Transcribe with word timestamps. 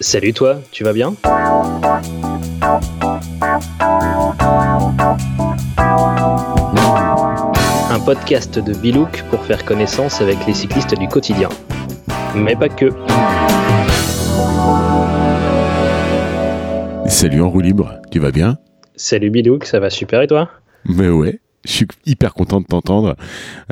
Salut 0.00 0.32
toi, 0.32 0.60
tu 0.72 0.82
vas 0.82 0.92
bien? 0.92 1.14
Un 7.90 8.00
podcast 8.04 8.58
de 8.58 8.74
Bilouk 8.74 9.22
pour 9.30 9.44
faire 9.44 9.64
connaissance 9.64 10.20
avec 10.20 10.44
les 10.46 10.54
cyclistes 10.54 10.98
du 10.98 11.06
quotidien. 11.06 11.48
Mais 12.34 12.56
pas 12.56 12.68
que. 12.68 12.90
Salut 17.06 17.42
en 17.42 17.50
roue 17.50 17.60
libre, 17.60 17.94
tu 18.10 18.18
vas 18.18 18.32
bien? 18.32 18.58
Salut 18.96 19.30
Bilouk, 19.30 19.64
ça 19.64 19.78
va 19.78 19.90
super 19.90 20.22
et 20.22 20.26
toi? 20.26 20.50
Mais 20.86 21.08
ouais, 21.08 21.40
je 21.64 21.72
suis 21.72 21.86
hyper 22.06 22.34
content 22.34 22.60
de 22.60 22.66
t'entendre. 22.66 23.16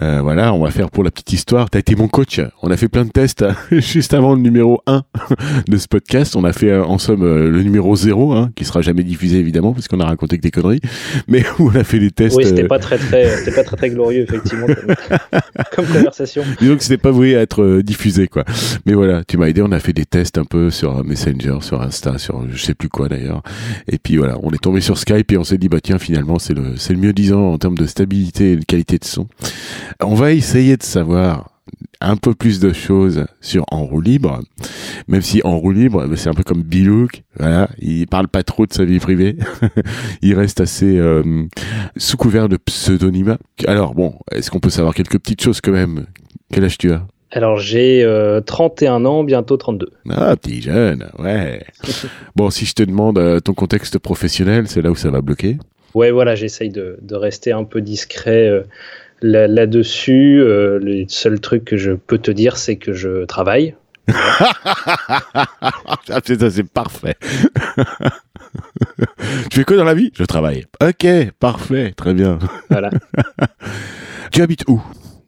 Euh, 0.03 0.21
voilà, 0.23 0.55
on 0.55 0.65
va 0.65 0.71
faire 0.71 0.91
pour 0.91 1.05
la 1.05 1.11
petite 1.11 1.33
histoire. 1.33 1.69
Tu 1.71 1.77
as 1.77 1.81
été 1.81 1.95
mon 1.95 2.09
coach. 2.09 2.41
On 2.63 2.71
a 2.71 2.77
fait 2.77 2.89
plein 2.89 3.05
de 3.05 3.11
tests 3.11 3.43
hein, 3.43 3.55
juste 3.71 4.15
avant 4.15 4.35
le 4.35 4.41
numéro 4.41 4.83
1 4.87 5.03
de 5.69 5.77
ce 5.77 5.89
podcast. 5.89 6.35
On 6.37 6.45
a 6.45 6.53
fait 6.53 6.71
euh, 6.71 6.85
en 6.85 6.99
somme 6.99 7.23
euh, 7.23 7.51
le 7.51 7.63
numéro 7.63 7.95
0, 7.95 8.33
hein, 8.33 8.51
qui 8.57 8.65
sera 8.65 8.81
jamais 8.81 9.03
diffusé 9.03 9.39
évidemment, 9.39 9.73
parce 9.73 9.89
qu'on 9.89 10.01
a 10.01 10.07
raconté 10.07 10.39
que 10.39 10.43
des 10.43 10.51
conneries. 10.51 10.81
Mais 11.29 11.45
on 11.59 11.75
a 11.75 11.85
fait 11.85 11.99
des 11.99 12.11
tests. 12.11 12.37
Oui, 12.37 12.45
c'était 12.45 12.65
pas 12.65 12.79
très 12.79 12.99
très, 12.99 13.37
c'était 13.37 13.55
pas 13.55 13.65
très 13.65 13.77
très 13.77 13.91
glorieux 13.91 14.23
effectivement 14.23 14.67
comme, 14.67 14.95
comme 15.77 15.87
conversation. 15.87 16.43
Disons 16.61 16.77
que 16.77 16.83
c'était 16.83 16.97
pas 16.97 17.11
voué 17.11 17.37
à 17.37 17.43
être 17.43 17.81
diffusé 17.83 18.27
quoi. 18.27 18.45
Mais 18.87 18.95
voilà, 18.95 19.23
tu 19.25 19.37
m'as 19.37 19.47
aidé. 19.47 19.61
On 19.63 19.73
a 19.73 19.81
fait 19.81 19.93
des 19.93 20.07
tests 20.07 20.39
un 20.39 20.45
peu 20.45 20.71
sur 20.71 21.05
Messenger, 21.05 21.59
sur 21.61 21.83
Insta, 21.83 22.19
sur 22.19 22.45
je 22.51 22.63
sais 22.63 22.75
plus 22.75 22.89
quoi 22.89 23.09
d'ailleurs. 23.09 23.43
Et 23.87 23.99
puis 23.99 24.17
voilà, 24.17 24.39
on 24.43 24.51
est 24.51 24.63
tombé 24.63 24.81
sur 24.81 24.97
Skype 24.97 25.31
et 25.33 25.37
on 25.37 25.45
s'est 25.45 25.59
dit 25.59 25.69
bah 25.69 25.81
tiens 25.83 25.99
finalement 25.99 26.39
c'est 26.39 26.55
le 26.55 26.77
c'est 26.77 26.95
le 26.95 26.99
mieux 26.99 27.13
disant 27.13 27.53
en 27.53 27.59
termes 27.59 27.77
de 27.77 27.82
de 27.83 27.87
stabilité 27.87 28.53
et 28.53 28.57
de 28.57 28.65
qualité 28.65 28.99
de 28.99 29.05
son. 29.05 29.27
On 30.01 30.15
va 30.15 30.33
essayer 30.33 30.77
de 30.77 30.83
savoir 30.83 31.51
un 32.01 32.17
peu 32.17 32.35
plus 32.35 32.61
de 32.61 32.73
choses 32.73 33.27
sur 33.41 33.65
En 33.71 33.85
roue 33.85 34.01
libre, 34.01 34.41
même 35.09 35.23
si 35.23 35.41
En 35.45 35.59
roue 35.59 35.73
libre, 35.73 36.07
c'est 36.17 36.29
un 36.29 36.35
peu 36.35 36.43
comme 36.43 36.63
Bilouk, 36.63 37.23
voilà, 37.39 37.69
il 37.79 38.07
parle 38.07 38.29
pas 38.29 38.43
trop 38.43 38.67
de 38.67 38.73
sa 38.73 38.85
vie 38.85 38.99
privée, 38.99 39.37
il 40.23 40.35
reste 40.35 40.61
assez 40.61 40.99
euh, 40.99 41.45
sous 41.97 42.17
couvert 42.17 42.49
de 42.49 42.57
pseudonymat. 42.57 43.39
Alors 43.67 43.95
bon, 43.95 44.15
est-ce 44.33 44.51
qu'on 44.51 44.61
peut 44.61 44.71
savoir 44.71 44.95
quelques 44.95 45.19
petites 45.19 45.43
choses 45.43 45.61
quand 45.61 45.73
même? 45.73 46.07
Quel 46.53 46.65
âge 46.65 46.79
tu 46.79 46.93
as? 46.93 47.07
Alors 47.31 47.59
j'ai 47.59 48.07
31 48.45 49.05
euh, 49.05 49.09
ans, 49.09 49.25
bientôt 49.25 49.57
32. 49.57 49.91
Ah, 50.11 50.37
petit 50.37 50.61
jeune, 50.61 51.09
ouais. 51.19 51.65
bon, 52.37 52.51
si 52.51 52.67
je 52.67 52.75
te 52.75 52.83
demande 52.83 53.19
euh, 53.19 53.41
ton 53.41 53.55
contexte 53.55 53.99
professionnel, 53.99 54.69
c'est 54.69 54.83
là 54.83 54.91
où 54.91 54.97
ça 54.97 55.11
va 55.11 55.23
bloquer. 55.23 55.57
Ouais, 55.95 56.11
voilà, 56.11 56.35
j'essaye 56.35 56.71
de, 56.71 56.99
rester 57.13 57.53
un 57.53 57.65
peu 57.65 57.81
discret 57.81 58.49
euh, 58.49 58.63
là-dessus. 59.21 60.41
Euh, 60.41 60.79
le 60.81 61.05
seul 61.09 61.41
truc 61.41 61.65
que 61.65 61.77
je 61.77 61.93
peux 61.93 62.19
te 62.19 62.31
dire, 62.31 62.57
c'est 62.57 62.77
que 62.77 62.93
je 62.93 63.25
travaille. 63.25 63.75
C'est 66.25 66.51
c'est 66.51 66.65
parfait. 66.65 67.15
tu 69.51 69.59
fais 69.59 69.65
quoi 69.65 69.77
dans 69.77 69.85
la 69.85 69.95
vie? 69.95 70.11
Je 70.15 70.25
travaille. 70.25 70.65
Ok, 70.83 71.07
parfait, 71.39 71.93
très 71.97 72.13
bien. 72.13 72.41
Voilà. 72.69 72.91
tu 74.33 74.43
habites 74.43 74.65
où? 74.69 74.83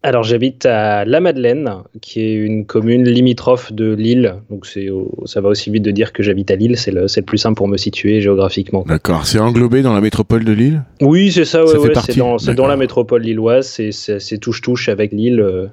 Alors 0.05 0.23
j'habite 0.23 0.67
à 0.67 1.07
La 1.07 1.21
Madeleine, 1.21 1.77
qui 2.03 2.21
est 2.21 2.35
une 2.35 2.67
commune 2.67 3.09
limitrophe 3.09 3.73
de 3.73 3.95
Lille. 3.95 4.35
Donc 4.51 4.67
c'est 4.67 4.89
ça 5.25 5.41
va 5.41 5.49
aussi 5.49 5.71
vite 5.71 5.83
de 5.83 5.91
dire 5.91 6.13
que 6.13 6.23
j'habite 6.23 6.51
à 6.51 6.57
Lille, 6.57 6.77
c'est 6.77 6.91
le, 6.91 7.07
le, 7.15 7.23
plus 7.23 7.39
simple 7.39 7.57
pour 7.57 7.69
me 7.69 7.79
situer 7.79 8.21
géographiquement. 8.21 8.85
D'accord, 8.87 9.27
c'est 9.27 9.39
englobé 9.39 9.81
dans 9.81 9.95
la 9.95 10.03
métropole 10.03 10.45
de 10.45 10.53
Lille? 10.53 10.83
Oui, 11.01 11.33
c'est 11.33 11.47
ça, 11.47 11.65
ouais, 11.65 11.73
c'est 12.05 12.19
dans, 12.19 12.37
dans, 12.37 12.67
la 12.67 12.77
métropole 12.77 13.23
lilloise, 13.23 13.81
c'est 13.91 14.39
touche-touche 14.39 14.91
avec 14.91 15.13
Lille. 15.13 15.41
Euh, 15.41 15.67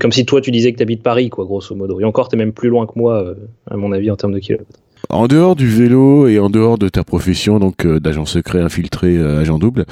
comme 0.00 0.12
si 0.12 0.24
toi 0.24 0.40
tu 0.40 0.50
disais 0.50 0.72
que 0.72 0.76
tu 0.76 0.82
habites 0.82 1.02
Paris, 1.02 1.28
quoi, 1.28 1.44
grosso 1.44 1.74
modo. 1.74 2.00
Et 2.00 2.04
encore, 2.04 2.28
tu 2.28 2.36
es 2.36 2.38
même 2.38 2.52
plus 2.52 2.68
loin 2.68 2.86
que 2.86 2.92
moi, 2.96 3.22
euh, 3.22 3.34
à 3.70 3.76
mon 3.76 3.92
avis, 3.92 4.10
en 4.10 4.16
termes 4.16 4.32
de 4.32 4.38
kilomètres. 4.38 4.70
En 5.10 5.26
dehors 5.26 5.56
du 5.56 5.66
vélo 5.66 6.28
et 6.28 6.38
en 6.38 6.50
dehors 6.50 6.76
de 6.76 6.90
ta 6.90 7.02
profession, 7.02 7.58
donc 7.58 7.86
euh, 7.86 7.98
d'agent 7.98 8.26
secret 8.26 8.60
infiltré, 8.60 9.16
euh, 9.16 9.40
agent 9.40 9.58
double, 9.58 9.86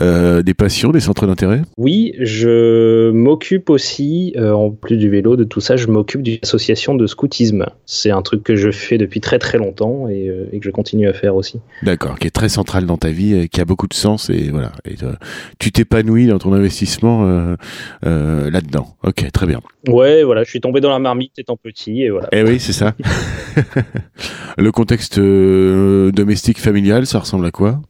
euh, 0.00 0.42
des 0.42 0.54
passions, 0.54 0.92
des 0.92 1.00
centres 1.00 1.26
d'intérêt? 1.26 1.60
Oui, 1.76 2.14
je 2.18 3.10
m'occupe 3.10 3.68
aussi, 3.68 4.34
en 4.38 4.70
plus 4.70 4.96
du 4.96 5.10
vélo, 5.10 5.36
de 5.36 5.44
tout 5.44 5.60
ça, 5.60 5.76
je 5.76 5.88
m'occupe 5.88 6.22
d'une 6.22 6.38
association 6.42 6.94
de 6.94 7.06
scoutisme. 7.06 7.66
C'est 7.84 8.10
un 8.10 8.22
truc 8.22 8.44
que 8.44 8.56
je 8.56 8.70
fais 8.70 8.96
depuis 8.96 9.20
très 9.20 9.38
très 9.38 9.58
longtemps 9.58 10.08
et, 10.08 10.30
que 10.52 10.64
je 10.64 10.70
continue 10.70 11.06
à 11.06 11.12
faire 11.12 11.34
aussi. 11.36 11.60
D'accord, 11.82 12.18
qui 12.18 12.26
est 12.26 12.30
très 12.30 12.48
central 12.48 12.86
dans 12.86 12.96
ta 12.96 13.10
vie, 13.10 13.34
et 13.34 13.48
qui 13.48 13.60
a 13.60 13.66
beaucoup 13.66 13.88
de 13.88 13.94
sens 13.94 14.30
et 14.30 14.50
voilà. 14.50 14.72
Et, 14.86 14.94
tu 15.58 15.70
t'épanouis 15.70 16.28
dans 16.28 16.38
ton 16.38 16.52
investissement 16.54 17.26
là-dedans. 18.02 18.96
Ok, 19.04 19.30
très 19.32 19.46
bien. 19.46 19.60
Ouais, 19.88 20.22
voilà, 20.22 20.44
je 20.44 20.50
suis 20.50 20.60
tombé 20.60 20.80
dans 20.80 20.90
la 20.90 21.00
marmite 21.00 21.38
étant 21.38 21.56
petit 21.56 22.02
et 22.02 22.10
voilà. 22.10 22.28
Eh 22.32 22.42
oui, 22.42 22.60
c'est 22.60 22.72
ça. 22.72 22.94
Le 24.62 24.70
contexte 24.70 25.18
euh, 25.18 26.12
domestique 26.12 26.60
familial, 26.60 27.04
ça 27.04 27.18
ressemble 27.18 27.44
à 27.46 27.50
quoi? 27.50 27.80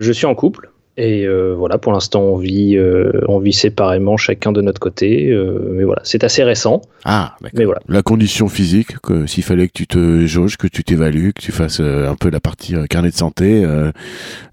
Je 0.00 0.12
suis 0.12 0.26
en 0.26 0.34
couple. 0.34 0.70
Et 0.98 1.26
euh, 1.26 1.54
voilà, 1.56 1.78
pour 1.78 1.92
l'instant, 1.92 2.20
on 2.20 2.36
vit, 2.36 2.76
euh, 2.76 3.22
on 3.26 3.38
vit 3.38 3.54
séparément, 3.54 4.18
chacun 4.18 4.52
de 4.52 4.60
notre 4.60 4.80
côté. 4.80 5.34
mais 5.70 5.82
voilà, 5.82 6.02
c'est 6.04 6.22
assez 6.22 6.44
récent. 6.44 6.82
Ah, 7.06 7.36
Mais 7.54 7.64
voilà. 7.64 7.80
La 7.88 8.02
condition 8.02 8.48
physique, 8.48 8.96
s'il 9.24 9.44
fallait 9.44 9.66
que 9.66 9.72
tu 9.72 9.86
te 9.86 10.26
jauges, 10.26 10.58
que 10.58 10.66
tu 10.66 10.84
t'évalues, 10.84 11.32
que 11.32 11.40
tu 11.40 11.52
fasses 11.52 11.80
un 11.80 12.16
peu 12.16 12.28
la 12.28 12.40
partie 12.40 12.74
carnet 12.90 13.08
de 13.08 13.16
santé, 13.16 13.66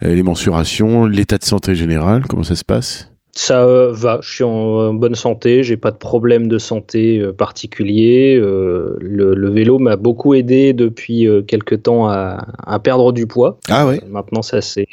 les 0.01 0.23
mensurations, 0.23 1.05
l'état 1.05 1.37
de 1.37 1.43
santé 1.43 1.75
général, 1.75 2.27
comment 2.29 2.43
ça 2.43 2.55
se 2.55 2.63
passe? 2.63 3.11
Ça 3.37 3.63
euh, 3.63 3.91
va, 3.91 4.19
je 4.23 4.33
suis 4.33 4.43
en 4.43 4.95
bonne 4.95 5.13
santé, 5.13 5.61
j'ai 5.61 5.77
pas 5.77 5.91
de 5.91 5.97
problème 5.97 6.47
de 6.47 6.57
santé 6.57 7.19
euh, 7.19 7.31
particulier. 7.31 8.35
Euh, 8.35 8.97
le, 8.99 9.49
vélo 9.49 9.77
m'a 9.77 9.95
beaucoup 9.95 10.33
aidé 10.33 10.73
depuis 10.73 11.27
quelques 11.47 11.83
temps 11.83 12.09
à, 12.09 12.79
perdre 12.83 13.13
du 13.13 13.27
poids. 13.27 13.59
Ah 13.69 13.85
ouais. 13.85 14.01
Maintenant 14.07 14.41
ça 14.41 14.61
c'est, 14.61 14.87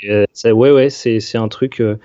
ouais 0.45 0.71
ouais 0.71 0.91
c'est 0.91 1.21
c'est 1.21 1.39
un 1.39 1.49
truc 1.49 1.81
euh, 1.81 1.97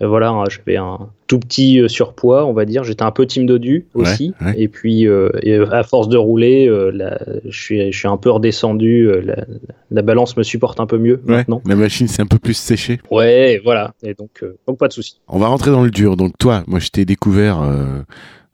voilà, 0.00 0.30
hein, 0.30 0.44
j'avais 0.50 0.76
un 0.76 1.08
tout 1.26 1.38
petit 1.38 1.80
euh, 1.80 1.88
surpoids, 1.88 2.44
on 2.46 2.52
va 2.52 2.64
dire. 2.64 2.84
J'étais 2.84 3.02
un 3.02 3.10
peu 3.10 3.26
team 3.26 3.46
dodu 3.46 3.86
aussi. 3.94 4.34
Et 4.56 4.68
puis, 4.68 5.06
euh, 5.06 5.30
à 5.72 5.82
force 5.82 6.08
de 6.08 6.16
rouler, 6.16 6.66
je, 6.68 7.58
suis, 7.58 7.92
je 7.92 7.98
suis 7.98 8.08
un 8.08 8.16
peu 8.16 8.30
redescendu. 8.30 9.10
La, 9.90 10.02
balance 10.02 10.36
me 10.36 10.42
supporte 10.42 10.80
un 10.80 10.86
peu 10.86 10.98
mieux 10.98 11.20
maintenant. 11.24 11.62
La 11.66 11.76
machine 11.76 12.08
s'est 12.08 12.22
un 12.22 12.26
peu 12.26 12.38
plus 12.38 12.54
séchée. 12.54 13.00
Ouais, 13.10 13.60
voilà. 13.64 13.94
Et 14.02 14.14
donc, 14.14 14.44
donc 14.66 14.78
pas 14.78 14.88
de 14.88 14.92
souci. 14.92 15.18
On 15.28 15.38
va 15.38 15.48
rentrer 15.48 15.70
dans 15.70 15.82
le 15.82 15.90
dur. 15.90 16.16
Donc, 16.16 16.36
toi, 16.38 16.62
moi, 16.66 16.78
je 16.78 16.88
t'ai 16.88 17.04
découvert 17.04 17.62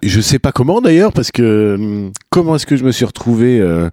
je 0.02 0.20
sais 0.20 0.38
pas 0.38 0.50
comment 0.50 0.80
d'ailleurs 0.80 1.12
parce 1.12 1.30
que 1.30 1.76
hum, 1.78 2.12
comment 2.28 2.56
est-ce 2.56 2.66
que 2.66 2.76
je 2.76 2.84
me 2.84 2.90
suis 2.90 3.04
retrouvé 3.04 3.60
euh, 3.60 3.88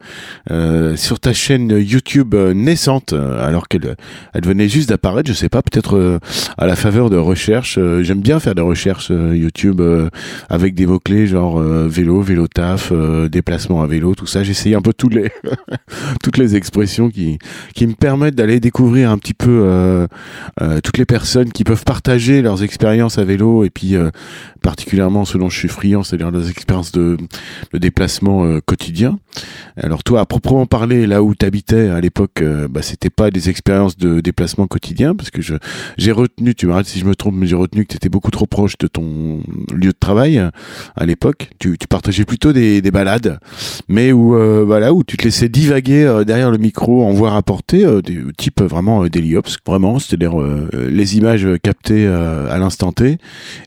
euh, 0.49 0.95
sur 0.95 1.19
ta 1.19 1.33
chaîne 1.33 1.69
YouTube 1.69 2.33
euh, 2.33 2.53
naissante 2.53 3.13
alors 3.13 3.67
qu'elle 3.67 3.95
elle 4.33 4.45
venait 4.45 4.67
juste 4.67 4.89
d'apparaître 4.89 5.29
je 5.29 5.33
sais 5.33 5.49
pas 5.49 5.61
peut-être 5.61 6.19
à 6.57 6.65
la 6.65 6.75
faveur 6.75 7.09
de 7.09 7.17
recherches 7.17 7.79
j'aime 8.01 8.21
bien 8.21 8.39
faire 8.39 8.55
des 8.55 8.61
recherches 8.61 9.09
YouTube 9.09 9.81
avec 10.49 10.73
des 10.73 10.85
mots 10.85 10.99
clés 10.99 11.27
genre 11.27 11.59
vélo 11.59 12.21
vélo 12.21 12.47
taf 12.47 12.91
déplacement 13.29 13.81
à 13.81 13.87
vélo 13.87 14.15
tout 14.15 14.27
ça. 14.27 14.43
J'essaye 14.43 14.75
un 14.75 14.81
peu 14.81 14.93
toutes 14.93 15.13
les 15.13 15.31
toutes 16.23 16.37
les 16.37 16.55
expressions 16.55 17.09
qui 17.09 17.37
qui 17.75 17.87
me 17.87 17.93
permettent 17.93 18.35
d'aller 18.35 18.59
découvrir 18.59 19.11
un 19.11 19.17
petit 19.17 19.33
peu 19.33 20.07
toutes 20.83 20.97
les 20.97 21.05
personnes 21.05 21.51
qui 21.51 21.63
peuvent 21.63 21.83
partager 21.83 22.41
leurs 22.41 22.63
expériences 22.63 23.17
à 23.17 23.23
vélo 23.23 23.63
et 23.63 23.69
puis 23.69 23.95
particulièrement 24.61 25.25
selon 25.25 25.49
je 25.49 25.57
suis 25.57 25.67
friand 25.67 25.98
c'est-à-dire 26.03 26.31
des 26.31 26.49
expériences 26.49 26.91
de, 26.91 27.17
déplacement 27.73 28.45
euh, 28.45 28.59
quotidien. 28.65 29.19
Alors 29.77 30.03
toi, 30.03 30.21
à 30.21 30.25
proprement 30.25 30.65
parler, 30.65 31.07
là 31.07 31.23
où 31.23 31.35
tu 31.35 31.45
habitais 31.45 31.89
à 31.89 32.01
l'époque, 32.01 32.41
euh, 32.41 32.67
bah, 32.67 32.81
c'était 32.81 33.09
pas 33.09 33.31
des 33.31 33.49
expériences 33.49 33.97
de 33.97 34.19
déplacement 34.19 34.67
quotidien, 34.67 35.15
parce 35.15 35.29
que 35.29 35.41
j'ai 35.97 36.11
retenu, 36.11 36.55
tu 36.55 36.67
m'arrêtes 36.67 36.87
si 36.87 36.99
je 36.99 37.05
me 37.05 37.15
trompe, 37.15 37.35
mais 37.35 37.47
j'ai 37.47 37.55
retenu 37.55 37.85
que 37.85 37.91
tu 37.91 37.95
étais 37.95 38.09
beaucoup 38.09 38.31
trop 38.31 38.45
proche 38.45 38.77
de 38.77 38.87
ton 38.87 39.41
lieu 39.73 39.91
de 39.91 39.97
travail 39.99 40.39
à 40.95 41.05
l'époque. 41.05 41.49
Tu, 41.59 41.77
tu 41.77 41.87
partageais 41.87 42.25
plutôt 42.25 42.53
des, 42.53 42.81
des 42.81 42.91
balades, 42.91 43.39
mais 43.87 44.11
où 44.11 44.35
euh, 44.35 44.63
voilà 44.65 44.93
où 44.93 45.03
tu 45.03 45.17
te 45.17 45.23
laissais 45.23 45.49
divaguer 45.49 46.23
derrière 46.25 46.51
le 46.51 46.57
micro, 46.57 47.03
en 47.03 47.11
voix 47.11 47.31
rapportée, 47.31 47.85
des 48.03 48.19
type 48.37 48.61
vraiment 48.61 49.05
d'Heliops, 49.07 49.57
vraiment, 49.65 49.99
c'est-à-dire 49.99 50.33
les 50.73 51.17
images 51.17 51.47
captées 51.63 52.07
à 52.07 52.57
l'instant 52.57 52.91
T, 52.91 53.17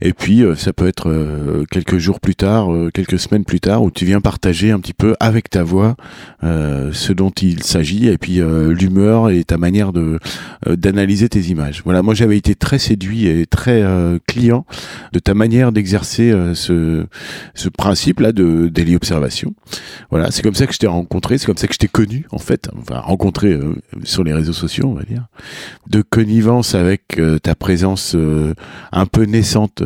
et 0.01 0.13
puis 0.13 0.45
ça 0.57 0.73
peut 0.73 0.87
être 0.87 1.65
quelques 1.71 1.99
jours 1.99 2.21
plus 2.21 2.35
tard, 2.35 2.73
euh, 2.73 2.91
quelques 2.93 3.19
semaines 3.19 3.45
plus 3.45 3.61
tard, 3.61 3.83
où 3.83 3.91
tu 3.91 4.05
viens 4.05 4.21
partager 4.21 4.71
un 4.71 4.81
petit 4.81 4.93
peu 4.95 5.15
avec 5.21 5.51
ta 5.51 5.63
voix 5.63 5.89
euh, 5.89 5.95
ce 6.43 7.13
dont 7.13 7.31
il 7.31 7.63
s'agit 7.63 8.09
et 8.09 8.19
puis 8.19 8.41
euh, 8.41 8.73
l'humeur 8.73 9.31
et 9.31 9.45
ta 9.45 9.59
manière 9.59 9.93
de 9.93 10.19
d'analyser 10.67 11.29
tes 11.29 11.41
images. 11.41 11.83
Voilà, 11.85 12.03
moi 12.03 12.15
j'avais 12.15 12.37
été 12.37 12.55
très 12.55 12.79
séduit 12.79 13.27
et 13.27 13.47
très 13.47 13.83
client 14.27 14.65
de 15.13 15.19
ta 15.19 15.35
manière 15.35 15.73
d'exercer 15.73 16.33
ce 16.55 17.07
ce 17.55 17.69
principe 17.69 18.21
là 18.21 18.33
de 18.33 18.71
observation. 18.95 19.55
Voilà, 20.11 20.31
c'est 20.31 20.43
comme 20.43 20.55
ça 20.55 20.67
que 20.67 20.75
je 20.75 20.79
t'ai 20.79 20.87
rencontré, 20.87 21.39
c'est 21.39 21.47
comme 21.47 21.57
ça 21.57 21.67
que 21.67 21.75
je 21.75 21.79
t'ai 21.79 21.89
connu 21.89 22.27
en 22.31 22.39
fait, 22.39 22.69
enfin 22.79 22.99
rencontré 22.99 23.59
sur 24.05 24.25
les 24.25 24.33
réseaux 24.33 24.53
sociaux, 24.53 24.87
on 24.89 24.95
va 24.95 25.05
dire, 25.05 25.27
de 25.89 26.03
connivence 26.03 26.75
avec 26.75 27.21
ta 27.43 27.55
présence 27.55 28.17
un 28.93 29.07
peu 29.07 29.25
naissante 29.25 29.83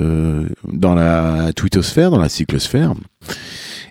dans 0.72 0.94
la 0.94 1.52
twittosphère, 1.54 2.10
dans 2.10 2.20
la 2.20 2.28
cyclosphère. 2.28 2.94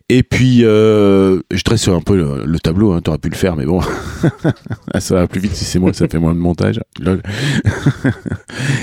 Et 0.08 0.22
puis, 0.22 0.64
euh, 0.64 1.40
je 1.50 1.64
dresse 1.64 1.88
un 1.88 2.00
peu 2.00 2.16
le, 2.16 2.60
tableau, 2.60 2.92
hein, 2.92 3.02
t'aurais 3.02 3.18
pu 3.18 3.30
le 3.30 3.36
faire, 3.36 3.56
mais 3.56 3.66
bon, 3.66 3.82
ça 5.00 5.16
va 5.16 5.28
plus 5.28 5.40
vite 5.40 5.56
si 5.56 5.66
c'est 5.66 5.80
moi, 5.80 5.94
ça 5.94 6.08
fait 6.08 6.20
moins 6.20 6.36
de 6.36 6.40
montage. 6.40 6.80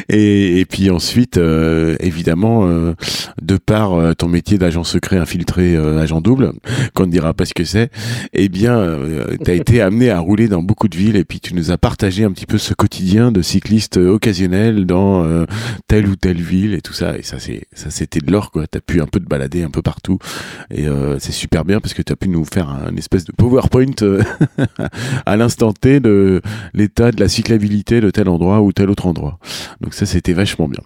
et, 0.08 0.58
et, 0.58 0.64
puis 0.64 0.90
ensuite, 0.90 1.38
euh, 1.38 1.94
évidemment, 2.00 2.66
euh, 2.66 2.94
de 3.40 3.56
par 3.56 3.94
euh, 3.94 4.14
ton 4.14 4.26
métier 4.26 4.58
d'agent 4.58 4.82
secret 4.82 5.16
infiltré, 5.16 5.76
agent 5.76 6.20
double, 6.20 6.54
qu'on 6.92 7.06
ne 7.06 7.12
dira 7.12 7.34
pas 7.34 7.44
ce 7.44 7.54
que 7.54 7.62
c'est, 7.62 7.92
eh 8.32 8.48
bien, 8.48 8.98
t'as 9.44 9.54
été 9.54 9.80
amené 9.80 10.10
à 10.10 10.18
rouler 10.18 10.48
dans 10.48 10.62
beaucoup 10.62 10.88
de 10.88 10.96
villes 10.96 11.16
et 11.16 11.24
puis 11.24 11.38
tu 11.38 11.54
nous 11.54 11.70
as 11.70 11.78
partagé 11.78 12.24
un 12.24 12.32
petit 12.32 12.46
peu 12.46 12.58
ce 12.58 12.74
quotidien 12.74 13.30
de 13.30 13.42
cycliste 13.42 13.96
occasionnel 13.96 14.86
dans 14.86 15.46
telle 15.86 16.08
ou 16.08 16.16
telle 16.16 16.40
ville 16.42 16.74
et 16.74 16.80
tout 16.80 16.94
ça. 16.94 17.16
Et 17.16 17.22
ça, 17.22 17.38
c'est 17.38 17.62
ça, 17.74 17.90
c'était 17.90 18.18
de 18.18 18.32
l'or, 18.32 18.50
quoi. 18.50 18.66
T'as 18.66 18.80
pu 18.80 19.00
un 19.00 19.06
peu 19.06 19.20
te 19.20 19.28
balader 19.28 19.62
un 19.62 19.70
peu 19.70 19.82
partout 19.82 20.18
euh, 21.11 21.11
c'est 21.18 21.32
super 21.32 21.64
bien 21.64 21.80
parce 21.80 21.94
que 21.94 22.02
tu 22.02 22.12
as 22.12 22.16
pu 22.16 22.28
nous 22.28 22.44
faire 22.44 22.68
un 22.68 22.96
espèce 22.96 23.24
de 23.24 23.32
PowerPoint 23.32 23.86
euh, 24.02 24.22
à 25.26 25.36
l'instant 25.36 25.72
T 25.72 26.00
de 26.00 26.40
l'état 26.74 27.10
de 27.10 27.20
la 27.20 27.28
cyclabilité 27.28 28.00
de 28.00 28.10
tel 28.10 28.28
endroit 28.28 28.60
ou 28.60 28.72
tel 28.72 28.90
autre 28.90 29.06
endroit. 29.06 29.38
Donc 29.80 29.94
ça, 29.94 30.06
c'était 30.06 30.32
vachement 30.32 30.68
bien. 30.68 30.82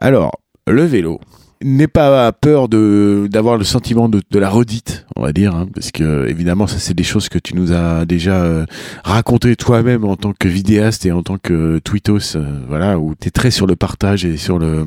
Alors, 0.00 0.40
le 0.66 0.84
vélo 0.84 1.20
n'aie 1.62 1.88
pas 1.88 2.32
peur 2.32 2.68
de 2.68 3.28
d'avoir 3.30 3.56
le 3.56 3.64
sentiment 3.64 4.08
de, 4.08 4.22
de, 4.30 4.38
la 4.38 4.48
redite, 4.48 5.06
on 5.16 5.22
va 5.22 5.32
dire, 5.32 5.54
hein, 5.54 5.68
parce 5.74 5.90
que 5.90 6.26
évidemment 6.28 6.66
ça 6.66 6.78
c'est 6.78 6.94
des 6.94 7.02
choses 7.02 7.28
que 7.28 7.38
tu 7.38 7.54
nous 7.54 7.72
as 7.72 8.06
déjà 8.06 8.42
euh, 8.42 8.64
raconté 9.04 9.56
toi-même 9.56 10.04
en 10.04 10.16
tant 10.16 10.32
que 10.32 10.48
vidéaste 10.48 11.04
et 11.04 11.12
en 11.12 11.22
tant 11.22 11.38
que 11.38 11.78
tweetos, 11.78 12.36
euh, 12.36 12.60
voilà, 12.68 12.98
où 12.98 13.14
tu 13.14 13.28
es 13.28 13.30
très 13.30 13.50
sur 13.50 13.66
le 13.66 13.76
partage 13.76 14.24
et 14.24 14.36
sur 14.36 14.58
le 14.58 14.86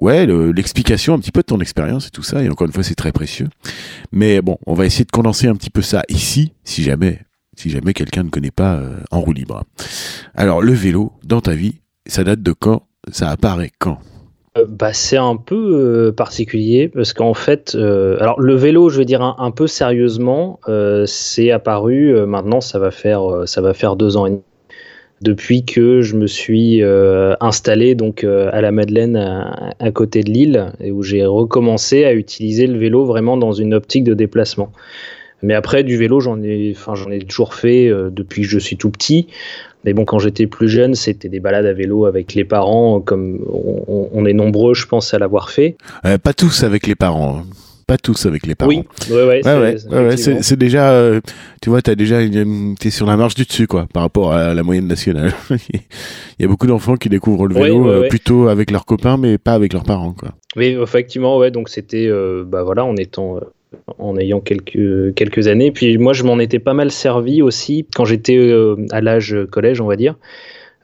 ouais 0.00 0.26
l'explication 0.26 1.14
un 1.14 1.18
petit 1.18 1.32
peu 1.32 1.40
de 1.40 1.46
ton 1.46 1.60
expérience 1.60 2.08
et 2.08 2.10
tout 2.10 2.22
ça. 2.22 2.42
Et 2.42 2.50
encore 2.50 2.66
une 2.66 2.72
fois 2.72 2.82
c'est 2.82 2.94
très 2.94 3.12
précieux. 3.12 3.48
Mais 4.12 4.42
bon, 4.42 4.58
on 4.66 4.74
va 4.74 4.86
essayer 4.86 5.04
de 5.04 5.10
condenser 5.10 5.46
un 5.48 5.54
petit 5.54 5.70
peu 5.70 5.82
ça 5.82 6.02
ici, 6.08 6.52
si 6.64 6.82
jamais 6.82 7.20
si 7.56 7.70
jamais 7.70 7.92
quelqu'un 7.92 8.22
ne 8.22 8.30
connaît 8.30 8.50
pas 8.50 8.74
euh, 8.74 9.00
en 9.10 9.20
roue 9.20 9.32
libre. 9.32 9.64
Alors 10.34 10.62
le 10.62 10.72
vélo 10.72 11.12
dans 11.24 11.40
ta 11.40 11.54
vie, 11.54 11.80
ça 12.06 12.24
date 12.24 12.42
de 12.42 12.52
quand? 12.52 12.86
Ça 13.10 13.30
apparaît 13.30 13.72
quand? 13.78 14.00
Bah, 14.68 14.92
c'est 14.92 15.16
un 15.16 15.36
peu 15.36 15.56
euh, 15.56 16.12
particulier 16.12 16.88
parce 16.88 17.12
qu'en 17.12 17.34
fait, 17.34 17.74
euh, 17.74 18.18
le 18.38 18.54
vélo, 18.54 18.88
je 18.88 18.98
veux 18.98 19.04
dire 19.04 19.22
un, 19.22 19.50
peu 19.50 19.66
sérieusement, 19.66 20.60
c'est 21.06 21.50
apparu 21.50 22.14
maintenant, 22.26 22.60
ça 22.60 22.78
va 22.78 22.90
faire 22.90 23.42
ça 23.46 23.60
va 23.60 23.74
faire 23.74 23.96
deux 23.96 24.16
ans 24.16 24.26
et 24.26 24.30
demi 24.30 24.42
depuis 25.20 25.64
que 25.66 26.00
je 26.00 26.16
me 26.16 26.26
suis 26.26 26.82
installé 27.40 27.94
donc 27.94 28.24
à 28.24 28.60
la 28.60 28.72
Madeleine 28.72 29.16
à, 29.16 29.90
côté 29.92 30.22
de 30.22 30.30
Lille 30.30 30.72
et 30.80 30.90
où 30.90 31.02
j'ai 31.02 31.26
recommencé 31.26 32.04
à 32.04 32.14
utiliser 32.14 32.66
le 32.66 32.78
vélo 32.78 33.04
vraiment 33.04 33.36
dans 33.36 33.52
une 33.52 33.74
optique 33.74 34.04
de 34.04 34.14
déplacement. 34.14 34.72
Mais 35.42 35.54
après 35.54 35.84
du 35.84 35.96
vélo, 35.96 36.20
j'en 36.20 36.42
ai, 36.42 36.74
enfin 36.76 36.94
j'en 36.94 37.10
ai 37.10 37.18
toujours 37.20 37.54
fait 37.54 37.88
depuis 38.10 38.42
que 38.42 38.48
je 38.48 38.58
suis 38.58 38.76
tout 38.76 38.90
petit. 38.90 39.28
Mais 39.84 39.94
bon, 39.94 40.04
quand 40.04 40.18
j'étais 40.18 40.46
plus 40.46 40.68
jeune, 40.68 40.94
c'était 40.94 41.28
des 41.28 41.40
balades 41.40 41.66
à 41.66 41.72
vélo 41.72 42.04
avec 42.04 42.34
les 42.34 42.44
parents, 42.44 43.00
comme 43.00 43.38
on, 43.88 44.26
est 44.26 44.34
nombreux, 44.34 44.74
je 44.74 44.86
pense, 44.86 45.14
à 45.14 45.18
l'avoir 45.18 45.50
fait. 45.50 45.76
Euh, 46.04 46.18
pas 46.18 46.34
tous 46.34 46.64
avec 46.64 46.86
les 46.86 46.94
parents. 46.94 47.38
Hein. 47.38 47.46
Pas 47.86 47.96
tous 47.96 48.26
avec 48.26 48.46
les 48.46 48.54
parents. 48.54 48.68
Oui, 48.68 48.84
ouais, 49.10 49.42
ouais, 49.42 50.16
c'est 50.16 50.56
déjà, 50.56 50.92
euh, 50.92 51.20
tu 51.60 51.70
vois, 51.70 51.82
t'as 51.82 51.94
déjà, 51.94 52.18
t'es 52.78 52.90
sur 52.90 53.06
la 53.06 53.16
marche 53.16 53.34
du 53.34 53.44
dessus, 53.44 53.66
quoi, 53.66 53.88
par 53.92 54.02
rapport 54.02 54.32
à 54.32 54.54
la 54.54 54.62
moyenne 54.62 54.86
nationale. 54.86 55.32
Il 55.50 56.42
y 56.42 56.44
a 56.44 56.48
beaucoup 56.48 56.66
d'enfants 56.66 56.96
qui 56.96 57.08
découvrent 57.08 57.48
le 57.48 57.54
vélo 57.54 57.88
euh, 57.88 58.08
plutôt 58.08 58.48
avec 58.48 58.70
leurs 58.70 58.84
copains, 58.84 59.16
mais 59.16 59.38
pas 59.38 59.54
avec 59.54 59.72
leurs 59.72 59.84
parents, 59.84 60.12
quoi. 60.12 60.34
Oui, 60.56 60.76
effectivement, 60.80 61.38
ouais. 61.38 61.50
Donc 61.50 61.68
c'était, 61.68 62.08
bah 62.46 62.62
voilà, 62.62 62.84
en 62.84 62.96
étant 62.96 63.40
en 63.98 64.16
ayant 64.16 64.40
quelques, 64.40 65.14
quelques 65.14 65.48
années. 65.48 65.70
Puis 65.70 65.98
moi, 65.98 66.12
je 66.12 66.24
m'en 66.24 66.38
étais 66.38 66.58
pas 66.58 66.74
mal 66.74 66.90
servi 66.90 67.42
aussi 67.42 67.86
quand 67.94 68.04
j'étais 68.04 68.36
euh, 68.36 68.76
à 68.90 69.00
l'âge 69.00 69.36
collège, 69.50 69.80
on 69.80 69.86
va 69.86 69.96
dire. 69.96 70.16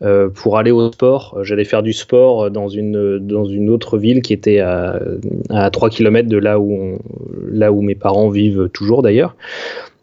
Euh, 0.03 0.29
pour 0.29 0.59
aller 0.59 0.73
au 0.73 0.93
sport, 0.93 1.39
j'allais 1.43 1.65
faire 1.65 1.83
du 1.83 1.95
sport 1.95 2.51
dans 2.51 2.69
une, 2.69 3.19
dans 3.19 3.47
une 3.47 3.71
autre 3.71 3.97
ville 3.97 4.21
qui 4.21 4.35
était 4.35 4.61
à, 4.61 5.01
à 5.49 5.71
3 5.71 5.89
km 5.89 6.29
de 6.29 6.37
là 6.37 6.61
où, 6.61 6.99
là 7.51 7.73
où 7.73 7.81
mes 7.81 7.95
parents 7.95 8.29
vivent 8.29 8.69
toujours 8.75 9.01
d'ailleurs. 9.01 9.35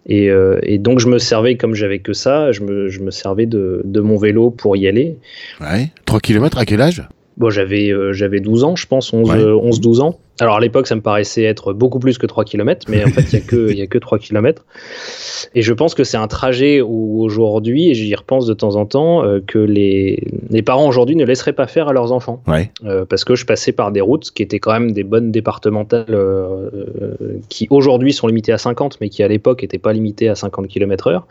Et, 0.05 0.29
euh, 0.29 0.59
et, 0.63 0.79
donc 0.79 0.99
je 0.99 1.07
me 1.07 1.17
servais, 1.17 1.55
comme 1.55 1.75
j'avais 1.75 1.99
que 1.99 2.13
ça, 2.13 2.51
je 2.51 2.61
me, 2.61 2.89
je 2.89 2.99
me 3.01 3.11
servais 3.11 3.45
de, 3.45 3.81
de, 3.85 4.01
mon 4.01 4.17
vélo 4.17 4.49
pour 4.49 4.75
y 4.75 4.87
aller. 4.87 5.15
Ouais. 5.61 5.91
3 6.05 6.19
km 6.19 6.57
à 6.57 6.65
quel 6.65 6.81
âge? 6.81 7.03
Bon, 7.37 7.49
j'avais 7.49 7.89
euh, 7.89 8.13
j'avais 8.13 8.39
12 8.39 8.63
ans, 8.63 8.75
je 8.75 8.85
pense, 8.85 9.11
11, 9.11 9.29
11 9.29 9.81
12 9.81 10.01
ans. 10.01 10.19
Alors 10.39 10.55
à 10.55 10.59
l'époque, 10.59 10.87
ça 10.87 10.95
me 10.95 11.01
paraissait 11.01 11.43
être 11.43 11.73
beaucoup 11.73 11.99
plus 11.99 12.17
que 12.17 12.25
3 12.25 12.43
km, 12.43 12.87
mais 12.89 13.03
en 13.03 13.09
fait, 13.09 13.31
il 13.33 13.39
n'y 13.39 13.43
a, 13.43 13.47
que, 13.47 13.73
y 13.73 13.81
a 13.81 13.87
que 13.87 13.97
3 13.97 14.19
km. 14.19 14.65
Et 15.53 15.61
je 15.61 15.73
pense 15.73 15.93
que 15.93 16.03
c'est 16.03 16.17
un 16.17 16.27
trajet 16.27 16.81
où 16.81 17.21
aujourd'hui, 17.23 17.89
et 17.89 17.93
j'y 17.93 18.13
repense 18.15 18.45
de 18.45 18.53
temps 18.53 18.75
en 18.75 18.85
temps, 18.85 19.23
euh, 19.23 19.39
que 19.45 19.59
les, 19.59 20.27
les 20.49 20.61
parents 20.61 20.87
aujourd'hui 20.87 21.15
ne 21.15 21.25
laisseraient 21.25 21.53
pas 21.53 21.67
faire 21.67 21.87
à 21.87 21.93
leurs 21.93 22.11
enfants. 22.11 22.41
Ouais. 22.47 22.71
Euh, 22.83 23.05
parce 23.05 23.25
que 23.25 23.35
je 23.35 23.45
passais 23.45 23.71
par 23.71 23.91
des 23.91 24.01
routes 24.01 24.31
qui 24.31 24.41
étaient 24.41 24.59
quand 24.59 24.73
même 24.73 24.91
des 24.91 25.03
bonnes 25.03 25.31
départementales 25.31 26.05
qui 27.49 27.67
aujourd'hui 27.69 28.13
sont 28.13 28.27
limitées 28.27 28.53
à 28.53 28.57
50, 28.57 28.97
mais 29.01 29.09
qui 29.09 29.23
à 29.23 29.27
l'époque 29.27 29.61
n'étaient 29.61 29.77
pas 29.77 29.93
limitées 29.93 30.29
à 30.29 30.35
50 30.35 30.67
km/h. 30.67 31.21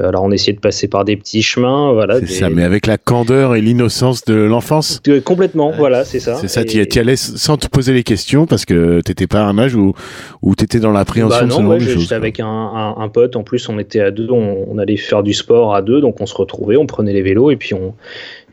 Euh, 0.00 0.08
alors 0.08 0.24
on 0.24 0.30
essayait 0.30 0.52
de 0.52 0.60
passer 0.60 0.88
par 0.88 1.04
des 1.04 1.16
petits 1.16 1.42
chemins, 1.42 1.92
voilà. 1.92 2.20
C'est 2.20 2.26
ça, 2.26 2.50
mais 2.50 2.64
avec 2.64 2.86
la 2.86 2.98
candeur 2.98 3.54
et 3.54 3.60
l'innocence 3.60 4.24
de 4.24 4.34
l'enfance. 4.34 5.00
Complètement, 5.24 5.72
voilà, 5.72 6.04
c'est 6.04 6.20
ça. 6.20 6.36
C'est 6.36 6.48
ça, 6.48 6.64
tu 6.64 6.78
y 6.78 6.98
allais 6.98 7.16
sans 7.16 7.56
te 7.56 7.68
poser 7.68 7.92
les 7.92 8.02
questions 8.02 8.46
parce 8.46 8.64
que 8.64 9.00
t'étais 9.00 9.26
pas 9.26 9.40
à 9.40 9.44
un 9.44 9.58
âge 9.58 9.74
où, 9.74 9.94
où 10.42 10.54
t'étais 10.54 10.80
dans 10.80 10.92
l'appréhension 10.92 11.46
bah 11.46 11.62
non, 11.62 11.74
de 11.74 11.78
J'étais 11.80 12.14
avec 12.14 12.40
un, 12.40 12.94
un, 12.96 13.08
pote, 13.08 13.36
en 13.36 13.42
plus 13.42 13.68
on 13.68 13.78
était 13.78 14.00
à 14.00 14.10
deux, 14.10 14.28
on, 14.30 14.78
allait 14.78 14.96
faire 14.96 15.22
du 15.22 15.32
sport 15.32 15.74
à 15.74 15.82
deux, 15.82 16.00
donc 16.00 16.20
on 16.20 16.26
se 16.26 16.34
retrouvait, 16.34 16.76
on 16.76 16.86
prenait 16.86 17.12
les 17.12 17.22
vélos 17.22 17.50
et 17.50 17.56
puis 17.56 17.74
on, 17.74 17.94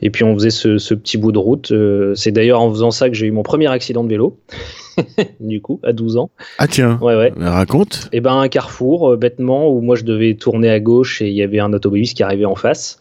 et 0.01 0.09
puis 0.09 0.24
on 0.24 0.33
faisait 0.33 0.50
ce, 0.50 0.77
ce 0.77 0.94
petit 0.94 1.18
bout 1.18 1.31
de 1.31 1.38
route. 1.38 1.71
Euh, 1.71 2.15
c'est 2.15 2.31
d'ailleurs 2.31 2.62
en 2.62 2.71
faisant 2.71 2.91
ça 2.91 3.09
que 3.09 3.15
j'ai 3.15 3.27
eu 3.27 3.31
mon 3.31 3.44
premier 3.44 3.68
accident 3.68 4.03
de 4.03 4.09
vélo. 4.09 4.38
du 5.39 5.62
coup, 5.62 5.80
à 5.83 5.94
12 5.94 6.18
ans. 6.18 6.30
Ah 6.57 6.68
tiens, 6.68 6.97
ouais, 7.01 7.15
ouais. 7.15 7.33
raconte. 7.38 8.09
Et 8.12 8.18
eh 8.18 8.21
ben 8.21 8.38
un 8.38 8.47
carrefour, 8.47 9.12
euh, 9.12 9.18
bêtement, 9.18 9.69
où 9.69 9.81
moi 9.81 9.95
je 9.95 10.03
devais 10.03 10.36
tourner 10.36 10.69
à 10.69 10.80
gauche 10.80 11.21
et 11.21 11.27
il 11.27 11.36
y 11.36 11.44
avait 11.44 11.59
un 11.59 11.74
autobus 11.74 12.13
qui 12.13 12.24
arrivait 12.24 12.45
en 12.45 12.56
face. 12.56 13.00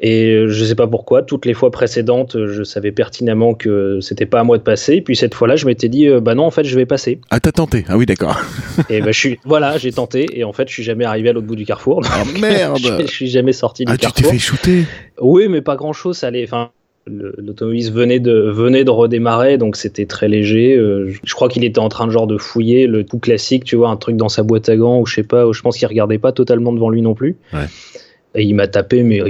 Et 0.00 0.32
euh, 0.32 0.48
je 0.48 0.64
sais 0.64 0.74
pas 0.74 0.86
pourquoi, 0.86 1.22
toutes 1.22 1.46
les 1.46 1.54
fois 1.54 1.70
précédentes, 1.70 2.36
je 2.46 2.62
savais 2.62 2.92
pertinemment 2.92 3.54
que 3.54 4.00
c'était 4.00 4.26
pas 4.26 4.40
à 4.40 4.44
moi 4.44 4.58
de 4.58 4.62
passer. 4.62 4.96
Et 4.96 5.00
puis 5.00 5.16
cette 5.16 5.34
fois-là, 5.34 5.56
je 5.56 5.66
m'étais 5.66 5.88
dit, 5.88 6.08
euh, 6.08 6.20
bah 6.20 6.34
non, 6.34 6.44
en 6.44 6.50
fait, 6.50 6.64
je 6.64 6.76
vais 6.76 6.84
passer. 6.84 7.20
Ah, 7.30 7.40
t'as 7.40 7.52
tenté 7.52 7.84
Ah 7.88 7.96
oui, 7.96 8.04
d'accord. 8.04 8.38
et 8.90 9.00
bah, 9.00 9.12
je 9.12 9.18
suis, 9.18 9.38
voilà, 9.44 9.78
j'ai 9.78 9.92
tenté. 9.92 10.26
Et 10.32 10.44
en 10.44 10.52
fait, 10.52 10.68
je 10.68 10.74
suis 10.74 10.82
jamais 10.82 11.04
arrivé 11.04 11.28
à 11.28 11.32
l'autre 11.32 11.46
bout 11.46 11.56
du 11.56 11.64
carrefour. 11.64 12.02
Ah 12.04 12.24
merde 12.40 12.78
je, 13.00 13.06
suis 13.06 13.28
jamais 13.28 13.52
sorti 13.52 13.84
du 13.84 13.92
ah, 13.92 13.96
carrefour. 13.96 14.16
Ah, 14.18 14.20
tu 14.20 14.28
t'es 14.28 14.32
fait 14.32 14.38
shooter 14.38 14.84
Oui, 15.20 15.48
mais 15.48 15.62
pas 15.62 15.76
grand-chose. 15.76 16.18
Ça 16.18 16.26
allait. 16.26 16.44
Enfin, 16.44 16.70
L'automobile 17.06 17.92
venait 17.92 18.18
de, 18.18 18.32
venait 18.32 18.82
de 18.82 18.90
redémarrer, 18.90 19.58
donc 19.58 19.76
c'était 19.76 20.06
très 20.06 20.26
léger. 20.26 20.74
Euh, 20.74 21.12
je 21.22 21.34
crois 21.34 21.48
qu'il 21.48 21.62
était 21.64 21.78
en 21.78 21.90
train 21.90 22.06
de 22.06 22.12
genre 22.12 22.26
de 22.26 22.38
fouiller 22.38 22.86
le 22.86 23.04
tout 23.04 23.18
classique, 23.18 23.64
tu 23.64 23.76
vois, 23.76 23.90
un 23.90 23.96
truc 23.96 24.16
dans 24.16 24.30
sa 24.30 24.42
boîte 24.42 24.70
à 24.70 24.76
gants, 24.76 25.00
ou 25.00 25.06
je 25.06 25.16
sais 25.16 25.22
pas, 25.22 25.44
je 25.52 25.60
pense 25.60 25.76
qu'il 25.76 25.86
regardait 25.86 26.18
pas 26.18 26.32
totalement 26.32 26.72
devant 26.72 26.88
lui 26.88 27.02
non 27.02 27.14
plus. 27.14 27.36
Ouais. 27.52 27.66
Et 28.36 28.42
il 28.42 28.54
m'a 28.54 28.66
tapé, 28.66 29.04
mais 29.04 29.22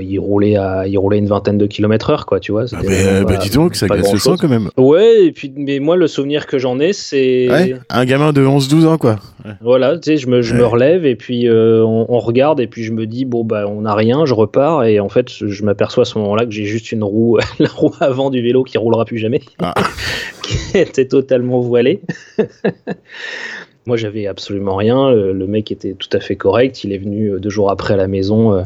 il, 0.00 0.18
roulait 0.18 0.56
à, 0.56 0.86
il 0.88 0.98
roulait 0.98 1.18
une 1.18 1.28
vingtaine 1.28 1.56
de 1.56 1.66
kilomètres 1.66 2.10
heure, 2.10 2.26
quoi, 2.26 2.40
tu 2.40 2.50
vois. 2.50 2.64
Ah 2.72 2.78
mais, 2.84 3.22
bah, 3.22 3.36
dis 3.36 3.50
donc, 3.50 3.76
ça 3.76 3.86
glace 3.86 4.12
le 4.12 4.18
sang 4.18 4.36
quand 4.36 4.48
même. 4.48 4.70
Ouais, 4.76 5.26
et 5.26 5.32
puis, 5.32 5.52
mais 5.54 5.78
moi, 5.78 5.96
le 5.96 6.08
souvenir 6.08 6.48
que 6.48 6.58
j'en 6.58 6.80
ai, 6.80 6.92
c'est. 6.92 7.48
Ouais, 7.48 7.76
un 7.88 8.04
gamin 8.04 8.32
de 8.32 8.44
11-12 8.44 8.86
ans, 8.86 8.98
quoi. 8.98 9.20
Voilà, 9.60 9.96
tu 9.98 10.10
sais, 10.10 10.16
je 10.16 10.26
me, 10.26 10.42
je 10.42 10.54
me 10.54 10.64
relève, 10.66 11.06
et 11.06 11.14
puis 11.14 11.48
euh, 11.48 11.84
on, 11.84 12.18
regarde, 12.18 12.60
et 12.60 12.66
puis 12.66 12.82
je 12.82 12.92
me 12.92 13.06
dis, 13.06 13.24
bon, 13.24 13.44
bah, 13.44 13.66
on 13.68 13.82
n'a 13.82 13.94
rien, 13.94 14.26
je 14.26 14.34
repars, 14.34 14.84
et 14.84 14.98
en 14.98 15.08
fait, 15.08 15.28
je 15.30 15.64
m'aperçois 15.64 16.02
à 16.02 16.04
ce 16.04 16.18
moment-là 16.18 16.44
que 16.44 16.50
j'ai 16.50 16.64
juste 16.64 16.90
une 16.90 17.04
roue, 17.04 17.38
la 17.60 17.68
roue 17.68 17.94
avant 18.00 18.30
du 18.30 18.42
vélo 18.42 18.64
qui 18.64 18.78
roulera 18.78 19.04
plus 19.04 19.18
jamais, 19.18 19.40
ah. 19.60 19.74
qui 20.42 20.76
était 20.76 21.06
totalement 21.06 21.60
voilée. 21.60 22.00
Moi, 23.86 23.96
j'avais 23.96 24.26
absolument 24.26 24.76
rien. 24.76 25.10
Le, 25.10 25.46
mec 25.46 25.72
était 25.72 25.94
tout 25.94 26.08
à 26.12 26.20
fait 26.20 26.36
correct. 26.36 26.84
Il 26.84 26.92
est 26.92 26.98
venu 26.98 27.28
euh, 27.28 27.38
deux 27.38 27.48
jours 27.48 27.70
après 27.70 27.94
à 27.94 27.96
la 27.96 28.08
maison 28.08 28.52
euh, 28.52 28.62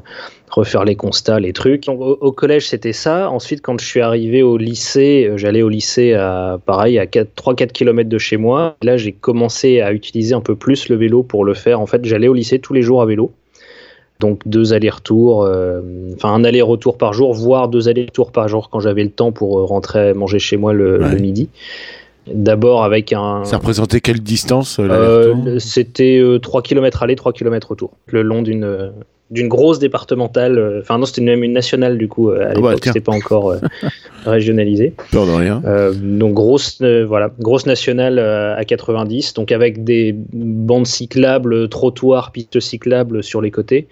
refaire 0.51 0.85
les 0.85 0.97
constats, 0.97 1.39
les 1.39 1.53
trucs. 1.53 1.89
au, 1.89 2.33
collège, 2.33 2.69
c'était 2.69 2.93
ça. 2.93 3.31
Ensuite, 3.31 3.63
quand 3.63 3.81
je 3.81 3.87
suis 3.87 4.01
arrivé 4.01 4.43
au 4.43 4.57
lycée, 4.57 5.29
euh, 5.31 5.37
j'allais 5.37 5.63
au 5.63 5.69
lycée 5.69 6.15
à 6.15 6.59
pareil 6.67 6.99
à 6.99 7.07
3-4 7.07 7.69
km 7.69 8.09
de 8.09 8.19
chez 8.19 8.37
moi. 8.37 8.77
Là, 8.83 8.97
j'ai 8.97 9.13
commencé 9.13 9.81
à 9.81 9.93
utiliser 9.93 10.35
un 10.35 10.41
peu 10.41 10.57
plus 10.57 10.89
le 10.89 10.97
vélo 10.97 11.23
pour 11.23 11.45
le 11.45 11.55
faire. 11.55 11.81
En 11.81 11.87
fait, 11.87 12.05
j'allais 12.05 12.29
au 12.29 12.35
lycée 12.35 12.59
tous 12.59 12.73
les 12.73 12.83
jours 12.83 13.01
à 13.01 13.07
vélo. 13.07 13.33
Donc 14.21 14.41
deux 14.47 14.73
allers-retours, 14.73 15.39
enfin 16.15 16.33
un 16.33 16.45
aller-retour 16.45 16.97
par 16.97 17.13
jour, 17.13 17.35
voire 17.35 17.69
deux 17.69 17.89
allers-retours 17.89 18.31
par 18.31 18.47
jour 18.47 18.71
quand 18.71 18.79
j'avais 18.79 19.03
le 19.03 19.11
temps 19.11 19.33
pour 19.33 19.67
rentrer 19.67 20.15
manger 20.15 20.39
chez 20.39 20.57
moi 20.57 20.73
le, 20.73 20.99
le 20.99 21.17
midi. 21.17 21.49
D'abord 22.27 22.85
avec 22.85 23.13
un. 23.13 23.45
Ça 23.45 23.59
représentait 23.59 24.01
quelle 24.01 24.21
distance 24.21 24.81
C'était 25.59 26.23
3 26.41 26.63
km 26.63 27.03
aller, 27.03 27.17
3 27.17 27.33
km 27.33 27.69
retour, 27.71 27.93
le 28.07 28.23
long 28.23 28.43
d'une 28.43 28.93
d'une 29.31 29.49
grosse 29.49 29.79
départementale. 29.79 30.59
Euh, 30.59 30.81
enfin, 30.81 30.99
non, 30.99 31.07
c'était 31.07 31.23
même 31.23 31.43
une 31.45 31.53
nationale 31.53 31.99
du 31.99 32.09
coup. 32.09 32.31
Euh, 32.31 32.41
à 32.41 32.43
ah 32.43 32.47
bah, 32.47 32.55
l'époque, 32.55 32.85
c'était 32.85 33.01
pas 33.01 33.13
encore 33.13 33.51
euh, 33.51 33.59
régionalisé. 34.27 34.95
Peur 35.11 35.27
de 35.27 35.33
rien. 35.33 35.63
donc 35.95 36.35
grosse, 36.35 36.81
voilà, 36.81 37.31
grosse 37.39 37.67
nationale 37.67 38.19
à 38.19 38.65
90, 38.65 39.35
donc 39.35 39.53
avec 39.53 39.85
des 39.85 40.15
bandes 40.33 40.87
cyclables, 40.87 41.69
trottoirs, 41.69 42.33
pistes 42.33 42.61
cyclables 42.61 43.23
sur 43.23 43.43
les 43.43 43.51
côtés. 43.51 43.89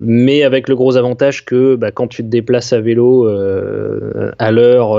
Mais 0.00 0.42
avec 0.42 0.68
le 0.68 0.76
gros 0.76 0.96
avantage 0.96 1.44
que 1.44 1.76
bah, 1.76 1.90
quand 1.90 2.06
tu 2.06 2.22
te 2.22 2.28
déplaces 2.28 2.72
à 2.72 2.80
vélo 2.80 3.28
à 4.38 4.50
l'heure 4.50 4.98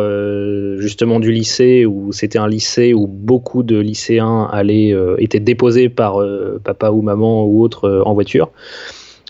justement 0.80 1.20
du 1.20 1.32
lycée, 1.32 1.88
où 1.88 2.12
c'était 2.12 2.38
un 2.38 2.48
lycée 2.48 2.94
où 2.94 3.08
beaucoup 3.08 3.64
de 3.64 3.80
lycéens 3.80 4.48
allaient, 4.52 4.96
étaient 5.18 5.40
déposés 5.40 5.90
par 5.90 6.24
papa 6.64 6.92
ou 6.92 7.02
maman 7.02 7.46
ou 7.46 7.64
autre 7.64 8.04
en 8.06 8.14
voiture, 8.14 8.52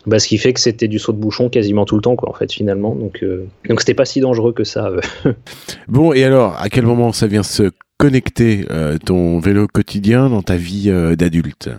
bah, 0.08 0.20
ce 0.20 0.28
qui 0.28 0.38
fait 0.38 0.54
que 0.54 0.60
c'était 0.60 0.88
du 0.88 1.00
saut 1.00 1.12
de 1.12 1.18
bouchon 1.18 1.50
quasiment 1.50 1.86
tout 1.86 1.96
le 1.96 2.02
temps, 2.02 2.16
quoi, 2.16 2.30
en 2.30 2.34
fait, 2.34 2.52
finalement. 2.52 2.96
Donc, 2.96 3.20
euh, 3.24 3.46
donc 3.70 3.80
c'était 3.80 3.94
pas 3.94 4.06
si 4.06 4.20
dangereux 4.20 4.54
que 4.54 4.64
ça. 4.64 4.88
Euh. 4.88 5.34
bon, 5.88 6.14
et 6.14 6.24
alors, 6.24 6.56
à 6.60 6.70
quel 6.70 6.86
moment 6.86 7.12
ça 7.12 7.28
vient 7.28 7.44
se 7.44 7.72
connecter 7.98 8.66
euh, 8.72 8.98
ton 8.98 9.40
vélo 9.40 9.68
quotidien 9.68 10.30
dans 10.30 10.42
ta 10.42 10.56
vie 10.56 10.92
d'adulte? 11.18 11.70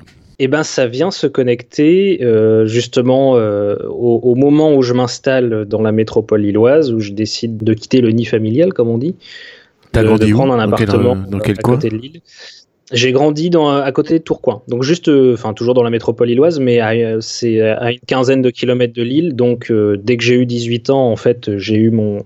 Eh 0.44 0.49
ben, 0.49 0.62
ça 0.62 0.87
vient 0.87 1.11
se 1.11 1.26
connecter 1.26 2.20
justement 2.64 3.32
au, 3.32 4.34
moment 4.34 4.75
où 4.75 4.82
je 4.82 4.92
m'installe 4.92 5.64
dans 5.66 5.82
la 5.82 5.92
métropole 5.92 6.42
lilloise, 6.42 6.92
où 6.92 7.00
je 7.00 7.12
décide 7.12 7.62
de 7.62 7.75
quitter 7.75 8.00
le 8.00 8.11
nid 8.11 8.25
familial, 8.25 8.72
comme 8.72 8.88
on 8.88 8.99
dit, 8.99 9.14
de, 9.94 10.00
de 10.02 10.32
prendre 10.32 10.52
un 10.54 10.58
appartement 10.58 11.16
dans 11.16 11.38
quel, 11.38 11.58
à 11.58 11.62
côté 11.62 11.88
de 11.88 11.96
Lille. 11.96 12.20
J'ai 12.92 13.12
grandi 13.12 13.49
dans, 13.49 13.70
à 13.70 13.90
côté 13.90 14.18
de 14.18 14.22
Tourcoing, 14.22 14.62
donc 14.68 14.82
juste, 14.82 15.08
euh, 15.08 15.32
enfin 15.32 15.54
toujours 15.54 15.72
dans 15.72 15.82
la 15.82 15.88
métropole 15.88 16.28
lilloise, 16.28 16.61
mais 16.61 16.78
c'est 17.20 17.61
à 17.62 17.90
une 17.90 18.00
quinzaine 18.00 18.42
de 18.42 18.50
kilomètres 18.50 18.92
de 18.92 19.02
Lille. 19.02 19.34
Donc 19.34 19.70
euh, 19.70 19.96
dès 19.96 20.18
que 20.18 20.25
j'ai 20.25 20.34
eu 20.34 20.44
18 20.44 20.90
ans, 20.90 21.11
en 21.11 21.16
fait, 21.16 21.56
j'ai 21.56 21.76
eu 21.76 21.90
mon, 21.90 22.18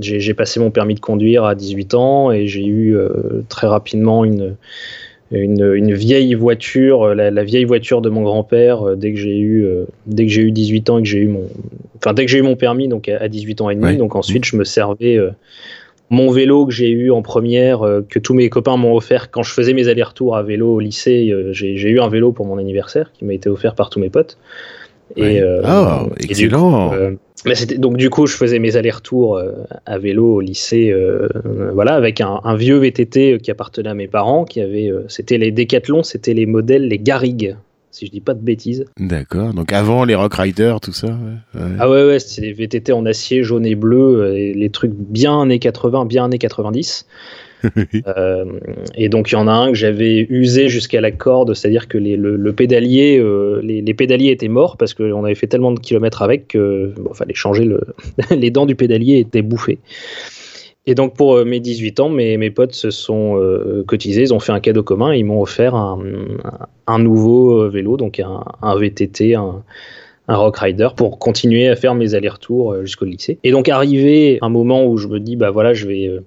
j'ai 0.00 0.32
passé 0.32 0.60
mon 0.60 0.70
permis 0.70 0.94
de 0.94 1.00
conduire 1.00 1.44
à 1.44 1.54
18 1.54 1.94
ans 1.94 2.32
et 2.32 2.46
j'ai 2.46 2.64
eu 2.64 2.96
euh, 2.96 3.42
très 3.50 3.66
rapidement 3.66 4.24
une, 4.24 4.56
une, 5.34 5.94
vieille 5.94 6.34
voiture, 6.34 7.14
la, 7.14 7.44
vieille 7.44 7.64
voiture 7.64 8.00
de 8.00 8.08
mon 8.08 8.22
grand-père. 8.22 8.96
dès 8.96 9.12
que 9.12 9.18
j'ai 9.18 9.38
eu, 9.38 9.66
dès 10.06 10.26
que 10.26 10.32
j'ai 10.32 10.42
eu 10.42 10.52
18 10.52 10.90
ans 10.90 10.98
et 10.98 11.02
que 11.02 11.08
j'ai 11.08 11.20
eu 11.20 11.28
mon, 11.28 11.44
enfin 11.96 12.12
dès 12.12 12.24
que 12.24 12.30
j'ai 12.30 12.38
eu 12.38 12.42
mon 12.42 12.56
permis, 12.56 12.88
donc 12.88 13.08
à, 13.08 13.28
18 13.28 13.60
ans 13.60 13.70
et 13.70 13.74
demi. 13.74 13.96
Donc 13.96 14.16
ensuite, 14.16 14.44
je 14.44 14.56
me 14.56 14.64
servais 14.64 15.18
mon 16.10 16.30
vélo 16.30 16.66
que 16.66 16.72
j'ai 16.72 16.90
eu 16.90 17.10
en 17.10 17.22
première, 17.22 17.82
euh, 17.82 18.02
que 18.08 18.18
tous 18.18 18.34
mes 18.34 18.48
copains 18.48 18.76
m'ont 18.76 18.94
offert 18.94 19.30
quand 19.30 19.42
je 19.42 19.52
faisais 19.52 19.72
mes 19.72 19.88
allers-retours 19.88 20.36
à 20.36 20.42
vélo 20.42 20.74
au 20.74 20.80
lycée. 20.80 21.30
Euh, 21.30 21.52
j'ai 21.52 21.88
eu 21.88 22.00
un 22.00 22.08
vélo 22.08 22.32
pour 22.32 22.46
mon 22.46 22.58
anniversaire 22.58 23.10
qui 23.12 23.24
m'a 23.24 23.34
été 23.34 23.48
offert 23.48 23.74
par 23.74 23.90
tous 23.90 24.00
mes 24.00 24.10
potes. 24.10 24.38
Et, 25.16 25.40
euh, 25.40 25.60
ah, 25.64 26.06
excellent. 26.18 26.92
mais 27.44 27.54
c'était 27.54 27.78
donc 27.78 27.96
du 27.96 28.10
coup 28.10 28.26
je 28.26 28.36
faisais 28.36 28.58
mes 28.58 28.76
allers-retours 28.76 29.40
à 29.86 29.98
vélo 29.98 30.34
au 30.34 30.40
lycée, 30.40 30.94
voilà, 31.72 31.94
avec 31.94 32.20
un, 32.20 32.56
vieux 32.56 32.78
VTT 32.78 33.38
qui 33.38 33.50
appartenait 33.50 33.90
à 33.90 33.94
mes 33.94 34.08
parents, 34.08 34.44
qui 34.44 34.60
avait, 34.60 34.90
c'était 35.08 35.38
les 35.38 35.50
Décathlon, 35.50 36.02
c'était 36.02 36.34
les 36.34 36.46
modèles, 36.46 36.88
les 36.88 36.98
Garrigues 36.98 37.56
si 37.94 38.06
je 38.06 38.10
dis 38.10 38.20
pas 38.20 38.34
de 38.34 38.40
bêtises. 38.40 38.84
D'accord, 38.98 39.54
donc 39.54 39.72
avant 39.72 40.04
les 40.04 40.16
Rock 40.16 40.34
Riders, 40.34 40.80
tout 40.80 40.92
ça 40.92 41.16
Ah 41.78 41.88
ouais, 41.88 42.04
ouais, 42.04 42.18
c'était 42.18 42.48
les 42.48 42.52
VTT 42.52 42.92
en 42.92 43.06
acier 43.06 43.44
jaune 43.44 43.64
et 43.64 43.76
bleu, 43.76 44.22
euh, 44.22 44.32
les 44.32 44.70
trucs 44.70 44.92
bien 44.92 45.40
années 45.40 45.60
80, 45.60 46.04
bien 46.06 46.24
années 46.24 46.38
90. 46.38 47.06
Euh, 48.06 48.44
et 48.94 49.08
donc 49.08 49.30
il 49.30 49.34
y 49.34 49.36
en 49.36 49.48
a 49.48 49.52
un 49.52 49.68
que 49.68 49.74
j'avais 49.74 50.26
usé 50.28 50.68
jusqu'à 50.68 51.00
la 51.00 51.10
corde, 51.10 51.54
c'est-à-dire 51.54 51.88
que 51.88 51.98
les, 51.98 52.16
le, 52.16 52.52
pédalier, 52.52 53.18
euh, 53.18 53.60
les, 53.62 53.94
pédaliers 53.94 54.30
étaient 54.30 54.48
morts 54.48 54.76
parce 54.76 54.94
qu'on 54.94 55.24
avait 55.24 55.34
fait 55.34 55.46
tellement 55.46 55.72
de 55.72 55.80
kilomètres 55.80 56.22
avec 56.22 56.48
qu'il 56.48 56.92
fallait 57.14 57.34
changer 57.34 57.64
le, 57.64 57.80
les 58.30 58.50
dents 58.50 58.66
du 58.66 58.74
pédalier 58.74 59.18
étaient 59.18 59.42
bouffées. 59.42 59.78
Et 60.86 60.94
donc 60.94 61.16
pour 61.16 61.36
euh, 61.36 61.44
mes 61.44 61.60
18 61.60 62.00
ans, 62.00 62.08
mes, 62.10 62.50
potes 62.50 62.74
se 62.74 62.90
sont 62.90 63.40
cotisés, 63.86 64.22
ils 64.22 64.34
ont 64.34 64.40
fait 64.40 64.52
un 64.52 64.60
cadeau 64.60 64.82
commun 64.82 65.14
ils 65.14 65.24
m'ont 65.24 65.40
offert 65.40 65.74
un, 65.74 66.98
nouveau 66.98 67.68
vélo, 67.70 67.96
donc 67.96 68.20
un, 68.20 68.76
VTT, 68.76 69.34
un, 69.34 69.62
un 70.28 70.36
Rock 70.36 70.58
Rider 70.58 70.88
pour 70.94 71.18
continuer 71.18 71.68
à 71.68 71.76
faire 71.76 71.94
mes 71.94 72.14
allers-retours 72.14 72.82
jusqu'au 72.82 73.06
lycée. 73.06 73.38
Et 73.44 73.50
donc 73.50 73.68
arrivé 73.68 74.38
un 74.42 74.50
moment 74.50 74.84
où 74.84 74.98
je 74.98 75.08
me 75.08 75.20
dis 75.20 75.36
bah 75.36 75.50
voilà 75.50 75.72
je 75.72 75.86
vais 75.86 76.20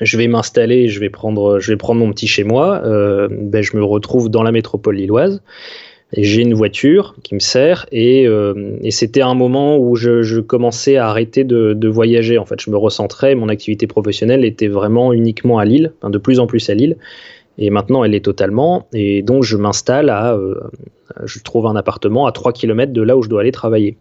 je 0.00 0.16
vais 0.16 0.28
m'installer, 0.28 0.88
je 0.88 1.00
vais 1.00 1.10
prendre 1.10 1.58
mon 1.94 2.10
petit 2.10 2.26
chez 2.26 2.44
moi, 2.44 2.82
ben, 2.84 3.62
je 3.62 3.76
me 3.76 3.84
retrouve 3.84 4.28
dans 4.28 4.42
la 4.42 4.52
métropole 4.52 4.96
lilloise 4.96 5.40
j'ai 6.16 6.42
une 6.42 6.54
voiture 6.54 7.14
qui 7.22 7.34
me 7.34 7.40
sert 7.40 7.86
et, 7.90 8.26
euh, 8.26 8.76
c'était 8.90 9.22
un 9.22 9.34
moment 9.34 9.78
où 9.78 9.96
je, 9.96 10.40
commençais 10.40 10.96
à 10.96 11.08
arrêter 11.08 11.44
de, 11.44 11.72
de, 11.72 11.88
voyager. 11.88 12.38
En 12.38 12.44
fait, 12.44 12.60
je 12.60 12.70
me 12.70 12.76
recentrais, 12.76 13.34
mon 13.34 13.48
activité 13.48 13.86
professionnelle 13.86 14.44
était 14.44 14.68
vraiment 14.68 15.12
uniquement 15.12 15.58
à 15.58 15.64
Lille, 15.64 15.92
de 16.02 16.18
plus 16.18 16.40
en 16.40 16.46
plus 16.46 16.68
à 16.70 16.74
Lille. 16.74 16.96
Et 17.58 17.70
maintenant, 17.70 18.04
elle 18.04 18.14
est 18.14 18.24
totalement. 18.24 18.86
Et 18.92 19.22
donc, 19.22 19.44
je 19.44 19.56
m'installe 19.56 20.10
à. 20.10 20.34
Euh, 20.34 20.54
je 21.24 21.38
trouve 21.40 21.66
un 21.66 21.76
appartement 21.76 22.26
à 22.26 22.32
3 22.32 22.52
km 22.52 22.92
de 22.92 23.02
là 23.02 23.16
où 23.16 23.22
je 23.22 23.28
dois 23.28 23.42
aller 23.42 23.52
travailler. 23.52 23.96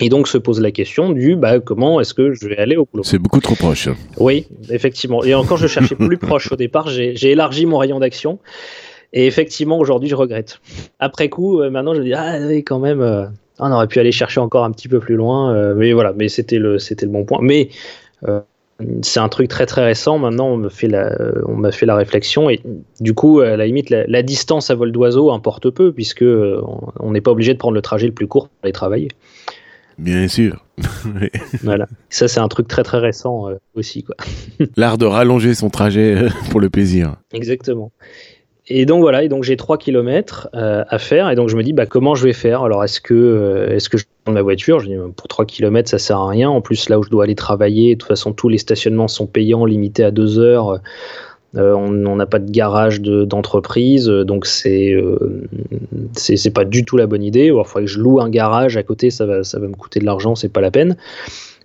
Et 0.00 0.10
donc 0.10 0.28
se 0.28 0.36
pose 0.36 0.60
la 0.60 0.70
question 0.70 1.12
du 1.12 1.36
bah, 1.36 1.58
comment 1.58 2.00
est-ce 2.00 2.12
que 2.12 2.34
je 2.34 2.48
vais 2.48 2.58
aller 2.58 2.76
au 2.76 2.86
boulot? 2.90 3.02
C'est 3.02 3.18
beaucoup 3.18 3.40
trop 3.40 3.54
proche. 3.54 3.88
Oui, 4.18 4.46
effectivement. 4.68 5.24
Et 5.24 5.34
encore, 5.34 5.56
je 5.56 5.66
cherchais 5.66 5.94
plus 5.94 6.18
proche 6.18 6.52
au 6.52 6.56
départ. 6.56 6.88
J'ai 6.88 7.30
élargi 7.30 7.64
mon 7.64 7.78
rayon 7.78 7.98
d'action. 7.98 8.38
Et 9.12 9.26
effectivement, 9.26 9.78
aujourd'hui, 9.78 10.10
je 10.10 10.14
regrette. 10.14 10.60
Après 10.98 11.30
coup, 11.30 11.60
euh, 11.60 11.70
maintenant, 11.70 11.94
je 11.94 12.00
me 12.00 12.04
dis, 12.04 12.12
ah 12.12 12.36
oui, 12.46 12.62
quand 12.64 12.78
même, 12.78 13.00
euh, 13.00 13.24
on 13.58 13.72
aurait 13.72 13.86
pu 13.86 13.98
aller 13.98 14.12
chercher 14.12 14.40
encore 14.40 14.64
un 14.64 14.70
petit 14.72 14.88
peu 14.88 15.00
plus 15.00 15.14
loin. 15.14 15.54
Euh, 15.54 15.74
mais 15.74 15.94
voilà, 15.94 16.12
mais 16.14 16.28
c'était 16.28 16.58
le, 16.58 16.78
c'était 16.78 17.06
le 17.06 17.12
bon 17.12 17.24
point. 17.24 17.38
Mais 17.40 17.70
c'est 19.00 19.20
un 19.20 19.28
truc 19.30 19.48
très 19.48 19.64
très 19.64 19.82
récent. 19.82 20.18
Maintenant, 20.18 20.48
on 20.48 20.56
me 20.58 20.68
fait 20.68 20.88
la, 20.88 21.16
on 21.46 21.54
m'a 21.54 21.72
fait 21.72 21.86
la 21.86 21.96
réflexion 21.96 22.50
et 22.50 22.60
du 23.00 23.14
coup, 23.14 23.40
à 23.40 23.56
la 23.56 23.64
limite, 23.64 23.88
la, 23.88 24.22
distance 24.22 24.68
à 24.68 24.74
vol 24.74 24.92
d'oiseau 24.92 25.30
importe 25.30 25.70
peu 25.70 25.92
puisque 25.92 26.24
on 26.24 27.10
n'est 27.10 27.22
pas 27.22 27.30
obligé 27.30 27.54
de 27.54 27.58
prendre 27.58 27.74
le 27.74 27.80
trajet 27.80 28.06
le 28.06 28.12
plus 28.12 28.26
court 28.26 28.48
pour 28.48 28.58
aller 28.64 28.72
travailler. 28.72 29.08
Bien 29.98 30.28
sûr. 30.28 30.64
voilà. 31.62 31.86
Ça, 32.10 32.28
c'est 32.28 32.40
un 32.40 32.48
truc 32.48 32.68
très 32.68 32.82
très 32.82 32.98
récent 32.98 33.48
aussi, 33.74 34.02
quoi. 34.02 34.14
L'art 34.76 34.98
de 34.98 35.06
rallonger 35.06 35.54
son 35.54 35.70
trajet 35.70 36.26
pour 36.50 36.60
le 36.60 36.68
plaisir. 36.68 37.16
Exactement. 37.32 37.92
Et 38.68 38.84
donc 38.84 39.00
voilà, 39.00 39.22
et 39.22 39.28
donc 39.28 39.44
j'ai 39.44 39.56
3 39.56 39.78
km 39.78 40.48
euh, 40.54 40.84
à 40.88 40.98
faire, 40.98 41.30
et 41.30 41.36
donc 41.36 41.48
je 41.48 41.56
me 41.56 41.62
dis 41.62 41.72
bah, 41.72 41.86
comment 41.86 42.16
je 42.16 42.24
vais 42.24 42.32
faire? 42.32 42.64
Alors 42.64 42.82
est-ce 42.82 43.00
que, 43.00 43.14
euh, 43.14 43.76
est-ce 43.76 43.88
que 43.88 43.96
je 43.96 44.04
prends 44.24 44.32
ma 44.32 44.42
voiture? 44.42 44.80
Je 44.80 44.88
dis 44.88 44.96
pour 45.16 45.28
3 45.28 45.44
km 45.44 45.88
ça 45.88 45.98
sert 45.98 46.18
à 46.18 46.28
rien. 46.28 46.50
En 46.50 46.60
plus 46.60 46.88
là 46.88 46.98
où 46.98 47.04
je 47.04 47.10
dois 47.10 47.24
aller 47.24 47.36
travailler, 47.36 47.94
de 47.94 48.00
toute 48.00 48.08
façon 48.08 48.32
tous 48.32 48.48
les 48.48 48.58
stationnements 48.58 49.06
sont 49.06 49.28
payants, 49.28 49.64
limités 49.66 50.02
à 50.02 50.10
2 50.10 50.40
heures. 50.40 50.80
Euh, 51.54 51.72
on 51.74 52.16
n'a 52.16 52.26
pas 52.26 52.38
de 52.38 52.50
garage 52.50 53.00
d'entreprise, 53.00 54.08
donc 54.08 54.46
c'est 54.46 54.94
c'est 56.12 56.50
pas 56.50 56.64
du 56.64 56.84
tout 56.84 56.96
la 56.96 57.06
bonne 57.06 57.22
idée. 57.22 57.46
Il 57.46 57.64
faudrait 57.64 57.84
que 57.84 57.90
je 57.90 58.00
loue 58.00 58.20
un 58.20 58.28
garage 58.28 58.76
à 58.76 58.82
côté, 58.82 59.10
ça 59.10 59.26
va, 59.26 59.44
ça 59.44 59.58
va 59.58 59.68
me 59.68 59.74
coûter 59.74 60.00
de 60.00 60.04
l'argent, 60.04 60.34
c'est 60.34 60.48
pas 60.48 60.60
la 60.60 60.70
peine. 60.70 60.96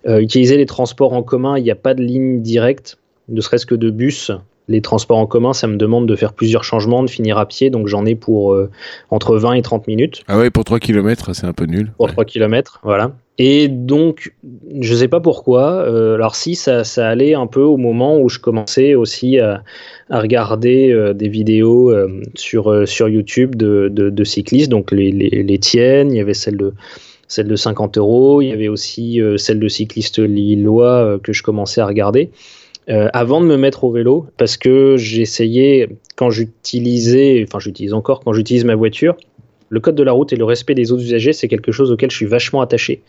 utiliser 0.06 0.56
les 0.56 0.66
transports 0.66 1.12
en 1.12 1.22
commun, 1.22 1.58
il 1.58 1.64
n'y 1.64 1.70
a 1.70 1.76
pas 1.76 1.94
de 1.94 2.02
ligne 2.02 2.40
directe, 2.40 2.98
ne 3.28 3.40
serait-ce 3.40 3.66
que 3.66 3.74
de 3.74 3.90
bus 3.90 4.30
les 4.68 4.80
transports 4.80 5.18
en 5.18 5.26
commun, 5.26 5.52
ça 5.52 5.66
me 5.66 5.76
demande 5.76 6.06
de 6.06 6.14
faire 6.14 6.32
plusieurs 6.32 6.64
changements, 6.64 7.02
de 7.02 7.10
finir 7.10 7.38
à 7.38 7.46
pied, 7.46 7.70
donc 7.70 7.88
j'en 7.88 8.06
ai 8.06 8.14
pour 8.14 8.52
euh, 8.52 8.70
entre 9.10 9.36
20 9.36 9.54
et 9.54 9.62
30 9.62 9.86
minutes. 9.88 10.22
Ah 10.28 10.38
ouais, 10.38 10.50
pour 10.50 10.64
3 10.64 10.78
km, 10.78 11.34
c'est 11.34 11.46
un 11.46 11.52
peu 11.52 11.64
nul. 11.64 11.92
Pour 11.96 12.10
3 12.10 12.24
km, 12.24 12.80
voilà. 12.84 13.12
Et 13.38 13.66
donc, 13.68 14.34
je 14.80 14.94
sais 14.94 15.08
pas 15.08 15.18
pourquoi, 15.18 15.84
euh, 15.86 16.14
alors 16.14 16.36
si, 16.36 16.54
ça, 16.54 16.84
ça, 16.84 17.08
allait 17.08 17.34
un 17.34 17.46
peu 17.46 17.62
au 17.62 17.76
moment 17.76 18.20
où 18.20 18.28
je 18.28 18.38
commençais 18.38 18.94
aussi 18.94 19.38
à, 19.40 19.62
regarder 20.10 20.92
euh, 20.92 21.14
des 21.14 21.28
vidéos 21.28 21.92
sur, 22.34 22.86
sur 22.86 23.08
YouTube 23.08 23.56
de, 23.56 23.88
de, 23.88 24.24
cyclistes, 24.24 24.70
donc 24.70 24.92
les, 24.92 25.10
les, 25.10 25.42
les, 25.42 25.58
tiennes, 25.58 26.12
il 26.12 26.18
y 26.18 26.20
avait 26.20 26.34
celle 26.34 26.56
de 26.56 26.72
celle 27.26 27.48
de 27.48 27.56
50 27.56 27.96
euros, 27.96 28.42
il 28.42 28.48
y 28.48 28.52
avait 28.52 28.68
aussi 28.68 29.18
celle 29.38 29.58
de 29.58 29.68
cyclistes 29.68 30.18
lillois 30.18 31.18
que 31.22 31.32
je 31.32 31.42
commençais 31.42 31.80
à 31.80 31.86
regarder. 31.86 32.30
Euh, 32.88 33.08
avant 33.12 33.40
de 33.40 33.46
me 33.46 33.56
mettre 33.56 33.84
au 33.84 33.92
vélo, 33.92 34.26
parce 34.36 34.56
que 34.56 34.96
j'essayais, 34.96 35.88
quand 36.16 36.30
j'utilisais, 36.30 37.44
enfin 37.46 37.60
j'utilise 37.60 37.94
encore, 37.94 38.20
quand 38.20 38.32
j'utilise 38.32 38.64
ma 38.64 38.74
voiture, 38.74 39.16
le 39.68 39.78
code 39.78 39.94
de 39.94 40.02
la 40.02 40.12
route 40.12 40.32
et 40.32 40.36
le 40.36 40.44
respect 40.44 40.74
des 40.74 40.90
autres 40.90 41.02
usagers, 41.02 41.32
c'est 41.32 41.48
quelque 41.48 41.70
chose 41.70 41.92
auquel 41.92 42.10
je 42.10 42.16
suis 42.16 42.26
vachement 42.26 42.60
attaché. 42.60 43.02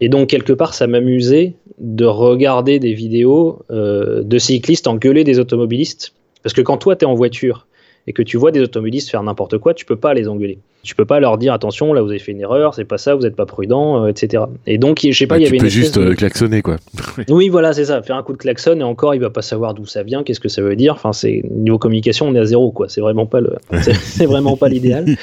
Et 0.00 0.08
donc, 0.08 0.28
quelque 0.28 0.52
part, 0.52 0.74
ça 0.74 0.86
m'amusait 0.86 1.54
de 1.78 2.04
regarder 2.04 2.78
des 2.78 2.94
vidéos 2.94 3.60
euh, 3.70 4.22
de 4.22 4.38
cyclistes 4.38 4.88
engueuler 4.88 5.22
des 5.22 5.38
automobilistes. 5.38 6.14
Parce 6.42 6.52
que 6.52 6.62
quand 6.62 6.78
toi, 6.78 6.96
tu 6.96 7.04
es 7.04 7.08
en 7.08 7.14
voiture 7.14 7.66
et 8.06 8.12
que 8.12 8.22
tu 8.22 8.36
vois 8.36 8.50
des 8.50 8.60
automobilistes 8.60 9.10
faire 9.10 9.22
n'importe 9.22 9.58
quoi, 9.58 9.74
tu 9.74 9.84
peux 9.84 9.96
pas 9.96 10.14
les 10.14 10.28
engueuler. 10.28 10.58
Tu 10.82 10.94
peux 10.94 11.06
pas 11.06 11.18
leur 11.18 11.38
dire 11.38 11.54
attention, 11.54 11.94
là 11.94 12.02
vous 12.02 12.10
avez 12.10 12.18
fait 12.18 12.32
une 12.32 12.42
erreur, 12.42 12.74
c'est 12.74 12.84
pas 12.84 12.98
ça, 12.98 13.14
vous 13.14 13.22
n'êtes 13.22 13.36
pas 13.36 13.46
prudent, 13.46 14.04
euh, 14.04 14.08
etc. 14.08 14.44
Et 14.66 14.76
donc, 14.76 15.00
je 15.02 15.12
sais 15.12 15.26
pas, 15.26 15.36
bah, 15.36 15.40
il 15.40 15.44
y 15.44 15.46
avait 15.46 15.56
tu 15.56 15.64
peux 15.64 15.70
juste 15.70 15.96
euh, 15.96 16.14
klaxonner 16.14 16.60
quoi. 16.60 16.76
oui, 17.30 17.48
voilà, 17.48 17.72
c'est 17.72 17.86
ça. 17.86 18.02
Faire 18.02 18.16
un 18.16 18.22
coup 18.22 18.34
de 18.34 18.38
klaxon 18.38 18.78
et 18.78 18.82
encore, 18.82 19.14
il 19.14 19.20
va 19.20 19.30
pas 19.30 19.40
savoir 19.40 19.72
d'où 19.72 19.86
ça 19.86 20.02
vient, 20.02 20.22
qu'est-ce 20.22 20.40
que 20.40 20.50
ça 20.50 20.60
veut 20.60 20.76
dire. 20.76 20.92
Enfin, 20.92 21.14
c'est 21.14 21.42
niveau 21.50 21.78
communication, 21.78 22.28
on 22.28 22.34
est 22.34 22.38
à 22.38 22.44
zéro 22.44 22.70
quoi. 22.70 22.90
C'est 22.90 23.00
vraiment 23.00 23.24
pas 23.24 23.40
le, 23.40 23.54
c'est 23.80 24.26
vraiment 24.26 24.56
pas 24.56 24.68
l'idéal. 24.68 25.06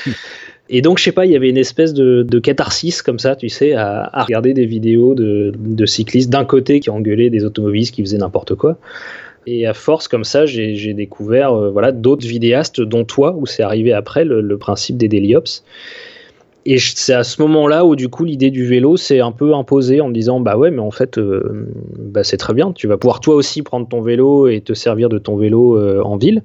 Et 0.73 0.81
donc, 0.81 0.99
je 0.99 1.03
sais 1.03 1.11
pas, 1.11 1.25
il 1.25 1.31
y 1.33 1.35
avait 1.35 1.49
une 1.49 1.57
espèce 1.57 1.93
de, 1.93 2.39
catharsis 2.39 3.01
comme 3.01 3.19
ça, 3.19 3.35
tu 3.35 3.49
sais, 3.49 3.73
à, 3.73 4.23
regarder 4.23 4.53
des 4.53 4.65
vidéos 4.65 5.15
de, 5.15 5.51
de 5.53 5.85
cyclistes 5.85 6.29
d'un 6.29 6.45
côté 6.45 6.79
qui 6.79 6.89
engueulaient 6.89 7.29
des 7.29 7.43
automobilistes 7.43 7.93
qui 7.93 8.01
faisaient 8.01 8.17
n'importe 8.17 8.55
quoi, 8.55 8.77
et 9.47 9.65
à 9.65 9.73
force, 9.73 10.07
comme 10.07 10.23
ça, 10.23 10.45
j'ai 10.45 10.93
découvert 10.93 11.53
euh, 11.53 11.71
voilà, 11.71 11.91
d'autres 11.91 12.27
vidéastes, 12.27 12.81
dont 12.81 13.05
toi, 13.05 13.35
où 13.35 13.45
c'est 13.45 13.63
arrivé 13.63 13.91
après 13.91 14.23
le, 14.23 14.57
principe 14.57 14.97
des 14.97 15.07
daily 15.07 15.35
Et 16.65 16.77
c'est 16.77 17.13
à 17.13 17.23
ce 17.23 17.41
moment-là 17.41 17.83
où 17.85 17.95
du 17.95 18.09
coup 18.09 18.23
l'idée 18.23 18.51
du 18.51 18.65
vélo 18.65 18.97
s'est 18.97 19.19
un 19.19 19.31
peu 19.31 19.55
imposée 19.55 19.99
en 20.01 20.09
me 20.09 20.13
disant 20.13 20.39
bah 20.39 20.57
ouais 20.57 20.69
mais 20.69 20.81
en 20.81 20.91
fait 20.91 21.17
euh, 21.17 21.67
bah, 21.97 22.23
c'est 22.23 22.37
très 22.37 22.53
bien. 22.53 22.71
Tu 22.73 22.87
vas 22.87 22.97
pouvoir 22.97 23.19
toi 23.19 23.33
aussi 23.33 23.63
prendre 23.63 23.87
ton 23.87 24.01
vélo 24.01 24.47
et 24.47 24.61
te 24.61 24.73
servir 24.73 25.09
de 25.09 25.17
ton 25.17 25.35
vélo 25.37 25.77
euh, 25.77 26.01
en 26.03 26.17
ville. 26.17 26.43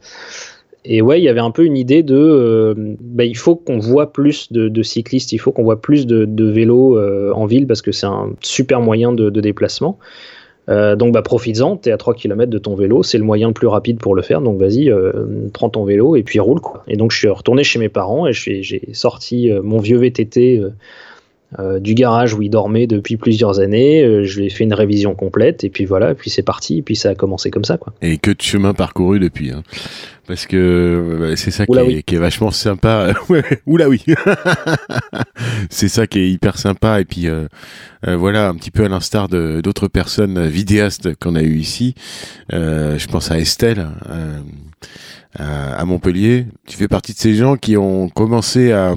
Et 0.87 1.03
ouais 1.03 1.21
il 1.21 1.25
y 1.25 1.29
avait 1.29 1.41
un 1.41 1.51
peu 1.51 1.65
une 1.65 1.77
idée 1.77 2.03
de 2.03 2.97
bah, 3.01 3.25
il 3.25 3.37
faut 3.37 3.57
qu'on 3.57 3.79
voit 3.79 4.13
plus 4.13 4.51
de, 4.53 4.83
cyclistes 4.83 5.33
il 5.33 5.39
faut 5.39 5.53
qu'on 5.53 5.65
voit 5.65 5.83
plus 5.83 6.07
de, 6.07 6.45
vélos 6.45 6.99
en 7.35 7.45
ville 7.45 7.67
parce 7.67 7.83
que 7.83 7.91
c'est 7.91 8.07
un 8.07 8.31
super 8.41 8.81
moyen 8.81 9.13
de 9.13 9.29
déplacement 9.29 9.99
euh, 10.69 10.97
donc 10.97 11.13
bah, 11.13 11.23
profites-en, 11.23 11.77
tu 11.77 11.89
es 11.89 11.93
à 11.93 11.97
3 11.97 12.15
km 12.15 12.51
de 12.51 12.59
ton 12.59 12.75
vélo, 12.75 13.03
c'est 13.03 13.19
le 13.19 13.25
moyen 13.25 13.49
le 13.49 13.55
plus 13.55 13.69
rapide 13.69 13.99
pour 13.99 14.15
le 14.15 14.23
faire, 14.23 14.41
donc 14.41 14.59
vas-y, 14.59 14.91
euh, 14.91 15.13
prends 15.53 15.69
ton 15.69 15.85
vélo 15.85 16.17
et 16.17 16.23
puis 16.23 16.41
roule. 16.41 16.61
Quoi. 16.61 16.83
Et 16.89 16.97
donc 16.97 17.13
je 17.13 17.19
suis 17.19 17.29
retourné 17.29 17.63
chez 17.65 17.79
mes 17.79 17.89
parents 17.89 18.27
et 18.27 18.33
j'ai 18.33 18.83
sorti 18.93 19.51
euh, 19.51 19.63
mon 19.63 19.79
vieux 19.79 19.99
VTT 19.99 20.63
du 21.79 21.95
garage 21.95 22.35
où 22.35 22.43
il 22.43 22.51
dormait 22.51 22.87
depuis 22.87 23.17
plusieurs 23.17 23.61
années, 23.61 24.25
je 24.25 24.41
lui 24.41 24.47
ai 24.47 24.51
fait 24.51 24.65
une 24.65 24.75
révision 24.75 25.15
complète 25.15 25.65
et 25.65 25.71
puis 25.71 25.87
voilà, 25.87 26.11
et 26.11 26.15
puis 26.15 26.29
c'est 26.29 26.43
parti, 26.43 26.79
et 26.79 26.83
puis 26.83 26.97
ça 26.97 27.11
a 27.11 27.15
commencé 27.15 27.51
comme 27.51 27.65
ça. 27.65 27.79
Quoi. 27.79 27.95
Et 28.03 28.19
que 28.19 28.33
de 28.33 28.43
chemin 28.43 28.75
parcouru 28.75 29.21
depuis. 29.21 29.53
Hein 29.53 29.63
parce 30.27 30.47
que 30.47 31.19
bah, 31.21 31.37
c'est 31.37 31.51
ça 31.51 31.67
qui 31.67 31.79
est, 31.79 32.03
qui 32.03 32.15
est, 32.17 32.19
vachement 32.19 32.51
sympa. 32.51 33.15
Oula 33.67 33.89
oui, 33.89 34.05
c'est 35.71 35.89
ça 35.89 36.07
qui 36.07 36.19
est 36.19 36.31
hyper 36.31 36.59
sympa 36.59 37.01
et 37.01 37.05
puis 37.05 37.29
euh, 37.29 37.47
euh, 38.07 38.17
voilà 38.17 38.49
un 38.49 38.55
petit 38.55 38.71
peu 38.71 38.85
à 38.85 38.89
l'instar 38.89 39.29
de 39.29 39.61
d'autres 39.63 39.89
personnes 39.89 40.47
vidéastes 40.47 41.15
qu'on 41.17 41.37
a 41.37 41.43
eu 41.43 41.57
ici. 41.57 41.95
Euh, 42.53 42.99
je 42.99 43.07
pense 43.07 43.31
à 43.31 43.39
Estelle. 43.39 43.87
à 45.39 45.85
Montpellier, 45.85 46.47
tu 46.67 46.77
fais 46.77 46.89
partie 46.89 47.13
de 47.13 47.19
ces 47.19 47.35
gens 47.35 47.57
qui 47.57 47.77
ont 47.77 48.09
commencé 48.09 48.73
à, 48.73 48.95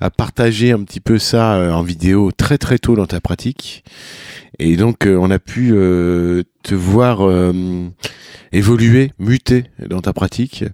à 0.00 0.10
partager 0.10 0.72
un 0.72 0.82
petit 0.82 1.00
peu 1.00 1.18
ça 1.18 1.72
en 1.72 1.82
vidéo 1.82 2.32
très 2.32 2.58
très 2.58 2.78
tôt 2.78 2.96
dans 2.96 3.06
ta 3.06 3.20
pratique. 3.20 3.84
Et 4.58 4.76
donc 4.76 5.06
on 5.06 5.30
a 5.30 5.38
pu 5.38 5.70
te 5.70 6.74
voir 6.74 7.20
évoluer, 8.52 9.12
muter 9.18 9.64
dans 9.88 10.00
ta 10.00 10.12
pratique 10.12 10.64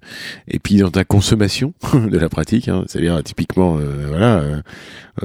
et 0.49 0.59
puis 0.59 0.79
dans 0.79 0.91
ta 0.91 1.05
consommation 1.05 1.75
de 1.95 2.19
la 2.19 2.29
pratique. 2.29 2.69
Hein. 2.69 2.85
C'est-à-dire 2.87 3.23
typiquement, 3.23 3.77
euh, 3.79 4.07
voilà, 4.09 4.39
euh, 4.39 4.61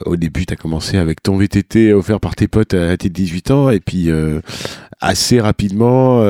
au 0.06 0.16
début 0.16 0.46
tu 0.46 0.54
as 0.54 0.58
commencé 0.58 0.98
avec 0.98 1.24
ton 1.24 1.38
VTT 1.38 1.94
offert 1.94 2.20
par 2.20 2.36
tes 2.36 2.48
potes 2.48 2.74
à, 2.74 2.96
tes 2.98 3.10
18 3.10 3.52
ans 3.52 3.70
et 3.70 3.80
puis 3.80 4.10
euh, 4.10 4.42
assez 5.00 5.40
rapidement 5.40 6.22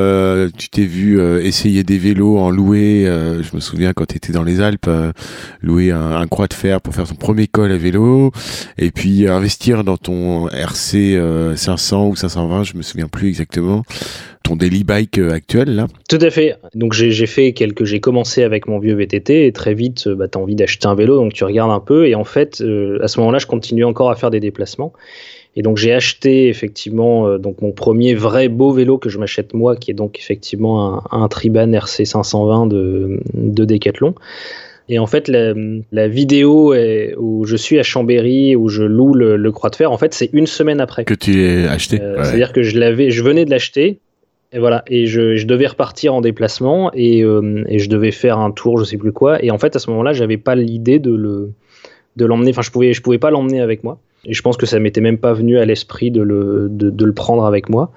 tu 0.58 0.70
t'es 0.70 0.86
vu 0.86 1.22
essayer 1.42 1.84
des 1.84 1.98
vélos 1.98 2.38
en 2.40 2.50
louer. 2.50 3.04
je 3.06 3.56
me 3.56 3.60
souviens 3.60 3.92
quand 3.92 4.06
tu 4.06 4.16
étais 4.16 4.32
dans 4.32 4.44
les 4.44 4.62
Alpes, 4.62 4.90
louer 5.62 5.92
un, 5.92 6.12
un, 6.12 6.28
croix 6.28 6.48
de 6.48 6.54
fer 6.54 6.80
pour 6.80 6.96
faire 6.96 7.06
son 7.06 7.16
premier 7.16 7.48
col 7.48 7.72
à 7.72 7.78
vélo 7.78 8.32
et 8.78 8.92
puis 8.92 9.28
investir 9.28 9.84
dans 9.84 9.98
ton 9.98 10.48
RC 10.48 11.22
500 11.58 12.08
ou 12.08 12.16
520, 12.16 12.63
je 12.63 12.78
me 12.78 12.82
souviens 12.82 13.10
plus 13.10 13.28
exactement 13.28 13.84
ton 14.44 14.56
daily 14.56 14.84
bike 14.84 15.18
euh, 15.18 15.34
actuel 15.34 15.75
là 15.75 15.88
Tout 16.12 16.20
à 16.20 16.30
fait. 16.30 16.58
Donc 16.75 16.91
j'ai 16.91 17.25
fait 17.25 17.53
quelques, 17.53 17.86
j'ai 17.86 18.01
commencé 18.01 18.44
avec 18.44 18.68
mon 18.68 18.80
vieux 18.80 18.96
VTT 18.96 19.46
et 19.46 19.53
très 19.53 19.74
vite, 19.74 20.08
euh, 20.08 20.15
bah, 20.15 20.27
tu 20.27 20.38
as 20.38 20.41
envie 20.41 20.56
d'acheter 20.56 20.86
un 20.86 20.94
vélo, 20.94 21.15
donc 21.15 21.32
tu 21.32 21.46
regardes 21.46 21.72
un 21.72 21.80
peu 21.80 22.06
et 22.06 22.15
en 22.15 22.25
fait, 22.25 22.60
euh, 22.60 23.00
à 23.01 23.08
ce 23.08 23.18
moment-là, 23.22 23.39
je 23.39 23.48
continue 23.48 23.86
encore 23.86 24.12
à 24.12 24.15
faire 24.15 24.30
des 24.30 24.41
déplacements. 24.41 24.91
Et 25.56 25.62
donc 25.62 25.77
j'ai 25.77 25.94
acheté 25.94 26.50
effectivement 26.50 27.38
donc 27.38 27.62
mon 27.62 27.72
premier 27.72 28.13
vrai 28.13 28.50
beau 28.50 28.74
vélo 28.74 28.98
que 28.98 29.08
je 29.08 29.20
m'achète 29.20 29.53
moi, 29.53 29.77
qui 29.77 29.89
est 29.89 29.94
donc 29.94 30.20
effectivement 30.20 30.98
un, 31.13 31.24
un 31.24 31.27
Triban 31.30 31.72
RC 31.72 32.03
520 32.03 32.68
de, 32.68 33.22
de 33.34 33.63
Decathlon. 33.63 34.13
Et 34.89 35.00
en 35.00 35.08
fait, 35.08 35.30
la, 35.30 36.08
vidéo 36.10 36.75
où 37.18 37.46
je 37.46 37.56
suis 37.56 37.80
à 37.80 37.84
Chambéry, 37.84 38.58
où 38.58 38.68
je 38.68 38.84
loue 38.84 39.13
le, 39.13 39.51
croix 39.53 39.70
de 39.70 39.77
fer, 39.77 39.89
en 39.89 39.98
fait, 39.98 40.13
c'est 40.13 40.30
une 40.34 40.48
semaine 40.48 40.82
après. 40.82 41.06
Que 41.06 41.13
tu 41.13 41.32
l'aies 41.32 41.68
acheté. 41.70 42.00
C'est-à-dire 42.00 42.51
que 42.51 42.63
je 42.63 42.78
l'avais, 42.78 43.12
je 43.12 43.24
venais 43.24 43.45
de 43.45 43.50
l'acheter. 43.50 44.00
Et 44.54 44.60
voilà, 44.60 44.84
et 44.88 45.06
je, 45.06 45.46
devais 45.46 45.68
repartir 45.68 46.14
en 46.14 46.20
déplacement 46.20 46.92
et, 46.94 47.24
euh, 47.24 47.64
et, 47.70 47.80
je 47.80 47.90
devais 47.90 48.12
faire 48.12 48.38
un 48.38 48.52
tour, 48.52 48.78
je 48.78 48.84
sais 48.84 48.98
plus 48.98 49.14
quoi. 49.14 49.44
Et 49.44 49.50
en 49.50 49.58
fait, 49.58 49.76
à 49.78 49.80
ce 49.80 49.90
moment-là, 49.92 50.12
j'avais 50.12 50.38
pas 50.38 50.56
l'idée 50.56 51.00
de 51.00 51.14
le 51.14 51.52
de 52.18 52.26
l'emmener. 52.26 52.52
Enfin, 52.52 52.62
je 52.62 52.70
pouvais 52.70 52.92
je 52.92 53.02
pouvais 53.02 53.18
pas 53.18 53.32
l'emmener 53.32 53.62
avec 53.62 53.86
moi. 53.86 54.00
Et 54.26 54.34
je 54.34 54.42
pense 54.42 54.58
que 54.58 54.66
ça 54.66 54.78
m'était 54.80 55.00
même 55.00 55.18
pas 55.18 55.32
venu 55.32 55.58
à 55.58 55.66
l'esprit 55.66 56.12
de 56.12 56.22
le 56.22 56.68
de, 56.70 56.90
de, 56.90 57.06
le 57.06 57.14
prendre 57.14 57.46
avec 57.46 57.70
moi 57.70 57.92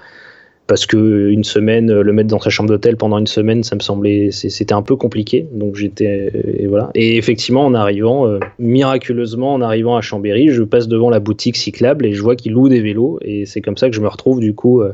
parce 0.67 0.87
que 0.87 1.29
une 1.29 1.45
semaine, 1.45 1.93
le 1.93 2.13
mettre 2.13 2.31
dans 2.31 2.39
sa 2.39 2.49
chambre 2.49 2.71
d'hôtel 2.71 2.97
pendant 2.97 3.19
une 3.19 3.27
semaine, 3.27 3.63
ça 3.63 3.77
me 3.77 3.81
semblait, 3.81 4.31
c'était 4.31 4.73
un 4.73 4.81
peu 4.81 4.97
compliqué. 4.97 5.47
Donc 5.53 5.77
j'étais, 5.77 6.31
et 6.59 6.67
voilà. 6.67 6.91
Et 6.95 7.17
effectivement, 7.19 7.67
en 7.67 7.75
arrivant, 7.75 8.27
euh, 8.27 8.39
miraculeusement, 8.59 9.53
en 9.53 9.61
arrivant 9.61 9.97
à 9.97 10.01
Chambéry, 10.01 10.49
je 10.49 10.63
passe 10.63 10.89
devant 10.89 11.11
la 11.11 11.21
boutique 11.21 11.57
cyclable 11.57 12.07
et 12.07 12.15
je 12.15 12.23
vois 12.23 12.35
qu'ils 12.35 12.53
louent 12.53 12.71
des 12.71 12.81
vélos. 12.81 13.19
Et 13.21 13.45
c'est 13.45 13.61
comme 13.61 13.77
ça 13.77 13.91
que 13.91 13.95
je 13.95 14.01
me 14.01 14.09
retrouve 14.09 14.41
du 14.41 14.55
coup, 14.55 14.81
euh, 14.81 14.93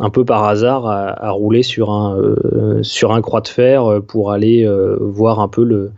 un 0.00 0.10
peu 0.10 0.24
par 0.24 0.44
hasard, 0.44 0.86
à, 0.86 1.30
rouler 1.30 1.62
sur 1.62 1.90
un, 1.90 2.18
euh, 2.18 2.82
sur 2.82 3.12
un 3.12 3.20
croix 3.20 3.40
de 3.40 3.48
fer 3.48 4.00
pour 4.08 4.32
aller 4.32 4.68
voir 4.98 5.38
un 5.38 5.46
peu 5.46 5.62
le, 5.62 5.92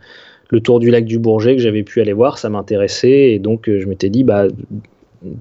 le 0.51 0.59
tour 0.61 0.79
du 0.79 0.91
lac 0.91 1.05
du 1.05 1.17
Bourget 1.17 1.55
que 1.55 1.61
j'avais 1.63 1.81
pu 1.81 2.01
aller 2.01 2.13
voir. 2.13 2.37
Ça 2.37 2.49
m'intéressait 2.49 3.31
et 3.31 3.39
donc 3.39 3.63
je 3.65 3.85
m'étais 3.87 4.11
dit, 4.11 4.23
bah 4.23 4.45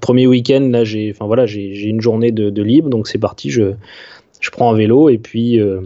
premier 0.01 0.27
week-end, 0.27 0.69
là, 0.71 0.85
j'ai, 0.85 1.11
enfin 1.11 1.27
voilà, 1.27 1.47
j'ai 1.47 1.89
une 1.89 2.01
journée 2.01 2.33
de, 2.33 2.63
libre, 2.63 2.89
donc 2.89 3.09
c'est 3.09 3.19
parti. 3.19 3.51
Je, 3.51 3.73
je 4.41 4.51
prends 4.51 4.73
un 4.73 4.77
vélo 4.77 5.09
et 5.09 5.19
puis 5.19 5.61
euh, 5.61 5.81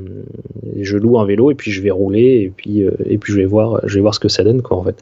je 0.80 0.96
loue 0.96 1.18
un 1.18 1.24
vélo 1.24 1.50
et 1.50 1.54
puis 1.54 1.70
je 1.70 1.80
vais 1.82 1.90
rouler 1.90 2.42
et 2.42 2.52
puis 2.54 2.82
euh, 2.82 2.90
et 3.06 3.18
puis 3.18 3.32
je 3.32 3.38
vais 3.38 3.46
voir, 3.46 3.80
je 3.84 3.94
vais 3.94 4.00
voir 4.00 4.14
ce 4.14 4.20
que 4.20 4.28
ça 4.28 4.44
donne 4.44 4.62
quoi 4.62 4.76
en 4.76 4.82
fait. 4.82 4.96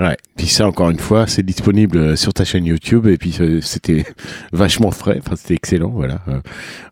Ouais. 0.00 0.16
Puis 0.34 0.46
ça, 0.46 0.66
encore 0.66 0.88
une 0.88 0.98
fois, 0.98 1.26
c'est 1.26 1.42
disponible 1.42 1.98
euh, 1.98 2.16
sur 2.16 2.32
ta 2.32 2.46
chaîne 2.46 2.64
YouTube 2.64 3.06
et 3.06 3.18
puis 3.18 3.36
euh, 3.40 3.60
c'était 3.60 4.06
vachement 4.52 4.90
frais. 4.90 5.20
Enfin, 5.22 5.36
c'était 5.36 5.52
excellent. 5.52 5.90
Voilà. 5.90 6.20
Euh, 6.28 6.40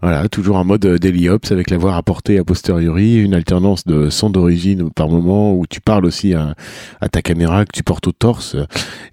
voilà. 0.02 0.28
Toujours 0.28 0.58
un 0.58 0.64
mode 0.64 0.84
daily 0.86 1.30
ops 1.30 1.50
avec 1.50 1.70
la 1.70 1.78
voix 1.78 1.96
apportée 1.96 2.38
a 2.38 2.44
posteriori, 2.44 3.16
une 3.16 3.32
alternance 3.32 3.86
de 3.86 4.10
son 4.10 4.28
d'origine 4.28 4.90
par 4.90 5.08
moment 5.08 5.54
où 5.54 5.66
tu 5.66 5.80
parles 5.80 6.04
aussi 6.04 6.34
à, 6.34 6.54
ta 7.10 7.22
caméra 7.22 7.64
que 7.64 7.72
tu 7.72 7.82
portes 7.82 8.06
au 8.08 8.12
torse 8.12 8.56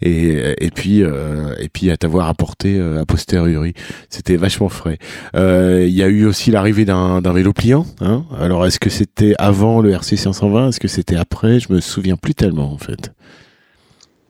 et, 0.01 0.55
et 0.59 0.71
puis 0.71 0.99
et 0.99 1.69
puis 1.71 1.89
à 1.89 1.97
ta 1.97 2.07
voix 2.07 2.27
apportée 2.27 2.79
a 2.81 3.05
posteriori. 3.05 3.73
C'était 4.09 4.35
vachement 4.35 4.69
frais. 4.69 4.97
Il 5.35 5.93
y 5.93 6.03
a 6.03 6.07
eu 6.07 6.25
aussi 6.25 6.51
l'arrivée 6.51 6.83
d'un 6.85 7.21
vélo 7.21 7.53
pliant. 7.53 7.85
Hein 8.01 8.25
Alors, 8.37 8.65
est-ce 8.65 8.79
que 8.79 8.89
c'était 8.89 9.35
avant 9.37 9.79
le 9.79 9.91
RC 9.91 10.17
520 10.17 10.69
Est-ce 10.69 10.79
que 10.79 10.87
c'était 10.87 11.15
après? 11.15 11.59
Je 11.59 11.71
me 11.71 11.79
souviens 11.79 12.17
plus 12.17 12.35
tellement 12.35 12.73
en 12.73 12.77
fait. 12.77 13.11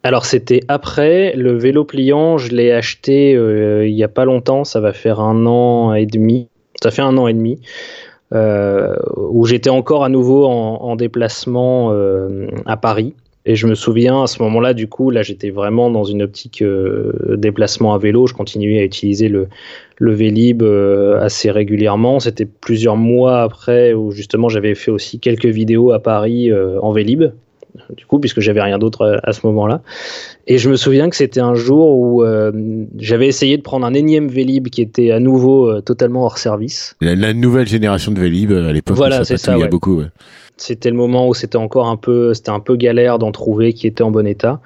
Alors 0.05 0.25
c'était 0.25 0.59
après 0.67 1.33
le 1.35 1.57
vélo 1.57 1.83
pliant, 1.83 2.37
je 2.37 2.51
l'ai 2.51 2.71
acheté 2.71 3.35
euh, 3.35 3.87
il 3.87 3.95
y 3.95 4.03
a 4.03 4.07
pas 4.07 4.23
longtemps, 4.23 4.63
ça 4.63 4.79
va 4.79 4.93
faire 4.93 5.19
un 5.19 5.47
an 5.47 5.95
et 5.95 6.05
demi. 6.05 6.47
Ça 6.79 6.91
fait 6.91 7.01
un 7.01 7.17
an 7.17 7.27
et 7.27 7.33
demi. 7.33 7.59
Euh, 8.31 8.95
où 9.17 9.47
j'étais 9.47 9.71
encore 9.71 10.03
à 10.03 10.09
nouveau 10.09 10.45
en, 10.45 10.95
déplacement 10.95 11.91
euh, 11.91 12.45
à 12.67 12.77
Paris. 12.77 13.15
Et 13.47 13.55
je 13.55 13.65
me 13.65 13.73
souviens 13.73 14.21
à 14.21 14.27
ce 14.27 14.43
moment-là, 14.43 14.75
du 14.75 14.87
coup, 14.87 15.09
là 15.09 15.23
j'étais 15.23 15.49
vraiment 15.49 15.89
dans 15.89 16.03
une 16.03 16.21
optique 16.21 16.63
déplacement 17.27 17.95
à 17.95 17.97
vélo. 17.97 18.27
Je 18.27 18.35
continuais 18.35 18.77
à 18.81 18.83
utiliser 18.83 19.27
le, 19.27 19.47
le 19.97 20.13
Vélib 20.13 20.61
assez 21.19 21.49
régulièrement. 21.49 22.19
C'était 22.19 22.45
plusieurs 22.45 22.95
mois 22.95 23.41
après 23.41 23.93
où 23.93 24.11
justement 24.11 24.49
j'avais 24.49 24.75
fait 24.75 24.91
aussi 24.91 25.19
quelques 25.19 25.47
vidéos 25.47 25.93
à 25.93 25.99
Paris 25.99 26.51
en 26.53 26.91
Vélib 26.91 27.31
du 27.95 28.05
coup, 28.05 28.19
puisque 28.19 28.39
j'avais 28.39 28.61
rien 28.61 28.77
d'autre 28.77 29.19
à, 29.23 29.33
ce 29.33 29.45
moment-là. 29.47 29.81
Et 30.47 30.57
je 30.57 30.69
me 30.69 30.75
souviens 30.75 31.09
que 31.09 31.15
c'était 31.15 31.39
un 31.39 31.55
jour 31.55 31.97
où 31.97 32.23
euh, 32.23 32.51
j'avais 32.97 33.27
essayé 33.27 33.57
de 33.57 33.61
prendre 33.61 33.85
un 33.85 33.93
énième 33.93 34.27
Vélib 34.27 34.69
qui 34.69 34.81
était 34.81 35.11
à 35.11 35.19
nouveau 35.19 35.69
euh, 35.69 35.81
totalement 35.81 36.23
hors 36.23 36.37
service. 36.37 36.95
La, 37.01 37.33
nouvelle 37.33 37.67
génération 37.67 38.11
de 38.11 38.19
Vélib 38.19 38.51
euh, 38.51 38.69
à 38.69 38.73
l'époque, 38.73 38.95
voilà, 38.95 39.23
c'est 39.23 39.37
ça. 39.37 39.55
Il 39.55 39.61
y 39.61 39.63
a 39.63 39.67
beaucoup. 39.67 40.01
C'était 40.57 40.89
le 40.89 40.95
moment 40.95 41.27
où 41.27 41.33
c'était 41.33 41.57
encore 41.57 41.87
un 41.87 41.97
peu, 41.97 42.33
c'était 42.33 42.51
un 42.51 42.59
peu 42.59 42.75
galère 42.75 43.19
d'en 43.19 43.31
trouver 43.31 43.73
qui 43.73 43.87
était 43.87 44.03
en 44.03 44.11
bon 44.11 44.25
état. 44.25 44.61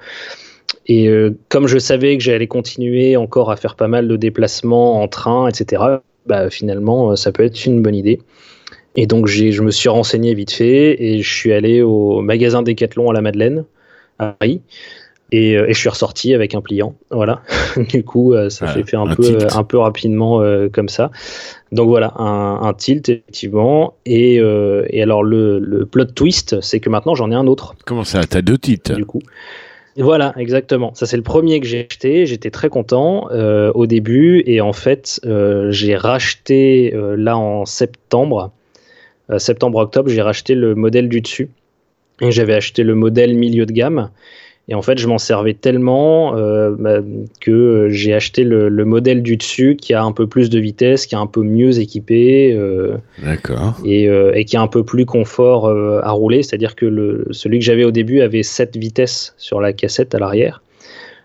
Et 0.86 1.08
comme 1.48 1.66
je 1.66 1.78
savais 1.78 2.16
que 2.16 2.22
j'allais 2.22 2.46
continuer 2.46 3.16
encore 3.16 3.50
à 3.50 3.56
faire 3.56 3.76
pas 3.76 3.86
mal 3.86 4.08
de 4.08 4.16
déplacements 4.16 5.02
en 5.02 5.08
train, 5.08 5.48
etc., 5.48 5.82
bah, 6.26 6.50
finalement, 6.50 7.14
ça 7.16 7.32
peut 7.32 7.44
être 7.44 7.64
une 7.64 7.82
bonne 7.82 7.94
idée. 7.94 8.20
Et 8.96 9.06
donc 9.06 9.26
je 9.26 9.62
me 9.62 9.70
suis 9.70 9.88
renseigné 9.88 10.34
vite 10.34 10.50
fait 10.50 11.02
et 11.02 11.22
je 11.22 11.32
suis 11.32 11.52
allé 11.52 11.82
au 11.82 12.20
magasin 12.22 12.62
Decathlon 12.62 13.10
à 13.10 13.12
la 13.12 13.20
Madeleine, 13.20 13.64
à 14.18 14.34
Paris. 14.38 14.60
Et, 15.32 15.56
je 15.68 15.78
suis 15.78 15.88
ressorti 15.88 16.34
avec 16.34 16.56
un 16.56 16.60
pliant. 16.60 16.96
Voilà. 17.12 17.42
du 17.88 18.02
coup, 18.02 18.34
ça 18.48 18.74
s'est 18.74 18.82
fait 18.82 18.96
un, 18.96 19.14
peu, 19.14 19.38
un 19.54 19.62
peu 19.62 19.78
rapidement 19.78 20.42
comme 20.72 20.88
ça. 20.88 21.12
Donc 21.70 21.88
voilà, 21.88 22.12
un, 22.16 22.74
tilt, 22.74 23.08
effectivement. 23.08 23.94
Et, 24.06 24.38
et 24.38 25.02
alors, 25.02 25.22
le, 25.22 25.60
le, 25.60 25.86
plot 25.86 26.06
twist, 26.06 26.60
c'est 26.60 26.80
que 26.80 26.90
maintenant, 26.90 27.14
j'en 27.14 27.30
ai 27.30 27.36
un 27.36 27.46
autre. 27.46 27.76
Comment 27.86 28.02
ça? 28.02 28.24
T'as 28.24 28.42
deux 28.42 28.58
tilts? 28.58 28.90
Du 28.90 29.04
coup. 29.04 29.22
Voilà, 29.96 30.32
exactement. 30.36 30.94
Ça, 30.94 31.06
c'est 31.06 31.16
le 31.16 31.22
premier 31.22 31.60
que 31.60 31.66
j'ai 31.66 31.86
acheté. 31.86 32.26
J'étais 32.26 32.50
très 32.50 32.68
content 32.68 33.28
euh, 33.30 33.72
au 33.74 33.86
début. 33.86 34.42
Et 34.46 34.60
en 34.60 34.72
fait, 34.72 35.20
euh, 35.24 35.70
j'ai 35.70 35.96
racheté 35.96 36.94
euh, 36.94 37.16
là 37.16 37.36
en 37.36 37.64
septembre, 37.64 38.52
septembre-octobre, 39.38 40.08
j'ai 40.08 40.22
racheté 40.22 40.54
le 40.54 40.74
modèle 40.74 41.08
du 41.08 41.20
dessus. 41.20 41.50
Et 42.20 42.30
j'avais 42.30 42.54
acheté 42.54 42.82
le 42.82 42.94
modèle 42.94 43.34
milieu 43.34 43.66
de 43.66 43.72
gamme. 43.72 44.10
Et 44.68 44.74
en 44.74 44.82
fait, 44.82 44.98
je 44.98 45.08
m'en 45.08 45.18
servais 45.18 45.54
tellement 45.54 46.36
euh, 46.36 46.76
bah, 46.78 47.00
que 47.40 47.88
j'ai 47.90 48.14
acheté 48.14 48.44
le, 48.44 48.70
modèle 48.84 49.20
du 49.20 49.36
dessus 49.36 49.76
qui 49.76 49.94
a 49.94 50.04
un 50.04 50.12
peu 50.12 50.28
plus 50.28 50.48
de 50.48 50.60
vitesse, 50.60 51.06
qui 51.06 51.16
est 51.16 51.18
un 51.18 51.26
peu 51.26 51.42
mieux 51.42 51.80
équipé. 51.80 52.52
Euh, 52.52 52.96
D'accord. 53.20 53.76
Et, 53.84 54.08
euh, 54.08 54.32
et, 54.34 54.44
qui 54.44 54.56
a 54.56 54.62
un 54.62 54.68
peu 54.68 54.84
plus 54.84 55.06
confort 55.06 55.68
à 55.68 56.10
rouler. 56.12 56.44
C'est-à-dire 56.44 56.76
que 56.76 56.86
le, 56.86 57.26
celui 57.32 57.58
que 57.58 57.64
j'avais 57.64 57.84
au 57.84 57.90
début 57.90 58.20
avait 58.20 58.44
7 58.44 58.76
vitesses 58.76 59.34
sur 59.38 59.60
la 59.60 59.72
cassette 59.72 60.14
à 60.14 60.20
l'arrière. 60.20 60.62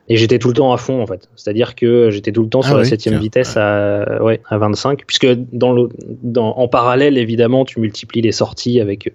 Et 0.07 0.17
j'étais 0.17 0.37
tout 0.37 0.49
le 0.49 0.53
temps 0.53 0.71
à 0.71 0.77
fond 0.77 1.01
en 1.01 1.07
fait. 1.07 1.27
C'est-à-dire 1.35 1.73
que 1.73 2.11
j'étais 2.11 2.31
tout 2.31 2.43
le 2.43 2.49
temps 2.49 2.61
ah 2.63 2.67
sur 2.67 2.77
la 2.77 2.85
septième 2.85 3.17
vitesse 3.17 3.57
à, 3.57 4.23
ouais, 4.23 4.39
à 4.47 4.57
25. 4.59 5.03
Puisque 5.07 5.27
dans 5.51 5.73
le, 5.73 5.89
dans, 6.21 6.55
en 6.57 6.67
parallèle, 6.67 7.17
évidemment, 7.17 7.65
tu 7.65 7.79
multiplies 7.79 8.21
les 8.21 8.31
sorties 8.31 8.79
avec, 8.79 9.11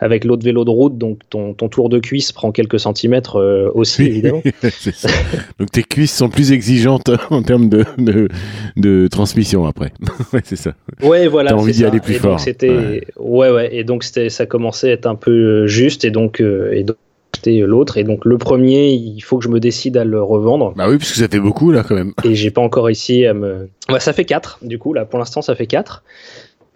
avec 0.00 0.24
l'autre 0.24 0.44
vélo 0.44 0.64
de 0.64 0.70
route. 0.70 0.98
Donc 0.98 1.20
ton, 1.30 1.54
ton, 1.54 1.68
tour 1.68 1.88
de 1.88 2.00
cuisse 2.00 2.32
prend 2.32 2.50
quelques 2.50 2.80
centimètres 2.80 3.36
euh, 3.36 3.70
aussi, 3.74 4.02
évidemment. 4.02 4.42
donc 5.60 5.70
tes 5.70 5.84
cuisses 5.84 6.14
sont 6.14 6.28
plus 6.28 6.50
exigeantes 6.50 7.10
en 7.30 7.42
termes 7.42 7.68
de, 7.68 7.84
de, 7.98 8.28
de 8.76 9.06
transmission 9.06 9.64
après. 9.64 9.92
ouais, 10.32 10.40
c'est 10.42 10.56
ça. 10.56 10.74
Ouais, 11.02 11.28
voilà. 11.28 11.50
T'as 11.50 11.56
envie 11.56 11.72
d'y 11.72 11.84
aller 11.84 12.00
plus 12.00 12.14
et 12.14 12.18
fort. 12.18 12.40
C'était, 12.40 13.06
ouais. 13.16 13.50
ouais, 13.50 13.76
Et 13.76 13.84
donc 13.84 14.02
ça 14.02 14.46
commençait 14.46 14.90
à 14.90 14.92
être 14.94 15.06
un 15.06 15.14
peu 15.14 15.68
juste. 15.68 16.04
Et 16.04 16.10
donc, 16.10 16.40
euh, 16.40 16.72
et 16.72 16.82
donc 16.82 16.96
l'autre. 17.46 17.98
Et 17.98 18.04
donc 18.04 18.24
le 18.24 18.38
premier, 18.38 18.90
il 18.90 19.20
faut 19.20 19.38
que 19.38 19.44
je 19.44 19.48
me 19.48 19.60
décide 19.60 19.96
à 19.96 20.04
le 20.04 20.22
revendre. 20.22 20.72
Bah 20.76 20.86
oui, 20.88 20.98
parce 20.98 21.10
que 21.10 21.18
ça 21.18 21.28
fait 21.28 21.40
beaucoup 21.40 21.70
là 21.70 21.82
quand 21.86 21.94
même. 21.94 22.12
Et 22.24 22.34
j'ai 22.34 22.50
pas 22.50 22.62
encore 22.62 22.84
réussi 22.84 23.26
à 23.26 23.34
me. 23.34 23.68
Bah, 23.88 24.00
ça 24.00 24.12
fait 24.12 24.24
4 24.24 24.60
du 24.62 24.78
coup 24.78 24.92
là. 24.92 25.04
Pour 25.04 25.18
l'instant, 25.18 25.42
ça 25.42 25.54
fait 25.54 25.66
4 25.66 26.02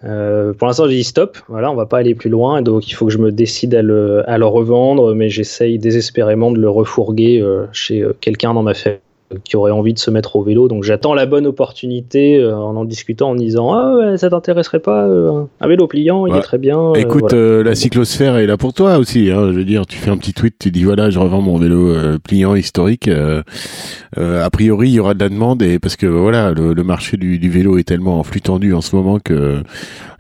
euh, 0.05 0.53
pour 0.53 0.67
l'instant, 0.67 0.87
j'ai 0.87 0.97
dit 0.97 1.05
stop. 1.05 1.39
Voilà, 1.49 1.71
on 1.71 1.75
va 1.75 1.87
pas 1.87 1.99
aller 1.99 2.15
plus 2.15 2.31
loin. 2.31 2.63
Donc 2.63 2.89
il 2.89 2.93
faut 2.93 3.07
que 3.07 3.13
je 3.13 3.19
me 3.19 3.33
décide 3.33 3.75
à 3.75 3.83
le, 3.83 4.29
à 4.29 4.39
le 4.39 4.47
revendre, 4.47 5.15
mais 5.15 5.29
j'essaye 5.31 5.79
désespérément 5.79 6.51
de 6.51 6.61
le 6.61 6.69
refourguer 6.69 7.41
euh, 7.41 7.67
chez 7.73 8.03
euh, 8.03 8.13
quelqu'un 8.21 8.55
dans 8.55 8.63
ma 8.63 8.75
famille 8.75 9.01
qui 9.45 9.57
aurait 9.57 9.73
envie 9.73 9.93
de 9.93 9.99
se 9.99 10.11
mettre 10.11 10.37
au 10.37 10.43
vélo. 10.43 10.69
Donc 10.69 10.85
j'attends 10.85 11.15
la 11.15 11.27
bonne 11.27 11.47
opportunité 11.47 12.39
euh, 12.39 12.57
en 12.57 12.77
en 12.77 12.85
discutant, 12.85 13.31
en 13.31 13.35
disant 13.35 13.73
ah 13.73 13.95
ouais, 13.97 14.19
ça 14.19 14.31
t'intéresserait 14.31 14.81
pas 14.81 15.05
euh, 15.05 15.45
un 15.61 15.69
vélo 15.69 15.87
pliant, 15.87 16.27
il 16.27 16.37
est 16.37 16.41
très 16.41 16.59
bien. 16.59 16.79
Euh, 16.79 16.95
Écoute, 16.95 17.33
la 17.33 17.75
cyclosphère 17.75 18.37
est 18.37 18.47
là 18.47 18.57
pour 18.57 18.73
toi 18.73 18.99
aussi. 18.99 19.31
Hein, 19.31 19.49
je 19.53 19.59
veux 19.59 19.65
dire, 19.65 19.87
tu 19.87 19.97
fais 19.97 20.11
un 20.11 20.17
petit 20.17 20.33
tweet, 20.33 20.55
tu 20.59 20.71
dis 20.71 20.85
voilà, 20.85 21.11
je 21.11 21.19
revends 21.19 21.41
mon 21.41 21.57
vélo 21.57 21.95
pliant 22.23 22.55
historique. 22.55 23.09
a 23.09 24.51
priori, 24.51 24.91
il 24.91 24.95
y 24.95 25.01
aura 25.01 25.15
de 25.15 25.21
la 25.21 25.29
demande 25.29 25.63
et 25.63 25.79
parce 25.79 25.97
que 25.97 26.07
voilà, 26.07 26.53
le, 26.53 26.75
marché 26.87 27.17
du, 27.17 27.39
du, 27.39 27.51
vélo 27.51 27.79
est 27.79 27.85
tellement 27.85 28.21
en 28.21 28.23
flux 28.23 28.41
tendu 28.41 28.73
en 28.75 28.81
ce 28.81 28.95
moment 28.95 29.19
que 29.19 29.63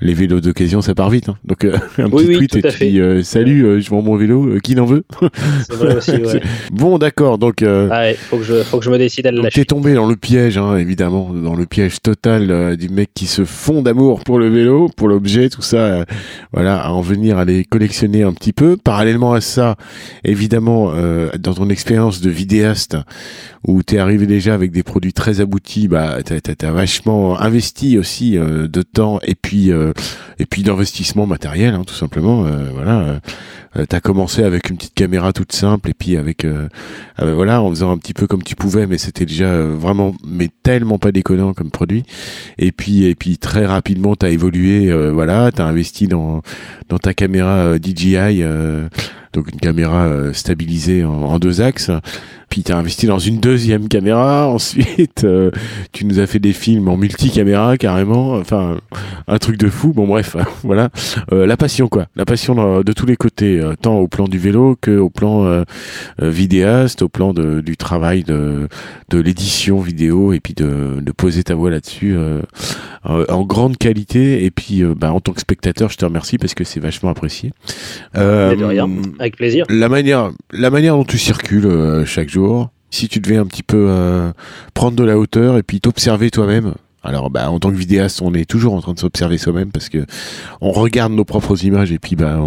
les 0.00 0.14
vélos 0.14 0.40
d'occasion, 0.40 0.80
ça 0.82 0.94
part 0.94 1.10
vite. 1.10 1.28
Hein. 1.28 1.36
Donc 1.44 1.64
un 1.98 2.10
petit 2.10 2.36
tweet 2.36 2.56
et 2.56 2.62
tu 2.62 2.84
dis 2.86 3.24
salut, 3.24 3.80
je 3.80 3.90
vends 3.90 4.02
mon 4.02 4.16
vélo, 4.16 4.58
qui 4.62 4.74
n'en 4.74 4.84
veut? 4.84 5.04
C'est 5.68 5.74
vrai 5.74 5.96
aussi. 5.96 6.12
Ouais. 6.26 6.40
bon, 6.72 6.98
d'accord. 6.98 7.38
Donc 7.38 7.62
ah 7.62 8.12
faut 8.14 8.38
que 8.38 8.42
je 8.42 8.62
faut 8.62 8.78
que 8.78 8.84
je 8.84 8.90
me 8.90 8.95
décide 8.98 9.26
à 9.26 9.30
le 9.30 9.42
lâcher. 9.42 9.60
T'es 9.60 9.64
tombé 9.64 9.94
dans 9.94 10.06
le 10.06 10.16
piège, 10.16 10.58
hein, 10.58 10.76
évidemment, 10.76 11.30
dans 11.32 11.54
le 11.54 11.66
piège 11.66 12.00
total 12.02 12.76
du 12.76 12.88
mec 12.88 13.10
qui 13.14 13.26
se 13.26 13.44
fond 13.44 13.82
d'amour 13.82 14.24
pour 14.24 14.38
le 14.38 14.48
vélo, 14.48 14.88
pour 14.96 15.08
l'objet, 15.08 15.48
tout 15.48 15.62
ça. 15.62 16.04
voilà, 16.52 16.80
à 16.80 16.90
en 16.90 17.00
venir 17.00 17.38
à 17.38 17.44
les 17.44 17.64
collectionner 17.64 18.22
un 18.22 18.32
petit 18.32 18.52
peu. 18.52 18.76
Parallèlement 18.76 19.32
à 19.32 19.40
ça, 19.40 19.76
évidemment, 20.24 20.92
dans 21.38 21.54
ton 21.54 21.68
expérience 21.70 22.20
de 22.20 22.30
vidéaste, 22.30 22.96
où 23.66 23.82
t'es 23.82 23.98
arrivé 23.98 24.26
déjà 24.26 24.54
avec 24.54 24.70
des 24.70 24.82
produits 24.82 25.12
très 25.12 25.40
aboutis, 25.40 25.88
bah 25.88 26.18
t'as 26.24 26.68
as, 26.68 26.72
vachement 26.72 27.40
investi 27.40 27.98
aussi 27.98 28.36
de 28.36 28.82
temps 28.82 29.18
et 29.22 29.34
puis 29.34 29.72
euh, 29.72 29.92
et 30.38 30.46
puis 30.46 30.62
d'investissement 30.62 31.26
matériel, 31.26 31.74
hein, 31.74 31.84
tout 31.86 31.94
simplement. 31.94 32.46
Euh, 32.46 32.70
voilà, 32.74 33.20
euh, 33.76 33.84
t'as 33.88 34.00
commencé 34.00 34.42
avec 34.42 34.70
une 34.70 34.76
petite 34.76 34.94
caméra 34.94 35.32
toute 35.32 35.52
simple 35.52 35.90
et 35.90 35.94
puis 35.94 36.16
avec 36.16 36.46
voilà 37.18 37.62
en 37.62 37.70
faisant 37.70 37.92
un 37.92 37.98
petit 37.98 38.14
peu 38.14 38.26
comme 38.26 38.42
tu 38.42 38.54
pouvais, 38.54 38.85
mais 38.86 38.98
c'était 38.98 39.26
déjà 39.26 39.62
vraiment 39.62 40.14
mais 40.26 40.48
tellement 40.62 40.98
pas 40.98 41.12
déconnant 41.12 41.54
comme 41.54 41.70
produit. 41.70 42.04
Et 42.58 42.72
puis 42.72 43.04
et 43.04 43.14
puis 43.14 43.38
très 43.38 43.66
rapidement 43.66 44.16
t'as 44.16 44.30
évolué, 44.30 44.92
voilà, 45.10 45.50
t'as 45.52 45.64
investi 45.64 46.08
dans 46.08 46.42
dans 46.88 46.98
ta 46.98 47.14
caméra 47.14 47.76
DJI 47.78 48.42
donc 49.36 49.52
une 49.52 49.60
caméra 49.60 50.10
stabilisée 50.32 51.04
en, 51.04 51.38
deux 51.38 51.60
axes 51.60 51.90
puis 52.48 52.62
tu 52.62 52.72
as 52.72 52.78
investi 52.78 53.06
dans 53.06 53.18
une 53.18 53.38
deuxième 53.38 53.88
caméra, 53.88 54.46
ensuite 54.50 55.24
euh, 55.24 55.50
tu 55.92 56.04
nous 56.04 56.20
as 56.20 56.26
fait 56.26 56.38
des 56.38 56.52
films 56.52 56.88
en 56.88 56.96
multicaméra 56.96 57.76
carrément, 57.76 58.34
enfin 58.34 58.78
un 59.26 59.38
truc 59.38 59.56
de 59.58 59.68
fou. 59.68 59.92
Bon 59.92 60.06
bref, 60.06 60.36
voilà, 60.62 60.90
euh, 61.32 61.46
la 61.46 61.56
passion 61.56 61.88
quoi, 61.88 62.06
la 62.16 62.24
passion 62.24 62.82
de, 62.82 62.92
tous 62.92 63.06
les 63.06 63.16
côtés, 63.16 63.58
euh, 63.60 63.74
tant 63.80 63.96
au 63.96 64.08
plan 64.08 64.28
du 64.28 64.38
vélo 64.38 64.76
que 64.80 64.96
au 64.96 65.10
plan 65.10 65.64
vidéaste, 66.18 67.02
au 67.02 67.08
plan 67.08 67.32
de, 67.32 67.60
du 67.60 67.76
travail 67.76 68.22
de, 68.22 68.68
de 69.10 69.18
l'édition 69.18 69.80
vidéo 69.80 70.32
et 70.32 70.40
puis 70.40 70.54
de, 70.54 71.00
de 71.00 71.12
poser 71.12 71.44
ta 71.44 71.54
voix 71.54 71.70
là-dessus 71.70 72.16
en 73.04 73.42
grande 73.42 73.76
qualité. 73.76 74.44
Et 74.44 74.50
puis 74.50 74.82
bah, 74.84 75.12
en 75.12 75.20
tant 75.20 75.32
que 75.32 75.40
spectateur, 75.40 75.90
je 75.90 75.96
te 75.96 76.04
remercie 76.04 76.38
parce 76.38 76.54
que 76.54 76.64
c'est 76.64 76.80
vachement 76.80 77.10
apprécié. 77.10 77.52
de 78.14 78.64
rien, 78.64 78.88
plaisir. 79.34 79.64
La 79.68 79.88
manière, 79.88 80.30
la 80.52 80.70
manière 80.70 80.94
dont 80.94 81.04
tu 81.04 81.18
circules 81.18 82.04
chaque 82.04 82.28
jour 82.28 82.70
si 82.90 83.08
tu 83.08 83.20
devais 83.20 83.36
un 83.36 83.46
petit 83.46 83.62
peu 83.62 83.86
euh, 83.90 84.32
prendre 84.74 84.96
de 84.96 85.04
la 85.04 85.18
hauteur 85.18 85.58
et 85.58 85.62
puis 85.62 85.80
t'observer 85.80 86.30
toi-même, 86.30 86.74
alors, 87.06 87.30
bah, 87.30 87.50
en 87.50 87.60
tant 87.60 87.70
que 87.70 87.76
vidéaste, 87.76 88.20
on 88.20 88.34
est 88.34 88.44
toujours 88.44 88.74
en 88.74 88.80
train 88.80 88.92
de 88.92 88.98
s'observer 88.98 89.38
soi-même 89.38 89.70
parce 89.70 89.88
que 89.88 90.04
on 90.60 90.72
regarde 90.72 91.12
nos 91.12 91.24
propres 91.24 91.64
images 91.64 91.92
et 91.92 91.98
puis 91.98 92.16
bah, 92.16 92.38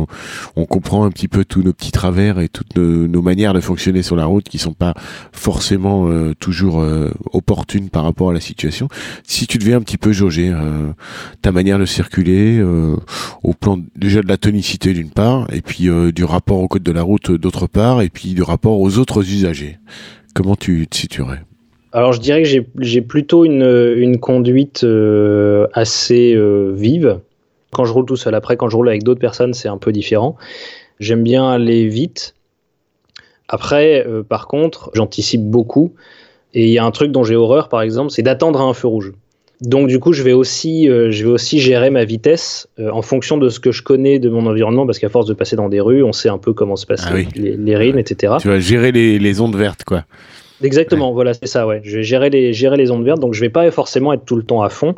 on, 0.55 0.65
comprend 0.65 1.05
un 1.05 1.09
petit 1.09 1.27
peu 1.27 1.45
tous 1.45 1.63
nos 1.63 1.73
petits 1.73 1.91
travers 1.91 2.39
et 2.39 2.49
toutes 2.49 2.75
nos, 2.75 3.21
manières 3.21 3.53
de 3.53 3.61
fonctionner 3.61 4.03
sur 4.03 4.15
la 4.15 4.25
route 4.25 4.47
qui 4.47 4.57
sont 4.57 4.73
pas 4.73 4.93
forcément 5.31 6.09
euh, 6.09 6.33
toujours 6.35 6.81
euh, 6.81 7.09
opportunes 7.31 7.89
par 7.89 8.03
rapport 8.03 8.29
à 8.29 8.33
la 8.33 8.39
situation. 8.39 8.87
Si 9.23 9.47
tu 9.47 9.57
devais 9.57 9.73
un 9.73 9.81
petit 9.81 9.97
peu 9.97 10.11
jauger 10.11 10.53
ta 11.41 11.51
manière 11.51 11.79
de 11.79 11.85
circuler 11.85 12.61
au 13.43 13.53
plan 13.53 13.79
déjà 13.95 14.21
de 14.21 14.27
la 14.27 14.37
tonicité 14.37 14.93
d'une 14.93 15.09
part 15.09 15.47
et 15.53 15.61
puis 15.61 15.89
du 16.13 16.23
rapport 16.23 16.59
au 16.59 16.67
code 16.67 16.83
de 16.83 16.91
la 16.91 17.01
route 17.01 17.31
d'autre 17.31 17.67
part 17.67 18.01
et 18.01 18.09
puis 18.09 18.33
du 18.33 18.43
rapport 18.43 18.79
aux 18.79 18.97
autres 18.97 19.21
usagers, 19.21 19.79
comment 20.33 20.55
tu 20.55 20.87
te 20.87 20.97
situerais? 20.97 21.43
Alors 21.91 22.13
je 22.13 22.19
dirais 22.19 22.43
que 22.43 22.49
j'ai 22.79 23.01
plutôt 23.01 23.45
une, 23.45 23.93
une 23.97 24.19
conduite 24.19 24.83
euh, 24.83 25.67
assez 25.73 26.33
euh, 26.35 26.71
vive. 26.75 27.19
Quand 27.71 27.85
je 27.85 27.93
roule 27.93 28.05
tout 28.05 28.15
seul, 28.15 28.35
après 28.35 28.57
quand 28.57 28.69
je 28.69 28.75
roule 28.75 28.89
avec 28.89 29.03
d'autres 29.03 29.19
personnes, 29.19 29.53
c'est 29.53 29.69
un 29.69 29.77
peu 29.77 29.91
différent. 29.91 30.35
J'aime 30.99 31.23
bien 31.23 31.49
aller 31.49 31.87
vite. 31.87 32.35
Après, 33.47 34.05
euh, 34.05 34.21
par 34.21 34.47
contre, 34.47 34.91
j'anticipe 34.93 35.43
beaucoup. 35.43 35.93
Et 36.53 36.65
il 36.65 36.71
y 36.71 36.79
a 36.79 36.85
un 36.85 36.91
truc 36.91 37.11
dont 37.11 37.23
j'ai 37.23 37.35
horreur, 37.35 37.69
par 37.69 37.81
exemple, 37.81 38.11
c'est 38.11 38.23
d'attendre 38.23 38.61
un 38.61 38.73
feu 38.73 38.87
rouge. 38.87 39.13
Donc 39.61 39.87
du 39.87 39.99
coup, 39.99 40.13
je 40.13 40.23
vais 40.23 40.33
aussi, 40.33 40.85
je 40.85 41.23
vais 41.23 41.29
aussi 41.29 41.59
gérer 41.59 41.89
ma 41.89 42.05
vitesse 42.05 42.69
en 42.79 43.01
fonction 43.01 43.37
de 43.37 43.49
ce 43.49 43.59
que 43.59 43.73
je 43.73 43.83
connais 43.83 44.17
de 44.17 44.29
mon 44.29 44.45
environnement, 44.47 44.85
parce 44.85 44.99
qu'à 44.99 45.09
force 45.09 45.25
de 45.25 45.33
passer 45.33 45.57
dans 45.57 45.67
des 45.67 45.81
rues, 45.81 46.01
on 46.01 46.13
sait 46.13 46.29
un 46.29 46.37
peu 46.37 46.53
comment 46.53 46.77
se 46.77 46.85
passent 46.85 47.05
ah 47.07 47.13
les, 47.35 47.57
les, 47.57 47.75
rythmes, 47.75 47.99
etc. 47.99 48.35
Tu 48.39 48.47
vas 48.47 48.59
gérer 48.59 48.93
les, 48.93 49.19
les 49.19 49.41
ondes 49.41 49.57
vertes, 49.57 49.83
quoi. 49.83 50.05
Exactement, 50.63 51.13
voilà, 51.13 51.33
c'est 51.33 51.47
ça, 51.47 51.65
ouais. 51.65 51.81
Je 51.83 51.97
vais 51.97 52.03
gérer 52.03 52.29
les, 52.29 52.53
gérer 52.53 52.77
les 52.77 52.91
ondes 52.91 53.05
vertes, 53.05 53.19
donc 53.19 53.33
je 53.33 53.41
vais 53.41 53.49
pas 53.49 53.69
forcément 53.71 54.13
être 54.13 54.25
tout 54.25 54.35
le 54.35 54.43
temps 54.43 54.61
à 54.61 54.69
fond 54.69 54.95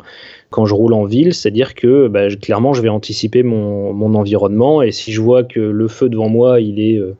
quand 0.50 0.66
je 0.66 0.74
roule 0.74 0.92
en 0.92 1.04
ville, 1.04 1.34
c'est-à-dire 1.34 1.74
que 1.74 2.08
bah, 2.08 2.28
clairement, 2.28 2.72
je 2.72 2.82
vais 2.82 2.88
anticiper 2.88 3.42
mon, 3.42 3.92
mon, 3.92 4.14
environnement, 4.14 4.82
et 4.82 4.92
si 4.92 5.12
je 5.12 5.20
vois 5.20 5.44
que 5.44 5.60
le 5.60 5.88
feu 5.88 6.08
devant 6.08 6.28
moi, 6.28 6.60
il 6.60 6.80
est, 6.80 6.98
euh, 6.98 7.16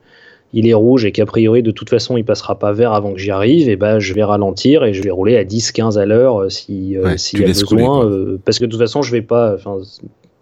il 0.53 0.67
est 0.67 0.73
rouge, 0.73 1.05
et 1.05 1.11
qu'a 1.11 1.25
priori, 1.25 1.63
de 1.63 1.71
toute 1.71 1.89
façon, 1.89 2.15
il 2.15 2.25
passera 2.25 2.59
pas 2.59 2.73
vert 2.73 2.93
avant 2.93 3.13
que 3.13 3.19
j'y 3.19 3.31
arrive, 3.31 3.69
et 3.69 3.75
ben 3.75 3.99
je 3.99 4.13
vais 4.13 4.23
ralentir, 4.23 4.83
et 4.83 4.93
je 4.93 5.01
vais 5.01 5.09
rouler 5.09 5.37
à 5.37 5.43
10-15 5.43 5.97
à 5.97 6.05
l'heure 6.05 6.41
euh, 6.41 6.49
si, 6.49 6.95
euh, 6.97 7.17
s'il 7.17 7.39
y 7.39 7.43
a 7.43 7.47
besoin, 7.47 8.09
parce 8.45 8.59
que 8.59 8.65
de 8.65 8.71
toute 8.71 8.79
façon, 8.79 9.01
je 9.01 9.11
vais 9.11 9.21
pas, 9.21 9.57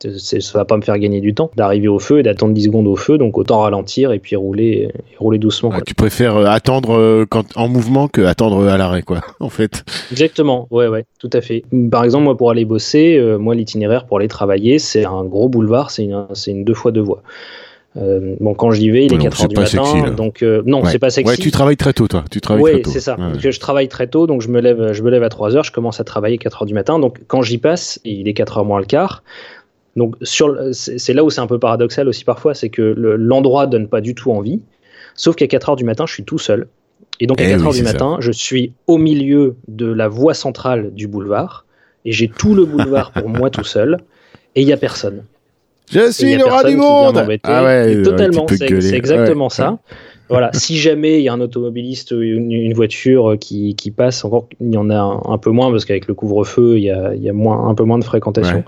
ça 0.10 0.58
va 0.58 0.66
pas 0.66 0.78
me 0.78 0.82
faire 0.82 0.98
gagner 0.98 1.22
du 1.22 1.34
temps 1.34 1.52
d'arriver 1.56 1.88
au 1.88 2.00
feu 2.00 2.20
et 2.20 2.24
d'attendre 2.24 2.54
10 2.54 2.64
secondes 2.64 2.88
au 2.88 2.96
feu, 2.96 3.18
donc 3.18 3.38
autant 3.38 3.60
ralentir 3.60 4.12
et 4.12 4.20
puis 4.20 4.36
rouler, 4.36 4.90
rouler 5.18 5.38
doucement. 5.38 5.72
tu 5.86 5.94
préfères 5.94 6.38
euh, 6.38 6.46
attendre 6.46 6.98
euh, 6.98 7.26
quand, 7.30 7.46
en 7.56 7.68
mouvement 7.68 8.08
que 8.08 8.22
attendre 8.22 8.68
à 8.68 8.78
l'arrêt, 8.78 9.02
quoi, 9.04 9.22
en 9.40 9.50
fait. 9.50 9.84
Exactement, 10.12 10.68
ouais, 10.72 10.88
ouais, 10.88 11.06
tout 11.20 11.30
à 11.34 11.42
fait. 11.42 11.64
Par 11.90 12.04
exemple, 12.04 12.26
moi, 12.26 12.38
pour 12.38 12.52
aller 12.52 12.66
bosser, 12.66 13.20
moi, 13.40 13.56
l'itinéraire 13.56 14.06
pour 14.06 14.18
aller 14.18 14.28
travailler, 14.28 14.80
c'est 14.80 15.06
un 15.06 15.24
gros 15.24 15.50
boulevard, 15.50 15.92
c'est 15.92 16.04
une, 16.04 16.26
une 16.48 16.64
deux 16.64 16.74
fois 16.74 16.92
deux 16.92 17.02
voies. 17.02 17.22
Euh, 17.98 18.36
bon, 18.40 18.54
quand 18.54 18.72
j'y 18.72 18.90
vais, 18.90 19.06
il 19.06 19.14
est 19.14 19.18
4 19.18 19.44
h 19.44 19.48
du 19.50 19.56
matin, 19.56 20.12
donc 20.12 20.44
euh, 20.44 20.62
non, 20.66 20.86
c'est 20.86 21.00
pas 21.00 21.10
sexy. 21.10 21.30
Ouais, 21.30 21.38
tu 21.38 21.52
travailles 21.52 21.76
très 21.76 21.92
tôt, 21.92 22.08
toi. 22.08 22.24
Tu 22.32 22.40
travailles 22.40 22.64
ouais, 22.64 22.82
c'est 22.86 23.02
ça. 23.02 23.18
je 23.38 23.60
travaille 23.60 23.90
très 23.90 24.08
tôt, 24.08 24.28
donc 24.28 24.42
je 24.42 24.48
me 24.48 24.62
lève, 24.62 24.94
je 24.94 25.04
me 25.04 25.10
lève 25.10 25.24
à 25.24 25.30
3 25.30 25.52
h 25.52 25.66
je 25.66 25.72
commence 25.72 26.00
à 26.00 26.04
travailler 26.04 26.38
4 26.38 26.64
h 26.64 26.68
du 26.68 26.74
matin. 26.74 27.00
Donc 27.00 27.20
quand 27.28 27.42
j'y 27.42 27.58
passe, 27.58 28.00
il 28.06 28.28
est 28.28 28.34
4 28.34 28.60
h 28.60 28.66
moins 28.66 28.80
le 28.80 28.86
quart. 28.86 29.24
Donc 29.96 30.16
c'est 30.22 31.14
là 31.14 31.24
où 31.24 31.30
c'est 31.30 31.42
un 31.42 31.48
peu 31.48 31.60
paradoxal 31.60 32.08
aussi 32.08 32.24
parfois, 32.24 32.54
c'est 32.54 32.70
que 32.70 32.82
l'endroit 32.82 33.68
donne 33.68 33.88
pas 33.88 34.02
du 34.02 34.16
tout 34.16 34.32
envie. 34.32 34.62
Sauf 35.16 35.36
qu'à 35.36 35.48
4 35.48 35.72
h 35.72 35.76
du 35.76 35.84
matin, 35.84 36.06
je 36.08 36.14
suis 36.14 36.24
tout 36.24 36.38
seul. 36.38 36.68
Et 37.20 37.28
donc 37.28 37.42
à 37.42 37.46
4 37.46 37.64
eh 37.68 37.78
du 37.78 37.84
matin, 37.84 38.18
je 38.20 38.32
suis 38.32 38.74
au 38.88 38.98
milieu 38.98 39.56
de 39.68 39.86
la 39.92 40.08
voie 40.08 40.34
centrale 40.34 40.94
du 40.94 41.08
boulevard 41.08 41.66
et 42.06 42.12
j'ai 42.12 42.30
tout 42.30 42.56
le 42.56 42.66
boulevard 42.66 43.12
pour 43.12 43.30
moi 43.30 43.50
tout 43.50 43.64
seul 43.64 43.98
et 44.56 44.62
il 44.62 44.68
y 44.68 44.74
a 44.74 44.78
personne. 44.78 45.24
Je 45.92 46.12
suis 46.12 46.36
le 46.36 46.46
roi 46.46 46.64
du 46.64 46.78
monde. 46.78 47.22
Ah 47.44 47.64
ouais, 47.64 48.02
totalement. 48.02 48.46
c'est 48.48 48.96
exactement 48.96 49.50
ça. 49.50 49.78
Voilà, 50.32 50.50
si 50.54 50.78
jamais 50.78 51.20
il 51.20 51.24
y 51.24 51.30
a 51.30 51.34
un 51.34 51.42
automobiliste 51.42 52.14
ou 52.14 52.22
une, 52.22 52.74
voiture 52.74 53.36
qui, 53.40 53.76
qui, 53.76 53.92
passe, 53.92 54.24
encore 54.24 54.48
il 54.62 54.74
y 54.74 54.78
en 54.78 54.90
a 54.90 55.22
un, 55.26 55.38
peu 55.38 55.52
moins 55.52 55.70
parce 55.72 55.84
qu'avec 55.84 56.08
le 56.08 56.14
couvre-feu, 56.14 56.78
il 56.78 56.84
y 56.84 56.90
a, 56.90 57.14
il 57.14 57.22
y 57.22 57.28
a 57.28 57.34
moins, 57.34 57.68
un 57.68 57.76
peu 57.76 57.84
moins 57.84 58.00
de 58.00 58.06
fréquentation. 58.06 58.64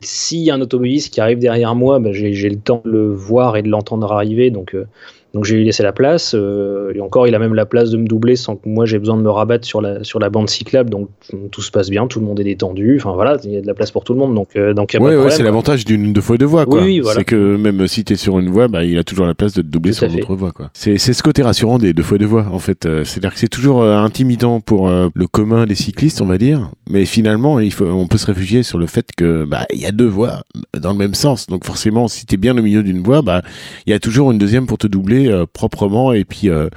S'il 0.00 0.40
y 0.40 0.50
a 0.50 0.54
un 0.54 0.60
automobiliste 0.60 1.12
qui 1.12 1.20
arrive 1.22 1.38
derrière 1.38 1.74
moi, 1.74 1.98
ben 1.98 2.12
j'ai 2.12 2.50
le 2.50 2.58
temps 2.58 2.82
de 2.84 2.90
le 2.90 3.12
voir 3.12 3.56
et 3.56 3.62
de 3.62 3.68
l'entendre 3.68 4.12
arriver, 4.12 4.50
donc 4.50 4.74
euh, 4.74 4.86
donc 5.34 5.44
j'ai 5.44 5.56
lui 5.56 5.64
laissé 5.64 5.82
la 5.82 5.92
place. 5.92 6.34
Euh, 6.34 6.92
et 6.94 7.00
encore, 7.00 7.26
il 7.28 7.34
a 7.34 7.38
même 7.38 7.54
la 7.54 7.66
place 7.66 7.90
de 7.90 7.98
me 7.98 8.06
doubler 8.06 8.36
sans 8.36 8.56
que 8.56 8.68
moi 8.68 8.86
j'ai 8.86 8.98
besoin 8.98 9.16
de 9.16 9.22
me 9.22 9.30
rabattre 9.30 9.66
sur 9.66 9.80
la, 9.80 10.02
sur 10.02 10.18
la 10.18 10.30
bande 10.30 10.48
cyclable. 10.48 10.88
Donc 10.88 11.10
tout 11.50 11.60
se 11.60 11.70
passe 11.70 11.90
bien, 11.90 12.06
tout 12.06 12.20
le 12.20 12.26
monde 12.26 12.40
est 12.40 12.44
détendu. 12.44 12.96
Enfin 12.98 13.12
voilà, 13.12 13.36
il 13.44 13.52
y 13.52 13.56
a 13.56 13.60
de 13.60 13.66
la 13.66 13.74
place 13.74 13.90
pour 13.90 14.04
tout 14.04 14.14
le 14.14 14.18
monde. 14.18 14.34
Donc, 14.34 14.56
euh, 14.56 14.72
donc 14.72 14.96
ouais, 14.98 15.16
ouais, 15.16 15.30
c'est 15.30 15.42
l'avantage 15.42 15.84
d'une 15.84 16.12
deux 16.12 16.20
fois 16.20 16.38
deux 16.38 16.46
voies. 16.46 16.64
Quoi. 16.64 16.82
Oui, 16.82 17.00
voilà. 17.00 17.18
C'est 17.18 17.24
que 17.24 17.56
même 17.56 17.86
si 17.86 18.04
tu 18.04 18.14
es 18.14 18.16
sur 18.16 18.38
une 18.38 18.48
voie, 18.48 18.68
bah, 18.68 18.84
il 18.84 18.96
a 18.98 19.04
toujours 19.04 19.26
la 19.26 19.34
place 19.34 19.52
de 19.52 19.62
te 19.62 19.66
doubler 19.66 19.92
sur 19.92 20.08
l'autre 20.08 20.34
voie. 20.34 20.52
C'est 20.72 20.98
ce 20.98 21.22
côté 21.22 21.42
rassurant 21.42 21.78
des 21.78 21.92
deux 21.92 22.02
fois 22.02 22.18
deux 22.18 22.26
voies 22.26 22.46
en 22.50 22.58
fait. 22.58 22.86
Euh, 22.86 23.04
c'est-à-dire 23.04 23.34
que 23.34 23.38
c'est 23.38 23.48
toujours 23.48 23.82
intimidant 23.82 24.60
pour 24.60 24.88
le 24.88 25.26
commun 25.26 25.66
des 25.66 25.74
cyclistes, 25.74 26.22
on 26.22 26.26
va 26.26 26.38
dire. 26.38 26.70
Mais 26.88 27.04
finalement, 27.04 27.60
il 27.60 27.72
faut, 27.72 27.84
on 27.84 28.06
peut 28.06 28.18
se 28.18 28.26
réfugier 28.26 28.62
sur 28.62 28.78
le 28.78 28.86
fait 28.86 29.10
que 29.16 29.44
bah 29.44 29.66
il 29.74 29.80
y 29.80 29.86
a 29.86 29.92
deux 29.92 30.06
voies 30.06 30.42
dans 30.78 30.92
le 30.92 30.98
même 30.98 31.14
sens. 31.14 31.46
Donc 31.48 31.64
forcément, 31.64 32.08
si 32.08 32.24
tu 32.24 32.34
es 32.34 32.38
bien 32.38 32.56
au 32.56 32.62
milieu 32.62 32.82
d'une 32.82 33.02
voie, 33.02 33.20
bah 33.20 33.42
il 33.86 33.90
y 33.90 33.92
a 33.92 33.98
toujours 33.98 34.30
une 34.32 34.38
deuxième 34.38 34.66
pour 34.66 34.78
te 34.78 34.86
doubler 34.86 35.17
proprement 35.52 36.12
et 36.12 36.24
puis 36.24 36.48
euh, 36.48 36.68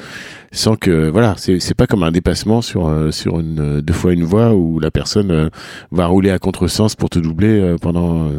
sans 0.52 0.76
que 0.76 1.10
voilà 1.10 1.36
c'est 1.38 1.74
pas 1.76 1.88
comme 1.88 2.04
un 2.04 2.12
dépassement 2.12 2.62
sur 2.62 2.88
euh, 2.88 3.12
sur 3.12 3.40
une 3.40 3.78
euh, 3.78 3.82
deux 3.82 3.94
fois 3.94 4.14
une 4.14 4.24
voie 4.24 4.54
où 4.54 4.80
la 4.80 4.92
personne 4.92 5.50
va 5.92 6.06
rouler 6.08 6.32
à 6.32 6.40
contresens 6.40 6.96
pour 6.96 7.10
te 7.10 7.20
doubler 7.20 7.76
pendant 7.82 8.30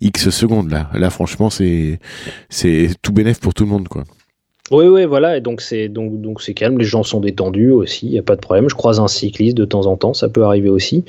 x 0.00 0.30
secondes 0.30 0.70
là 0.70 0.90
là 0.94 1.10
franchement 1.10 1.50
c'est 1.50 2.00
c'est 2.48 2.90
tout 3.02 3.12
bénéf 3.12 3.40
pour 3.40 3.54
tout 3.54 3.64
le 3.64 3.70
monde 3.70 3.88
quoi 3.88 4.04
oui, 4.72 4.86
oui, 4.86 5.04
voilà, 5.04 5.36
et 5.36 5.40
donc 5.40 5.62
c'est 5.62 5.88
donc 5.88 6.20
donc 6.20 6.40
c'est 6.40 6.54
calme, 6.54 6.78
les 6.78 6.84
gens 6.84 7.02
sont 7.02 7.18
détendus 7.18 7.72
aussi, 7.72 8.06
il 8.06 8.12
y 8.12 8.18
a 8.20 8.22
pas 8.22 8.36
de 8.36 8.40
problème. 8.40 8.70
Je 8.70 8.76
croise 8.76 9.00
un 9.00 9.08
cycliste 9.08 9.56
de 9.56 9.64
temps 9.64 9.86
en 9.86 9.96
temps, 9.96 10.14
ça 10.14 10.28
peut 10.28 10.44
arriver 10.44 10.68
aussi. 10.68 11.04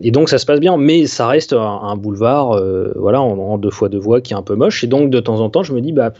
Et 0.00 0.10
donc 0.10 0.30
ça 0.30 0.38
se 0.38 0.46
passe 0.46 0.58
bien, 0.58 0.78
mais 0.78 1.06
ça 1.06 1.26
reste 1.26 1.52
un, 1.52 1.96
boulevard, 1.96 2.58
voilà, 2.96 3.20
en, 3.20 3.58
deux 3.58 3.68
fois 3.68 3.90
deux 3.90 3.98
voies 3.98 4.22
qui 4.22 4.32
est 4.32 4.36
un 4.36 4.42
peu 4.42 4.54
moche. 4.54 4.82
Et 4.84 4.86
donc 4.86 5.10
de 5.10 5.20
temps 5.20 5.40
en 5.40 5.50
temps, 5.50 5.62
je 5.62 5.74
me 5.74 5.82
dis, 5.82 5.92
bah, 5.92 6.14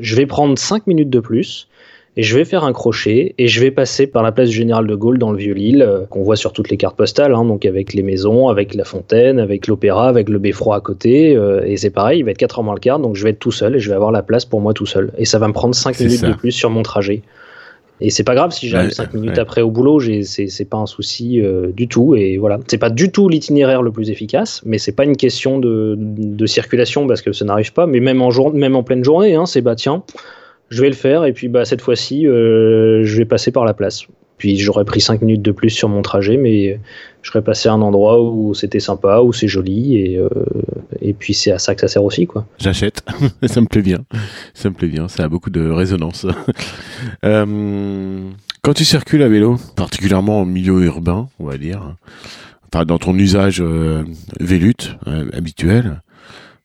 je 0.00 0.16
vais 0.16 0.26
prendre 0.26 0.58
5 0.58 0.86
minutes 0.86 1.10
de 1.10 1.20
plus 1.20 1.68
et 2.16 2.22
je 2.22 2.36
vais 2.36 2.44
faire 2.44 2.64
un 2.64 2.72
crochet 2.72 3.34
et 3.38 3.48
je 3.48 3.60
vais 3.60 3.70
passer 3.70 4.06
par 4.06 4.22
la 4.22 4.32
place 4.32 4.50
du 4.50 4.54
Général 4.54 4.86
de 4.86 4.94
Gaulle 4.94 5.18
dans 5.18 5.32
le 5.32 5.38
Vieux-Lille, 5.38 5.82
euh, 5.82 6.04
qu'on 6.10 6.22
voit 6.22 6.36
sur 6.36 6.52
toutes 6.52 6.68
les 6.68 6.76
cartes 6.76 6.96
postales, 6.96 7.34
hein, 7.34 7.44
donc 7.44 7.64
avec 7.64 7.94
les 7.94 8.02
maisons, 8.02 8.48
avec 8.48 8.74
la 8.74 8.84
fontaine, 8.84 9.38
avec 9.38 9.66
l'opéra, 9.66 10.08
avec 10.08 10.28
le 10.28 10.38
beffroi 10.38 10.76
à 10.76 10.80
côté. 10.80 11.34
Euh, 11.34 11.62
et 11.64 11.78
c'est 11.78 11.90
pareil, 11.90 12.20
il 12.20 12.24
va 12.24 12.32
être 12.32 12.38
4 12.38 12.58
heures 12.58 12.64
moins 12.64 12.74
le 12.74 12.80
quart, 12.80 12.98
donc 12.98 13.16
je 13.16 13.24
vais 13.24 13.30
être 13.30 13.38
tout 13.38 13.52
seul 13.52 13.76
et 13.76 13.80
je 13.80 13.88
vais 13.88 13.94
avoir 13.94 14.12
la 14.12 14.22
place 14.22 14.44
pour 14.44 14.60
moi 14.60 14.74
tout 14.74 14.86
seul. 14.86 15.10
Et 15.16 15.24
ça 15.24 15.38
va 15.38 15.48
me 15.48 15.54
prendre 15.54 15.74
5 15.74 15.98
minutes 16.00 16.24
de 16.24 16.34
plus 16.34 16.52
sur 16.52 16.68
mon 16.68 16.82
trajet. 16.82 17.22
Et 18.02 18.10
c'est 18.10 18.24
pas 18.24 18.34
grave 18.34 18.50
si 18.50 18.68
j'arrive 18.68 18.90
5 18.90 19.14
minutes 19.14 19.38
après 19.38 19.62
au 19.62 19.70
boulot, 19.70 20.00
c'est 20.00 20.68
pas 20.68 20.78
un 20.78 20.86
souci 20.86 21.40
euh, 21.40 21.70
du 21.72 21.86
tout. 21.86 22.16
Et 22.16 22.36
voilà, 22.36 22.58
c'est 22.66 22.78
pas 22.78 22.90
du 22.90 23.12
tout 23.12 23.28
l'itinéraire 23.28 23.80
le 23.80 23.92
plus 23.92 24.10
efficace, 24.10 24.60
mais 24.64 24.78
c'est 24.78 24.92
pas 24.92 25.04
une 25.04 25.16
question 25.16 25.58
de, 25.60 25.94
de, 25.98 26.46
circulation 26.46 27.06
parce 27.06 27.22
que 27.22 27.32
ça 27.32 27.44
n'arrive 27.44 27.72
pas. 27.72 27.86
Mais 27.86 28.00
même 28.00 28.20
en, 28.20 28.30
jour, 28.30 28.52
même 28.52 28.74
en 28.74 28.82
pleine 28.82 29.04
journée, 29.04 29.36
hein, 29.36 29.46
c'est 29.46 29.60
bah 29.60 29.76
tiens, 29.76 30.02
je 30.68 30.82
vais 30.82 30.88
le 30.88 30.96
faire 30.96 31.24
et 31.24 31.32
puis 31.32 31.46
bah 31.46 31.64
cette 31.64 31.80
fois-ci, 31.80 32.26
euh, 32.26 33.04
je 33.04 33.18
vais 33.18 33.24
passer 33.24 33.52
par 33.52 33.64
la 33.64 33.72
place. 33.72 34.06
Puis 34.42 34.58
j'aurais 34.58 34.84
pris 34.84 35.00
5 35.00 35.20
minutes 35.22 35.42
de 35.42 35.52
plus 35.52 35.70
sur 35.70 35.88
mon 35.88 36.02
trajet, 36.02 36.36
mais 36.36 36.80
je 37.22 37.30
serais 37.30 37.44
passé 37.44 37.68
à 37.68 37.74
un 37.74 37.80
endroit 37.80 38.20
où 38.20 38.54
c'était 38.54 38.80
sympa, 38.80 39.20
où 39.20 39.32
c'est 39.32 39.46
joli, 39.46 39.96
et, 39.98 40.18
euh, 40.18 40.28
puis 41.16 41.32
c'est 41.32 41.52
à 41.52 41.60
ça 41.60 41.76
que 41.76 41.80
ça 41.80 41.86
sert 41.86 42.02
aussi. 42.02 42.26
quoi. 42.26 42.44
J'achète, 42.58 43.04
ça 43.46 43.60
me 43.60 43.66
plaît 43.66 43.82
bien. 43.82 44.00
Ça 44.52 44.68
me 44.68 44.74
plaît 44.74 44.88
bien, 44.88 45.06
ça 45.06 45.22
a 45.22 45.28
beaucoup 45.28 45.50
de 45.50 45.70
résonance. 45.70 46.26
Euh, 47.24 48.30
quand 48.62 48.74
tu 48.74 48.84
circules 48.84 49.22
à 49.22 49.28
vélo, 49.28 49.56
particulièrement 49.76 50.40
en 50.40 50.44
milieu 50.44 50.82
urbain, 50.82 51.28
on 51.38 51.46
va 51.46 51.56
dire, 51.56 51.94
enfin, 52.72 52.84
dans 52.84 52.98
ton 52.98 53.16
usage 53.16 53.60
euh, 53.60 54.02
vélute 54.40 54.96
habituel, 55.32 56.02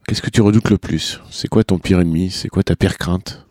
qu'est-ce 0.07 0.21
que 0.23 0.29
tu 0.31 0.41
redoutes 0.41 0.69
le 0.71 0.77
plus? 0.77 1.21
C'est 1.29 1.47
quoi 1.47 1.63
ton 1.63 1.77
pire 1.77 1.99
ennemi? 1.99 2.31
C'est 2.31 2.49
quoi 2.49 2.63
ta 2.63 2.75
pire 2.75 2.97
crainte? 2.97 3.46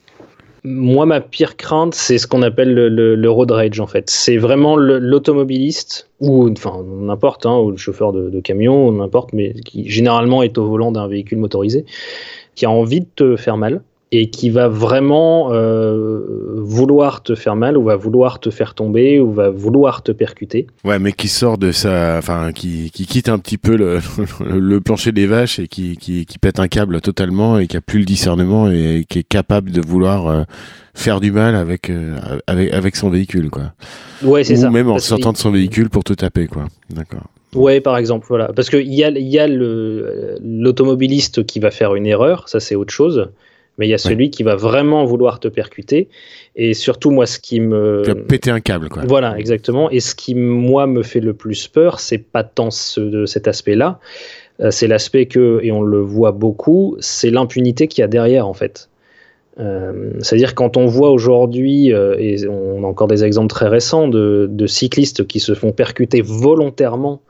Moi, 0.66 1.06
ma 1.06 1.20
pire 1.20 1.56
crainte, 1.56 1.94
c'est 1.94 2.18
ce 2.18 2.26
qu'on 2.26 2.42
appelle 2.42 2.74
le, 2.74 3.30
road 3.30 3.52
rage, 3.52 3.78
en 3.78 3.86
fait. 3.86 4.10
C'est 4.10 4.36
vraiment 4.36 4.76
l'automobiliste, 4.76 6.10
ou 6.20 6.50
enfin, 6.50 6.82
n'importe, 6.84 7.46
hein, 7.46 7.56
ou 7.58 7.70
le 7.70 7.76
chauffeur 7.76 8.12
de, 8.12 8.40
camion, 8.40 8.90
n'importe, 8.90 9.32
mais 9.32 9.52
qui 9.64 9.88
généralement 9.88 10.42
est 10.42 10.58
au 10.58 10.66
volant 10.66 10.90
d'un 10.90 11.06
véhicule 11.06 11.38
motorisé, 11.38 11.84
qui 12.56 12.66
a 12.66 12.70
envie 12.70 13.02
de 13.02 13.06
te 13.14 13.36
faire 13.36 13.56
mal 13.56 13.82
et 14.18 14.30
qui 14.30 14.48
va 14.48 14.68
vraiment 14.68 15.52
euh, 15.52 16.20
vouloir 16.56 17.22
te 17.22 17.34
faire 17.34 17.54
mal 17.54 17.76
ou 17.76 17.84
va 17.84 17.96
vouloir 17.96 18.40
te 18.40 18.48
faire 18.48 18.72
tomber 18.72 19.20
ou 19.20 19.30
va 19.30 19.50
vouloir 19.50 20.02
te 20.02 20.10
percuter. 20.10 20.66
Ouais, 20.84 20.98
mais 20.98 21.12
qui 21.12 21.28
sort 21.28 21.58
de 21.58 21.70
sa, 21.70 22.16
enfin, 22.16 22.52
qui, 22.52 22.90
qui 22.90 23.04
quitte 23.04 23.28
un 23.28 23.38
petit 23.38 23.58
peu 23.58 23.76
le, 23.76 23.98
le 24.40 24.80
plancher 24.80 25.12
des 25.12 25.26
vaches 25.26 25.58
et 25.58 25.68
qui, 25.68 25.98
qui, 25.98 26.24
qui, 26.24 26.38
pète 26.38 26.60
un 26.60 26.68
câble 26.68 27.02
totalement 27.02 27.58
et 27.58 27.66
qui 27.66 27.76
a 27.76 27.82
plus 27.82 27.98
le 27.98 28.06
discernement 28.06 28.70
et 28.70 29.04
qui 29.06 29.18
est 29.18 29.28
capable 29.28 29.70
de 29.70 29.82
vouloir 29.86 30.28
euh, 30.28 30.44
faire 30.94 31.20
du 31.20 31.30
mal 31.30 31.54
avec, 31.54 31.90
euh, 31.90 32.16
avec, 32.46 32.72
avec 32.72 32.96
son 32.96 33.10
véhicule, 33.10 33.50
quoi. 33.50 33.74
Ouais, 34.22 34.44
c'est 34.44 34.56
ça. 34.56 34.68
Ou 34.68 34.70
même 34.70 34.88
en 34.88 34.98
sortant 34.98 35.32
de 35.32 35.36
son 35.36 35.50
véhicule 35.50 35.90
pour 35.90 36.04
te 36.04 36.14
taper, 36.14 36.46
quoi. 36.46 36.64
D'accord. 36.88 37.24
Ouais, 37.54 37.82
par 37.82 37.98
exemple, 37.98 38.24
voilà. 38.30 38.50
Parce 38.56 38.70
qu'il 38.70 38.94
y 38.94 39.04
a, 39.04 39.10
y 39.10 39.38
a 39.38 39.46
l'automobiliste 39.46 41.44
qui 41.44 41.60
va 41.60 41.70
faire 41.70 41.94
une 41.94 42.06
erreur, 42.06 42.48
ça 42.48 42.60
c'est 42.60 42.76
autre 42.76 42.94
chose 42.94 43.28
mais 43.78 43.86
il 43.86 43.90
y 43.90 43.94
a 43.94 43.98
celui 43.98 44.30
qui 44.30 44.42
va 44.42 44.56
vraiment 44.56 45.04
vouloir 45.04 45.40
te 45.40 45.48
percuter. 45.48 46.08
Et 46.54 46.74
surtout, 46.74 47.10
moi, 47.10 47.26
ce 47.26 47.38
qui 47.38 47.60
me. 47.60 48.02
Tu 48.04 48.10
vas 48.10 48.16
péter 48.16 48.50
un 48.50 48.60
câble, 48.60 48.88
quoi. 48.88 49.02
Voilà, 49.06 49.38
exactement. 49.38 49.90
Et 49.90 50.00
ce 50.00 50.14
qui, 50.14 50.34
moi, 50.34 50.86
me 50.86 51.02
fait 51.02 51.20
le 51.20 51.34
plus 51.34 51.68
peur, 51.68 52.00
c'est 52.00 52.18
pas 52.18 52.44
tant 52.44 52.70
ce, 52.70 53.26
cet 53.26 53.48
aspect-là, 53.48 54.00
euh, 54.60 54.70
c'est 54.70 54.86
l'aspect 54.86 55.26
que, 55.26 55.60
et 55.62 55.72
on 55.72 55.82
le 55.82 56.00
voit 56.00 56.32
beaucoup, 56.32 56.96
c'est 57.00 57.30
l'impunité 57.30 57.88
qu'il 57.88 58.02
y 58.02 58.04
a 58.04 58.08
derrière, 58.08 58.48
en 58.48 58.54
fait. 58.54 58.88
Euh, 59.58 60.12
c'est-à-dire 60.20 60.54
quand 60.54 60.76
on 60.76 60.86
voit 60.86 61.10
aujourd'hui, 61.10 61.92
euh, 61.92 62.14
et 62.18 62.46
on 62.46 62.84
a 62.84 62.86
encore 62.86 63.08
des 63.08 63.24
exemples 63.24 63.48
très 63.48 63.68
récents 63.68 64.06
de, 64.06 64.48
de, 64.50 64.66
cyclistes 64.66 65.26
qui 65.26 65.40
se 65.40 65.54
font 65.54 65.72
percuter 65.72 66.20
volontairement, 66.20 67.22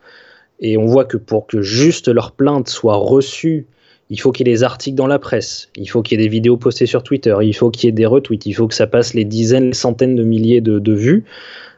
et 0.58 0.76
on 0.76 0.86
voit 0.86 1.04
que 1.04 1.16
pour 1.16 1.46
que 1.46 1.62
juste 1.62 2.08
leur 2.08 2.32
plainte 2.32 2.68
soit 2.68 2.96
reçue 2.96 3.66
il 4.08 4.20
faut 4.20 4.30
qu'il 4.32 4.46
y 4.46 4.50
ait 4.50 4.54
des 4.54 4.62
articles 4.62 4.96
dans 4.96 5.06
la 5.06 5.18
presse, 5.18 5.68
il 5.76 5.86
faut 5.86 6.02
qu'il 6.02 6.18
y 6.18 6.22
ait 6.22 6.24
des 6.24 6.30
vidéos 6.30 6.56
postées 6.56 6.86
sur 6.86 7.02
Twitter, 7.02 7.36
il 7.42 7.54
faut 7.54 7.70
qu'il 7.70 7.86
y 7.86 7.88
ait 7.88 7.92
des 7.92 8.06
retweets, 8.06 8.46
il 8.46 8.52
faut 8.52 8.68
que 8.68 8.74
ça 8.74 8.86
passe 8.86 9.14
les 9.14 9.24
dizaines, 9.24 9.72
centaines 9.72 10.14
de 10.14 10.22
milliers 10.22 10.60
de, 10.60 10.92
vues. 10.92 11.24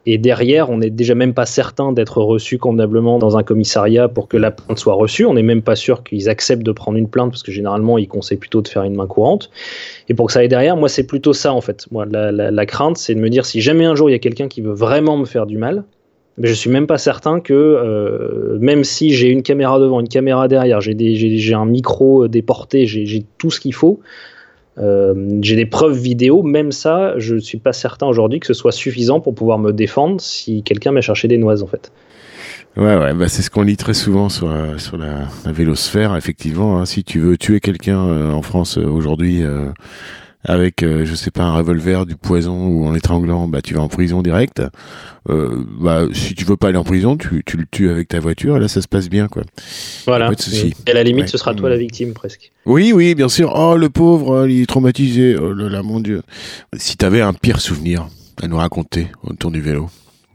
Et 0.06 0.16
derrière, 0.16 0.70
on 0.70 0.78
n'est 0.78 0.90
déjà 0.90 1.14
même 1.14 1.34
pas 1.34 1.44
certain 1.44 1.92
d'être 1.92 2.22
reçu 2.22 2.56
convenablement 2.56 3.18
dans 3.18 3.36
un 3.36 3.42
commissariat 3.42 4.08
pour 4.08 4.26
que 4.26 4.38
la 4.38 4.50
plainte 4.50 4.78
soit 4.78 4.94
reçue. 4.94 5.26
On 5.26 5.34
n'est 5.34 5.42
même 5.42 5.60
pas 5.60 5.76
sûr 5.76 6.02
qu'ils 6.02 6.30
acceptent 6.30 6.62
de 6.62 6.72
prendre 6.72 6.96
une 6.96 7.08
plainte 7.08 7.30
parce 7.30 7.42
que 7.42 7.52
généralement, 7.52 7.98
ils 7.98 8.08
conseillent 8.08 8.38
plutôt 8.38 8.62
de 8.62 8.68
faire 8.68 8.84
une 8.84 8.94
main 8.94 9.06
courante. 9.06 9.50
Et 10.08 10.14
pour 10.14 10.26
que 10.26 10.32
ça 10.32 10.38
aille 10.38 10.48
derrière, 10.48 10.78
moi, 10.78 10.88
c'est 10.88 11.06
plutôt 11.06 11.34
ça 11.34 11.52
en 11.52 11.60
fait. 11.60 11.86
Moi, 11.90 12.06
la 12.06 12.66
crainte, 12.66 12.96
c'est 12.96 13.14
de 13.14 13.20
me 13.20 13.28
dire 13.28 13.44
si 13.44 13.60
jamais 13.60 13.84
un 13.84 13.94
jour 13.94 14.08
il 14.08 14.12
y 14.12 14.16
a 14.16 14.18
quelqu'un 14.18 14.48
qui 14.48 14.62
veut 14.62 14.72
vraiment 14.72 15.18
me 15.18 15.26
faire 15.26 15.44
du 15.44 15.58
mal, 15.58 15.84
mais 16.38 16.48
je 16.48 16.54
suis 16.54 16.70
même 16.70 16.86
pas 16.86 16.98
certain 16.98 17.40
que 17.40 17.52
euh, 17.52 18.58
même 18.60 18.84
si 18.84 19.12
j'ai 19.12 19.28
une 19.28 19.42
caméra 19.42 19.78
devant, 19.78 20.00
une 20.00 20.08
caméra 20.08 20.48
derrière, 20.48 20.80
j'ai 20.80 21.54
un 21.54 21.66
micro 21.66 22.24
euh, 22.24 22.28
déporté, 22.28 22.86
j'ai 22.86 23.24
tout 23.38 23.50
ce 23.50 23.60
qu'il 23.60 23.74
faut, 23.74 24.00
euh, 24.78 25.38
j'ai 25.42 25.56
des 25.56 25.66
preuves 25.66 25.98
vidéo, 25.98 26.42
même 26.42 26.70
ça, 26.70 27.18
je 27.18 27.34
ne 27.34 27.40
suis 27.40 27.58
pas 27.58 27.72
certain 27.72 28.06
aujourd'hui 28.06 28.38
que 28.40 28.46
ce 28.46 28.54
soit 28.54 28.72
suffisant 28.72 29.20
pour 29.20 29.34
pouvoir 29.34 29.58
me 29.58 29.72
défendre 29.72 30.20
si 30.20 30.62
quelqu'un 30.62 30.92
m'a 30.92 31.00
cherché 31.00 31.26
des 31.26 31.38
noises 31.38 31.62
en 31.62 31.66
fait. 31.66 31.90
Ouais, 32.76 32.96
ouais, 32.96 33.12
bah 33.14 33.26
c'est 33.28 33.42
ce 33.42 33.50
qu'on 33.50 33.62
lit 33.62 33.76
très 33.76 33.94
souvent 33.94 34.28
sur, 34.28 34.54
sur 34.76 34.96
la, 34.98 35.26
la 35.44 35.50
vélosphère, 35.52 36.14
effectivement. 36.14 36.78
Hein. 36.78 36.84
si 36.84 37.02
tu 37.02 37.18
veux 37.18 37.36
tuer 37.36 37.58
quelqu'un 37.58 37.98
en 37.98 38.42
France 38.42 38.76
aujourd'hui, 38.76 39.42
avec, 40.44 40.82
euh, 40.82 41.04
je 41.04 41.14
sais 41.14 41.30
pas, 41.30 41.42
un 41.42 41.54
revolver, 41.54 42.06
du 42.06 42.16
poison 42.16 42.68
ou 42.68 42.86
en 42.86 42.92
l'étranglant, 42.92 43.48
bah 43.48 43.60
tu 43.60 43.74
vas 43.74 43.80
en 43.80 43.88
prison 43.88 44.22
direct. 44.22 44.62
Euh, 45.28 45.64
bah 45.80 46.06
si 46.12 46.34
tu 46.34 46.44
veux 46.44 46.56
pas 46.56 46.68
aller 46.68 46.78
en 46.78 46.84
prison, 46.84 47.16
tu, 47.16 47.42
tu 47.44 47.56
le 47.56 47.64
tues 47.70 47.90
avec 47.90 48.08
ta 48.08 48.20
voiture. 48.20 48.56
Et 48.56 48.60
là, 48.60 48.68
ça 48.68 48.80
se 48.80 48.88
passe 48.88 49.08
bien, 49.08 49.28
quoi. 49.28 49.42
Voilà. 50.06 50.28
Pas 50.28 50.34
de 50.34 50.40
souci. 50.40 50.74
Et 50.86 50.90
à 50.90 50.94
la 50.94 51.02
limite, 51.02 51.28
ce 51.28 51.38
sera 51.38 51.54
toi 51.54 51.68
la 51.68 51.76
victime 51.76 52.12
presque. 52.14 52.52
Oui, 52.66 52.92
oui, 52.92 53.14
bien 53.14 53.28
sûr. 53.28 53.52
Oh 53.54 53.76
le 53.76 53.90
pauvre, 53.90 54.46
il 54.48 54.62
est 54.62 54.66
traumatisé. 54.66 55.36
Oh 55.36 55.52
là 55.52 55.68
là, 55.68 55.82
mon 55.82 56.00
Dieu. 56.00 56.22
Si 56.76 56.96
t'avais 56.96 57.20
un 57.20 57.32
pire 57.32 57.60
souvenir 57.60 58.08
à 58.42 58.46
nous 58.46 58.56
raconter 58.56 59.08
autour 59.24 59.50
du 59.50 59.60
vélo 59.60 59.90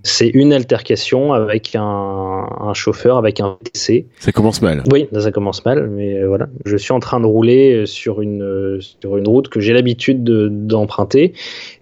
c'est 0.05 0.27
une 0.27 0.51
altercation 0.51 1.31
avec 1.31 1.77
un, 1.79 2.73
chauffeur, 2.73 3.17
avec 3.17 3.39
un 3.39 3.57
VTC. 3.63 4.05
Ça 4.19 4.33
commence 4.33 4.61
mal. 4.61 4.83
Oui, 4.91 5.07
ça 5.17 5.31
commence 5.31 5.63
mal, 5.63 5.89
mais 5.89 6.19
euh, 6.19 6.27
voilà. 6.27 6.49
Je 6.65 6.75
suis 6.75 6.91
en 6.91 6.99
train 6.99 7.21
de 7.21 7.25
rouler 7.25 7.85
sur 7.85 8.21
une, 8.21 8.43
euh, 8.43 8.79
sur 8.81 9.17
une 9.17 9.27
route 9.27 9.47
que 9.47 9.61
j'ai 9.61 9.71
l'habitude 9.71 10.23
d'emprunter 10.67 11.31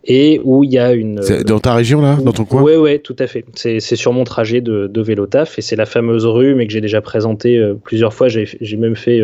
et 0.06 0.40
où 0.44 0.64
il 0.64 0.72
y 0.72 0.78
a 0.78 0.94
une. 0.94 1.20
Dans 1.46 1.60
ta 1.60 1.74
région, 1.74 2.00
là 2.02 2.16
Dans 2.24 2.32
ton 2.32 2.46
coin? 2.46 2.62
Oui, 2.62 2.76
oui, 2.76 3.00
tout 3.00 3.16
à 3.18 3.26
fait. 3.26 3.44
C'est 3.56 3.80
sur 3.80 4.14
mon 4.14 4.24
trajet 4.24 4.62
de, 4.62 4.86
de 4.86 5.02
vélo 5.02 5.26
taf 5.26 5.58
et 5.58 5.64
c'est 5.64 5.76
la 5.76 5.88
fameuse 5.88 6.28
rue, 6.28 6.54
mais 6.54 6.68
que 6.68 6.74
j'ai 6.74 6.82
déjà 6.82 7.02
présentée 7.02 7.58
euh, 7.58 7.74
plusieurs 7.74 8.14
fois. 8.14 8.28
J'ai 8.28 8.78
même 8.78 8.96
fait. 8.96 9.20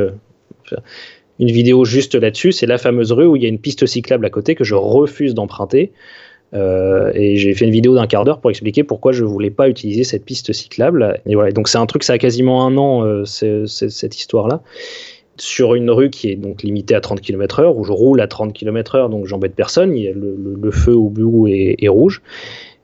une 1.39 1.51
vidéo 1.51 1.85
juste 1.85 2.15
là-dessus, 2.15 2.51
c'est 2.51 2.65
la 2.65 2.79
fameuse 2.79 3.11
rue 3.11 3.27
où 3.27 3.35
il 3.35 3.43
y 3.43 3.45
a 3.45 3.49
une 3.49 3.59
piste 3.59 3.85
cyclable 3.85 4.25
à 4.25 4.31
côté 4.31 4.55
que 4.55 4.63
je 4.63 4.73
refuse 4.73 5.35
d'emprunter 5.35 5.91
euh, 6.53 7.11
et 7.13 7.35
j'ai 7.37 7.53
fait 7.53 7.65
une 7.65 7.71
vidéo 7.71 7.95
d'un 7.95 8.07
quart 8.07 8.23
d'heure 8.23 8.39
pour 8.39 8.49
expliquer 8.49 8.83
pourquoi 8.83 9.11
je 9.11 9.23
voulais 9.23 9.49
pas 9.49 9.69
utiliser 9.69 10.03
cette 10.03 10.25
piste 10.25 10.53
cyclable. 10.53 11.19
Et 11.25 11.35
voilà, 11.35 11.51
donc 11.51 11.67
c'est 11.67 11.77
un 11.77 11.85
truc, 11.85 12.03
ça 12.03 12.13
a 12.13 12.17
quasiment 12.17 12.65
un 12.65 12.77
an, 12.77 13.03
euh, 13.03 13.25
cette 13.25 14.17
histoire-là, 14.17 14.61
sur 15.37 15.75
une 15.75 15.91
rue 15.91 16.09
qui 16.09 16.29
est 16.29 16.35
donc 16.35 16.63
limitée 16.63 16.95
à 16.95 17.01
30 17.01 17.21
km/h, 17.21 17.73
où 17.75 17.83
je 17.83 17.91
roule 17.91 18.21
à 18.21 18.27
30 18.27 18.53
km/h, 18.53 19.09
donc 19.09 19.25
j'embête 19.25 19.55
personne. 19.55 19.95
Il 19.95 20.03
y 20.03 20.07
a 20.07 20.13
le, 20.13 20.71
feu 20.71 20.93
au 20.93 21.09
bout 21.09 21.47
est, 21.47 21.75
est 21.79 21.87
rouge. 21.87 22.21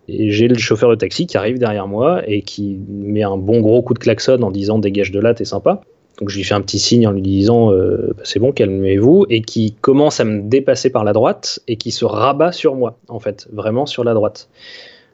Et 0.10 0.32
j'ai 0.32 0.50
le 0.50 0.58
chauffeur 0.58 0.90
de 0.90 0.96
taxi 0.96 1.28
qui 1.28 1.38
arrive 1.38 1.60
derrière 1.60 1.88
moi 1.88 2.22
et 2.28 2.42
qui 2.42 2.78
met 2.90 3.24
un 3.24 3.38
bon 3.38 3.62
gros 3.62 3.82
coup 3.82 3.94
de 3.94 4.00
klaxon 4.00 4.42
en 4.42 4.52
disant 4.52 4.78
dégage 4.78 5.12
de 5.12 5.20
là, 5.20 5.34
t'es 5.34 5.46
sympa. 5.46 5.82
Donc 6.20 6.30
je 6.30 6.38
lui 6.38 6.44
fais 6.44 6.54
un 6.54 6.62
petit 6.62 6.80
signe 6.80 7.08
en 7.08 7.12
lui 7.12 7.22
disant 7.22 7.72
euh, 7.72 8.14
bah, 8.16 8.24
c'est 8.24 8.40
bon, 8.40 8.52
calmez-vous, 8.52 9.26
et 9.30 9.42
qui 9.42 9.74
commence 9.82 10.20
à 10.20 10.26
me 10.26 10.42
dépasser 10.42 10.90
par 10.90 11.04
la 11.04 11.14
droite 11.14 11.60
et 11.68 11.76
qui 11.76 11.92
se 11.92 12.06
rabat 12.06 12.52
sur 12.52 12.76
moi, 12.76 12.98
en 13.08 13.20
fait, 13.20 13.48
vraiment 13.52 13.86
sur 13.86 14.04
la 14.04 14.14
droite. 14.14 14.50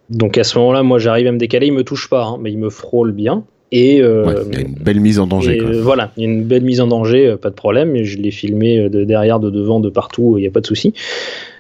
Donc 0.10 0.38
à 0.38 0.44
ce 0.44 0.58
moment-là, 0.58 0.84
moi 0.84 1.00
j'arrive 1.00 1.28
à 1.28 1.32
me 1.32 1.38
décaler, 1.38 1.68
il 1.68 1.74
me 1.74 1.84
touche 1.84 2.10
pas, 2.10 2.24
hein, 2.26 2.38
mais 2.42 2.52
il 2.52 2.58
me 2.58 2.70
frôle 2.70 3.12
bien. 3.12 3.44
Et 3.72 4.02
euh, 4.02 4.44
il 4.52 4.56
y 4.56 4.58
a 4.58 4.62
une 4.62 4.74
belle 4.74 5.00
mise 5.00 5.20
en 5.20 5.28
danger. 5.28 5.60
Euh, 5.62 5.80
voilà, 5.84 6.12
il 6.18 6.24
y 6.24 6.26
a 6.26 6.30
une 6.30 6.44
belle 6.44 6.64
mise 6.64 6.82
en 6.82 6.88
danger, 6.88 7.36
pas 7.40 7.52
de 7.52 7.56
problème. 7.56 8.04
Je 8.04 8.18
l'ai 8.18 8.32
filmé 8.32 8.90
de 8.90 9.04
derrière, 9.04 9.40
de 9.40 9.52
devant, 9.52 9.80
de 9.80 9.90
partout, 9.90 10.38
il 10.38 10.42
n'y 10.42 10.48
a 10.48 10.52
pas 10.52 10.62
de 10.62 10.66
souci. 10.66 10.96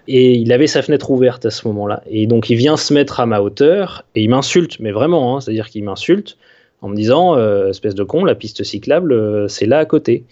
Et 0.08 0.34
il 0.34 0.52
avait 0.52 0.66
sa 0.66 0.82
fenêtre 0.82 1.12
ouverte 1.12 1.46
à 1.46 1.52
ce 1.52 1.68
moment-là. 1.68 2.02
Et 2.10 2.26
donc 2.26 2.50
il 2.50 2.56
vient 2.56 2.78
se 2.78 2.96
mettre 2.96 3.20
à 3.20 3.28
ma 3.28 3.42
hauteur 3.42 4.06
et 4.16 4.24
il 4.24 4.30
m'insulte, 4.32 4.80
mais 4.80 4.92
vraiment, 4.92 5.38
hein, 5.38 5.40
c'est-à-dire 5.40 5.70
qu'il 5.70 5.84
m'insulte 5.84 6.36
en 6.82 6.90
me 6.90 6.96
disant 6.96 7.36
euh, 7.38 7.70
espèce 7.70 7.96
de 7.96 8.04
con, 8.04 8.24
la 8.26 8.36
piste 8.36 8.64
cyclable, 8.64 9.14
euh, 9.14 9.48
c'est 9.48 9.66
là 9.66 9.80
à 9.80 9.86
côté. 9.86 10.24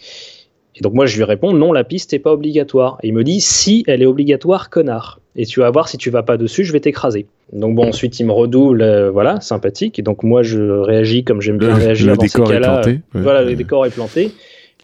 Et 0.76 0.82
donc 0.82 0.94
moi 0.94 1.06
je 1.06 1.18
lui 1.18 1.24
réponds 1.24 1.54
non, 1.54 1.72
la 1.72 1.84
piste 1.84 2.14
n'est 2.14 2.20
pas 2.20 2.32
obligatoire. 2.32 2.98
Et 3.04 3.08
il 3.08 3.14
me 3.14 3.24
dit 3.24 3.42
si 3.42 3.84
elle 3.88 4.02
est 4.02 4.06
obligatoire, 4.06 4.70
connard. 4.70 5.20
Et 5.36 5.46
tu 5.46 5.60
vas 5.60 5.70
voir 5.70 5.88
si 5.88 5.98
tu 5.98 6.10
vas 6.10 6.24
pas 6.24 6.38
dessus, 6.38 6.64
je 6.64 6.72
vais 6.72 6.80
t'écraser. 6.80 7.28
Donc 7.52 7.76
bon, 7.76 7.88
ensuite 7.88 8.20
il 8.20 8.26
me 8.26 8.32
redouble, 8.32 8.82
euh, 8.82 9.12
voilà, 9.12 9.40
sympathique. 9.42 10.00
Et 10.00 10.02
donc 10.02 10.24
moi 10.24 10.44
je 10.44 10.62
réagis 10.62 11.24
comme 11.24 11.42
j'aime 11.42 11.58
bien 11.58 11.74
réagir 11.74 12.12
le 12.12 12.18
décor 12.18 12.52
est 12.52 12.60
planté. 12.60 13.00
Voilà, 13.14 13.44
le 13.44 13.56
décor 13.56 13.86
est 13.86 13.92
planté. 13.92 14.32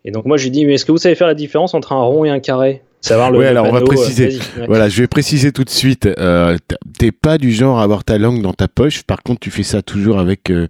Et 0.05 0.11
donc 0.11 0.25
moi 0.25 0.37
je 0.37 0.45
lui 0.45 0.51
dis 0.51 0.65
mais 0.65 0.73
est-ce 0.73 0.85
que 0.85 0.91
vous 0.91 0.97
savez 0.97 1.15
faire 1.15 1.27
la 1.27 1.35
différence 1.35 1.73
entre 1.73 1.93
un 1.93 2.01
rond 2.01 2.25
et 2.25 2.29
un 2.29 2.39
carré? 2.39 2.81
Savoir 3.03 3.31
le. 3.31 3.45
alors 3.45 3.65
on 3.65 3.71
va 3.73 3.81
préciser. 3.81 4.39
Voilà, 4.69 4.87
je 4.87 5.01
vais 5.01 5.07
préciser 5.07 5.51
tout 5.51 5.65
de 5.65 5.69
suite. 5.69 6.05
Euh, 6.05 6.57
T'es 6.97 7.11
pas 7.11 7.37
du 7.37 7.51
genre 7.51 7.79
à 7.79 7.83
avoir 7.83 8.05
ta 8.05 8.17
langue 8.17 8.41
dans 8.41 8.53
ta 8.53 8.69
poche. 8.69 9.03
Par 9.03 9.23
contre, 9.23 9.41
tu 9.41 9.51
fais 9.51 9.63
ça 9.63 9.81
toujours 9.81 10.19
avec. 10.19 10.49
Euh, 10.49 10.67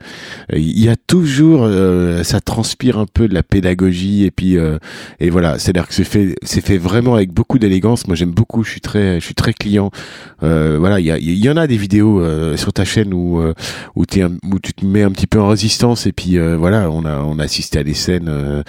il 0.51 0.79
y 0.79 0.89
a 0.89 0.95
toujours, 0.95 1.61
euh, 1.63 2.23
ça 2.23 2.41
transpire 2.41 2.97
un 2.97 3.05
peu 3.05 3.27
de 3.27 3.35
la 3.35 3.43
pédagogie 3.43 4.23
et 4.23 4.31
puis 4.31 4.57
euh, 4.57 4.79
et 5.19 5.29
voilà. 5.29 5.59
C'est-à-dire 5.59 5.87
que 5.87 5.93
c'est 5.93 6.03
fait, 6.03 6.35
c'est 6.41 6.65
fait 6.65 6.79
vraiment 6.79 7.13
avec 7.13 7.31
beaucoup 7.31 7.59
d'élégance. 7.59 8.07
Moi, 8.07 8.15
j'aime 8.15 8.31
beaucoup. 8.31 8.63
Je 8.63 8.71
suis 8.71 8.81
très, 8.81 9.19
je 9.19 9.25
suis 9.25 9.35
très 9.35 9.53
client. 9.53 9.91
voilà, 10.41 10.99
il 10.99 11.05
y, 11.05 11.11
il 11.11 11.37
y 11.37 11.49
en 11.51 11.57
a 11.57 11.67
des 11.67 11.77
vidéos 11.77 12.23
sur 12.57 12.73
ta 12.73 12.83
chaîne 12.83 13.13
où 13.13 13.43
où, 13.95 14.03
es 14.15 14.23
où 14.23 14.59
tu 14.59 14.73
te 14.73 14.83
mets 14.87 15.03
un 15.03 15.11
petit 15.11 15.27
peu 15.27 15.39
en 15.39 15.49
résistance 15.49 16.07
et 16.07 16.13
puis 16.13 16.39
voilà, 16.57 16.89
on 16.89 17.05
a 17.05 17.19
on 17.19 17.37
a 17.37 17.43
assisté 17.43 17.77
à 17.77 17.83
des 17.83 17.93
scènes 17.93 18.63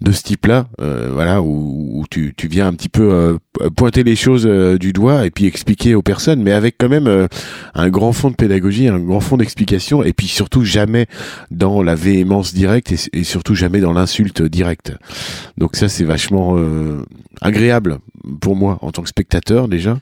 de 0.00 0.12
ce 0.12 0.22
type-là. 0.22 0.66
voilà, 0.78 1.42
où, 1.42 2.00
où 2.00 2.06
tu 2.08 2.34
tu 2.38 2.46
viens 2.48 2.68
un 2.68 2.72
petit 2.72 2.88
peu 2.88 3.12
euh, 3.12 3.36
pointer 3.76 4.04
les 4.04 4.16
choses 4.16 4.46
euh, 4.46 4.78
du 4.78 4.92
doigt 4.92 5.26
et 5.26 5.30
puis 5.30 5.44
expliquer 5.46 5.94
aux 5.94 6.02
personnes, 6.02 6.42
mais 6.42 6.52
avec 6.52 6.76
quand 6.78 6.88
même 6.88 7.08
euh, 7.08 7.26
un 7.74 7.90
grand 7.90 8.12
fond 8.12 8.30
de 8.30 8.36
pédagogie, 8.36 8.88
un 8.88 9.00
grand 9.00 9.20
fond 9.20 9.36
d'explication, 9.36 10.02
et 10.04 10.12
puis 10.12 10.28
surtout 10.28 10.64
jamais 10.64 11.06
dans 11.50 11.82
la 11.82 11.96
véhémence 11.96 12.54
directe 12.54 12.94
et, 13.12 13.24
surtout 13.24 13.56
jamais 13.56 13.80
dans 13.80 13.92
l'insulte 13.92 14.40
directe. 14.40 14.92
Donc 15.58 15.74
ça, 15.76 15.88
c'est 15.88 16.04
vachement 16.04 16.56
agréable 17.40 17.98
pour 18.40 18.56
moi 18.56 18.78
en 18.82 18.92
tant 18.92 19.02
que 19.02 19.08
spectateur 19.08 19.68
déjà. 19.68 19.98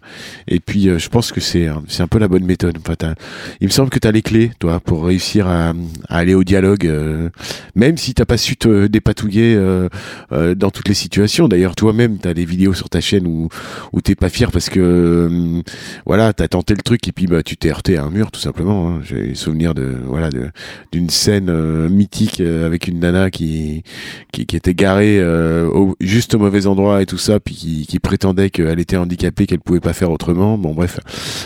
Et 0.48 0.60
puis 0.60 0.88
je 0.98 1.08
pense 1.08 1.32
que 1.32 1.40
c'est 1.40 1.68
c'est 1.88 2.02
un 2.02 2.08
peu 2.08 2.18
la 2.18 2.28
bonne 2.28 2.44
méthode. 2.44 2.78
Enfin, 2.78 3.14
il 3.60 3.68
me 3.68 3.72
semble 3.72 3.90
que 3.90 3.98
tu 3.98 4.08
as 4.08 4.12
les 4.12 4.22
clés, 4.22 4.50
toi, 4.58 4.80
pour 4.80 5.04
réussir 5.04 5.46
à, 5.48 5.72
aller 6.08 6.34
au 6.34 6.44
dialogue, 6.44 6.90
même 7.74 7.96
si 7.96 8.14
t'as 8.14 8.24
pas 8.24 8.36
su 8.36 8.56
te 8.56 8.86
dépatouiller 8.86 9.56
dans 10.30 10.70
toutes 10.70 10.88
les 10.88 10.94
situations. 10.94 11.48
D'ailleurs, 11.48 11.76
toi-même, 11.76 12.18
tu 12.18 12.28
as 12.28 12.34
des 12.34 12.44
vidéos 12.44 12.74
sur 12.74 12.88
ta 12.88 13.00
chaîne 13.00 13.26
où 13.26 13.36
où, 13.92 14.00
t'es 14.00 14.14
pas 14.14 14.28
fier 14.28 14.50
parce 14.50 14.70
que 14.70 14.80
euh, 14.80 15.62
voilà 16.04 16.32
t'as 16.32 16.48
tenté 16.48 16.74
le 16.74 16.82
truc 16.82 17.06
et 17.08 17.12
puis 17.12 17.26
bah 17.26 17.42
tu 17.42 17.56
t'es 17.56 17.70
heurté 17.70 17.96
à 17.96 18.04
un 18.04 18.10
mur 18.10 18.30
tout 18.30 18.40
simplement. 18.40 18.88
Hein. 18.88 19.00
J'ai 19.04 19.34
souvenir 19.34 19.74
de 19.74 19.96
voilà 20.04 20.30
d'une 20.92 21.10
scène 21.10 21.48
euh, 21.48 21.88
mythique 21.88 22.40
euh, 22.40 22.66
avec 22.66 22.88
une 22.88 23.00
nana 23.00 23.30
qui 23.30 23.82
qui, 24.32 24.42
était 24.56 24.74
garée 24.74 25.22
juste 26.00 26.34
au 26.34 26.38
mauvais 26.38 26.66
endroit 26.66 27.02
et 27.02 27.06
tout 27.06 27.18
ça 27.18 27.40
puis 27.40 27.84
qui 27.88 27.98
prétendait 28.06 28.50
qu'elle 28.50 28.78
était 28.78 28.96
handicapée 28.96 29.46
qu'elle 29.46 29.60
pouvait 29.60 29.80
pas 29.80 29.92
faire 29.92 30.10
autrement. 30.10 30.56
Bon 30.58 30.72
bref 30.72 31.00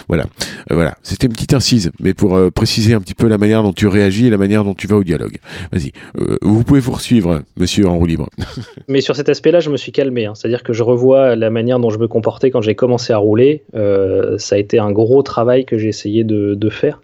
voilà 0.08 0.26
voilà 0.70 0.96
c'était 1.02 1.26
une 1.26 1.32
petite 1.32 1.54
incise 1.54 1.90
mais 2.00 2.14
pour 2.14 2.38
préciser 2.52 2.94
un 2.94 3.00
petit 3.00 3.14
peu 3.14 3.28
la 3.28 3.38
manière 3.38 3.62
dont 3.62 3.72
tu 3.72 3.86
réagis 3.86 4.26
et 4.26 4.30
la 4.30 4.38
manière 4.38 4.64
dont 4.64 4.74
tu 4.74 4.86
vas 4.86 4.96
au 4.96 5.04
dialogue. 5.04 5.38
Vas-y 5.72 5.92
vous 6.42 6.64
pouvez 6.64 6.80
poursuivre 6.80 7.42
monsieur 7.56 7.86
en 7.86 7.96
roue 7.96 8.06
libre. 8.06 8.28
mais 8.88 9.00
sur 9.00 9.16
cet 9.16 9.28
aspect-là 9.28 9.60
je 9.60 9.70
me 9.70 9.76
suis 9.76 9.92
calmé. 9.92 10.26
Hein. 10.26 10.34
C'est-à-dire 10.34 10.62
que 10.62 10.72
je 10.72 10.82
revois 10.82 11.36
la 11.36 11.50
manière 11.50 11.78
dont 11.78 11.90
je 11.90 11.98
me 11.98 12.08
comportais 12.08 12.50
quand 12.50 12.60
j'ai 12.60 12.74
commencé 12.74 13.12
à 13.12 13.18
rouler. 13.18 13.62
Euh, 13.74 14.38
ça 14.38 14.56
a 14.56 14.58
été 14.58 14.78
un 14.78 14.92
gros 14.92 15.22
travail 15.22 15.64
que 15.64 15.78
j'ai 15.78 15.88
essayé 15.88 16.24
de, 16.24 16.70
faire. 16.70 17.00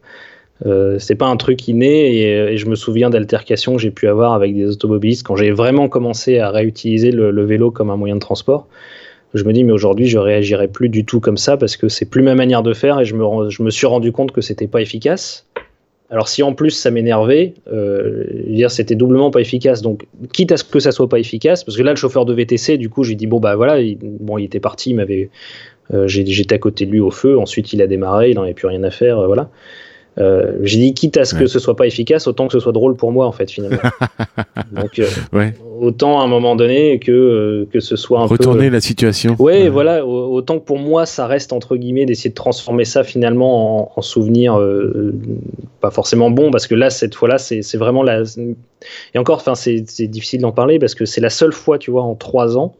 Euh, 0.64 0.98
c'est 0.98 1.16
pas 1.16 1.26
un 1.26 1.36
truc 1.36 1.66
inné 1.68 2.52
et 2.52 2.56
je 2.56 2.66
me 2.66 2.76
souviens 2.76 3.10
d'altercations 3.10 3.76
que 3.76 3.82
j'ai 3.82 3.90
pu 3.90 4.08
avoir 4.08 4.32
avec 4.32 4.54
des 4.54 4.66
automobilistes 4.66 5.26
quand 5.26 5.36
j'ai 5.36 5.50
vraiment 5.50 5.88
commencé 5.88 6.38
à 6.38 6.50
réutiliser 6.50 7.10
le, 7.10 7.44
vélo 7.44 7.70
comme 7.70 7.90
un 7.90 7.96
moyen 7.96 8.14
de 8.14 8.20
transport. 8.20 8.68
Je 9.36 9.44
me 9.44 9.52
dis 9.52 9.64
mais 9.64 9.72
aujourd'hui 9.72 10.06
je 10.06 10.18
réagirai 10.18 10.68
plus 10.68 10.88
du 10.88 11.04
tout 11.04 11.20
comme 11.20 11.36
ça 11.36 11.56
parce 11.56 11.76
que 11.76 11.88
c'est 11.88 12.06
plus 12.06 12.22
ma 12.22 12.34
manière 12.34 12.62
de 12.62 12.72
faire 12.72 13.00
et 13.00 13.04
je 13.04 13.14
me, 13.14 13.50
je 13.50 13.62
me 13.62 13.70
suis 13.70 13.86
rendu 13.86 14.10
compte 14.10 14.32
que 14.32 14.40
c'était 14.40 14.66
pas 14.66 14.80
efficace. 14.80 15.46
Alors 16.08 16.28
si 16.28 16.42
en 16.42 16.52
plus 16.52 16.70
ça 16.70 16.90
m'énervait, 16.90 17.54
euh, 17.72 18.24
dire 18.46 18.70
c'était 18.70 18.94
doublement 18.94 19.30
pas 19.30 19.40
efficace. 19.40 19.82
Donc 19.82 20.06
quitte 20.32 20.52
à 20.52 20.56
ce 20.56 20.64
que 20.64 20.78
ça 20.78 20.92
soit 20.92 21.08
pas 21.08 21.18
efficace, 21.18 21.64
parce 21.64 21.76
que 21.76 21.82
là 21.82 21.90
le 21.90 21.96
chauffeur 21.96 22.24
de 22.24 22.32
VTC, 22.32 22.78
du 22.78 22.88
coup 22.88 23.02
j'ai 23.02 23.14
dit 23.14 23.26
bon 23.26 23.40
bah 23.40 23.56
voilà, 23.56 23.80
il, 23.80 23.98
bon 24.00 24.38
il 24.38 24.44
était 24.44 24.60
parti, 24.60 24.90
il 24.90 24.94
m'avait, 24.96 25.30
euh, 25.92 26.06
j'étais 26.06 26.54
à 26.54 26.58
côté 26.58 26.86
de 26.86 26.92
lui 26.92 27.00
au 27.00 27.10
feu. 27.10 27.38
Ensuite 27.38 27.72
il 27.72 27.82
a 27.82 27.86
démarré, 27.86 28.30
il 28.30 28.36
n'en 28.36 28.42
avait 28.42 28.54
plus 28.54 28.68
rien 28.68 28.84
à 28.84 28.90
faire, 28.90 29.18
euh, 29.18 29.26
voilà. 29.26 29.50
Euh, 30.18 30.52
j'ai 30.62 30.78
dit 30.78 30.94
quitte 30.94 31.18
à 31.18 31.26
ce 31.26 31.34
que 31.34 31.46
ce 31.46 31.58
soit 31.58 31.76
pas 31.76 31.86
efficace, 31.86 32.26
autant 32.26 32.46
que 32.46 32.52
ce 32.54 32.60
soit 32.60 32.72
drôle 32.72 32.96
pour 32.96 33.12
moi 33.12 33.26
en 33.26 33.32
fait 33.32 33.50
finalement. 33.50 33.76
Donc 34.72 34.98
euh, 34.98 35.50
autant 35.78 36.20
à 36.20 36.24
un 36.24 36.26
moment 36.26 36.56
donné 36.56 36.98
que 36.98 37.12
euh, 37.12 37.68
que 37.70 37.80
ce 37.80 37.96
soit 37.96 38.20
un 38.20 38.26
retourner 38.26 38.70
la 38.70 38.80
situation. 38.80 39.36
Ouais, 39.38 39.68
voilà, 39.68 40.06
autant 40.06 40.58
que 40.58 40.64
pour 40.64 40.78
moi 40.78 41.04
ça 41.04 41.26
reste 41.26 41.52
entre 41.52 41.76
guillemets 41.76 42.06
d'essayer 42.06 42.30
de 42.30 42.34
transformer 42.34 42.86
ça 42.86 43.04
finalement 43.04 43.98
en, 43.98 44.02
souvenir 44.02 44.58
pas 45.80 45.90
forcément 45.90 46.30
bon 46.30 46.50
parce 46.50 46.66
que 46.66 46.74
là 46.74 46.90
cette 46.90 47.14
fois-là 47.14 47.38
c'est 47.38 47.76
vraiment 47.76 48.02
la 48.02 48.22
et 49.14 49.18
encore 49.18 49.36
enfin 49.36 49.54
c'est 49.54 50.06
difficile 50.06 50.40
d'en 50.40 50.52
parler 50.52 50.78
parce 50.78 50.94
que 50.94 51.04
c'est 51.04 51.20
la 51.20 51.30
seule 51.30 51.52
fois 51.52 51.78
tu 51.78 51.90
vois 51.90 52.02
en 52.02 52.14
trois 52.14 52.56
ans 52.56 52.74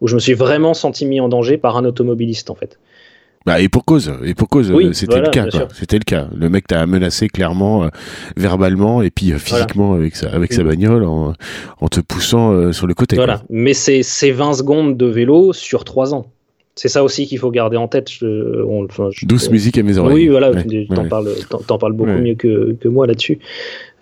où 0.00 0.08
je 0.08 0.16
me 0.16 0.20
suis 0.20 0.34
vraiment 0.34 0.74
senti 0.74 1.06
mis 1.06 1.20
en 1.20 1.28
danger 1.28 1.56
par 1.56 1.76
un 1.76 1.84
automobiliste 1.84 2.50
en 2.50 2.54
fait. 2.54 2.78
Bah, 3.46 3.60
et 3.60 3.68
pour 3.68 3.84
cause, 3.84 4.12
et 4.24 4.34
pour 4.34 4.48
cause, 4.48 4.70
euh, 4.70 4.92
c'était 4.92 5.20
le 5.20 5.28
cas. 5.30 5.46
C'était 5.72 5.98
le 5.98 6.04
cas. 6.04 6.28
Le 6.34 6.48
mec 6.48 6.66
t'a 6.66 6.86
menacé 6.86 7.28
clairement, 7.28 7.84
euh, 7.84 7.88
verbalement, 8.36 9.02
et 9.02 9.10
puis 9.10 9.32
euh, 9.32 9.38
physiquement 9.38 9.94
avec 9.94 10.16
sa 10.16 10.30
avec 10.30 10.52
sa 10.52 10.62
bagnole, 10.62 11.04
en, 11.04 11.34
en 11.80 11.88
te 11.88 12.00
poussant 12.00 12.72
sur 12.72 12.86
le 12.86 12.94
côté. 12.94 13.16
Voilà. 13.16 13.42
Mais 13.50 13.74
c'est 13.74 14.02
c'est 14.02 14.30
20 14.30 14.54
secondes 14.54 14.96
de 14.96 15.06
vélo 15.06 15.52
sur 15.52 15.84
3 15.84 16.14
ans. 16.14 16.26
C'est 16.74 16.88
ça 16.88 17.04
aussi 17.04 17.26
qu'il 17.26 17.38
faut 17.38 17.50
garder 17.50 17.76
en 17.76 17.88
tête. 17.88 18.08
Douce 18.20 19.50
musique 19.50 19.78
à 19.78 19.82
mes 19.82 19.98
oreilles. 19.98 20.14
Oui, 20.14 20.28
voilà, 20.28 20.52
t'en 20.94 21.06
parles, 21.06 21.30
parles, 21.78 21.92
beaucoup 21.92 22.12
mieux 22.12 22.34
que, 22.34 22.72
que 22.80 22.88
moi 22.88 23.06
là-dessus. 23.06 23.38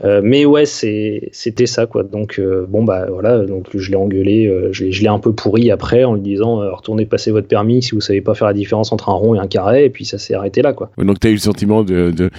Euh, 0.02 0.20
mais 0.24 0.46
ouais, 0.46 0.64
c'était 0.64 1.66
ça 1.66 1.86
quoi. 1.86 2.02
Donc 2.02 2.38
euh, 2.38 2.64
bon 2.66 2.84
bah 2.84 3.06
voilà, 3.10 3.44
donc 3.44 3.66
je 3.74 3.90
l'ai 3.90 3.96
engueulé, 3.96 4.46
euh, 4.46 4.70
je 4.72 5.02
l'ai 5.02 5.08
un 5.08 5.18
peu 5.18 5.32
pourri 5.32 5.70
après 5.70 6.04
en 6.04 6.14
lui 6.14 6.22
disant 6.22 6.56
retournez 6.74 7.04
passer 7.04 7.30
votre 7.30 7.48
permis 7.48 7.82
si 7.82 7.92
vous 7.92 8.00
savez 8.00 8.22
pas 8.22 8.34
faire 8.34 8.46
la 8.46 8.54
différence 8.54 8.92
entre 8.92 9.10
un 9.10 9.14
rond 9.14 9.34
et 9.34 9.38
un 9.38 9.46
carré, 9.46 9.84
et 9.84 9.90
puis 9.90 10.06
ça 10.06 10.16
s'est 10.16 10.32
arrêté 10.32 10.62
là 10.62 10.72
quoi. 10.72 10.90
Donc 10.96 11.20
t'as 11.20 11.28
eu 11.28 11.34
le 11.34 11.38
sentiment 11.38 11.82
de, 11.82 12.10
de, 12.10 12.30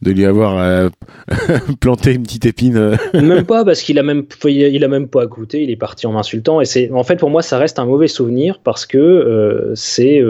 de 0.00 0.10
lui 0.10 0.24
avoir 0.24 0.90
planté 1.80 2.14
une 2.14 2.22
petite 2.22 2.46
épine. 2.46 2.96
même 3.14 3.44
pas 3.44 3.64
parce 3.66 3.82
qu'il 3.82 3.98
a 3.98 4.02
même 4.02 4.24
il 4.46 4.84
a 4.84 4.88
même 4.88 5.08
pas 5.08 5.24
écouté, 5.24 5.62
il 5.62 5.70
est 5.70 5.76
parti 5.76 6.06
en 6.06 6.12
m'insultant 6.12 6.62
et 6.62 6.64
c'est 6.64 6.90
en 6.90 7.04
fait 7.04 7.16
pour 7.16 7.28
moi 7.28 7.42
ça 7.42 7.58
reste 7.58 7.78
un 7.78 7.86
mauvais 7.86 8.08
souvenir 8.08 8.60
parce 8.64 8.86
que 8.86 9.72
c'est 9.80 10.20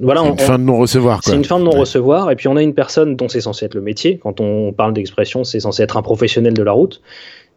voilà 0.00 0.22
une 0.22 0.38
fin 0.38 0.58
de 0.58 0.64
non 0.64 0.78
recevoir. 0.78 1.20
C'est 1.22 1.36
une 1.36 1.44
fin 1.44 1.58
de 1.58 1.64
non 1.64 1.70
recevoir 1.70 2.30
et 2.30 2.36
puis 2.36 2.48
on 2.48 2.56
a 2.56 2.62
une 2.62 2.74
personne 2.74 3.16
dont 3.16 3.28
c'est 3.28 3.40
censé 3.40 3.66
être 3.66 3.74
le 3.74 3.82
métier 3.82 4.18
quand 4.18 4.40
on 4.40 4.72
parle 4.72 4.92
d'expression 4.94 5.44
c'est 5.44 5.60
censé 5.60 5.82
être 5.82 5.96
un 5.96 6.02
professionnel 6.02 6.54
de 6.54 6.62
la 6.62 6.72
route. 6.72 7.00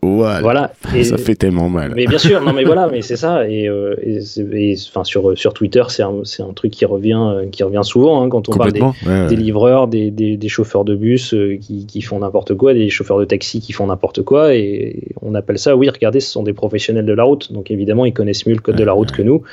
Voilà. 0.06 0.74
Et, 0.96 1.04
ça 1.04 1.18
fait 1.18 1.36
tellement 1.36 1.70
mal. 1.70 1.94
Mais 1.96 2.06
bien 2.06 2.18
sûr, 2.18 2.42
non 2.42 2.54
mais 2.54 2.64
voilà, 2.64 2.88
mais 2.88 3.02
c'est 3.02 3.16
ça. 3.16 3.48
Et, 3.48 3.68
euh, 3.68 3.96
enfin 4.90 5.04
sur 5.04 5.38
sur 5.38 5.54
Twitter, 5.54 5.84
c'est 5.90 6.04
un, 6.04 6.22
un, 6.40 6.54
truc 6.54 6.72
qui 6.72 6.86
revient 6.86 7.48
qui 7.52 7.64
revient 7.64 7.82
souvent 7.84 8.22
hein, 8.22 8.30
quand 8.30 8.50
on 8.50 8.54
parle 8.54 8.72
des, 8.72 9.36
livreurs, 9.36 9.88
des, 9.88 10.12
des, 10.12 10.50
chauffeurs 10.50 10.86
de 10.86 10.96
bus 10.96 11.34
euh, 11.34 11.58
qui, 11.60 11.86
qui, 11.86 12.02
font 12.02 12.20
n'importe 12.20 12.54
quoi, 12.56 12.74
des 12.74 12.90
chauffeurs 12.90 13.20
de 13.20 13.26
taxi 13.26 13.60
qui 13.60 13.74
font 13.74 13.88
n'importe 13.88 14.22
quoi, 14.24 14.56
et 14.56 15.12
on 15.22 15.36
appelle 15.36 15.58
ça, 15.58 15.76
oui, 15.76 15.90
regardez, 15.90 16.20
ce 16.20 16.32
sont 16.32 16.44
des 16.44 16.54
professionnels 16.54 17.06
de 17.06 17.14
la 17.14 17.24
route. 17.24 17.52
Donc 17.52 17.72
évidemment, 17.72 18.06
ils 18.06 18.14
connaissent 18.14 18.46
mieux 18.46 18.56
le 18.56 18.62
code 18.62 18.76
de 18.76 18.84
la 18.84 18.94
route 18.94 19.12
que 19.12 19.22
nous. 19.22 19.44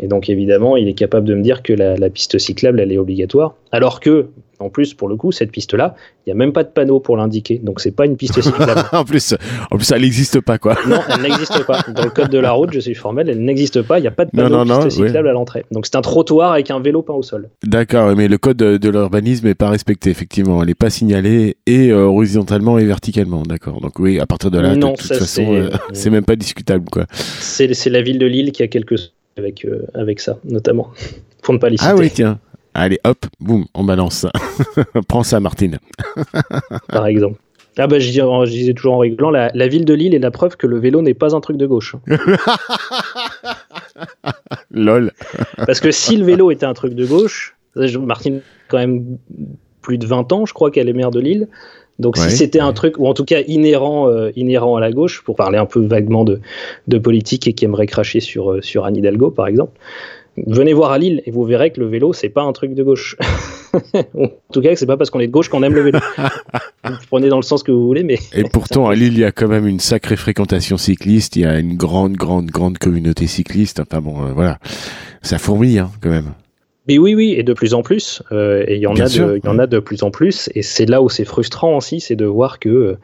Et 0.00 0.06
donc 0.06 0.28
évidemment, 0.28 0.76
il 0.76 0.88
est 0.88 0.94
capable 0.94 1.26
de 1.26 1.34
me 1.34 1.42
dire 1.42 1.62
que 1.62 1.72
la, 1.72 1.96
la, 1.96 2.10
piste 2.10 2.38
cyclable, 2.38 2.80
elle 2.80 2.92
est 2.92 2.98
obligatoire. 2.98 3.54
Alors 3.72 4.00
que, 4.00 4.28
en 4.60 4.70
plus, 4.70 4.94
pour 4.94 5.08
le 5.08 5.16
coup, 5.16 5.32
cette 5.32 5.50
piste-là, 5.50 5.94
il 6.24 6.30
n'y 6.30 6.32
a 6.32 6.36
même 6.36 6.52
pas 6.52 6.62
de 6.62 6.68
panneau 6.68 7.00
pour 7.00 7.16
l'indiquer. 7.16 7.60
Donc 7.62 7.80
c'est 7.80 7.90
pas 7.90 8.06
une 8.06 8.16
piste 8.16 8.40
cyclable. 8.40 8.82
en, 8.92 9.04
plus, 9.04 9.34
en 9.70 9.76
plus, 9.76 9.90
elle 9.90 10.02
n'existe 10.02 10.40
pas, 10.40 10.58
quoi. 10.58 10.76
non, 10.86 11.00
elle 11.12 11.22
n'existe 11.22 11.66
pas. 11.66 11.80
Dans 11.94 12.04
le 12.04 12.10
code 12.10 12.30
de 12.30 12.38
la 12.38 12.52
route, 12.52 12.72
je 12.72 12.80
suis 12.80 12.94
formel, 12.94 13.28
elle 13.28 13.44
n'existe 13.44 13.82
pas. 13.82 13.98
Il 13.98 14.02
n'y 14.02 14.08
a 14.08 14.12
pas 14.12 14.24
de 14.24 14.30
panneau 14.30 14.64
de 14.64 14.84
piste 14.84 15.02
cyclable 15.02 15.28
à 15.28 15.32
l'entrée. 15.32 15.64
Donc 15.72 15.86
c'est 15.86 15.96
un 15.96 16.00
trottoir 16.00 16.52
avec 16.52 16.70
un 16.70 16.80
vélo 16.80 17.02
peint 17.02 17.14
au 17.14 17.22
sol. 17.22 17.50
D'accord, 17.64 18.14
mais 18.16 18.28
le 18.28 18.38
code 18.38 18.56
de, 18.56 18.88
l'urbanisme 18.88 19.46
n'est 19.46 19.54
pas 19.54 19.70
respecté, 19.70 20.10
effectivement. 20.10 20.62
Elle 20.62 20.68
n'est 20.68 20.74
pas 20.74 20.90
signalée 20.90 21.56
et 21.66 21.90
euh, 21.90 22.04
horizontalement 22.04 22.78
et 22.78 22.84
verticalement. 22.84 23.42
D'accord. 23.42 23.80
Donc 23.80 23.98
oui, 23.98 24.20
à 24.20 24.26
partir 24.26 24.50
de 24.50 24.60
là, 24.60 24.76
de 24.76 24.80
toute 24.80 25.02
façon, 25.02 25.54
euh, 25.54 25.70
c'est 25.92 26.10
même 26.10 26.24
pas 26.24 26.36
discutable, 26.36 26.84
quoi. 26.90 27.06
C'est 27.40 27.68
la 27.86 28.02
ville 28.02 28.18
de 28.18 28.26
Lille 28.26 28.52
qui 28.52 28.62
a 28.62 28.68
quelques 28.68 28.96
avec, 29.38 29.64
euh, 29.64 29.86
avec 29.94 30.20
ça, 30.20 30.38
notamment, 30.44 30.90
pour 31.42 31.54
ne 31.54 31.58
pas 31.58 31.68
les 31.68 31.76
Ah 31.80 31.94
oui, 31.96 32.10
tiens. 32.12 32.38
Allez, 32.74 33.00
hop, 33.04 33.26
boum, 33.40 33.64
on 33.74 33.84
balance 33.84 34.14
ça. 34.14 34.32
Prends 35.08 35.22
ça, 35.22 35.40
Martine. 35.40 35.78
Par 36.88 37.06
exemple. 37.06 37.40
Ah 37.80 37.86
bah 37.86 38.00
je, 38.00 38.50
disais 38.50 38.74
toujours 38.74 38.94
en 38.94 38.98
rigolant, 38.98 39.30
la, 39.30 39.68
ville 39.68 39.84
de 39.84 39.94
Lille 39.94 40.12
est 40.12 40.18
la 40.18 40.32
preuve 40.32 40.56
que 40.56 40.66
le 40.66 40.80
vélo 40.80 41.00
n'est 41.00 41.14
pas 41.14 41.36
un 41.36 41.40
truc 41.40 41.56
de 41.56 41.64
gauche. 41.64 41.94
Lol. 44.72 45.12
Parce 45.64 45.78
que 45.78 45.92
si 45.92 46.16
le 46.16 46.24
vélo 46.24 46.50
était 46.50 46.66
un 46.66 46.74
truc 46.74 46.94
de 46.94 47.06
gauche, 47.06 47.56
Martine 47.76 48.40
quand 48.66 48.78
même 48.78 49.18
plus 49.80 49.96
de 49.96 50.06
20 50.06 50.32
ans, 50.32 50.44
je 50.44 50.54
crois 50.54 50.72
qu'elle 50.72 50.88
est 50.88 50.92
maire 50.92 51.12
de 51.12 51.20
Lille. 51.20 51.46
Donc 51.98 52.16
si 52.16 52.30
c'était 52.30 52.60
un 52.60 52.72
truc, 52.72 52.98
ou 52.98 53.08
en 53.08 53.14
tout 53.14 53.24
cas 53.24 53.40
inhérent, 53.46 54.08
euh, 54.08 54.30
inhérent 54.36 54.76
à 54.76 54.80
la 54.80 54.92
gauche, 54.92 55.22
pour 55.24 55.34
parler 55.34 55.58
un 55.58 55.66
peu 55.66 55.84
vaguement 55.84 56.24
de, 56.24 56.40
de 56.86 56.98
politique 56.98 57.48
et 57.48 57.54
qui 57.54 57.64
aimerait 57.64 57.86
cracher 57.86 58.20
sur, 58.20 58.52
euh, 58.52 58.62
sur 58.62 58.84
Anne 58.84 58.96
Hidalgo, 58.96 59.30
par 59.30 59.48
exemple, 59.48 59.72
venez 60.46 60.72
voir 60.72 60.92
à 60.92 60.98
Lille 60.98 61.22
et 61.26 61.30
vous 61.30 61.44
verrez 61.44 61.70
que 61.70 61.80
le 61.80 61.86
vélo, 61.86 62.12
c'est 62.12 62.28
pas 62.28 62.42
un 62.42 62.52
truc 62.52 62.74
de 62.74 62.82
gauche. 62.82 63.16
en 63.94 64.28
tout 64.52 64.60
cas, 64.60 64.74
c'est 64.76 64.86
pas 64.86 64.96
parce 64.96 65.10
qu'on 65.10 65.20
est 65.20 65.26
de 65.26 65.32
gauche 65.32 65.48
qu'on 65.48 65.62
aime 65.62 65.74
le 65.74 65.82
vélo. 65.82 65.98
vous 66.84 66.96
prenez 67.08 67.28
dans 67.28 67.36
le 67.36 67.42
sens 67.42 67.62
que 67.62 67.72
vous 67.72 67.86
voulez, 67.86 68.04
mais. 68.04 68.18
Et 68.32 68.44
pourtant, 68.44 68.88
à 68.88 68.94
Lille, 68.94 69.14
il 69.14 69.20
y 69.20 69.24
a 69.24 69.32
quand 69.32 69.48
même 69.48 69.66
une 69.66 69.80
sacrée 69.80 70.16
fréquentation 70.16 70.76
cycliste, 70.76 71.36
il 71.36 71.42
y 71.42 71.46
a 71.46 71.58
une 71.58 71.76
grande, 71.76 72.14
grande, 72.14 72.46
grande 72.46 72.78
communauté 72.78 73.26
cycliste. 73.26 73.80
Enfin 73.80 74.00
bon, 74.00 74.22
euh, 74.22 74.32
voilà. 74.34 74.58
Ça 75.22 75.38
fourmille, 75.38 75.80
hein, 75.80 75.90
quand 76.00 76.10
même. 76.10 76.32
Mais 76.88 76.98
oui, 76.98 77.14
oui, 77.14 77.34
et 77.36 77.42
de 77.42 77.52
plus 77.52 77.74
en 77.74 77.82
plus. 77.82 78.22
Euh, 78.32 78.64
et 78.66 78.76
il 78.76 78.80
y, 78.80 78.86
en 78.86 78.96
a 78.96 79.08
de, 79.08 79.40
y 79.44 79.48
en 79.48 79.58
a 79.58 79.66
de 79.66 79.78
plus 79.78 80.02
en 80.02 80.10
plus. 80.10 80.48
Et 80.54 80.62
c'est 80.62 80.86
là 80.86 81.02
où 81.02 81.08
c'est 81.08 81.26
frustrant 81.26 81.76
aussi, 81.76 82.00
c'est 82.00 82.16
de 82.16 82.24
voir 82.24 82.58
que 82.58 82.96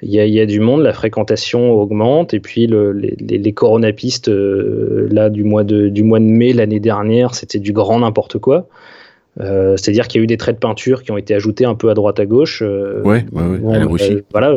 il 0.00 0.10
y, 0.10 0.20
a, 0.20 0.26
y, 0.26 0.38
a, 0.38 0.46
du 0.46 0.60
monde, 0.60 0.82
la 0.82 0.92
fréquentation 0.92 1.72
augmente, 1.72 2.32
et 2.32 2.38
puis 2.38 2.68
le, 2.68 2.92
les, 2.92 3.16
les, 3.18 3.52
coronapistes, 3.52 4.28
euh, 4.28 5.08
là, 5.10 5.28
du 5.28 5.42
mois 5.42 5.64
de, 5.64 5.88
du 5.88 6.04
mois 6.04 6.20
de 6.20 6.24
mai 6.24 6.52
l'année 6.52 6.78
dernière, 6.78 7.34
c'était 7.34 7.58
du 7.58 7.72
grand 7.72 7.98
n'importe 7.98 8.38
quoi. 8.38 8.68
Euh, 9.40 9.76
C'est-à-dire 9.76 10.08
qu'il 10.08 10.20
y 10.20 10.22
a 10.22 10.24
eu 10.24 10.28
des 10.28 10.36
traits 10.36 10.56
de 10.56 10.60
peinture 10.60 11.02
qui 11.02 11.10
ont 11.10 11.16
été 11.16 11.34
ajoutés 11.34 11.64
un 11.64 11.74
peu 11.74 11.90
à 11.90 11.94
droite 11.94 12.18
à 12.20 12.26
gauche. 12.26 12.62
Euh, 12.62 13.02
ouais, 13.02 13.24
ouais, 13.32 13.42
ouais, 13.42 14.02
euh, 14.10 14.22
voilà, 14.30 14.56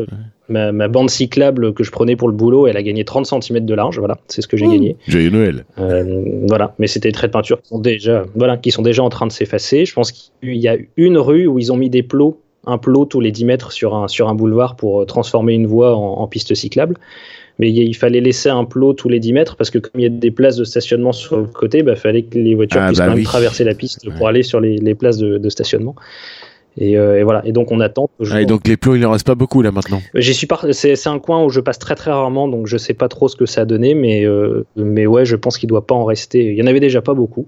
ma, 0.49 0.87
bande 0.87 1.09
cyclable 1.09 1.73
que 1.73 1.83
je 1.83 1.91
prenais 1.91 2.15
pour 2.15 2.27
le 2.27 2.33
boulot, 2.33 2.67
elle 2.67 2.77
a 2.77 2.83
gagné 2.83 3.05
30 3.05 3.25
cm 3.25 3.65
de 3.65 3.73
large. 3.73 3.99
Voilà, 3.99 4.17
c'est 4.27 4.41
ce 4.41 4.47
que 4.47 4.57
j'ai 4.57 4.67
gagné. 4.67 4.97
Joyeux 5.07 5.29
Noël. 5.29 5.65
Euh, 5.79 6.23
voilà, 6.47 6.75
mais 6.79 6.87
c'était 6.87 7.09
des 7.09 7.13
traits 7.13 7.31
de 7.31 7.33
peinture 7.33 7.61
qui 7.61 7.69
sont 7.69 7.79
déjà, 7.79 8.23
voilà, 8.35 8.57
qui 8.57 8.71
sont 8.71 8.81
déjà 8.81 9.03
en 9.03 9.09
train 9.09 9.27
de 9.27 9.31
s'effacer. 9.31 9.85
Je 9.85 9.93
pense 9.93 10.11
qu'il 10.11 10.57
y 10.57 10.67
a 10.67 10.77
une 10.97 11.17
rue 11.17 11.47
où 11.47 11.59
ils 11.59 11.71
ont 11.71 11.77
mis 11.77 11.89
des 11.89 12.03
plots, 12.03 12.41
un 12.65 12.77
plot 12.77 13.05
tous 13.05 13.21
les 13.21 13.31
10 13.31 13.45
mètres 13.45 13.71
sur 13.71 13.95
un, 13.95 14.07
sur 14.07 14.29
un 14.29 14.35
boulevard 14.35 14.75
pour 14.75 15.01
euh, 15.01 15.05
transformer 15.05 15.53
une 15.53 15.67
voie 15.67 15.95
en, 15.95 16.27
piste 16.27 16.53
cyclable 16.53 16.95
mais 17.59 17.69
il 17.69 17.93
fallait 17.93 18.21
laisser 18.21 18.49
un 18.49 18.63
plot 18.63 18.93
tous 18.93 19.09
les 19.09 19.19
10 19.19 19.33
mètres 19.33 19.55
parce 19.55 19.69
que 19.69 19.77
comme 19.77 19.99
il 19.99 20.03
y 20.03 20.05
a 20.05 20.09
des 20.09 20.31
places 20.31 20.55
de 20.55 20.63
stationnement 20.63 21.11
sur 21.11 21.37
le 21.37 21.45
côté, 21.45 21.79
il 21.79 21.83
bah, 21.83 21.95
fallait 21.95 22.23
que 22.23 22.39
les 22.39 22.55
voitures 22.55 22.81
ah, 22.81 22.87
puissent 22.87 22.99
bah 22.99 23.13
traverser 23.23 23.63
la 23.63 23.75
piste 23.75 24.09
pour 24.17 24.27
aller 24.27 24.41
sur 24.41 24.59
les, 24.59 24.77
les 24.77 24.95
places 24.95 25.17
de, 25.17 25.37
de 25.37 25.49
stationnement. 25.49 25.95
Euh, 26.79 27.19
et, 27.19 27.23
voilà. 27.23 27.41
Et 27.45 27.51
donc 27.51 27.71
on 27.71 27.79
attend. 27.79 28.09
Ah, 28.31 28.41
et 28.41 28.45
donc 28.45 28.67
les 28.67 28.77
plots, 28.77 28.95
il 28.95 29.05
en 29.05 29.11
reste 29.11 29.27
pas 29.27 29.35
beaucoup 29.35 29.61
là 29.61 29.71
maintenant. 29.71 30.01
J'y 30.15 30.33
suis 30.33 30.47
C'est 30.71 31.07
un 31.07 31.19
coin 31.19 31.43
où 31.43 31.49
je 31.49 31.59
passe 31.59 31.79
très 31.79 31.95
très 31.95 32.11
rarement, 32.11 32.47
donc 32.47 32.67
je 32.67 32.77
sais 32.77 32.93
pas 32.93 33.07
trop 33.07 33.27
ce 33.27 33.35
que 33.35 33.45
ça 33.45 33.61
a 33.61 33.65
donné, 33.65 33.93
mais 33.93 34.25
euh, 34.25 34.65
mais 34.75 35.05
ouais, 35.05 35.25
je 35.25 35.35
pense 35.35 35.57
qu'il 35.57 35.67
doit 35.67 35.85
pas 35.85 35.95
en 35.95 36.05
rester. 36.05 36.51
Il 36.51 36.57
y 36.57 36.63
en 36.63 36.67
avait 36.67 36.79
déjà 36.79 37.01
pas 37.01 37.13
beaucoup. 37.13 37.47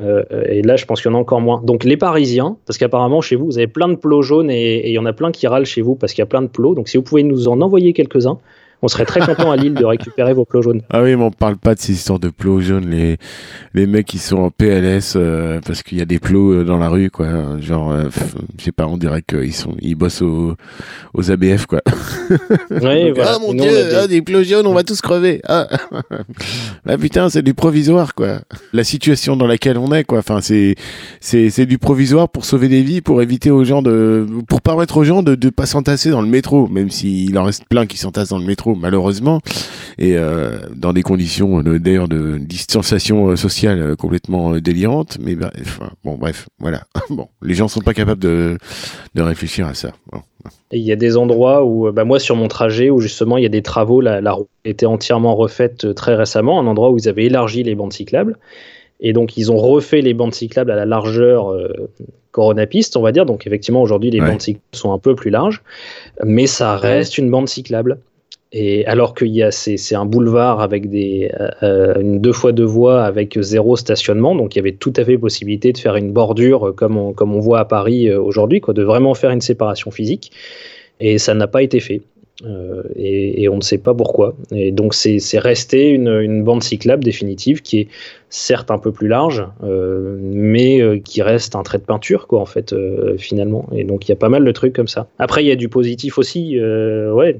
Euh, 0.00 0.24
et 0.48 0.62
là, 0.62 0.76
je 0.76 0.86
pense 0.86 1.02
qu'il 1.02 1.10
y 1.10 1.14
en 1.14 1.16
a 1.16 1.20
encore 1.20 1.40
moins. 1.40 1.60
Donc 1.62 1.84
les 1.84 1.96
Parisiens, 1.96 2.56
parce 2.66 2.78
qu'apparemment 2.78 3.20
chez 3.20 3.36
vous, 3.36 3.46
vous 3.46 3.58
avez 3.58 3.66
plein 3.66 3.88
de 3.88 3.96
plots 3.96 4.22
jaunes 4.22 4.50
et 4.50 4.88
il 4.88 4.92
y 4.92 4.98
en 4.98 5.04
a 5.06 5.12
plein 5.12 5.30
qui 5.30 5.46
râlent 5.46 5.66
chez 5.66 5.82
vous 5.82 5.94
parce 5.94 6.14
qu'il 6.14 6.22
y 6.22 6.22
a 6.22 6.26
plein 6.26 6.42
de 6.42 6.48
plots. 6.48 6.74
Donc 6.74 6.88
si 6.88 6.96
vous 6.96 7.02
pouvez 7.02 7.22
nous 7.22 7.48
en 7.48 7.60
envoyer 7.60 7.92
quelques-uns, 7.92 8.38
on 8.82 8.88
serait 8.88 9.04
très 9.04 9.20
content 9.20 9.50
à 9.50 9.56
Lille 9.56 9.74
de 9.74 9.84
récupérer 9.84 10.32
vos 10.32 10.44
plots 10.44 10.62
jaunes. 10.62 10.80
Ah 10.90 11.02
oui, 11.02 11.14
mais 11.14 11.22
on 11.22 11.30
parle 11.30 11.56
pas 11.56 11.74
de 11.74 11.80
ces 11.80 11.92
histoires 11.92 12.18
de 12.18 12.30
plots 12.30 12.60
jaunes, 12.60 12.88
les, 12.88 13.18
les 13.74 13.86
mecs 13.86 14.06
qui 14.06 14.18
sont 14.18 14.38
en 14.38 14.50
PLS 14.50 15.14
euh, 15.16 15.60
parce 15.66 15.82
qu'il 15.82 15.98
y 15.98 16.00
a 16.00 16.06
des 16.06 16.18
plots 16.18 16.52
euh, 16.52 16.64
dans 16.64 16.78
la 16.78 16.88
rue, 16.88 17.10
quoi. 17.10 17.60
Genre, 17.60 17.92
euh, 17.92 18.04
je 18.58 18.64
sais 18.64 18.72
pas, 18.72 18.86
on 18.86 18.96
dirait 18.96 19.22
qu'ils 19.22 19.54
sont, 19.54 19.74
ils 19.80 19.94
bossent 19.94 20.22
aux, 20.22 20.54
aux 21.14 21.30
ABF, 21.30 21.66
quoi. 21.66 21.82
Oui, 22.70 23.10
voilà. 23.10 23.34
Ah 23.34 23.38
mon 23.40 23.52
dieu, 23.52 23.70
des... 23.70 23.94
Ah, 23.94 24.06
des... 24.06 24.22
plots 24.22 24.42
jaunes, 24.42 24.66
on 24.66 24.72
va 24.72 24.82
tous 24.82 25.00
crever. 25.00 25.40
Ah, 25.46 25.68
bah 26.84 26.96
putain, 27.00 27.28
c'est 27.28 27.42
du 27.42 27.52
provisoire, 27.52 28.14
quoi. 28.14 28.40
La 28.72 28.84
situation 28.84 29.36
dans 29.36 29.46
laquelle 29.46 29.76
on 29.76 29.92
est, 29.92 30.04
quoi. 30.04 30.18
Enfin, 30.18 30.40
c'est, 30.40 30.74
c'est, 31.20 31.50
c'est 31.50 31.66
du 31.66 31.78
provisoire 31.78 32.28
pour 32.28 32.44
sauver 32.44 32.68
des 32.68 32.82
vies, 32.82 33.00
pour 33.02 33.20
éviter 33.20 33.50
aux 33.50 33.64
gens 33.64 33.82
de, 33.82 34.26
pour 34.48 34.62
permettre 34.62 34.96
aux 34.96 35.04
gens 35.04 35.22
de, 35.22 35.34
de 35.34 35.50
pas 35.50 35.66
s'entasser 35.66 36.10
dans 36.10 36.22
le 36.22 36.28
métro, 36.28 36.66
même 36.68 36.90
s'il 36.90 37.36
en 37.38 37.44
reste 37.44 37.64
plein 37.68 37.86
qui 37.86 37.98
s'entassent 37.98 38.30
dans 38.30 38.38
le 38.38 38.46
métro 38.46 38.69
malheureusement, 38.74 39.40
et 39.98 40.16
euh, 40.16 40.58
dans 40.74 40.92
des 40.92 41.02
conditions 41.02 41.62
euh, 41.62 41.78
d'ailleurs 41.78 42.08
de 42.08 42.38
distanciation 42.38 43.28
euh, 43.28 43.36
sociale 43.36 43.96
complètement 43.96 44.56
délirantes. 44.58 45.18
Mais 45.20 45.36
bon, 46.04 46.14
bref, 46.16 46.48
voilà. 46.58 46.84
bon, 47.10 47.28
les 47.42 47.54
gens 47.54 47.68
sont 47.68 47.80
pas 47.80 47.94
capables 47.94 48.20
de, 48.20 48.56
de 49.14 49.22
réfléchir 49.22 49.66
à 49.66 49.74
ça. 49.74 49.92
Il 50.72 50.80
y 50.80 50.90
a 50.90 50.96
des 50.96 51.16
endroits 51.16 51.64
où, 51.64 51.92
bah 51.92 52.04
moi 52.04 52.18
sur 52.18 52.34
mon 52.34 52.48
trajet, 52.48 52.88
où 52.88 53.00
justement 53.00 53.36
il 53.36 53.42
y 53.42 53.46
a 53.46 53.50
des 53.50 53.62
travaux, 53.62 54.00
la, 54.00 54.20
la 54.22 54.32
route 54.32 54.48
était 54.64 54.86
entièrement 54.86 55.34
refaite 55.34 55.94
très 55.94 56.14
récemment, 56.14 56.58
un 56.58 56.66
endroit 56.66 56.90
où 56.90 56.96
ils 56.96 57.08
avaient 57.08 57.26
élargi 57.26 57.62
les 57.62 57.74
bandes 57.74 57.92
cyclables. 57.92 58.38
Et 59.02 59.14
donc, 59.14 59.38
ils 59.38 59.50
ont 59.50 59.56
refait 59.56 60.02
les 60.02 60.12
bandes 60.12 60.34
cyclables 60.34 60.70
à 60.70 60.76
la 60.76 60.84
largeur 60.84 61.56
coronapiste, 62.32 62.96
on 62.96 63.02
va 63.02 63.12
dire. 63.12 63.24
Donc, 63.24 63.46
effectivement, 63.46 63.80
aujourd'hui, 63.80 64.10
les 64.10 64.20
bandes 64.20 64.40
cyclables 64.40 64.64
sont 64.72 64.92
un 64.92 64.98
peu 64.98 65.14
plus 65.14 65.30
larges, 65.30 65.62
mais 66.24 66.46
ça 66.46 66.76
reste 66.76 67.16
une 67.16 67.30
bande 67.30 67.48
cyclable. 67.48 67.98
Et 68.52 68.84
alors 68.86 69.14
qu'il 69.14 69.28
y 69.28 69.44
a 69.44 69.52
c'est 69.52 69.94
un 69.94 70.06
boulevard 70.06 70.60
avec 70.60 70.90
des 70.90 71.30
euh, 71.38 71.50
euh, 71.62 72.00
une 72.00 72.20
deux 72.20 72.32
fois 72.32 72.50
deux 72.50 72.64
voies 72.64 73.04
avec 73.04 73.38
zéro 73.40 73.76
stationnement, 73.76 74.34
donc 74.34 74.56
il 74.56 74.58
y 74.58 74.60
avait 74.60 74.72
tout 74.72 74.92
à 74.96 75.04
fait 75.04 75.16
possibilité 75.16 75.72
de 75.72 75.78
faire 75.78 75.94
une 75.94 76.12
bordure 76.12 76.74
comme 76.74 76.96
on, 76.96 77.12
comme 77.12 77.32
on 77.32 77.38
voit 77.38 77.60
à 77.60 77.64
Paris 77.64 78.08
euh, 78.08 78.20
aujourd'hui, 78.20 78.60
quoi, 78.60 78.74
de 78.74 78.82
vraiment 78.82 79.14
faire 79.14 79.30
une 79.30 79.40
séparation 79.40 79.92
physique. 79.92 80.32
Et 80.98 81.18
ça 81.18 81.34
n'a 81.34 81.46
pas 81.46 81.62
été 81.62 81.78
fait. 81.78 82.02
Euh, 82.44 82.82
et, 82.96 83.42
et, 83.42 83.48
on 83.50 83.56
ne 83.56 83.60
sait 83.60 83.78
pas 83.78 83.94
pourquoi. 83.94 84.34
Et 84.50 84.72
donc 84.72 84.94
c'est 84.94 85.20
resté 85.38 85.90
une, 85.90 86.08
une, 86.08 86.42
bande 86.42 86.62
cyclable 86.62 87.04
définitive 87.04 87.60
qui 87.60 87.80
est 87.80 87.88
certes 88.30 88.70
un 88.70 88.78
peu 88.78 88.92
plus 88.92 89.08
large, 89.08 89.46
euh, 89.62 90.16
mais 90.20 91.00
qui 91.04 91.20
reste 91.22 91.54
un 91.54 91.62
trait 91.62 91.78
de 91.78 91.84
peinture 91.84 92.26
quoi 92.26 92.40
en 92.40 92.46
fait 92.46 92.74
finalement. 93.18 93.68
Et 93.72 93.84
donc 93.84 94.08
il 94.08 94.10
y 94.10 94.12
a 94.12 94.16
pas 94.16 94.30
mal 94.30 94.44
de 94.44 94.52
trucs 94.52 94.72
comme 94.72 94.88
ça. 94.88 95.06
Après 95.18 95.44
il 95.44 95.48
y 95.48 95.52
a 95.52 95.56
du 95.56 95.68
positif 95.68 96.16
aussi, 96.18 96.58
ouais. 96.58 97.38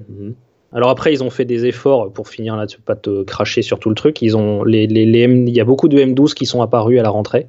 Alors 0.73 0.91
après, 0.91 1.13
ils 1.13 1.25
ont 1.25 1.31
fait 1.31 1.45
des 1.45 1.67
efforts 1.67 2.13
pour 2.13 2.29
finir 2.29 2.57
là-dessus, 2.57 2.81
pas 2.81 2.95
te 2.95 3.25
cracher 3.25 3.63
sur 3.63 3.79
tout 3.81 3.89
le 3.89 3.95
truc. 3.95 4.23
Ils 4.23 4.37
ont 4.37 4.63
les, 4.63 4.87
les, 4.87 5.05
il 5.05 5.51
y 5.51 5.61
a 5.61 5.65
beaucoup 5.65 5.89
de 5.89 5.99
M12 5.99 6.35
qui 6.35 6.47
sont 6.47 6.63
apparus 6.63 7.01
à 7.01 7.03
la 7.03 7.11
rentrée, 7.11 7.49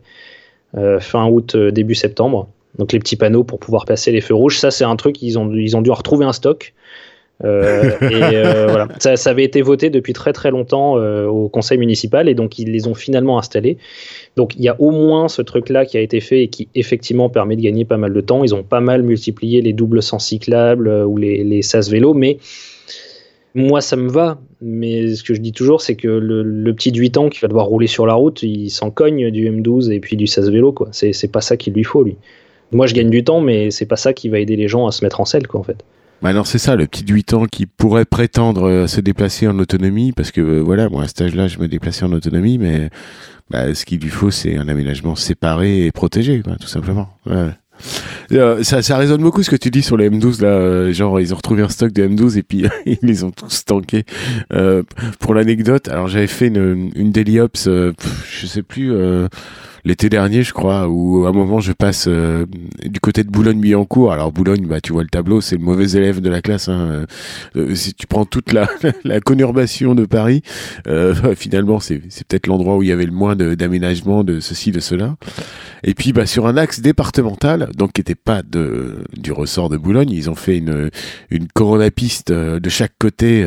euh, 0.75 0.99
fin 0.99 1.27
août, 1.29 1.55
euh, 1.55 1.71
début 1.71 1.95
septembre. 1.95 2.47
Donc 2.79 2.93
les 2.93 2.99
petits 2.99 3.17
panneaux 3.17 3.43
pour 3.43 3.59
pouvoir 3.59 3.85
passer 3.85 4.11
les 4.11 4.21
feux 4.21 4.33
rouges, 4.33 4.57
ça 4.57 4.71
c'est 4.71 4.85
un 4.85 4.95
truc 4.95 5.21
ils 5.21 5.37
ont 5.37 5.53
ils 5.53 5.75
ont 5.75 5.81
dû 5.81 5.91
retrouver 5.91 6.25
un 6.25 6.31
stock. 6.31 6.73
Euh, 7.43 7.91
et 8.01 8.43
voilà, 8.69 8.87
ça, 8.99 9.17
ça, 9.17 9.31
avait 9.31 9.43
été 9.43 9.61
voté 9.61 9.89
depuis 9.89 10.13
très 10.13 10.31
très 10.31 10.51
longtemps 10.51 10.93
au 10.93 11.49
conseil 11.49 11.77
municipal 11.77 12.29
et 12.29 12.33
donc 12.33 12.57
ils 12.59 12.71
les 12.71 12.87
ont 12.87 12.93
finalement 12.93 13.37
installés. 13.37 13.77
Donc 14.35 14.55
il 14.55 14.63
y 14.63 14.69
a 14.69 14.79
au 14.79 14.91
moins 14.91 15.27
ce 15.27 15.41
truc-là 15.41 15.85
qui 15.85 15.97
a 15.97 16.01
été 16.01 16.21
fait 16.21 16.43
et 16.43 16.47
qui 16.47 16.69
effectivement 16.73 17.29
permet 17.29 17.55
de 17.55 17.61
gagner 17.61 17.83
pas 17.83 17.97
mal 17.97 18.13
de 18.13 18.21
temps. 18.21 18.43
Ils 18.43 18.55
ont 18.55 18.63
pas 18.63 18.79
mal 18.79 19.03
multiplié 19.03 19.61
les 19.61 19.73
doubles 19.73 20.01
sens 20.01 20.27
cyclables 20.27 20.87
ou 20.87 21.17
les, 21.17 21.43
les 21.43 21.61
sas 21.61 21.89
vélos, 21.89 22.13
mais 22.13 22.37
moi, 23.53 23.81
ça 23.81 23.95
me 23.95 24.09
va, 24.09 24.39
mais 24.61 25.13
ce 25.15 25.23
que 25.23 25.33
je 25.33 25.41
dis 25.41 25.51
toujours, 25.51 25.81
c'est 25.81 25.95
que 25.95 26.07
le, 26.07 26.73
petit 26.73 26.91
de 26.91 26.99
8 26.99 27.17
ans 27.17 27.29
qui 27.29 27.39
va 27.39 27.47
devoir 27.47 27.65
rouler 27.65 27.87
sur 27.87 28.05
la 28.05 28.13
route, 28.13 28.43
il 28.43 28.69
s'en 28.69 28.91
cogne 28.91 29.29
du 29.29 29.49
M12 29.49 29.91
et 29.91 29.99
puis 29.99 30.15
du 30.15 30.27
16 30.27 30.49
vélo, 30.49 30.71
quoi. 30.71 30.89
C'est 30.91 31.31
pas 31.31 31.41
ça 31.41 31.57
qu'il 31.57 31.73
lui 31.73 31.83
faut, 31.83 32.03
lui. 32.03 32.17
Moi, 32.71 32.87
je 32.87 32.93
gagne 32.93 33.09
du 33.09 33.23
temps, 33.23 33.41
mais 33.41 33.69
c'est 33.69 33.85
pas 33.85 33.97
ça 33.97 34.13
qui 34.13 34.29
va 34.29 34.39
aider 34.39 34.55
les 34.55 34.69
gens 34.69 34.87
à 34.87 34.91
se 34.91 35.03
mettre 35.03 35.19
en 35.19 35.25
selle, 35.25 35.47
quoi, 35.47 35.59
en 35.59 35.63
fait. 35.63 35.83
Bah 36.21 36.33
non, 36.33 36.43
c'est 36.43 36.59
ça, 36.59 36.75
le 36.75 36.85
petit 36.85 37.03
de 37.03 37.13
8 37.13 37.33
ans 37.33 37.45
qui 37.45 37.65
pourrait 37.65 38.05
prétendre 38.05 38.69
euh, 38.69 38.87
se 38.87 39.01
déplacer 39.01 39.47
en 39.47 39.57
autonomie, 39.57 40.11
parce 40.11 40.31
que 40.31 40.39
euh, 40.39 40.59
voilà, 40.59 40.87
moi 40.87 41.03
à 41.03 41.07
cet 41.07 41.21
âge-là, 41.21 41.47
je 41.47 41.57
me 41.57 41.67
déplaçais 41.67 42.05
en 42.05 42.13
autonomie, 42.13 42.59
mais 42.59 42.89
bah, 43.49 43.73
ce 43.73 43.85
qu'il 43.85 43.99
lui 43.99 44.09
faut, 44.09 44.29
c'est 44.29 44.55
un 44.55 44.69
aménagement 44.69 45.15
séparé 45.15 45.87
et 45.87 45.91
protégé, 45.91 46.43
tout 46.43 46.67
simplement. 46.67 47.09
Euh, 48.31 48.63
ça, 48.63 48.81
ça 48.81 48.97
résonne 48.97 49.21
beaucoup 49.21 49.43
ce 49.43 49.49
que 49.49 49.55
tu 49.55 49.69
dis 49.69 49.81
sur 49.81 49.97
les 49.97 50.09
M12 50.09 50.41
là, 50.41 50.49
euh, 50.49 50.93
genre 50.93 51.19
ils 51.19 51.33
ont 51.33 51.37
retrouvé 51.37 51.63
un 51.63 51.69
stock 51.69 51.91
de 51.91 52.07
M12 52.07 52.37
et 52.37 52.43
puis 52.43 52.65
ils 52.85 52.97
les 53.01 53.23
ont 53.23 53.31
tous 53.31 53.65
tankés. 53.65 54.05
Euh, 54.53 54.83
pour 55.19 55.33
l'anecdote, 55.33 55.87
alors 55.89 56.07
j'avais 56.07 56.27
fait 56.27 56.47
une, 56.47 56.91
une 56.95 57.11
daily 57.11 57.39
ops, 57.39 57.67
je 57.67 58.45
sais 58.45 58.63
plus 58.63 58.93
l'été 59.83 60.09
dernier, 60.09 60.43
je 60.43 60.53
crois, 60.53 60.87
où 60.87 61.25
à 61.25 61.29
un 61.29 61.31
moment 61.31 61.59
je 61.59 61.71
passe 61.71 62.05
euh, 62.07 62.45
du 62.85 62.99
côté 62.99 63.23
de 63.23 63.29
Boulogne-Billancourt. 63.29 64.11
Alors 64.11 64.31
Boulogne, 64.31 64.65
bah 64.67 64.81
tu 64.81 64.93
vois 64.93 65.03
le 65.03 65.09
tableau, 65.09 65.41
c'est 65.41 65.57
le 65.57 65.63
mauvais 65.63 65.91
élève 65.91 66.21
de 66.21 66.29
la 66.29 66.41
classe. 66.41 66.69
Hein. 66.69 67.05
Euh, 67.55 67.75
si 67.75 67.93
tu 67.93 68.07
prends 68.07 68.25
toute 68.25 68.53
la, 68.53 68.69
la 69.03 69.19
conurbation 69.19 69.95
de 69.95 70.05
Paris, 70.05 70.41
euh, 70.87 71.13
finalement 71.35 71.79
c'est, 71.79 72.01
c'est 72.09 72.27
peut-être 72.27 72.47
l'endroit 72.47 72.77
où 72.77 72.83
il 72.83 72.89
y 72.89 72.91
avait 72.91 73.05
le 73.05 73.11
moins 73.11 73.35
d'aménagement 73.35 74.23
de, 74.23 74.39
ceci, 74.39 74.71
de 74.71 74.79
cela. 74.79 75.15
Et 75.83 75.93
puis 75.93 76.13
bah 76.13 76.25
sur 76.25 76.45
un 76.47 76.57
axe 76.57 76.81
départemental, 76.81 77.69
donc 77.75 77.93
qui 77.93 78.01
n'était 78.01 78.15
pas 78.15 78.43
de 78.43 79.03
du 79.17 79.31
ressort 79.31 79.69
de 79.69 79.77
Boulogne, 79.77 80.11
ils 80.11 80.29
ont 80.29 80.35
fait 80.35 80.57
une 80.57 80.91
une 81.31 81.47
coronapiste 81.47 82.31
de 82.31 82.69
chaque 82.69 82.93
côté 82.99 83.43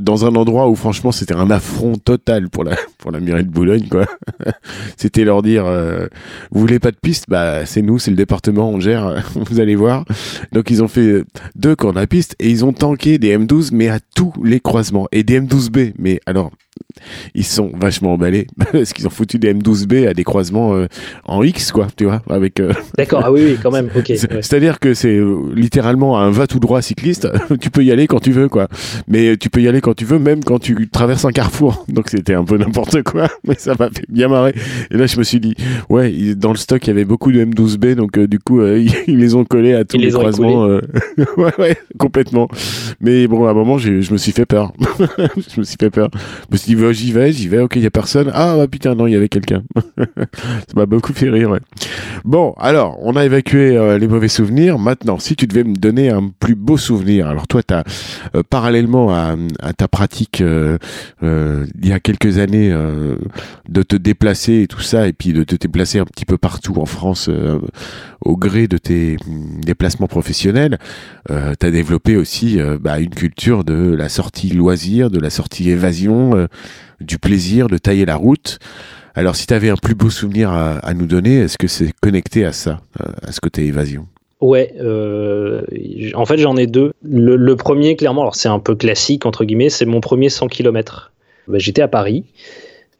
dans 0.00 0.26
un 0.26 0.34
endroit 0.36 0.68
où 0.68 0.76
franchement 0.76 1.10
c'était 1.10 1.34
un 1.34 1.50
affront 1.50 1.96
total 1.96 2.48
pour 2.48 2.62
la 2.62 2.76
pour 2.98 3.10
la 3.10 3.18
mairie 3.18 3.44
de 3.44 3.50
Boulogne 3.50 3.88
quoi. 3.88 4.06
C'était 4.96 5.24
leur 5.24 5.42
dire 5.42 5.66
euh, 5.66 6.06
vous 6.50 6.60
voulez 6.60 6.78
pas 6.78 6.90
de 6.90 6.96
piste? 6.96 7.26
Bah 7.28 7.66
c'est 7.66 7.82
nous, 7.82 7.98
c'est 7.98 8.10
le 8.10 8.16
département, 8.16 8.70
on 8.70 8.80
gère. 8.80 9.22
vous 9.34 9.60
allez 9.60 9.76
voir. 9.76 10.04
Donc 10.52 10.70
ils 10.70 10.82
ont 10.82 10.88
fait 10.88 11.24
deux 11.56 11.76
camps 11.76 11.92
de 11.92 12.04
piste 12.04 12.36
et 12.38 12.50
ils 12.50 12.64
ont 12.64 12.72
tanké 12.72 13.18
des 13.18 13.36
M12 13.36 13.70
mais 13.72 13.88
à 13.88 13.98
tous 14.14 14.32
les 14.42 14.60
croisements 14.60 15.08
et 15.12 15.22
des 15.22 15.40
M12B. 15.40 15.92
Mais 15.98 16.20
alors 16.26 16.50
ils 17.34 17.44
sont 17.44 17.70
vachement 17.74 18.14
emballés 18.14 18.46
parce 18.72 18.92
qu'ils 18.92 19.06
ont 19.06 19.10
foutu 19.10 19.38
des 19.38 19.52
M12B 19.52 20.08
à 20.08 20.14
des 20.14 20.24
croisements 20.24 20.74
euh, 20.74 20.86
en 21.24 21.42
X, 21.42 21.72
quoi, 21.72 21.88
tu 21.96 22.04
vois, 22.04 22.22
avec. 22.28 22.60
Euh, 22.60 22.72
D'accord, 22.98 23.22
ah 23.24 23.32
oui, 23.32 23.42
oui, 23.44 23.58
quand 23.62 23.70
même, 23.70 23.90
ok. 23.94 24.06
C'est-à-dire 24.16 24.78
que 24.78 24.94
c'est 24.94 25.16
euh, 25.16 25.52
littéralement 25.54 26.18
un 26.18 26.30
va 26.30 26.46
tout 26.46 26.60
droit 26.60 26.82
cycliste. 26.82 27.28
tu 27.60 27.70
peux 27.70 27.84
y 27.84 27.92
aller 27.92 28.06
quand 28.06 28.20
tu 28.20 28.32
veux, 28.32 28.48
quoi. 28.48 28.68
Mais 29.08 29.36
tu 29.36 29.50
peux 29.50 29.60
y 29.60 29.68
aller 29.68 29.80
quand 29.80 29.94
tu 29.94 30.04
veux, 30.04 30.18
même 30.18 30.42
quand 30.44 30.58
tu 30.58 30.88
traverses 30.88 31.24
un 31.24 31.32
carrefour. 31.32 31.84
Donc 31.88 32.08
c'était 32.08 32.34
un 32.34 32.44
peu 32.44 32.56
n'importe 32.56 33.02
quoi, 33.02 33.28
mais 33.46 33.54
ça 33.58 33.74
m'a 33.78 33.88
fait 33.90 34.06
bien 34.08 34.28
marrer. 34.28 34.54
Et 34.90 34.96
là, 34.96 35.06
je 35.06 35.18
me 35.18 35.22
suis 35.22 35.40
dit, 35.40 35.54
ouais, 35.88 36.34
dans 36.34 36.52
le 36.52 36.58
stock, 36.58 36.86
il 36.86 36.88
y 36.88 36.92
avait 36.92 37.04
beaucoup 37.04 37.32
de 37.32 37.44
M12B, 37.44 37.94
donc 37.94 38.18
du 38.18 38.38
coup, 38.38 38.64
ils, 38.64 38.90
les 39.06 39.34
ont 39.34 39.44
collés 39.44 39.74
à 39.74 39.84
tous 39.84 39.98
les, 39.98 40.10
croisements. 40.10 40.66
ouais, 40.66 41.52
ouais, 41.58 41.76
complètement. 41.98 42.48
Mais 43.00 43.26
bon, 43.26 43.46
à 43.46 43.50
un 43.50 43.54
moment, 43.54 43.78
je 43.78 44.12
me 44.12 44.16
suis 44.16 44.32
fait 44.32 44.46
peur. 44.46 44.72
je 44.98 45.60
me 45.60 45.64
suis 45.64 45.76
fait 45.78 45.90
peur. 45.90 46.10
Dit, 46.92 47.06
j'y 47.06 47.12
vais, 47.12 47.32
j'y 47.32 47.48
vais, 47.48 47.60
ok, 47.60 47.76
il 47.76 47.82
y 47.82 47.86
a 47.86 47.90
personne. 47.90 48.30
Ah 48.34 48.56
putain, 48.70 48.94
non, 48.94 49.06
il 49.06 49.12
y 49.12 49.16
avait 49.16 49.28
quelqu'un. 49.28 49.62
ça 49.98 50.74
m'a 50.76 50.86
beaucoup 50.86 51.12
fait 51.12 51.30
rire. 51.30 51.50
Ouais. 51.50 51.60
Bon, 52.24 52.54
alors, 52.58 52.98
on 53.02 53.16
a 53.16 53.24
évacué 53.24 53.76
euh, 53.76 53.98
les 53.98 54.08
mauvais 54.08 54.28
souvenirs. 54.28 54.78
Maintenant, 54.78 55.18
si 55.18 55.36
tu 55.36 55.46
devais 55.46 55.64
me 55.64 55.74
donner 55.74 56.10
un 56.10 56.30
plus 56.40 56.54
beau 56.54 56.76
souvenir, 56.76 57.28
alors 57.28 57.46
toi, 57.46 57.62
as 57.70 57.84
euh, 58.34 58.42
parallèlement 58.48 59.12
à, 59.12 59.36
ta 59.76 59.88
pratique 59.88 60.40
euh, 60.40 60.78
il 61.22 61.88
y 61.88 61.92
a 61.92 62.00
quelques 62.00 62.38
années 62.38 62.74
de 63.68 63.82
te 63.82 63.96
déplacer 63.96 64.62
et 64.62 64.66
tout 64.66 64.80
ça, 64.80 65.06
et 65.08 65.12
puis 65.12 65.32
de 65.32 65.44
te 65.44 65.54
déplacer 65.54 65.98
un 65.98 66.04
petit 66.04 66.24
peu 66.24 66.38
partout 66.38 66.74
en 66.78 66.86
France 66.86 67.30
au 68.22 68.36
gré 68.36 68.68
de 68.68 68.78
tes 68.78 69.16
mm, 69.26 69.60
déplacements 69.62 70.06
professionnels, 70.06 70.78
euh, 71.30 71.54
tu 71.58 71.66
as 71.66 71.70
développé 71.70 72.16
aussi 72.16 72.58
bah, 72.80 73.00
une 73.00 73.10
culture 73.10 73.64
de 73.64 73.94
la 73.94 74.08
sortie 74.08 74.50
loisir, 74.50 75.10
de 75.10 75.18
la 75.18 75.30
sortie 75.30 75.70
évasion, 75.70 76.48
du 77.00 77.18
plaisir 77.18 77.68
de 77.68 77.78
tailler 77.78 78.04
la 78.04 78.16
route. 78.16 78.58
Alors 79.14 79.36
si 79.36 79.46
tu 79.46 79.54
avais 79.54 79.70
un 79.70 79.76
plus 79.76 79.94
beau 79.94 80.10
souvenir 80.10 80.50
à, 80.50 80.94
nous 80.94 81.06
donner, 81.06 81.40
est-ce 81.40 81.58
que 81.58 81.66
c'est 81.66 81.92
connecté 82.00 82.44
à 82.44 82.52
ça, 82.52 82.80
à 83.26 83.32
ce 83.32 83.40
côté 83.40 83.64
évasion? 83.64 84.06
Ouais, 84.40 84.72
euh, 84.80 85.62
en 86.14 86.24
fait 86.24 86.38
j'en 86.38 86.56
ai 86.56 86.66
deux. 86.66 86.92
Le, 87.02 87.54
premier, 87.56 87.96
clairement, 87.96 88.22
alors 88.22 88.36
c'est 88.36 88.48
un 88.48 88.58
peu 88.58 88.74
classique 88.74 89.26
entre 89.26 89.44
guillemets, 89.44 89.68
c'est 89.68 89.84
mon 89.84 90.00
premier 90.00 90.30
100 90.30 90.48
km. 90.48 91.12
Bah, 91.48 91.58
j'étais 91.58 91.82
à 91.82 91.88
Paris, 91.88 92.24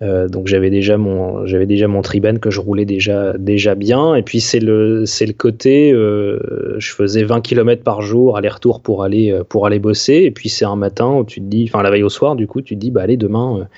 euh, 0.02 0.28
donc 0.28 0.46
j'avais 0.46 0.70
déjà 0.70 0.96
mon 0.96 1.44
j'avais 1.46 1.66
Triban 2.02 2.36
que 2.36 2.50
je 2.50 2.60
roulais 2.60 2.84
déjà 2.84 3.36
déjà 3.38 3.74
bien. 3.74 4.14
Et 4.14 4.22
puis 4.22 4.40
c'est 4.40 4.60
le 4.60 5.04
côté, 5.36 5.92
euh, 5.92 6.38
je 6.78 6.92
faisais 6.92 7.24
20 7.24 7.40
km 7.40 7.82
par 7.82 8.02
jour 8.02 8.36
aller-retour 8.36 8.80
pour 8.80 9.04
aller 9.04 9.38
pour 9.48 9.66
aller 9.66 9.78
bosser. 9.78 10.22
Et 10.24 10.30
puis 10.30 10.48
c'est 10.48 10.64
un 10.64 10.76
matin 10.76 11.12
où 11.12 11.24
tu 11.24 11.40
te 11.40 11.46
dis, 11.46 11.68
enfin 11.68 11.82
la 11.82 11.90
veille 11.90 12.02
au 12.02 12.08
soir, 12.08 12.36
du 12.36 12.46
coup 12.46 12.62
tu 12.62 12.74
te 12.74 12.80
dis 12.80 12.90
bah 12.90 13.02
allez 13.02 13.16
demain 13.16 13.68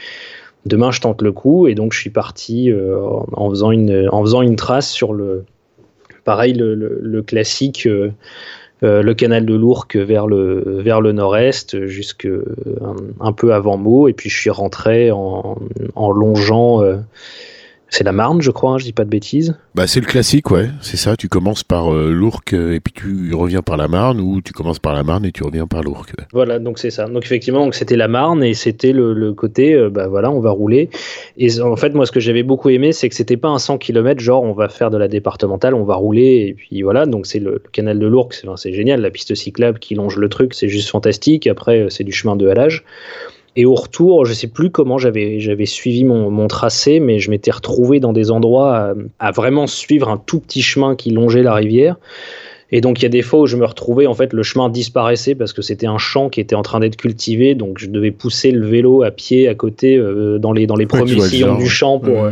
demain 0.67 0.91
je 0.91 1.01
tente 1.01 1.23
le 1.23 1.33
coup 1.33 1.67
et 1.67 1.75
donc 1.75 1.93
je 1.93 2.01
suis 2.01 2.11
parti 2.11 2.71
euh, 2.71 2.99
en, 3.33 3.51
faisant 3.51 3.71
une, 3.73 4.57
trace 4.57 4.91
sur 4.91 5.13
le 5.13 5.45
pareil 6.25 6.53
le, 6.55 7.23
classique 7.23 7.87
euh, 7.87 8.11
euh, 8.11 8.11
le 8.83 9.13
canal 9.13 9.47
de 9.47 9.55
l'Ourcq 9.55 9.97
vers 9.97 10.27
le, 10.27 10.81
vers 10.83 11.01
le 11.01 11.13
nord-est 11.13 11.87
jusque 11.87 12.29
un, 13.21 13.33
peu 13.33 13.55
avant 13.55 13.77
Meaux. 13.77 14.09
Et 14.09 14.13
puis 14.13 14.29
je 14.29 14.39
suis 14.39 14.51
rentré 14.51 15.11
en, 15.11 15.57
en 15.95 16.11
longeant 16.11 16.83
c'est 17.93 18.05
la 18.05 18.13
Marne, 18.13 18.41
je 18.41 18.51
crois, 18.51 18.73
hein, 18.73 18.79
je 18.79 18.85
dis 18.85 18.95
pas 18.95 19.05
de 19.05 19.11
bêtises. 19.11 19.55
Bah 19.75 19.87
c'est 19.87 20.01
le 20.01 20.07
classique, 20.07 20.51
ouais, 20.51 20.71
c'est 20.81 20.97
ça. 20.97 21.15
Tu 21.15 21.29
commences 21.29 21.63
par 21.63 21.93
euh, 21.93 22.11
l'Ourcq 22.11 22.55
et 22.55 22.81
puis 22.81 22.95
tu 22.95 23.35
reviens 23.35 23.61
par 23.61 23.77
la 23.77 23.87
Marne, 23.87 24.19
ou 24.19 24.41
tu 24.41 24.55
commences 24.55 24.79
par 24.79 24.95
la 24.95 25.03
Marne 25.03 25.27
et 25.27 25.31
tu 25.31 25.45
reviens 25.45 25.67
par 25.67 25.83
l'Ourcq. 25.83 26.15
Voilà, 26.33 26.59
donc 26.59 26.79
c'est 26.79 26.89
ça. 26.89 27.07
Donc 27.07 27.23
effectivement, 27.23 27.71
c'était 27.71 27.97
la 27.97 28.09
Marne 28.09 28.43
et 28.43 28.55
c'était 28.55 28.93
le, 28.93 29.35
côté, 29.35 29.75
euh, 29.75 29.91
bah 29.91 30.09
voilà, 30.09 30.31
on 30.31 30.41
va 30.41 30.51
rouler. 30.51 30.89
Et 31.37 31.61
en 31.61 31.77
fait, 31.77 31.91
moi, 31.91 32.07
ce 32.07 32.13
que 32.13 32.21
j'avais 32.21 32.43
beaucoup 32.43 32.71
aimé, 32.71 32.93
c'est 32.93 33.11
que 33.11 33.15
c'était 33.15 33.37
pas 33.37 33.51
un 33.51 33.59
100 33.59 33.77
km, 33.77 34.21
genre 34.21 34.43
on 34.43 34.55
va 34.55 34.71
faire 34.71 34.89
de 34.89 34.97
la 34.97 35.09
départementale, 35.09 35.75
on 35.75 35.85
va 35.85 35.97
rouler 35.97 36.47
et 36.49 36.55
puis 36.55 36.81
voilà. 36.81 37.05
Donc 37.05 37.27
c'est 37.27 37.41
le, 37.41 37.63
canal 37.73 37.99
de 37.99 38.07
l'Ourcq, 38.07 38.43
c'est 38.57 38.73
génial, 38.73 39.03
la 39.03 39.11
piste 39.11 39.35
cyclable 39.35 39.79
qui 39.79 39.97
longe 39.97 40.17
le 40.17 40.31
truc, 40.31 40.55
c'est 40.55 40.69
juste 40.69 40.89
fantastique. 40.89 41.47
Après, 41.47 41.81
euh, 41.81 41.91
c'est 41.91 42.05
du 42.05 42.13
chemin 42.13 42.37
de 42.37 42.49
halage. 42.49 42.85
Et 43.55 43.67
au 43.67 43.75
retour, 43.75 44.25
je 44.25 44.33
sais 44.33 44.47
plus 44.47 44.71
comment 44.71 44.97
j'avais 44.97 45.39
j'avais 45.39 45.67
suivi 45.67 46.05
mon, 46.05 46.31
mon, 46.31 46.49
tracé, 46.49 47.01
mais 47.01 47.19
je 47.19 47.31
m'étais 47.31 47.51
retrouvé 47.51 48.01
dans 48.01 48.13
des 48.13 48.31
endroits 48.31 48.95
à, 49.19 49.31
vraiment 49.31 49.67
suivre 49.67 50.09
un 50.09 50.17
tout 50.17 50.41
petit 50.41 50.63
chemin 50.63 50.97
qui 50.97 51.11
longeait 51.11 51.43
la 51.43 51.55
rivière. 51.55 51.97
Et 52.75 52.81
donc 52.81 53.01
il 53.01 53.03
y 53.03 53.07
a 53.07 53.11
des 53.11 53.21
fois 53.21 53.41
où 53.41 53.47
je 53.47 53.59
me 53.59 53.67
retrouvais 53.67 54.07
en 54.07 54.15
fait 54.15 54.33
le 54.33 54.43
chemin 54.43 54.71
disparaissait 54.71 55.35
parce 55.35 55.53
que 55.53 55.61
c'était 55.61 55.87
un 55.87 55.99
champ 55.99 56.31
qui 56.31 56.41
était 56.41 56.55
en 56.55 56.63
train 56.63 56.81
d'être 56.81 56.97
cultivé, 56.97 57.55
donc 57.55 57.79
je 57.79 57.87
devais 57.87 58.11
pousser 58.11 58.51
le 58.51 58.67
vélo 58.67 59.03
à 59.03 59.11
pied 59.11 59.47
à 59.47 59.55
côté 59.55 59.97
euh, 59.97 60.39
dans 60.39 60.53
les 60.53 60.67
dans 60.67 60.77
les 60.77 60.87
premiers 60.87 61.21
sillons 61.21 61.59
du 61.59 61.69
champ 61.69 61.99
pour 61.99 62.31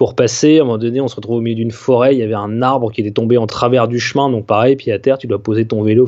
pour 0.00 0.14
passer. 0.14 0.60
À 0.60 0.62
un 0.62 0.64
moment 0.64 0.78
donné, 0.78 1.02
on 1.02 1.08
se 1.08 1.16
retrouve 1.16 1.36
au 1.36 1.40
milieu 1.42 1.56
d'une 1.56 1.72
forêt, 1.72 2.14
il 2.14 2.18
y 2.18 2.22
avait 2.22 2.32
un 2.32 2.62
arbre 2.62 2.90
qui 2.90 3.02
était 3.02 3.10
tombé 3.10 3.36
en 3.36 3.46
travers 3.46 3.86
du 3.86 4.00
chemin, 4.00 4.30
donc 4.30 4.46
pareil, 4.46 4.74
puis 4.74 4.90
à 4.92 4.98
terre, 4.98 5.18
tu 5.18 5.26
dois 5.26 5.42
poser 5.42 5.66
ton 5.66 5.82
vélo, 5.82 6.06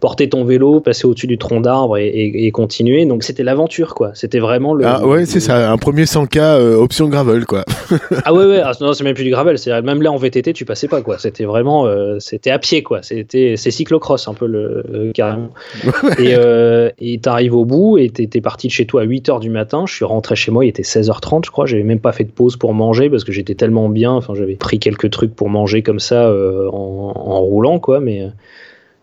porter 0.00 0.30
ton 0.30 0.44
vélo, 0.44 0.80
passer 0.80 1.06
au-dessus 1.06 1.26
du 1.26 1.36
tronc 1.36 1.60
d'arbre 1.60 1.98
et, 1.98 2.50
continuer. 2.52 3.04
Donc 3.04 3.22
c'était 3.22 3.42
l'aventure, 3.42 3.94
quoi. 3.94 4.12
C'était 4.14 4.38
vraiment 4.38 4.72
le. 4.72 4.86
Ah 4.86 5.06
ouais, 5.06 5.26
c'est 5.26 5.40
ça, 5.40 5.70
un 5.70 5.76
premier 5.76 6.04
100K 6.04 6.38
euh, 6.38 6.76
option 6.76 7.08
gravel, 7.08 7.44
quoi. 7.44 7.66
ah 8.24 8.32
ouais, 8.32 8.46
ouais, 8.46 8.62
ah, 8.64 8.72
non, 8.80 8.94
c'est 8.94 9.04
même 9.04 9.14
plus 9.14 9.24
du 9.24 9.30
gravel. 9.30 9.58
C'est 9.58 9.82
même 9.82 10.00
là 10.00 10.10
en 10.10 10.16
VTT, 10.16 10.54
tu 10.54 10.64
passais 10.64 10.88
pas, 10.88 11.02
quoi. 11.02 11.18
C'était 11.18 11.44
vraiment, 11.44 11.86
euh, 11.86 12.16
c'était 12.18 12.50
à 12.50 12.58
pied, 12.58 12.82
quoi. 12.82 13.02
C'était, 13.02 13.56
c'est 13.58 13.70
cyclocross 13.70 14.26
un 14.26 14.34
peu 14.34 14.46
le 14.46 14.84
euh, 14.92 15.12
carrément. 15.12 15.50
et 16.18 17.18
t'arrives 17.20 17.54
au 17.54 17.66
bout 17.66 17.98
et 17.98 18.08
t'es 18.08 18.40
parti 18.40 18.68
de 18.68 18.72
chez 18.72 18.86
toi 18.86 19.02
à 19.02 19.06
8h 19.06 19.38
du 19.38 19.50
matin. 19.50 19.84
Je 19.86 19.94
suis 19.94 20.06
rentré 20.06 20.34
chez 20.34 20.50
moi, 20.50 20.64
il 20.64 20.68
était 20.68 20.82
16h30, 20.82 21.44
je 21.44 21.50
crois. 21.50 21.66
J'avais 21.66 21.84
même 21.84 22.00
pas 22.00 22.12
fait 22.12 22.24
de 22.24 22.32
pause 22.32 22.56
pour 22.56 22.72
manger 22.72 23.01
parce 23.10 23.24
que 23.24 23.32
j'étais 23.32 23.54
tellement 23.54 23.88
bien. 23.88 24.12
Enfin, 24.12 24.34
j'avais 24.34 24.56
pris 24.56 24.78
quelques 24.78 25.10
trucs 25.10 25.34
pour 25.34 25.48
manger 25.48 25.82
comme 25.82 26.00
ça 26.00 26.30
en, 26.30 27.12
en, 27.14 27.40
roulant, 27.40 27.78
quoi. 27.78 28.00
Mais 28.00 28.28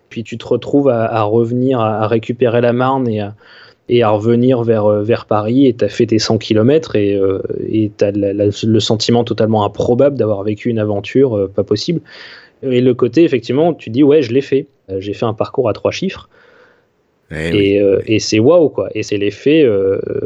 puis 0.09 0.23
tu 0.23 0.37
te 0.37 0.45
retrouves 0.45 0.89
à, 0.89 1.21
revenir, 1.23 1.79
à, 1.79 2.07
récupérer 2.07 2.61
la 2.61 2.73
Marne 2.73 3.07
et 3.07 3.21
à, 3.21 3.35
et 3.89 4.03
à 4.03 4.09
revenir 4.09 4.63
vers, 4.63 4.87
vers 5.01 5.25
Paris 5.25 5.67
et 5.67 5.73
tu 5.73 5.85
as 5.85 5.89
fait 5.89 6.05
tes 6.07 6.19
100 6.19 6.37
km 6.37 6.95
et 6.95 7.19
tu 7.97 8.03
as 8.03 8.11
le 8.11 8.79
sentiment 8.79 9.23
totalement 9.23 9.63
improbable 9.65 10.17
d'avoir 10.17 10.43
vécu 10.43 10.69
une 10.69 10.79
aventure 10.79 11.49
pas 11.55 11.63
possible. 11.63 12.01
Et 12.63 12.81
le 12.81 12.93
côté, 12.93 13.23
effectivement, 13.23 13.73
tu 13.73 13.89
dis, 13.89 14.03
ouais, 14.03 14.21
je 14.21 14.33
l'ai 14.33 14.41
fait. 14.41 14.67
J'ai 14.97 15.13
fait 15.13 15.25
un 15.25 15.33
parcours 15.33 15.69
à 15.69 15.73
trois 15.73 15.91
chiffres. 15.91 16.29
Eh 17.31 17.75
et, 17.75 17.83
et 18.07 18.19
c'est 18.19 18.39
waouh, 18.39 18.69
quoi. 18.69 18.89
Et 18.95 19.03
c'est 19.03 19.17
l'effet, 19.17 19.67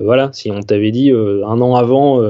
voilà, 0.01 0.29
si 0.33 0.49
on 0.51 0.61
t'avait 0.61 0.91
dit 0.91 1.11
un 1.11 1.61
an 1.61 1.75
avant, 1.75 2.21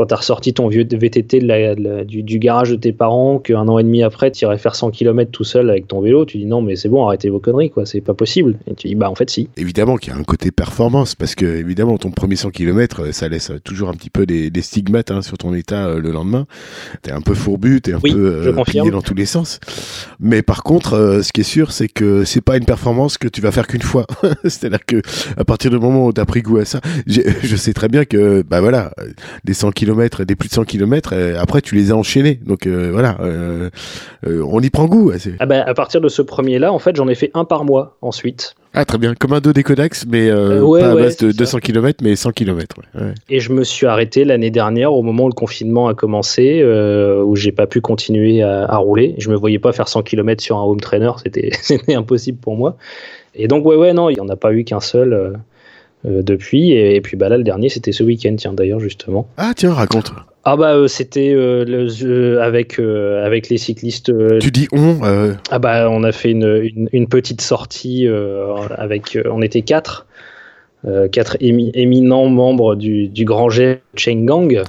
quand 0.00 0.06
tu 0.06 0.14
as 0.14 0.16
ressorti 0.16 0.54
ton 0.54 0.68
vieux 0.68 0.88
VTT 0.90 1.40
de 1.40 2.04
du, 2.04 2.38
garage 2.38 2.70
de 2.70 2.76
tes 2.76 2.90
parents, 2.90 3.38
qu'un 3.38 3.68
an 3.68 3.78
et 3.78 3.82
demi 3.82 4.02
après, 4.02 4.30
tu 4.30 4.46
irais 4.46 4.56
faire 4.56 4.74
100 4.74 4.92
km 4.92 5.30
tout 5.30 5.44
seul 5.44 5.68
avec 5.68 5.88
ton 5.88 6.00
vélo, 6.00 6.24
tu 6.24 6.38
dis 6.38 6.46
non, 6.46 6.62
mais 6.62 6.74
c'est 6.74 6.88
bon, 6.88 7.04
arrêtez 7.04 7.28
vos 7.28 7.38
conneries, 7.38 7.68
quoi, 7.68 7.84
c'est 7.84 8.00
pas 8.00 8.14
possible. 8.14 8.56
Et 8.66 8.74
tu 8.74 8.88
dis 8.88 8.94
bah 8.94 9.10
en 9.10 9.14
fait, 9.14 9.28
si. 9.28 9.50
Évidemment 9.58 9.98
qu'il 9.98 10.14
y 10.14 10.16
a 10.16 10.18
un 10.18 10.22
côté 10.22 10.52
performance, 10.52 11.14
parce 11.14 11.34
que 11.34 11.44
évidemment, 11.44 11.98
ton 11.98 12.12
premier 12.12 12.36
100 12.36 12.48
km, 12.48 13.12
ça 13.12 13.28
laisse 13.28 13.52
toujours 13.62 13.90
un 13.90 13.92
petit 13.92 14.08
peu 14.08 14.24
des, 14.24 14.50
stigmates 14.62 15.10
hein, 15.10 15.20
sur 15.20 15.36
ton 15.36 15.52
état 15.52 15.84
euh, 15.84 16.00
le 16.00 16.12
lendemain. 16.12 16.46
T'es 17.02 17.12
un 17.12 17.20
peu 17.20 17.34
fourbu, 17.34 17.82
t'es 17.82 17.92
un 17.92 18.00
peu 18.00 18.08
euh, 18.14 18.64
plié 18.64 18.90
dans 18.90 19.02
tous 19.02 19.14
les 19.14 19.26
sens. 19.26 19.60
Mais 20.18 20.40
par 20.40 20.62
contre, 20.62 20.94
euh, 20.94 21.20
ce 21.20 21.30
qui 21.30 21.42
est 21.42 21.44
sûr, 21.44 21.72
c'est 21.72 21.88
que 21.88 22.24
c'est 22.24 22.40
pas 22.40 22.56
une 22.56 22.64
performance 22.64 23.18
que 23.18 23.28
tu 23.28 23.42
vas 23.42 23.52
faire 23.52 23.66
qu'une 23.66 23.82
fois. 23.82 24.06
C'est-à-dire 24.44 24.86
que 24.86 25.02
à 25.36 25.44
partir 25.44 25.70
du 25.70 25.78
moment 25.78 26.06
où 26.06 26.12
tu 26.14 26.22
as 26.22 26.24
pris 26.24 26.40
goût 26.40 26.56
à 26.56 26.64
ça, 26.64 26.80
je 27.06 27.56
sais 27.56 27.74
très 27.74 27.88
bien 27.88 28.06
que, 28.06 28.42
bah 28.48 28.62
voilà, 28.62 28.94
des 29.44 29.52
100 29.52 29.72
km 29.72 29.89
des 30.24 30.36
plus 30.36 30.48
de 30.48 30.54
100 30.54 30.64
km, 30.64 31.14
après 31.38 31.60
tu 31.60 31.74
les 31.74 31.92
as 31.92 31.96
enchaînés. 31.96 32.40
Donc 32.44 32.66
euh, 32.66 32.90
voilà, 32.92 33.16
euh, 33.20 33.70
euh, 34.26 34.44
on 34.46 34.60
y 34.60 34.70
prend 34.70 34.86
goût. 34.86 35.12
Ah 35.38 35.46
bah, 35.46 35.62
à 35.66 35.74
partir 35.74 36.00
de 36.00 36.08
ce 36.08 36.22
premier-là, 36.22 36.72
en 36.72 36.78
fait, 36.78 36.96
j'en 36.96 37.08
ai 37.08 37.14
fait 37.14 37.30
un 37.34 37.44
par 37.44 37.64
mois 37.64 37.96
ensuite. 38.02 38.54
Ah 38.72 38.84
très 38.84 38.98
bien, 38.98 39.14
comme 39.14 39.32
un 39.32 39.40
dos 39.40 39.52
décodax, 39.52 40.06
mais 40.08 40.30
pas 40.30 40.90
à 40.90 40.94
base 40.94 41.16
de 41.16 41.32
200 41.32 41.58
km, 41.58 41.98
mais 42.02 42.14
100 42.14 42.30
km. 42.32 42.76
Et 43.28 43.40
je 43.40 43.52
me 43.52 43.64
suis 43.64 43.86
arrêté 43.86 44.24
l'année 44.24 44.50
dernière 44.50 44.92
au 44.92 45.02
moment 45.02 45.24
où 45.24 45.28
le 45.28 45.34
confinement 45.34 45.88
a 45.88 45.94
commencé, 45.94 46.64
où 46.64 47.34
j'ai 47.36 47.52
pas 47.52 47.66
pu 47.66 47.80
continuer 47.80 48.42
à, 48.42 48.76
rouler. 48.76 49.14
Je 49.18 49.28
me 49.30 49.36
voyais 49.36 49.58
pas 49.58 49.72
faire 49.72 49.88
100 49.88 50.02
km 50.02 50.42
sur 50.42 50.56
un 50.56 50.62
home 50.62 50.80
trainer, 50.80 51.12
c'était 51.62 51.94
impossible 51.94 52.38
pour 52.38 52.56
moi. 52.56 52.76
Et 53.34 53.48
donc 53.48 53.64
ouais 53.64 53.76
ouais 53.76 53.92
non, 53.92 54.08
il 54.08 54.16
y 54.16 54.20
en 54.20 54.28
a 54.28 54.36
pas 54.36 54.52
eu 54.52 54.64
qu'un 54.64 54.80
seul. 54.80 55.38
Euh, 56.06 56.22
depuis. 56.22 56.72
Et, 56.72 57.00
puis 57.00 57.16
bah 57.16 57.28
là, 57.28 57.36
le 57.36 57.44
dernier, 57.44 57.68
c'était 57.68 57.92
ce 57.92 58.02
week-end, 58.02 58.34
tiens, 58.36 58.52
d'ailleurs, 58.52 58.80
justement. 58.80 59.28
Ah, 59.36 59.52
tiens, 59.54 59.72
raconte. 59.72 60.12
Ah 60.42 60.56
bah 60.56 60.74
euh, 60.74 60.88
c'était 60.88 61.34
euh, 61.34 61.66
le 61.66 62.40
avec 62.40 62.78
avec 62.78 63.50
les 63.50 63.58
cyclistes. 63.58 64.10
tu 64.40 64.50
dis 64.50 64.68
on. 64.72 64.98
Ah 65.50 65.58
bah 65.58 65.90
on 65.90 66.02
a 66.02 66.12
fait 66.12 66.30
une, 66.30 66.88
une, 66.92 67.08
petite 67.08 67.42
sortie 67.42 68.08
avec 68.08 69.18
on 69.30 69.42
était 69.42 69.60
quatre 69.60 70.06
quatre 71.12 71.36
éminents 71.40 72.28
membres 72.30 72.74
du, 72.74 73.08
du 73.08 73.26
grand 73.26 73.50
jet 73.50 73.82
Gang 74.06 74.62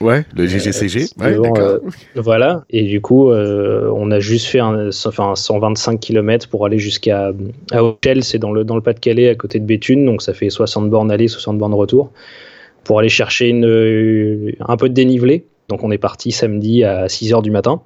Ouais, 0.00 0.24
le 0.36 0.46
GGCG. 0.46 1.06
Ouais, 1.18 1.36
euh, 1.58 1.80
voilà. 2.14 2.64
Et 2.70 2.84
du 2.84 3.00
coup, 3.00 3.30
euh, 3.30 3.90
on 3.94 4.10
a 4.10 4.20
juste 4.20 4.46
fait 4.46 4.60
un, 4.60 4.90
enfin, 5.06 5.34
125 5.34 5.98
km 5.98 6.48
pour 6.48 6.64
aller 6.66 6.78
jusqu'à 6.78 7.32
à 7.72 7.80
c'est 8.20 8.38
dans 8.38 8.52
le, 8.52 8.64
dans 8.64 8.76
le 8.76 8.82
Pas-de-Calais, 8.82 9.28
à 9.28 9.34
côté 9.34 9.58
de 9.58 9.64
Béthune. 9.64 10.04
Donc 10.04 10.22
ça 10.22 10.34
fait 10.34 10.50
60 10.50 10.88
bornes 10.88 11.10
aller, 11.10 11.28
60 11.28 11.58
bornes 11.58 11.74
retour. 11.74 12.10
Pour 12.84 13.00
aller 13.00 13.08
chercher 13.08 13.48
une, 13.48 14.54
un 14.60 14.76
peu 14.76 14.88
de 14.88 14.94
dénivelé. 14.94 15.44
Donc 15.68 15.82
on 15.82 15.90
est 15.90 15.98
parti 15.98 16.30
samedi 16.30 16.84
à 16.84 17.08
6 17.08 17.32
h 17.32 17.42
du 17.42 17.50
matin. 17.50 17.82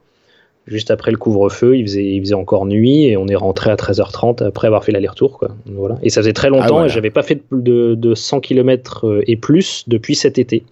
Juste 0.68 0.92
après 0.92 1.10
le 1.10 1.16
couvre-feu, 1.16 1.76
il 1.76 1.82
faisait, 1.82 2.04
il 2.04 2.20
faisait 2.20 2.34
encore 2.34 2.66
nuit 2.66 3.06
et 3.06 3.16
on 3.16 3.26
est 3.26 3.34
rentré 3.34 3.70
à 3.70 3.74
13h30 3.74 4.44
après 4.44 4.68
avoir 4.68 4.84
fait 4.84 4.92
l'aller-retour. 4.92 5.42
Voilà. 5.66 5.98
Et 6.02 6.10
ça 6.10 6.20
faisait 6.20 6.32
très 6.32 6.50
longtemps 6.50 6.80
ah, 6.80 6.86
et 6.86 6.88
j'avais 6.88 7.10
pas 7.10 7.24
fait 7.24 7.42
de, 7.50 7.96
de 7.96 8.14
100 8.14 8.38
km 8.40 9.08
euh, 9.08 9.22
et 9.26 9.34
plus 9.36 9.84
depuis 9.88 10.14
cet 10.14 10.38
été 10.38 10.62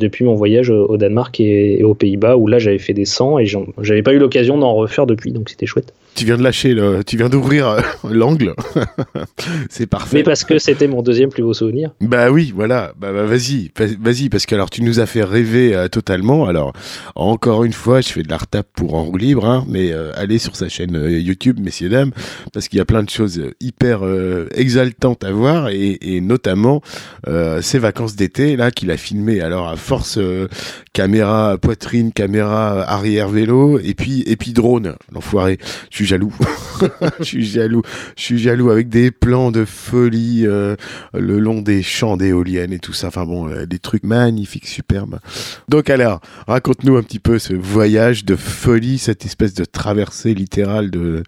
depuis 0.00 0.24
mon 0.24 0.34
voyage 0.34 0.70
au 0.70 0.96
Danemark 0.96 1.38
et, 1.40 1.84
aux 1.84 1.94
Pays-Bas 1.94 2.36
où 2.36 2.46
là 2.48 2.58
j'avais 2.58 2.78
fait 2.78 2.94
des 2.94 3.04
100 3.04 3.38
et 3.38 3.46
j'avais 3.82 4.02
pas 4.02 4.12
eu 4.12 4.18
l'occasion 4.18 4.58
d'en 4.58 4.74
refaire 4.74 5.06
depuis 5.06 5.32
donc 5.32 5.48
c'était 5.48 5.66
chouette. 5.66 5.92
Tu 6.14 6.24
viens 6.24 6.36
de 6.36 6.42
lâcher, 6.42 6.74
le, 6.74 7.04
tu 7.04 7.16
viens 7.16 7.28
d'ouvrir 7.28 7.68
euh, 7.68 7.80
l'angle. 8.10 8.54
c'est 9.70 9.86
parfait. 9.86 10.18
Mais 10.18 10.22
parce 10.22 10.44
que 10.44 10.58
c'était 10.58 10.88
mon 10.88 11.02
deuxième 11.02 11.30
plus 11.30 11.42
beau 11.42 11.54
souvenir. 11.54 11.92
Bah 12.00 12.30
oui, 12.30 12.52
voilà. 12.54 12.92
Bah, 12.98 13.12
bah 13.12 13.24
vas-y, 13.24 13.70
vas-y, 14.00 14.28
parce 14.28 14.44
que 14.44 14.54
alors 14.54 14.70
tu 14.70 14.82
nous 14.82 15.00
as 15.00 15.06
fait 15.06 15.22
rêver 15.22 15.74
euh, 15.74 15.88
totalement. 15.88 16.46
Alors 16.46 16.72
encore 17.14 17.64
une 17.64 17.72
fois, 17.72 18.00
je 18.00 18.08
fais 18.08 18.22
de 18.22 18.28
la 18.28 18.38
retape 18.38 18.66
pour 18.74 18.94
en 18.94 19.04
roue 19.04 19.16
libre, 19.16 19.46
hein, 19.46 19.64
mais 19.68 19.92
euh, 19.92 20.12
allez 20.16 20.38
sur 20.38 20.56
sa 20.56 20.68
chaîne 20.68 20.94
YouTube, 21.08 21.60
messieurs 21.60 21.88
dames, 21.88 22.10
parce 22.52 22.68
qu'il 22.68 22.78
y 22.78 22.82
a 22.82 22.84
plein 22.84 23.02
de 23.02 23.10
choses 23.10 23.42
hyper 23.60 24.00
exaltantes 24.54 25.24
à 25.24 25.30
voir 25.32 25.68
et, 25.68 25.98
et 26.02 26.20
notamment 26.20 26.82
ces 27.60 27.78
vacances 27.78 28.16
d'été 28.16 28.56
là 28.56 28.70
qu'il 28.70 28.90
a 28.90 28.96
filmé. 28.96 29.40
Alors 29.40 29.68
à 29.68 29.76
force 29.90 30.20
caméra 30.92 31.58
poitrine, 31.58 32.12
caméra 32.12 32.82
arrière 32.82 33.28
vélo 33.28 33.80
et 33.80 33.94
puis 33.94 34.22
et 34.26 34.36
puis 34.36 34.52
drone, 34.52 34.94
l'enfoiré 35.12 35.58
suis 35.90 36.06
jaloux. 36.06 36.32
je 37.18 37.24
suis 37.24 37.44
jaloux. 37.44 37.82
Je 38.16 38.22
suis 38.22 38.38
jaloux 38.38 38.70
avec 38.70 38.88
des 38.88 39.10
plans 39.10 39.50
de 39.50 39.64
folie 39.64 40.46
euh, 40.46 40.76
le 41.12 41.38
long 41.38 41.60
des 41.60 41.82
champs 41.82 42.16
d'éoliennes 42.16 42.72
et 42.72 42.78
tout 42.78 42.92
ça. 42.92 43.08
Enfin 43.08 43.26
bon, 43.26 43.48
euh, 43.48 43.66
des 43.66 43.78
trucs 43.78 44.04
magnifiques, 44.04 44.66
superbes. 44.66 45.18
Donc 45.68 45.90
alors, 45.90 46.20
raconte-nous 46.46 46.96
un 46.96 47.02
petit 47.02 47.18
peu 47.18 47.38
ce 47.38 47.52
voyage 47.52 48.24
de 48.24 48.36
folie, 48.36 48.98
cette 48.98 49.24
espèce 49.24 49.54
de 49.54 49.64
traversée 49.64 50.34
littérale 50.34 50.90
de 50.90 51.22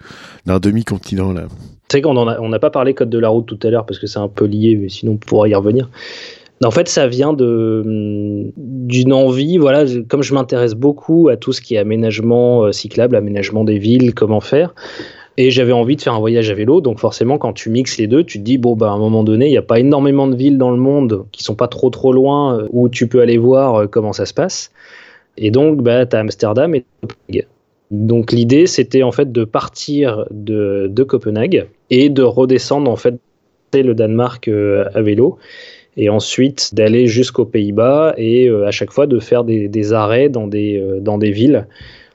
d'un 0.46 0.58
demi-continent 0.58 1.32
là. 1.32 1.46
Tu 1.88 1.98
sais 1.98 2.02
qu'on 2.02 2.16
on 2.16 2.48
n'a 2.48 2.58
pas 2.58 2.70
parlé 2.70 2.94
code 2.94 3.10
de 3.10 3.18
la 3.18 3.28
route 3.28 3.46
tout 3.46 3.58
à 3.64 3.70
l'heure 3.70 3.84
parce 3.84 3.98
que 3.98 4.06
c'est 4.06 4.20
un 4.20 4.28
peu 4.28 4.46
lié, 4.46 4.78
mais 4.80 4.88
sinon 4.88 5.12
on 5.12 5.16
pourra 5.16 5.48
y 5.48 5.54
revenir. 5.54 5.90
En 6.64 6.70
fait, 6.70 6.88
ça 6.88 7.06
vient 7.08 7.32
d'une 7.34 9.12
envie, 9.12 9.58
voilà, 9.58 9.84
comme 10.08 10.22
je 10.22 10.34
m'intéresse 10.34 10.74
beaucoup 10.74 11.28
à 11.28 11.36
tout 11.36 11.52
ce 11.52 11.60
qui 11.60 11.74
est 11.74 11.78
aménagement 11.78 12.64
euh, 12.64 12.72
cyclable, 12.72 13.16
aménagement 13.16 13.64
des 13.64 13.78
villes, 13.78 14.14
comment 14.14 14.40
faire. 14.40 14.74
Et 15.38 15.50
j'avais 15.50 15.72
envie 15.72 15.96
de 15.96 16.02
faire 16.02 16.14
un 16.14 16.20
voyage 16.20 16.50
à 16.50 16.54
vélo, 16.54 16.80
donc 16.80 16.98
forcément, 16.98 17.38
quand 17.38 17.54
tu 17.54 17.70
mixes 17.70 17.96
les 17.96 18.06
deux, 18.06 18.22
tu 18.22 18.38
te 18.38 18.44
dis, 18.44 18.58
bon, 18.58 18.76
bah, 18.76 18.90
à 18.90 18.92
un 18.92 18.98
moment 18.98 19.24
donné, 19.24 19.46
il 19.46 19.50
n'y 19.50 19.56
a 19.56 19.62
pas 19.62 19.80
énormément 19.80 20.26
de 20.28 20.36
villes 20.36 20.58
dans 20.58 20.70
le 20.70 20.76
monde 20.76 21.24
qui 21.32 21.42
sont 21.42 21.54
pas 21.54 21.68
trop 21.68 21.88
trop 21.90 22.12
loin 22.12 22.58
euh, 22.58 22.68
où 22.70 22.88
tu 22.88 23.08
peux 23.08 23.20
aller 23.20 23.38
voir 23.38 23.74
euh, 23.74 23.86
comment 23.86 24.12
ça 24.12 24.26
se 24.26 24.34
passe. 24.34 24.70
Et 25.38 25.50
donc, 25.50 25.82
bah, 25.82 26.04
as 26.10 26.16
Amsterdam 26.16 26.74
et 26.74 26.84
Copenhague. 27.00 27.46
Donc, 27.90 28.30
l'idée, 28.30 28.66
c'était 28.66 29.02
en 29.02 29.12
fait 29.12 29.32
de 29.32 29.44
partir 29.44 30.26
de, 30.30 30.86
de, 30.90 31.02
Copenhague 31.02 31.66
et 31.90 32.08
de 32.08 32.22
redescendre 32.22 32.90
en 32.90 32.96
fait 32.96 33.14
le 33.74 33.94
Danemark 33.94 34.48
à 34.48 35.00
vélo 35.00 35.38
et 35.96 36.08
ensuite 36.08 36.74
d'aller 36.74 37.06
jusqu'aux 37.06 37.44
Pays-Bas 37.44 38.14
et 38.16 38.48
euh, 38.48 38.66
à 38.66 38.70
chaque 38.70 38.92
fois 38.92 39.06
de 39.06 39.18
faire 39.18 39.44
des, 39.44 39.92
arrêts 39.92 40.28
dans 40.28 40.46
des, 40.46 40.78
euh, 40.78 41.00
dans 41.00 41.18
des 41.18 41.30
villes. 41.30 41.66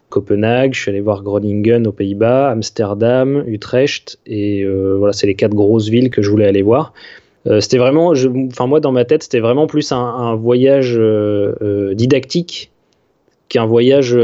Copenhague, 0.09 0.73
je 0.73 0.81
suis 0.81 0.89
allé 0.89 1.01
voir 1.01 1.21
Groningen 1.21 1.85
aux 1.85 1.91
Pays-Bas, 1.91 2.49
Amsterdam, 2.49 3.43
Utrecht, 3.45 4.19
et 4.25 4.63
euh, 4.63 4.95
voilà, 4.97 5.11
c'est 5.11 5.27
les 5.27 5.35
quatre 5.35 5.53
grosses 5.53 5.89
villes 5.89 6.09
que 6.09 6.21
je 6.21 6.29
voulais 6.29 6.47
aller 6.47 6.61
voir. 6.61 6.93
c'était 7.59 7.77
vraiment, 7.77 8.13
enfin 8.47 8.67
moi 8.67 8.79
dans 8.79 8.93
ma 8.93 9.03
tête, 9.03 9.23
c'était 9.23 9.41
vraiment 9.41 9.67
plus 9.67 9.91
un, 9.91 10.35
voyage 10.35 10.99
didactique 11.93 12.71
qu'un 13.49 13.65
voyage 13.65 14.17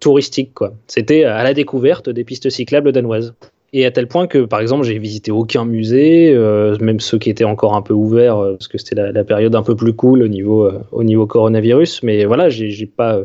touristique. 0.00 0.52
C'était 0.86 1.24
à 1.24 1.44
la 1.44 1.52
découverte 1.52 2.08
des 2.08 2.24
pistes 2.24 2.48
cyclables 2.48 2.92
danoises. 2.92 3.34
Et 3.72 3.84
à 3.84 3.90
tel 3.90 4.08
point 4.08 4.26
que, 4.26 4.38
par 4.46 4.60
exemple, 4.60 4.84
j'ai 4.84 4.98
visité 4.98 5.30
aucun 5.30 5.66
musée, 5.66 6.32
euh, 6.34 6.76
même 6.80 7.00
ceux 7.00 7.18
qui 7.18 7.28
étaient 7.28 7.44
encore 7.44 7.74
un 7.74 7.82
peu 7.82 7.92
ouverts, 7.92 8.38
euh, 8.38 8.52
parce 8.52 8.68
que 8.68 8.78
c'était 8.78 9.12
la, 9.12 9.24
période 9.24 9.54
un 9.54 9.62
peu 9.62 9.76
plus 9.76 9.92
cool 9.92 10.22
au 10.22 10.28
niveau, 10.28 10.64
euh, 10.64 10.80
au 10.90 11.04
niveau 11.04 11.26
coronavirus. 11.26 12.02
Mais 12.02 12.24
voilà, 12.24 12.48
j'ai 12.48 12.86
pas, 12.86 13.20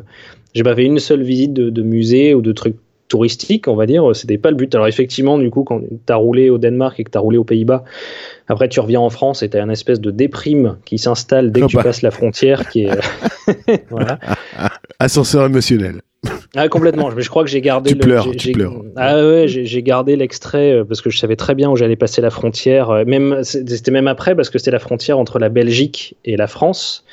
j'ai 0.54 0.64
pas 0.64 0.76
fait 0.76 0.84
une 0.84 1.00
seule 1.00 1.24
visite 1.24 1.54
de, 1.54 1.70
de, 1.70 1.82
musée 1.82 2.34
ou 2.34 2.42
de 2.42 2.52
trucs 2.52 2.76
touristiques, 3.08 3.70
on 3.70 3.76
va 3.76 3.86
dire. 3.86 4.14
C'était 4.14 4.38
pas 4.38 4.50
le 4.50 4.58
but. 4.58 4.76
Alors 4.76 4.88
effectivement, 4.88 5.38
du 5.38 5.50
coup, 5.50 5.64
quand 5.64 5.80
tu 5.80 6.12
as 6.12 6.16
roulé 6.16 6.50
au 6.50 6.58
Danemark 6.58 7.00
et 7.00 7.06
que 7.06 7.12
tu 7.12 7.18
as 7.18 7.22
roulé 7.22 7.38
aux 7.38 7.46
Pays-Bas, 7.46 7.86
après 8.50 8.68
tu 8.68 8.82
reviens 8.82 9.00
en 9.00 9.10
France 9.10 9.44
et 9.44 9.50
tu 9.50 9.58
as 9.58 9.62
une 9.62 9.72
espèce 9.72 10.02
de 10.02 10.12
déprime 10.12 10.78
qui 10.84 10.98
s'installe 10.98 11.54
dès 11.54 11.62
que 11.62 11.68
tu 11.68 11.78
passes 11.78 12.02
la 12.02 12.12
frontière, 12.12 12.68
qui 12.70 12.84
est 12.84 12.90
voilà. 13.90 14.20
ascenseur 15.00 15.46
émotionnel. 15.46 16.02
Ah, 16.56 16.68
complètement. 16.70 17.10
Je 17.18 17.30
crois 17.30 17.44
que 17.44 17.50
j'ai 17.50 17.62
gardé. 17.62 17.92
Tu 17.92 17.98
pleures, 17.98 18.30
tu 18.38 18.52
pleures. 18.52 18.76
Ah 18.96 19.18
ouais, 19.18 19.46
j'ai 19.48 19.84
gardé 19.84 20.16
l'extrait 20.16 20.72
euh, 20.72 20.84
parce 20.84 21.02
que 21.02 21.10
je 21.10 21.18
savais 21.18 21.36
très 21.36 21.56
bien 21.56 21.72
où 21.72 21.76
j'allais 21.76 21.96
passer 21.96 22.22
la 22.22 22.30
frontière. 22.30 22.92
Euh, 22.92 23.06
même 23.06 23.44
c'était 23.44 23.90
même 23.90 24.08
après 24.08 24.36
parce 24.36 24.52
que 24.52 24.60
c'était 24.60 24.72
la 24.72 24.80
frontière 24.80 25.18
entre 25.18 25.40
la 25.40 25.50
Belgique 25.50 26.16
et 26.26 26.38
la 26.38 26.48
France. 26.48 27.06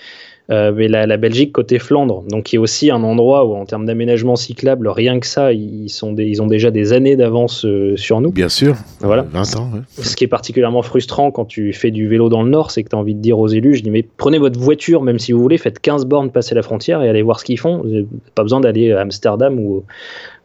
Euh, 0.50 0.72
mais 0.74 0.88
la, 0.88 1.16
Belgique 1.16 1.52
côté 1.52 1.78
Flandre, 1.78 2.24
donc 2.28 2.44
qui 2.44 2.56
est 2.56 2.58
aussi 2.58 2.90
un 2.90 3.02
endroit 3.04 3.44
où 3.44 3.54
en 3.54 3.66
termes 3.66 3.86
d'aménagement 3.86 4.34
cyclable, 4.34 4.88
rien 4.88 5.20
que 5.20 5.26
ça, 5.26 5.52
ils, 5.52 5.88
sont 5.88 6.16
ils 6.16 6.42
ont 6.42 6.46
déjà 6.46 6.72
des 6.72 6.92
années 6.92 7.14
d'avance 7.14 7.64
euh, 7.64 7.96
sur 7.96 8.20
nous. 8.20 8.32
Bien 8.32 8.48
sûr, 8.48 8.74
voilà. 9.00 9.26
20 9.32 9.56
ans. 9.56 9.70
Ce 9.98 10.16
qui 10.16 10.24
est 10.24 10.28
particulièrement 10.28 10.82
frustrant 10.82 11.30
quand 11.30 11.44
tu 11.44 11.72
fais 11.72 11.92
du 11.92 12.08
vélo 12.08 12.28
dans 12.28 12.42
le 12.42 12.50
Nord, 12.50 12.72
c'est 12.72 12.82
que 12.82 12.88
tu 12.88 12.96
as 12.96 12.98
envie 12.98 13.14
de 13.14 13.20
dire 13.20 13.38
aux 13.38 13.46
élus, 13.46 13.76
je 13.76 13.82
dis 13.82 13.90
mais 13.90 14.04
prenez 14.16 14.38
votre 14.38 14.58
voiture, 14.58 15.02
même 15.02 15.20
si 15.20 15.32
vous 15.32 15.40
voulez, 15.40 15.58
faites 15.58 15.78
15 15.78 16.06
bornes 16.06 16.30
passer 16.30 16.54
la 16.54 16.62
frontière 16.62 17.00
et 17.02 17.08
allez 17.08 17.22
voir 17.22 17.38
ce 17.38 17.44
qu'ils 17.44 17.58
font. 17.58 17.84
Pas 18.34 18.42
besoin 18.42 18.60
d'aller 18.60 18.92
à 18.92 19.00
Amsterdam 19.02 19.58
ou, 19.60 19.84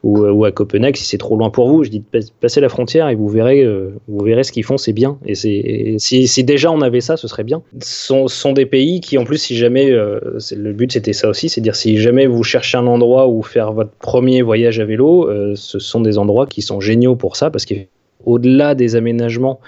ou, 0.04 0.46
à 0.46 0.52
Copenhague 0.52 0.96
si 0.96 1.06
c'est 1.06 1.18
trop 1.18 1.36
loin 1.36 1.50
pour 1.50 1.68
vous. 1.68 1.84
Je 1.84 1.89
dis 1.89 2.04
passez 2.39 2.62
la 2.62 2.70
frontière 2.70 3.10
et 3.10 3.16
vous 3.16 3.28
verrez, 3.28 3.64
euh, 3.64 3.89
vous 4.08 4.24
verrez 4.24 4.43
ce 4.43 4.52
qu'ils 4.52 4.64
font, 4.64 4.78
c'est 4.78 4.93
bien. 4.93 5.18
Et, 5.26 5.36
c'est, 5.36 5.98
si, 5.98 6.43
déjà 6.43 6.72
on 6.72 6.82
avait 6.82 7.02
ça, 7.02 7.18
ce 7.18 7.28
serait 7.28 7.43
bien. 7.43 7.62
Ce 7.82 8.28
sont, 8.28 8.54
des 8.54 8.66
pays 8.66 9.02
qui, 9.02 9.18
en 9.18 9.24
plus, 9.24 9.38
si 9.38 9.56
jamais, 9.56 9.91
euh, 9.91 10.20
le 10.56 10.74
but 10.74 10.91
c'était 10.91 11.14
ça 11.14 11.30
aussi, 11.30 11.50
c'est 11.50 11.62
dire 11.62 11.76
si 11.76 11.98
jamais 11.98 12.28
vous 12.28 12.43
cherchez 12.43 12.78
un 12.78 12.88
endroit 12.88 13.28
où 13.28 13.41
faire 13.41 13.74
votre 13.74 13.91
premier 13.91 14.41
voyage 14.41 14.80
à 14.80 14.86
vélo, 14.86 15.28
euh, 15.28 15.54
ce 15.56 15.80
sont 15.80 16.02
des 16.02 16.18
endroits 16.18 16.46
qui 16.46 16.62
sont 16.62 16.80
géniaux 16.80 17.16
pour 17.16 17.36
ça 17.36 17.50
parce 17.50 17.66
qu'au-delà 17.66 18.76
des 18.76 18.96
aménagements, 18.96 19.60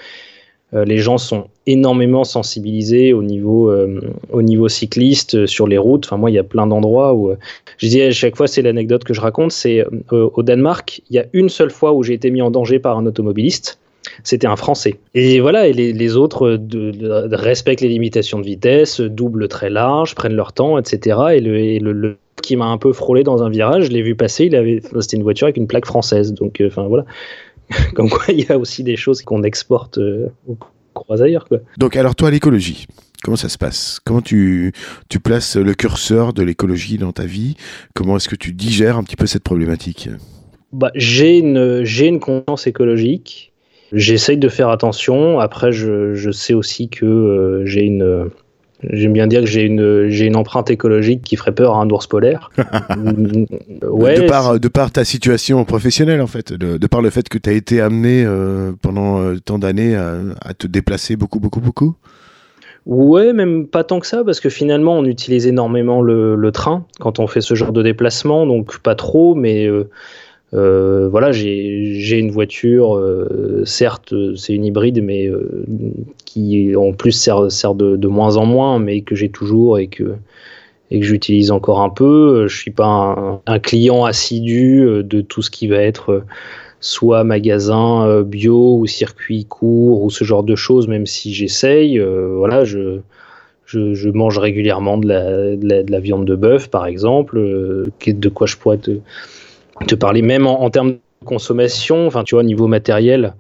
euh, 0.74 0.84
les 0.84 0.98
gens 0.98 1.18
sont 1.18 1.48
énormément 1.66 2.26
sensibilisés 2.26 3.14
au 3.14 3.24
niveau, 3.24 3.72
euh, 3.72 4.02
au 4.32 4.42
niveau 4.42 4.68
cycliste 4.68 5.36
euh, 5.36 5.48
sur 5.48 5.66
les 5.66 5.78
routes. 5.78 6.06
Enfin, 6.06 6.18
moi, 6.18 6.30
il 6.30 6.34
y 6.34 6.40
a 6.40 6.44
plein 6.44 6.68
d'endroits 6.68 7.14
où 7.14 7.34
je 7.78 7.88
dis 7.88 8.02
à 8.02 8.12
chaque 8.12 8.36
fois, 8.36 8.48
c'est 8.48 8.62
l'anecdote 8.62 9.04
que 9.04 9.14
je 9.14 9.22
raconte. 9.22 9.52
C'est 9.52 9.86
au 10.12 10.44
Danemark, 10.44 11.02
il 11.10 11.16
y 11.16 11.20
a 11.20 11.26
une 11.34 11.50
seule 11.50 11.72
fois 11.72 11.94
où 11.94 12.04
j'ai 12.04 12.14
été 12.14 12.32
mis 12.32 12.42
en 12.42 12.52
danger 12.52 12.80
par 12.80 12.98
un 12.98 13.06
automobiliste. 13.06 13.80
C'était 14.24 14.48
un 14.48 14.56
Français. 14.56 15.00
Et 15.14 15.40
voilà, 15.40 15.68
et 15.68 15.74
les, 15.74 16.16
autres 16.16 16.52
de, 16.52 17.36
respectent 17.36 17.82
les 17.82 17.90
limitations 17.90 18.40
de 18.40 18.46
vitesse, 18.46 19.02
doublent 19.02 19.48
très 19.48 19.70
large, 19.70 20.16
prennent 20.16 20.36
leur 20.36 20.54
temps, 20.54 20.78
etc. 20.78 21.18
Et 21.36 21.80
le, 21.80 22.18
qui 22.42 22.56
m'a 22.56 22.66
un 22.66 22.78
peu 22.78 22.94
frôlé 22.94 23.24
dans 23.24 23.44
un 23.44 23.50
virage, 23.50 23.86
je 23.86 23.92
l'ai 23.92 24.02
vu 24.02 24.16
passer. 24.16 24.46
Il 24.46 24.56
avait, 24.56 24.82
c'était 25.00 25.18
une 25.18 25.24
voiture 25.24 25.46
avec 25.46 25.58
une 25.58 25.68
plaque 25.68 25.86
française. 25.86 26.34
Donc, 26.34 26.64
enfin 26.66 26.88
voilà. 26.88 27.06
Comme 27.96 28.10
quoi, 28.10 28.24
il 28.30 28.40
y 28.40 28.52
a 28.52 28.58
aussi 28.58 28.84
des 28.84 28.96
choses 28.96 29.22
qu'on 29.22 29.44
exporte 29.44 29.98
euh, 29.98 30.30
croise 30.98 31.24
Quoi. 31.48 31.60
Donc, 31.78 31.96
alors 31.96 32.16
toi, 32.16 32.32
l'écologie, 32.32 32.88
comment 33.24 33.38
ça 33.38 33.50
se 33.50 33.58
passe? 33.58 34.00
Comment 34.04 34.22
tu, 34.22 34.74
tu 35.10 35.20
places 35.20 35.56
le 35.56 35.74
curseur 35.74 36.34
de 36.34 36.44
l'écologie 36.44 36.98
dans 36.98 37.12
ta 37.12 37.26
vie? 37.26 37.56
Comment 37.94 38.18
est-ce 38.18 38.30
que 38.30 38.36
tu 38.36 38.54
digères 38.54 38.98
un 38.98 39.04
petit 39.04 39.16
peu 39.16 39.26
cette 39.26 39.44
problématique? 39.44 40.10
Bah, 40.74 40.92
J'ai 40.96 41.38
une, 41.38 41.84
une 41.86 42.20
conscience 42.20 42.68
écologique. 42.68 43.54
J'essaye 43.94 44.38
de 44.38 44.50
faire 44.50 44.70
attention. 44.70 45.40
Après, 45.40 45.72
je, 45.72 46.14
je 46.14 46.32
sais 46.32 46.54
aussi 46.54 46.90
que 46.90 47.06
euh, 47.06 47.66
j'ai 47.66 47.84
une 47.84 48.30
J'aime 48.84 49.14
bien 49.14 49.26
dire 49.26 49.42
que 49.42 49.48
j'ai 49.48 49.64
une, 49.64 50.08
j'ai 50.10 50.26
une 50.26 50.36
empreinte 50.36 50.70
écologique 50.70 51.24
qui 51.24 51.36
ferait 51.36 51.54
peur 51.54 51.76
à 51.76 51.82
un 51.82 51.90
ours 51.90 52.06
polaire. 52.06 52.52
ouais, 53.82 54.22
de, 54.22 54.28
par, 54.28 54.60
de 54.60 54.68
par 54.68 54.92
ta 54.92 55.04
situation 55.04 55.66
professionnelle, 55.66 56.22
en 56.22 56.28
fait, 56.28 56.54
de, 56.54 56.86
par 56.88 57.02
le 57.02 57.10
fait 57.10 57.28
que 57.28 57.40
tu 57.40 57.50
as 57.50 57.54
été 57.54 57.82
amené 57.82 58.24
euh, 58.24 58.74
pendant 58.82 59.20
euh, 59.20 59.38
tant 59.44 59.58
d'années 59.58 59.96
à, 59.96 60.54
te 60.54 60.68
déplacer 60.68 61.16
beaucoup, 61.16 61.40
beaucoup, 61.40 61.60
beaucoup 61.60 61.96
Ouais, 62.86 63.34
même 63.34 63.68
pas 63.68 63.84
tant 63.84 64.00
que 64.00 64.08
ça, 64.08 64.24
parce 64.24 64.40
que 64.40 64.50
finalement, 64.50 64.98
on 64.98 65.06
utilise 65.06 65.48
énormément 65.48 66.02
le, 66.02 66.36
le 66.36 66.52
train 66.52 66.86
quand 67.00 67.20
on 67.20 67.28
fait 67.28 67.42
ce 67.42 67.54
genre 67.54 67.74
de 67.74 67.84
déplacement, 67.84 68.46
donc 68.46 68.78
pas 68.80 68.96
trop, 68.96 69.34
mais. 69.34 69.66
Euh, 69.66 69.90
euh, 70.54 71.10
voilà, 71.10 71.32
j'ai 71.32 72.18
une 72.18 72.32
voiture, 72.32 72.96
euh, 72.96 73.64
certes, 73.66 74.14
c'est 74.36 74.54
une 74.54 74.66
hybride, 74.66 75.04
mais 75.04 75.28
euh, 75.28 75.66
qui 76.26 76.76
en 76.76 76.94
plus 76.94 77.12
sert, 77.12 77.52
sert 77.52 77.76
de, 77.76 77.98
de, 77.98 78.08
moins 78.08 78.38
en 78.38 78.46
moins, 78.46 78.80
mais 78.80 79.02
que 79.02 79.14
j'ai 79.16 79.30
toujours 79.30 79.78
et 79.78 79.88
que, 79.88 80.16
et 80.90 81.00
que 81.00 81.06
j'utilise 81.06 81.52
encore 81.52 81.82
un 81.82 81.90
peu. 81.90 82.48
Je 82.48 82.56
suis 82.58 82.72
pas 82.72 82.86
un, 82.86 83.42
un, 83.46 83.60
client 83.60 84.06
assidu 84.06 85.04
de 85.04 85.22
tout 85.22 85.42
ce 85.42 85.52
qui 85.52 85.68
va 85.68 85.82
être 85.82 86.24
soit 86.80 87.24
magasin 87.24 88.22
bio 88.22 88.78
ou 88.78 88.88
circuit 88.88 89.46
court 89.46 90.04
ou 90.04 90.10
ce 90.10 90.24
genre 90.24 90.44
de 90.44 90.56
choses, 90.56 90.88
même 90.88 91.06
si 91.06 91.34
j'essaye. 91.34 92.00
voilà, 92.00 92.64
je, 92.64 93.00
je, 93.66 93.94
je, 93.96 94.10
mange 94.10 94.38
régulièrement 94.38 94.98
de 94.98 95.10
la, 95.10 95.56
de 95.58 95.68
la, 95.68 95.84
de 95.84 95.92
la 95.92 96.00
viande 96.00 96.26
de 96.26 96.36
bœuf, 96.36 96.70
par 96.70 96.86
exemple, 96.86 97.38
de 97.38 98.30
quoi 98.30 98.48
je 98.48 98.56
pourrais 98.56 98.78
te 98.78 98.92
te 99.86 99.96
parler 99.96 100.22
même 100.22 100.48
en, 100.48 100.70
termes 100.70 100.94
de 100.94 101.00
consommation, 101.26 102.08
enfin 102.08 102.24
tu 102.24 102.36
vois, 102.36 102.44
au 102.44 102.46
niveau 102.46 102.68
matériel, 102.68 103.34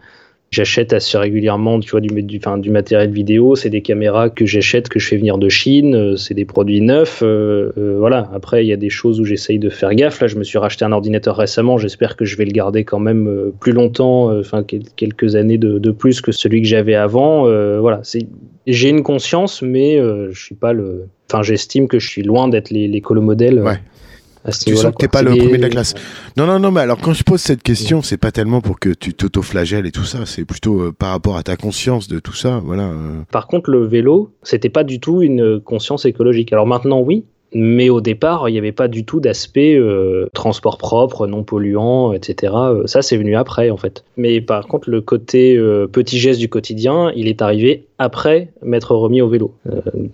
j'achète 0.52 0.94
assez 0.94 1.18
régulièrement 1.18 1.80
tu 1.80 1.92
vois, 1.92 2.00
du, 2.00 2.70
matériel 2.72 3.12
vidéo, 3.12 3.56
c'est 3.56 3.70
des 3.70 3.82
caméras 3.82 4.30
que 4.30 4.46
j'achète, 4.46 4.90
que 4.90 5.00
je 5.00 5.08
fais 5.08 5.18
venir 5.18 5.38
de 5.38 5.50
Chine, 5.50 5.96
euh, 5.96 6.16
c'est 6.16 6.34
des 6.34 6.46
produits 6.46 6.82
neufs, 6.82 7.22
euh, 7.22 7.72
euh, 7.78 7.98
voilà. 8.00 8.30
Après, 8.34 8.64
il 8.64 8.68
y 8.68 8.74
a 8.74 8.78
des 8.78 8.90
choses 8.90 9.20
où 9.20 9.26
j'essaye 9.26 9.60
de 9.60 9.70
faire 9.70 9.94
gaffe. 9.94 10.22
Là, 10.22 10.28
je 10.28 10.38
me 10.38 10.44
suis 10.44 10.58
racheté 10.58 10.86
un 10.86 10.92
ordinateur 10.92 11.36
récemment, 11.36 11.78
j'espère 11.78 12.16
que 12.16 12.26
je 12.26 12.38
vais 12.38 12.46
le 12.46 12.52
garder 12.52 12.84
quand 12.84 13.00
même 13.00 13.52
plus 13.60 13.74
longtemps, 13.74 14.38
enfin 14.38 14.64
quelques 14.64 15.36
années 15.36 15.58
de, 15.58 15.92
plus 15.92 16.22
que 16.22 16.32
celui 16.32 16.62
que 16.62 16.68
j'avais 16.68 16.96
avant. 16.96 17.44
voilà, 17.80 18.02
j'ai 18.68 18.90
une 18.90 19.04
conscience, 19.04 19.62
mais 19.62 19.98
je 19.98 20.40
suis 20.40 20.56
pas 20.56 20.74
le, 20.74 21.08
enfin 21.30 21.44
j'estime 21.44 21.88
que 21.88 22.00
je 22.00 22.08
suis 22.08 22.24
loin 22.24 22.48
d'être 22.48 22.70
l'écolo-modèle. 22.70 23.62
Ouais 23.62 23.80
tu 24.52 24.76
sens 24.76 24.91
que 24.91 24.98
t'es 24.98 25.08
pas 25.08 25.22
le 25.22 25.32
premier 25.36 25.58
de 25.58 25.62
la 25.62 25.70
classe. 25.70 25.93
Non, 26.36 26.45
non, 26.45 26.60
non, 26.60 26.72
mais 26.72 26.82
alors 26.82 27.00
quand 27.00 27.14
je 27.14 27.24
pose 27.24 27.41
cette 27.41 27.64
question, 27.64 28.02
c'est 28.02 28.18
pas 28.18 28.32
tellement 28.32 28.62
pour 28.62 28.80
que 28.80 28.89
tu 28.89 29.14
t'auto-flagelles 29.14 29.86
et 29.86 29.91
tout 29.91 30.04
ça, 30.04 30.26
c'est 30.26 30.45
plutôt 30.45 30.82
euh, 30.82 30.91
par 30.91 31.10
rapport 31.10 31.38
à 31.38 31.43
ta 31.43 31.56
conscience 31.56 32.08
de 32.08 32.20
tout 32.20 32.34
ça, 32.34 32.62
voilà. 32.64 32.84
Euh. 32.84 33.22
Par 33.32 33.48
contre, 33.48 33.70
le 33.70 33.86
vélo, 33.86 34.32
c'était 34.43 34.70
pas 34.70 34.84
du 34.84 35.00
tout 35.00 35.22
une 35.22 35.60
conscience 35.60 36.06
écologique. 36.06 36.54
Alors 36.54 36.68
maintenant, 36.68 37.02
oui, 37.02 37.26
mais 37.54 37.89
au 37.89 38.02
départ, 38.02 38.50
il 38.50 38.52
n'y 38.52 38.58
avait 38.58 38.74
pas 38.74 38.89
du 38.89 39.06
tout 39.06 39.20
d'aspect 39.20 39.76
euh, 39.76 40.28
transport 40.34 40.78
propre, 40.78 41.28
non 41.28 41.43
polluant, 41.43 42.12
etc. 42.12 42.54
Euh, 42.56 42.88
ça, 42.88 43.02
c'est 43.02 43.16
venu 43.16 43.36
après, 43.36 43.70
en 43.70 43.78
fait. 43.78 44.04
Mais 44.18 44.41
par 44.41 44.68
contre, 44.68 44.89
le 44.89 45.00
côté 45.00 45.56
euh, 45.56 45.88
petit 45.88 46.20
geste 46.20 46.39
du 46.39 46.50
quotidien, 46.50 47.12
il 47.16 47.28
est 47.28 47.41
arrivé 47.41 47.86
après 48.00 48.50
m'être 48.62 48.93
remis 48.95 49.22
au 49.22 49.30
vélo. 49.30 49.54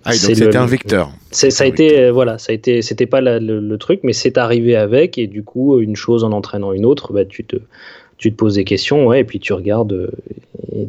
ah, 0.04 0.12
donc 0.12 0.14
c'était 0.14 0.56
un 0.56 0.66
vecteur. 0.66 1.10
ça 1.32 1.48
a 1.64 1.66
été, 1.66 2.10
voilà, 2.10 2.38
ça 2.38 2.52
a 2.52 2.54
été, 2.54 2.82
c'était 2.82 3.06
pas 3.06 3.20
le, 3.20 3.76
truc, 3.78 4.00
mais 4.04 4.12
c'est 4.12 4.38
arrivé 4.38 4.76
avec, 4.76 5.18
et 5.18 5.26
du 5.26 5.42
coup, 5.42 5.80
une 5.80 5.96
chose 5.96 6.22
en 6.22 6.30
entraînant 6.30 6.72
une 6.72 6.86
autre, 6.86 7.12
bah, 7.12 7.24
tu 7.24 7.44
te, 7.44 7.56
tu 8.16 8.30
te 8.30 8.36
poses 8.36 8.54
des 8.54 8.64
questions, 8.64 9.06
ouais, 9.06 9.20
et 9.20 9.24
puis 9.24 9.40
tu 9.40 9.52
regardes, 9.52 10.10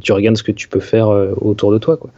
tu 0.02 0.12
regardes 0.14 0.38
ce 0.38 0.44
que 0.44 0.52
tu 0.52 0.68
peux 0.68 0.80
faire 0.80 1.10
autour 1.42 1.72
de 1.72 1.80
toi, 1.80 1.98
quoi. 1.98 2.12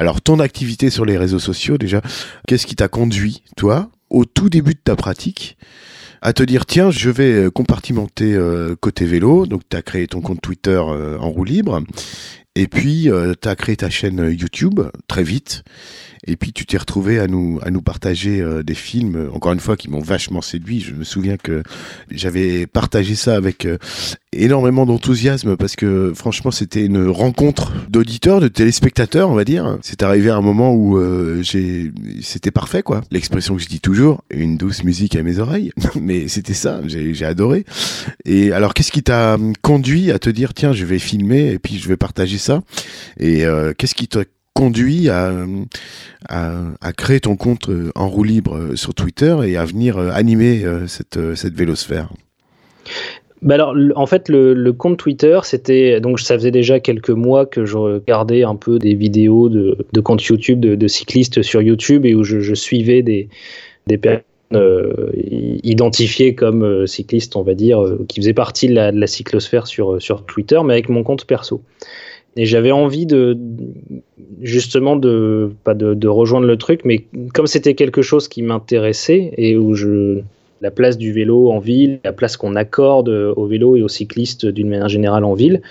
Alors, 0.00 0.22
ton 0.22 0.38
activité 0.38 0.88
sur 0.88 1.04
les 1.04 1.18
réseaux 1.18 1.38
sociaux, 1.38 1.76
déjà, 1.76 2.00
qu'est-ce 2.48 2.66
qui 2.66 2.74
t'a 2.74 2.88
conduit, 2.88 3.42
toi, 3.58 3.90
au 4.08 4.24
tout 4.24 4.48
début 4.48 4.72
de 4.72 4.80
ta 4.82 4.96
pratique, 4.96 5.58
à 6.22 6.32
te 6.32 6.42
dire, 6.42 6.64
tiens, 6.64 6.90
je 6.90 7.10
vais 7.10 7.32
euh, 7.32 7.50
compartimenter 7.50 8.32
euh, 8.32 8.74
côté 8.80 9.04
vélo, 9.04 9.44
donc 9.44 9.60
tu 9.68 9.76
as 9.76 9.82
créé 9.82 10.06
ton 10.06 10.22
compte 10.22 10.40
Twitter 10.40 10.80
euh, 10.82 11.18
en 11.18 11.28
roue 11.28 11.44
libre, 11.44 11.82
et 12.54 12.66
puis 12.66 13.10
tu 13.42 13.48
as 13.48 13.56
créé 13.56 13.76
ta 13.76 13.90
chaîne 13.90 14.26
YouTube 14.32 14.80
très 15.06 15.22
vite, 15.22 15.64
et 16.30 16.36
puis 16.36 16.52
tu 16.52 16.64
t'es 16.64 16.78
retrouvé 16.78 17.18
à 17.18 17.26
nous 17.26 17.58
à 17.62 17.70
nous 17.70 17.82
partager 17.82 18.40
euh, 18.40 18.62
des 18.62 18.74
films, 18.74 19.30
encore 19.34 19.52
une 19.52 19.60
fois, 19.60 19.76
qui 19.76 19.90
m'ont 19.90 20.00
vachement 20.00 20.40
séduit. 20.40 20.80
Je 20.80 20.94
me 20.94 21.02
souviens 21.02 21.36
que 21.36 21.64
j'avais 22.10 22.68
partagé 22.68 23.16
ça 23.16 23.34
avec 23.34 23.66
euh, 23.66 23.78
énormément 24.32 24.86
d'enthousiasme 24.86 25.56
parce 25.56 25.74
que 25.74 26.12
franchement, 26.14 26.52
c'était 26.52 26.84
une 26.84 27.08
rencontre 27.08 27.72
d'auditeurs, 27.88 28.40
de 28.40 28.46
téléspectateurs, 28.46 29.28
on 29.28 29.34
va 29.34 29.44
dire. 29.44 29.78
C'est 29.82 30.04
arrivé 30.04 30.30
à 30.30 30.36
un 30.36 30.40
moment 30.40 30.72
où 30.72 30.98
euh, 30.98 31.42
c'était 31.42 32.52
parfait, 32.52 32.82
quoi. 32.82 33.00
L'expression 33.10 33.56
que 33.56 33.62
je 33.62 33.68
dis 33.68 33.80
toujours, 33.80 34.22
une 34.30 34.56
douce 34.56 34.84
musique 34.84 35.16
à 35.16 35.24
mes 35.24 35.40
oreilles. 35.40 35.72
Mais 36.00 36.28
c'était 36.28 36.54
ça, 36.54 36.80
j'ai 36.86 37.24
adoré. 37.24 37.64
Et 38.24 38.52
alors, 38.52 38.72
qu'est-ce 38.72 38.92
qui 38.92 39.02
t'a 39.02 39.36
conduit 39.62 40.12
à 40.12 40.20
te 40.20 40.30
dire, 40.30 40.54
tiens, 40.54 40.72
je 40.72 40.84
vais 40.84 41.00
filmer 41.00 41.50
et 41.50 41.58
puis 41.58 41.78
je 41.78 41.88
vais 41.88 41.96
partager 41.96 42.38
ça? 42.38 42.62
Et 43.18 43.44
qu'est-ce 43.76 43.94
qui 43.94 44.06
t'a 44.06 44.20
conduit 44.54 45.08
à, 45.08 45.32
à, 46.28 46.92
créer 46.92 47.20
ton 47.20 47.36
compte 47.36 47.68
euh, 47.68 47.90
en 47.94 48.08
roue 48.08 48.24
libre 48.24 48.56
euh, 48.56 48.76
sur 48.76 48.94
Twitter 48.94 49.36
et 49.44 49.56
à 49.56 49.64
venir 49.64 49.98
euh, 49.98 50.10
animer 50.12 50.64
cette, 50.86 51.16
vélosphère 51.16 52.10
bah 53.42 53.54
alors, 53.54 53.74
en 53.94 54.04
fait, 54.04 54.28
le, 54.28 54.70
compte 54.72 54.98
Twitter, 54.98 55.40
c'était 55.44 55.98
donc 55.98 56.20
ça 56.20 56.34
faisait 56.34 56.50
déjà 56.50 56.78
quelques 56.78 57.08
mois 57.08 57.46
que 57.46 57.64
je 57.64 57.78
regardais 57.78 58.42
un 58.42 58.54
peu 58.54 58.78
des 58.78 58.94
vidéos 58.94 59.48
de, 59.48 59.78
de 59.90 60.00
comptes 60.00 60.22
YouTube 60.24 60.60
de, 60.60 60.88
cyclistes 60.88 61.40
sur 61.40 61.62
YouTube 61.62 62.04
et 62.04 62.14
où 62.14 62.22
je, 62.22 62.52
suivais 62.52 63.02
des, 63.02 63.30
personnes 63.86 64.24
identifiées 65.62 66.34
comme 66.34 66.86
cyclistes, 66.86 67.34
on 67.34 67.42
va 67.42 67.54
dire, 67.54 67.82
qui 68.08 68.20
faisaient 68.20 68.34
partie 68.34 68.68
de 68.68 68.74
la, 68.74 69.06
cyclosphère 69.06 69.66
sur 69.66 70.26
Twitter, 70.26 70.60
mais 70.62 70.74
avec 70.74 70.90
mon 70.90 71.02
compte 71.02 71.24
perso. 71.24 71.62
Et 72.36 72.46
j'avais 72.46 72.70
envie 72.70 73.06
de 73.06 73.36
justement 74.40 74.96
de 74.96 75.50
pas 75.64 75.74
de, 75.74 76.08
rejoindre 76.08 76.46
le 76.46 76.56
truc, 76.56 76.82
mais 76.84 77.04
comme 77.34 77.46
c'était 77.46 77.74
quelque 77.74 78.02
chose 78.02 78.28
qui 78.28 78.42
m'intéressait 78.42 79.32
et 79.36 79.56
où 79.56 79.74
je 79.74 80.20
la 80.62 80.70
place 80.70 80.98
du 80.98 81.12
vélo 81.12 81.50
en 81.50 81.58
ville, 81.58 82.00
la 82.04 82.12
place 82.12 82.36
qu'on 82.36 82.54
accorde 82.54 83.08
au 83.08 83.46
vélo 83.46 83.76
et 83.76 83.82
aux 83.82 83.88
cyclistes 83.88 84.44
d'une 84.44 84.68
manière 84.68 84.90
générale 84.90 85.24
en 85.24 85.32
ville, 85.32 85.62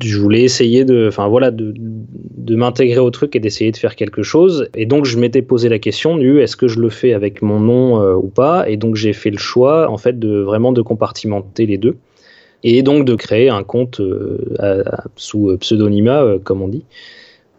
je 0.00 0.16
voulais 0.16 0.42
essayer 0.42 0.84
de, 0.84 1.08
enfin 1.08 1.26
voilà, 1.26 1.50
de, 1.50 1.74
de 1.76 2.56
m'intégrer 2.56 3.00
au 3.00 3.10
truc 3.10 3.34
et 3.34 3.40
d'essayer 3.40 3.72
de 3.72 3.76
faire 3.76 3.96
quelque 3.96 4.22
chose. 4.22 4.68
Et 4.76 4.86
donc 4.86 5.06
je 5.06 5.18
m'étais 5.18 5.42
posé 5.42 5.68
la 5.68 5.80
question 5.80 6.16
du 6.16 6.40
est-ce 6.40 6.56
que 6.56 6.68
je 6.68 6.78
le 6.78 6.88
fais 6.88 7.14
avec 7.14 7.42
mon 7.42 7.58
nom 7.58 8.00
euh, 8.00 8.14
ou 8.14 8.28
pas? 8.28 8.68
Et 8.68 8.76
donc 8.76 8.94
j'ai 8.94 9.12
fait 9.12 9.30
le 9.30 9.38
choix 9.38 9.90
en 9.90 9.98
fait 9.98 10.18
de 10.18 10.38
vraiment 10.38 10.70
de 10.70 10.82
compartimenter 10.82 11.66
les 11.66 11.78
deux 11.78 11.96
et 12.62 12.82
donc 12.82 13.04
de 13.04 13.14
créer 13.14 13.48
un 13.48 13.62
compte 13.62 14.00
euh, 14.00 14.84
sous 15.16 15.56
pseudonymat, 15.58 16.22
euh, 16.22 16.38
comme 16.38 16.62
on 16.62 16.68
dit. 16.68 16.84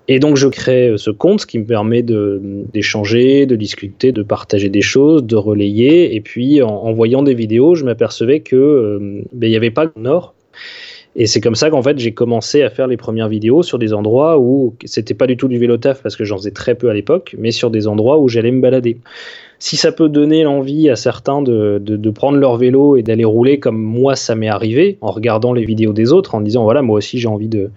Et 0.08 0.20
donc 0.20 0.38
je 0.38 0.48
crée 0.48 0.96
ce 0.98 1.12
compte 1.12 1.46
qui 1.46 1.60
me 1.60 1.66
permet 1.66 2.02
d'échanger, 2.02 3.46
de, 3.46 3.56
discuter, 3.56 4.12
de 4.12 4.24
partager 4.24 4.70
des 4.70 4.82
choses, 4.82 5.24
de 5.24 5.36
relayer. 5.36 6.16
Et 6.16 6.22
puis 6.22 6.64
en, 6.64 6.92
voyant 6.94 7.22
des 7.22 7.36
vidéos, 7.36 7.76
je 7.76 7.86
m'apercevais 7.86 8.40
que 8.40 9.22
ben, 9.34 9.48
il 9.48 9.52
n'y 9.52 9.56
avait 9.56 9.70
pas 9.70 9.86
de 9.86 9.92
Nord. 9.98 10.34
Et 11.16 11.26
c'est 11.26 11.42
comme 11.42 11.56
ça 11.56 11.70
qu'en 11.70 11.82
fait 11.82 11.98
j'ai 11.98 12.14
commencé 12.14 12.62
à 12.62 12.70
faire 12.70 12.88
les 12.88 12.98
premières 12.98 13.28
vidéos 13.28 13.64
sur 13.64 13.80
des 13.80 13.94
endroits 13.94 14.38
où 14.38 14.76
c'était 14.86 15.14
pas 15.14 15.28
du 15.28 15.38
tout 15.38 15.48
du 15.48 15.58
vélo 15.58 15.78
taf 15.78 16.02
parce 16.04 16.16
que 16.16 16.24
j'en 16.24 16.38
faisais 16.38 16.52
très 16.52 16.76
peu 16.76 16.90
à 16.90 16.94
l'époque, 16.94 17.36
mais 17.38 17.52
sur 17.52 17.72
des 17.72 17.88
endroits 17.88 18.20
où 18.20 18.28
j'allais 18.28 18.52
me 18.52 18.62
balader. 18.62 18.98
Si 19.62 19.76
ça 19.76 19.92
peut 19.92 20.08
donner 20.08 20.44
l'envie 20.44 20.90
à 20.90 20.96
certains 20.96 21.42
de, 21.42 21.80
de, 21.82 22.10
prendre 22.12 22.38
leur 22.38 22.56
vélo 22.56 22.96
et 22.96 23.04
d'aller 23.04 23.26
rouler 23.26 23.60
comme 23.60 23.78
moi 23.78 24.16
ça 24.16 24.36
m'est 24.36 24.48
arrivé 24.48 24.98
en 25.02 25.12
regardant 25.12 25.52
les 25.52 25.66
vidéos 25.66 25.92
des 25.92 26.14
autres, 26.14 26.36
en 26.36 26.42
disant 26.42 26.64
voilà 26.64 26.82
moi 26.82 26.98
aussi 26.98 27.20
j'ai 27.20 27.28
envie 27.28 27.50
de, 27.50 27.70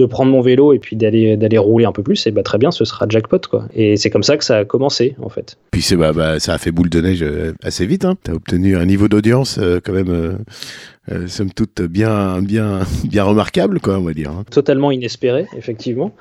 de 0.00 0.06
prendre 0.06 0.32
mon 0.32 0.40
vélo 0.40 0.72
et 0.72 0.78
puis 0.78 0.96
d'aller 0.96 1.36
d'aller 1.36 1.58
rouler 1.58 1.84
un 1.84 1.92
peu 1.92 2.02
plus, 2.02 2.26
et 2.26 2.30
bah 2.30 2.42
très 2.42 2.58
bien, 2.58 2.70
ce 2.70 2.84
sera 2.84 3.06
jackpot 3.08 3.40
quoi. 3.48 3.66
Et 3.74 3.96
c'est 3.96 4.10
comme 4.10 4.22
ça 4.22 4.36
que 4.36 4.44
ça 4.44 4.58
a 4.58 4.64
commencé 4.64 5.14
en 5.20 5.28
fait. 5.28 5.56
Puis 5.70 5.82
c'est 5.82 5.96
bah, 5.96 6.12
bah, 6.12 6.40
ça 6.40 6.54
a 6.54 6.58
fait 6.58 6.70
boule 6.70 6.88
de 6.88 7.00
neige 7.00 7.22
euh, 7.22 7.52
assez 7.62 7.86
vite. 7.86 8.04
Hein. 8.04 8.16
T'as 8.22 8.32
obtenu 8.32 8.76
un 8.76 8.86
niveau 8.86 9.08
d'audience 9.08 9.58
euh, 9.58 9.80
quand 9.84 9.92
même. 9.92 10.10
Euh, 10.10 10.32
euh, 11.10 11.26
somme 11.26 11.50
toute 11.50 11.82
bien, 11.82 12.40
bien, 12.42 12.80
bien 13.04 13.24
remarquable, 13.24 13.80
quoi, 13.80 13.98
on 13.98 14.02
va 14.02 14.12
dire. 14.12 14.30
Hein. 14.30 14.44
Totalement 14.50 14.90
inespéré, 14.90 15.46
effectivement. 15.56 16.12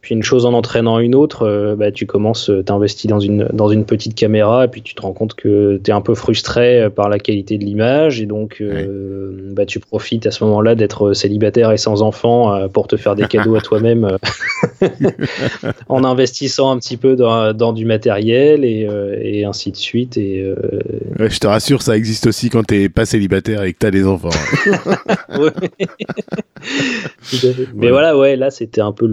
Puis 0.00 0.14
une 0.14 0.22
chose 0.22 0.46
en 0.46 0.54
entraînant 0.54 0.98
une 0.98 1.14
autre, 1.14 1.42
euh, 1.42 1.76
bah, 1.76 1.92
tu 1.92 2.06
commences, 2.06 2.48
euh, 2.48 2.62
t'investis 2.62 3.06
dans 3.06 3.20
une, 3.20 3.46
dans 3.52 3.68
une 3.68 3.84
petite 3.84 4.14
caméra 4.14 4.64
et 4.64 4.68
puis 4.68 4.80
tu 4.80 4.94
te 4.94 5.02
rends 5.02 5.12
compte 5.12 5.34
que 5.34 5.78
tu 5.84 5.90
es 5.90 5.94
un 5.94 6.00
peu 6.00 6.14
frustré 6.14 6.80
euh, 6.80 6.90
par 6.90 7.10
la 7.10 7.18
qualité 7.18 7.58
de 7.58 7.64
l'image 7.64 8.18
et 8.18 8.26
donc 8.26 8.62
bah, 9.52 9.66
tu 9.66 9.78
profites 9.78 10.26
à 10.26 10.30
ce 10.30 10.42
moment-là 10.44 10.74
d'être 10.74 11.12
célibataire 11.12 11.70
et 11.72 11.76
sans 11.76 12.00
enfant 12.02 12.68
pour 12.68 12.86
te 12.86 12.96
faire 12.96 13.14
des 13.14 13.26
cadeaux 13.26 13.56
à 13.56 13.60
toi-même 13.60 14.16
en 15.88 16.04
investissant 16.04 16.70
un 16.70 16.78
petit 16.78 16.96
peu 16.96 17.16
dans, 17.16 17.52
dans 17.52 17.72
du 17.72 17.84
matériel 17.84 18.64
et, 18.64 18.88
et, 19.20 19.44
ainsi 19.44 19.70
de 19.70 19.76
suite. 19.76 20.16
Et, 20.16 20.50
je 21.18 21.38
te 21.38 21.46
rassure, 21.46 21.82
ça 21.82 21.96
existe 21.96 22.26
aussi 22.26 22.48
quand 22.50 22.66
tu 22.66 22.88
pas 22.90 23.04
célibataire 23.04 23.62
et 23.64 23.72
que 23.72 23.78
tu 23.78 23.86
as 23.86 23.90
des 23.90 24.06
enfants. 24.06 24.30
Mais 27.74 27.90
voilà, 27.90 28.16
ouais, 28.16 28.36
là 28.36 28.50
c'était 28.50 28.80
un 28.80 28.92
peu 28.92 29.06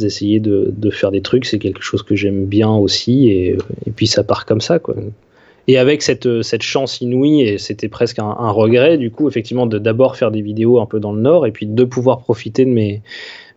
d'essayer 0.00 0.40
de, 0.40 0.90
faire 0.90 1.10
des 1.10 1.22
trucs, 1.22 1.44
c'est 1.44 1.58
quelque 1.58 1.82
chose 1.82 2.02
que 2.02 2.14
j'aime 2.14 2.44
bien 2.44 2.70
aussi, 2.70 3.30
et, 3.30 3.56
puis 3.96 4.06
ça 4.06 4.22
part 4.22 4.46
comme 4.46 4.60
ça, 4.60 4.78
quoi. 4.78 4.94
Et 5.68 5.78
avec 5.78 6.02
cette, 6.02 6.42
cette 6.42 6.62
chance 6.62 7.00
inouïe, 7.00 7.42
et 7.42 7.58
c'était 7.58 7.88
presque 7.88 8.18
un, 8.18 8.50
regret, 8.50 8.98
du 8.98 9.10
coup, 9.10 9.28
effectivement, 9.28 9.66
de 9.66 9.78
d'abord 9.78 10.16
faire 10.16 10.30
des 10.30 10.42
vidéos 10.42 10.80
un 10.80 10.86
peu 10.86 10.98
dans 10.98 11.12
le 11.12 11.20
nord, 11.20 11.46
et 11.46 11.52
puis 11.52 11.66
de 11.66 11.84
pouvoir 11.84 12.18
profiter 12.18 12.64
de 12.64 12.70
mes, 12.70 13.02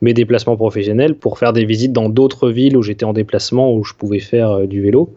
mes 0.02 0.14
déplacements 0.14 0.56
professionnels 0.56 1.16
pour 1.16 1.40
faire 1.40 1.54
des 1.54 1.66
visites 1.66 1.94
dans 1.94 2.10
d'autres 2.10 2.50
villes 2.50 2.78
où 2.78 2.84
j'étais 2.84 3.06
en 3.06 3.14
déplacement, 3.14 3.74
où 3.74 3.84
je 3.84 3.94
pouvais 3.94 4.20
faire 4.20 4.52
euh, 4.52 4.66
du 4.68 4.82
vélo. 4.82 5.10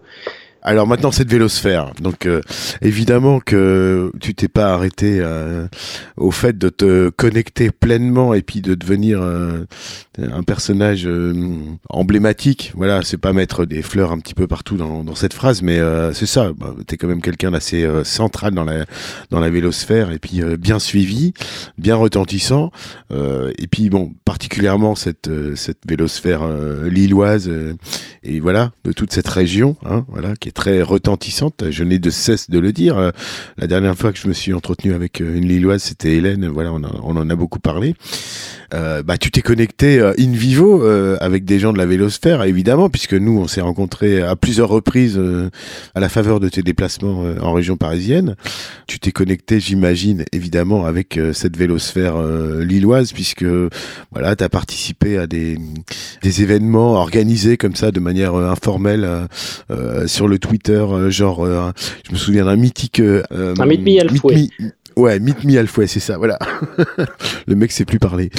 Alors 0.69 0.89
maintenant, 0.89 1.13
c'est 1.13 1.25
de 1.25 1.31
vélosphère. 1.31 1.93
Donc 2.01 2.27
euh, 2.27 2.41
évidemment 2.83 3.39
que 3.39 4.11
tu 4.21 4.35
t'es 4.35 4.49
pas 4.49 4.75
arrêté 4.75 5.19
euh, 5.21 5.69
au 6.17 6.33
fait 6.33 6.59
de 6.59 6.71
te 6.71 7.09
connecter 7.11 7.71
pleinement 7.71 8.35
et 8.35 8.43
puis 8.43 8.63
de 8.63 8.75
devenir 8.75 9.23
euh, 9.23 9.65
un 10.19 10.43
personnage 10.43 11.09
emblématique. 11.89 12.73
Voilà, 12.75 13.03
c'est 13.05 13.17
pas 13.17 13.33
mettre 13.33 13.65
des 13.65 13.81
fleurs 13.81 14.11
un 14.11 14.19
petit 14.19 14.35
peu 14.35 14.49
partout 14.49 14.77
dans, 14.77 15.05
dans 15.05 15.15
cette 15.15 15.35
phrase, 15.35 15.63
mais 15.63 15.79
c'est 16.15 16.27
ça. 16.27 16.51
Bah, 16.57 16.75
tu 16.89 16.95
es 16.95 16.99
quand 16.99 17.07
même 17.07 17.23
quelqu'un 17.23 17.53
d'assez 17.53 17.89
central 18.03 18.53
dans 18.53 18.65
la 18.65 18.87
dans 19.31 19.39
la 19.39 19.51
vélosphère 19.51 20.11
et 20.11 20.19
puis 20.19 20.43
bien 20.59 20.81
suivi, 20.81 21.33
bien 21.79 21.95
retentissant. 21.95 22.73
et 23.13 23.67
puis 23.71 23.89
bon, 23.89 24.15
particulièrement 24.25 24.95
cette 24.97 25.31
cette 25.55 25.83
vélosphère 25.87 26.43
lilloise 26.83 27.51
et 28.25 28.41
voilà 28.41 28.73
de 28.85 28.93
toute 28.93 29.13
cette 29.13 29.29
région, 29.29 29.77
hein, 29.85 30.05
voilà 30.09 30.35
qui 30.35 30.49
est 30.49 30.56
très 30.57 30.83
retentissante. 30.83 31.65
Je 31.71 31.85
n'ai 31.85 32.01
de 32.01 32.11
cesse 32.11 32.51
de 32.51 32.59
le 32.59 32.73
dire. 32.73 32.99
Euh, 32.99 33.11
la 33.59 33.67
dernière 33.67 33.95
fois 33.95 34.13
que 34.13 34.19
je 34.19 34.27
me 34.27 34.33
suis 34.33 34.55
entretenu 34.55 34.95
avec 34.95 35.21
euh, 35.21 35.37
une 35.37 35.47
Lilloise, 35.47 35.83
c'était 35.83 36.15
Hélène. 36.15 36.49
Voilà, 36.49 36.73
on, 36.73 36.83
en 37.17 37.31
a 37.31 37.37
beaucoup 37.37 37.61
parlé. 37.61 37.95
Euh, 38.75 39.03
bah, 39.03 39.19
tu 39.19 39.31
t'es 39.31 39.43
connecté 39.43 40.01
in 40.01 40.33
vivo 40.33 40.83
avec 41.21 41.45
des 41.45 41.59
gens 41.59 41.73
de 41.73 41.79
la 41.79 41.87
vélosphère, 41.87 42.43
évidemment, 42.43 42.89
puisque 42.89 43.13
nous, 43.13 43.39
on 43.39 43.47
s'est 43.47 43.61
rencontrés 43.61 44.23
à 44.23 44.35
plusieurs 44.35 44.69
reprises 44.69 45.21
à 45.95 46.01
la 46.01 46.09
faveur 46.09 46.41
de 46.41 46.49
tes 46.49 46.63
déplacements 46.63 47.25
en 47.41 47.53
région 47.53 47.77
parisienne. 47.77 48.35
Tu 48.87 48.99
t'es 48.99 49.13
connecté, 49.13 49.61
j'imagine, 49.61 50.25
évidemment, 50.33 50.87
avec 50.87 51.21
cette 51.33 51.57
vélosphère 51.57 52.17
lilloise, 52.61 53.13
puisque 53.13 53.45
voilà, 54.11 54.35
tu 54.35 54.43
as 54.43 54.49
participé 54.49 55.19
à 55.19 55.27
des, 55.27 55.59
des 56.23 56.43
événements 56.43 56.95
organisés 56.95 57.57
comme 57.57 57.77
ça, 57.77 57.93
de 57.93 58.01
manière 58.01 58.35
informelle, 58.35 59.29
sur 60.07 60.27
le 60.27 60.39
Twitter, 60.49 60.85
genre, 61.09 61.47
je 62.07 62.13
me 62.13 62.17
souviens 62.17 62.45
d'un 62.45 62.57
mythique... 62.57 63.01
un 63.01 63.67
Meet 63.67 63.83
Me 63.83 64.49
Ouais, 64.97 65.19
Meet 65.21 65.45
Me 65.45 65.59
Halfway, 65.59 65.87
c'est 65.89 66.01
ça, 66.01 66.17
voilà. 66.17 66.39
le 67.47 67.55
mec 67.55 67.71
sait 67.71 67.85
plus 67.85 67.99
parler. 67.99 68.31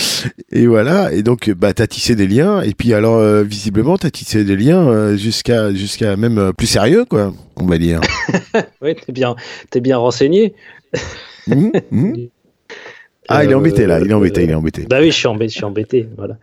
Et 0.52 0.66
voilà, 0.66 1.14
et 1.14 1.22
donc 1.22 1.52
bah 1.52 1.72
t'as 1.76 1.86
tissé 1.86 2.16
des 2.16 2.26
liens, 2.26 2.62
et 2.62 2.74
puis 2.74 2.96
alors 2.96 3.18
euh, 3.18 3.44
visiblement 3.44 3.96
t'as 3.96 4.10
tissé 4.10 4.44
des 4.44 4.56
liens 4.56 4.88
euh, 4.88 5.18
jusqu'à 5.18 5.72
jusqu'à 5.72 6.18
même 6.18 6.40
euh, 6.40 6.54
plus 6.54 6.66
sérieux, 6.66 7.06
quoi, 7.06 7.32
on 7.58 7.68
va 7.68 7.78
dire. 7.78 8.02
ouais, 8.82 8.96
t'es 8.96 9.12
bien, 9.12 9.36
t'es 9.70 9.82
bien 9.82 10.00
renseigné. 10.00 10.56
Mmh, 11.46 11.70
mmh. 11.92 12.14
Ah, 13.30 13.44
il 13.44 13.52
est 13.52 13.54
embêté 13.54 13.86
là, 13.86 14.00
il 14.00 14.10
est 14.10 14.14
embêté, 14.16 14.44
il 14.44 14.50
est 14.50 14.56
embêté. 14.56 14.88
Bah 14.90 14.98
oui, 15.00 15.12
je 15.12 15.16
suis 15.16 15.28
embêté, 15.28 15.50
je 15.50 15.56
suis 15.58 15.66
embêté, 15.66 16.10
voilà. 16.18 16.38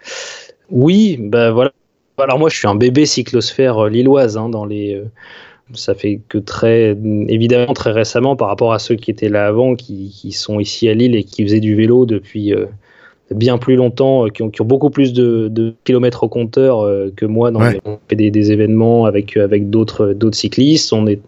Oui, 0.71 1.19
bah 1.21 1.51
voilà. 1.51 1.73
Alors 2.19 2.39
moi, 2.39 2.51
je 2.51 2.57
suis 2.57 2.69
un 2.69 2.77
bébé 2.77 3.05
cyclosphère 3.05 3.87
lilloise 3.87 4.37
hein, 4.37 4.49
dans 4.49 4.65
les 4.65 5.03
ça 5.73 5.95
fait 5.95 6.21
que 6.29 6.39
très, 6.39 6.97
évidemment, 7.29 7.73
très 7.73 7.93
récemment, 7.93 8.37
par 8.37 8.49
rapport 8.49 8.73
à 8.73 8.79
ceux 8.79 8.97
qui 8.97 9.11
étaient 9.11 9.29
là 9.29 9.47
avant, 9.47 9.75
qui, 9.75 10.11
qui 10.11 10.33
sont 10.33 10.61
ici 10.61 10.89
à 10.89 10.95
Lille 10.95 11.15
et 11.15 11.25
qui 11.25 11.43
faisaient 11.43 11.61
du 11.61 11.75
vélo 11.75 12.05
depuis 12.05 12.53
euh, 12.53 12.67
bien 13.31 13.57
plus 13.57 13.77
longtemps, 13.77 14.27
euh, 14.27 14.29
qui 14.29 14.43
ont, 14.43 14.51
qui 14.51 14.61
ont, 14.61 14.67
beaucoup 14.67 14.91
plus 14.91 15.13
de, 15.13 15.49
de, 15.49 15.75
kilomètres 15.85 16.25
au 16.25 16.29
compteur 16.29 16.81
euh, 16.81 17.11
que 17.17 17.25
moi. 17.25 17.51
Dans 17.51 17.61
on 17.85 17.99
fait 18.09 18.17
des, 18.17 18.31
des, 18.31 18.53
événements 18.53 19.07
avec, 19.07 19.37
avec 19.37 19.71
d'autres 19.71 20.15
cyclistes. 20.33 20.93
On 20.93 21.07
est 21.07 21.21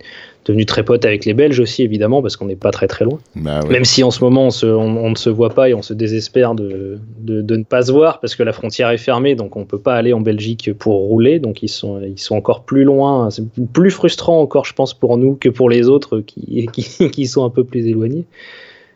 devenu 0.46 0.64
très 0.64 0.84
pote 0.84 1.04
avec 1.04 1.24
les 1.24 1.34
Belges 1.34 1.58
aussi, 1.58 1.82
évidemment, 1.82 2.22
parce 2.22 2.36
qu'on 2.36 2.46
n'est 2.46 2.56
pas 2.56 2.70
très 2.70 2.86
très 2.86 3.04
loin. 3.04 3.18
Bah 3.34 3.60
Même 3.68 3.84
si 3.84 4.02
en 4.04 4.10
ce 4.10 4.22
moment 4.22 4.48
on, 4.62 4.66
on, 4.66 5.10
ne 5.10 5.16
se 5.16 5.28
voit 5.28 5.50
pas 5.50 5.68
et 5.68 5.74
on 5.74 5.82
se 5.82 5.92
désespère 5.92 6.54
de, 6.54 6.98
de, 7.18 7.42
de, 7.42 7.56
ne 7.56 7.64
pas 7.64 7.82
se 7.82 7.92
voir 7.92 8.20
parce 8.20 8.36
que 8.36 8.42
la 8.42 8.52
frontière 8.52 8.90
est 8.90 8.98
fermée, 8.98 9.34
donc 9.34 9.56
on 9.56 9.60
ne 9.60 9.64
peut 9.64 9.78
pas 9.78 9.94
aller 9.94 10.12
en 10.12 10.20
Belgique 10.20 10.72
pour 10.72 10.94
rouler. 10.94 11.40
Donc 11.40 11.62
ils 11.62 11.68
sont, 11.68 12.00
ils 12.00 12.18
sont 12.18 12.36
encore 12.36 12.62
plus 12.62 12.84
loin. 12.84 13.30
C'est 13.30 13.44
plus 13.72 13.90
frustrant 13.90 14.40
encore, 14.40 14.64
je 14.64 14.72
pense, 14.72 14.94
pour 14.94 15.18
nous 15.18 15.34
que 15.34 15.48
pour 15.48 15.68
les 15.68 15.88
autres 15.88 16.20
qui, 16.20 16.68
qui, 16.72 17.10
qui 17.10 17.26
sont 17.26 17.44
un 17.44 17.50
peu 17.50 17.64
plus 17.64 17.86
éloignés. 17.86 18.24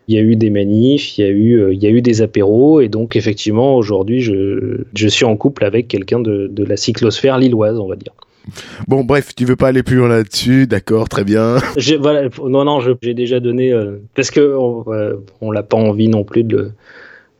Il 0.07 0.15
y 0.15 0.17
a 0.17 0.21
eu 0.21 0.35
des 0.35 0.49
manifs, 0.49 1.17
il 1.17 1.21
y 1.21 1.27
a 1.27 1.29
eu, 1.29 1.61
euh, 1.61 1.73
il 1.73 1.81
y 1.81 1.85
a 1.85 1.89
eu 1.89 2.01
des 2.01 2.21
apéros, 2.21 2.81
et 2.81 2.89
donc 2.89 3.15
effectivement 3.15 3.75
aujourd'hui 3.75 4.19
je, 4.19 4.81
je 4.93 5.07
suis 5.07 5.25
en 5.25 5.37
couple 5.37 5.63
avec 5.63 5.87
quelqu'un 5.87 6.19
de, 6.19 6.47
de 6.47 6.63
la 6.63 6.75
cyclosphère 6.75 7.37
lilloise, 7.37 7.77
on 7.77 7.87
va 7.87 7.95
dire. 7.95 8.11
Bon, 8.87 9.03
bref, 9.03 9.35
tu 9.35 9.45
veux 9.45 9.55
pas 9.55 9.67
aller 9.67 9.83
plus 9.83 9.97
loin 9.97 10.07
là-dessus, 10.07 10.67
d'accord, 10.67 11.09
très 11.09 11.23
bien. 11.23 11.57
Non, 12.43 12.65
non, 12.65 12.79
j'ai 13.01 13.13
déjà 13.13 13.39
donné 13.39 13.71
euh, 13.71 14.01
parce 14.15 14.31
que 14.31 14.55
on, 14.55 14.85
on 15.41 15.51
l'a 15.51 15.63
pas 15.63 15.77
envie 15.77 16.07
non 16.07 16.23
plus 16.23 16.43
de 16.43 16.71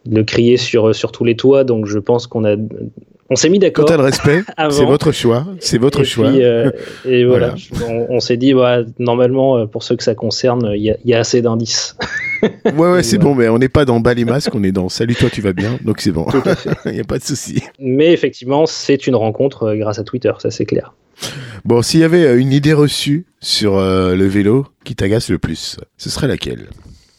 le, 0.09 0.23
crier 0.23 0.57
sur 0.57 1.11
tous 1.11 1.23
les 1.23 1.35
toits, 1.35 1.63
donc 1.63 1.85
je 1.85 1.99
pense 1.99 2.27
qu'on 2.27 2.45
a 2.45 2.55
on 3.31 3.37
s'est 3.37 3.49
mis 3.49 3.59
d'accord. 3.59 3.85
Total 3.85 4.01
respect. 4.01 4.43
c'est 4.69 4.83
votre 4.83 5.13
choix. 5.13 5.45
C'est 5.61 5.77
votre 5.77 6.03
choix. 6.03 6.27
Euh, 6.27 6.69
et 7.05 7.23
voilà. 7.25 7.55
On, 8.09 8.19
s'est 8.19 8.35
dit, 8.35 8.53
normalement, 8.99 9.57
euh, 9.57 9.65
pour 9.67 9.83
ceux 9.83 9.95
que 9.95 10.03
ça 10.03 10.15
concerne, 10.15 10.73
il 10.75 10.97
y, 11.05 11.13
a 11.13 11.17
assez 11.17 11.41
d'indices. 11.41 11.95
ouais, 12.43 12.91
ouais, 12.91 13.03
c'est 13.03 13.17
bon, 13.17 13.33
mais 13.33 13.47
on 13.47 13.57
n'est 13.57 13.69
pas 13.69 13.85
dans 13.85 14.01
bas 14.01 14.13
les 14.13 14.25
masques, 14.25 14.53
on 14.53 14.63
est 14.63 14.73
dans 14.73 14.89
salut 14.89 15.15
toi, 15.15 15.29
tu 15.31 15.41
vas 15.41 15.53
bien, 15.53 15.79
donc 15.85 16.01
c'est 16.01 16.11
bon. 16.11 16.27
Il 16.85 16.91
n'y 16.91 16.99
a 16.99 17.05
pas 17.05 17.19
de 17.19 17.23
souci. 17.23 17.63
Mais 17.79 18.11
effectivement, 18.11 18.65
c'est 18.65 19.07
une 19.07 19.15
rencontre 19.15 19.63
euh, 19.63 19.75
grâce 19.77 19.97
à 19.97 20.03
Twitter, 20.03 20.33
ça 20.39 20.51
c'est 20.51 20.65
clair. 20.65 20.93
Bon, 21.63 21.81
s'il 21.81 22.01
y 22.01 22.03
avait 22.03 22.37
une 22.37 22.51
idée 22.51 22.73
reçue 22.73 23.27
sur 23.39 23.77
le 23.77 24.25
vélo 24.25 24.65
qui 24.83 24.95
t'agace 24.95 25.29
le 25.29 25.37
plus, 25.37 25.77
ce 25.95 26.09
serait 26.09 26.27
laquelle? 26.27 26.67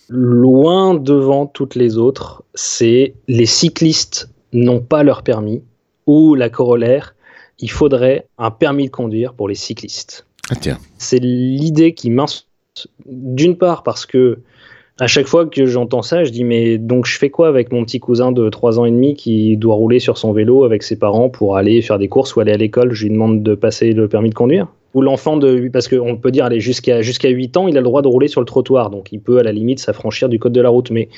Loin 0.09 0.95
devant 0.95 1.47
toutes 1.47 1.77
les 1.77 1.97
autres, 1.97 2.43
c'est 2.55 3.15
les 3.29 3.47
cyclistes 3.47 4.29
n'ont 4.53 4.81
pas 4.81 5.05
leur 5.05 5.23
permis 5.23 5.63
ou 6.07 6.35
la 6.35 6.49
corollaire, 6.49 7.15
il 7.59 7.71
faudrait 7.71 8.27
un 8.39 8.51
permis 8.51 8.87
de 8.87 8.91
conduire 8.91 9.35
pour 9.35 9.49
les 9.49 9.55
cyclistes. 9.55 10.27
Ah. 10.51 10.77
C'est 10.99 11.21
l'idée 11.21 11.95
qui 11.95 12.11
m'insulte. 12.11 12.47
D'une 13.05 13.57
part 13.59 13.83
parce 13.83 14.07
que 14.07 14.39
à 14.99 15.07
chaque 15.07 15.27
fois 15.27 15.47
que 15.47 15.67
j'entends 15.67 16.03
ça, 16.03 16.25
je 16.25 16.31
dis 16.31 16.45
mais 16.45 16.79
donc 16.79 17.07
je 17.07 17.19
fais 17.19 17.29
quoi 17.29 17.49
avec 17.49 17.71
mon 17.71 17.85
petit 17.85 18.01
cousin 18.01 18.33
de 18.33 18.49
3 18.49 18.79
ans 18.79 18.85
et 18.85 18.91
demi 18.91 19.15
qui 19.15 19.57
doit 19.57 19.75
rouler 19.75 19.99
sur 19.99 20.17
son 20.17 20.33
vélo 20.33 20.65
avec 20.65 20.83
ses 20.83 20.97
parents 20.99 21.29
pour 21.29 21.57
aller 21.57 21.83
faire 21.83 21.99
des 21.99 22.09
courses 22.09 22.35
ou 22.35 22.41
aller 22.41 22.53
à 22.53 22.57
l'école, 22.57 22.93
je 22.93 23.05
lui 23.05 23.11
demande 23.13 23.43
de 23.43 23.55
passer 23.55 23.93
le 23.93 24.09
permis 24.09 24.31
de 24.31 24.35
conduire 24.35 24.69
Ou 24.95 25.03
l'enfant 25.03 25.37
de 25.37 25.69
parce 25.73 25.89
qu'on 25.89 26.17
peut 26.17 26.31
dire 26.31 26.47
aller 26.47 26.61
jusqu'à 26.61 27.03
jusqu'à 27.03 27.29
8 27.29 27.57
ans, 27.59 27.69
il 27.69 27.77
a 27.77 27.81
le 27.81 27.85
droit 27.85 28.01
de 28.01 28.09
rouler 28.09 28.29
sur 28.29 28.41
le 28.41 28.47
trottoir 28.47 28.89
donc 28.89 29.13
il 29.13 29.21
peut 29.21 29.39
à 29.39 29.43
la 29.43 29.53
limite 29.53 29.81
s'affranchir 29.81 30.31
du 30.31 30.39
code 30.39 30.53
de 30.53 30.61
la 30.63 30.71
route 30.71 30.91
mais 30.91 31.11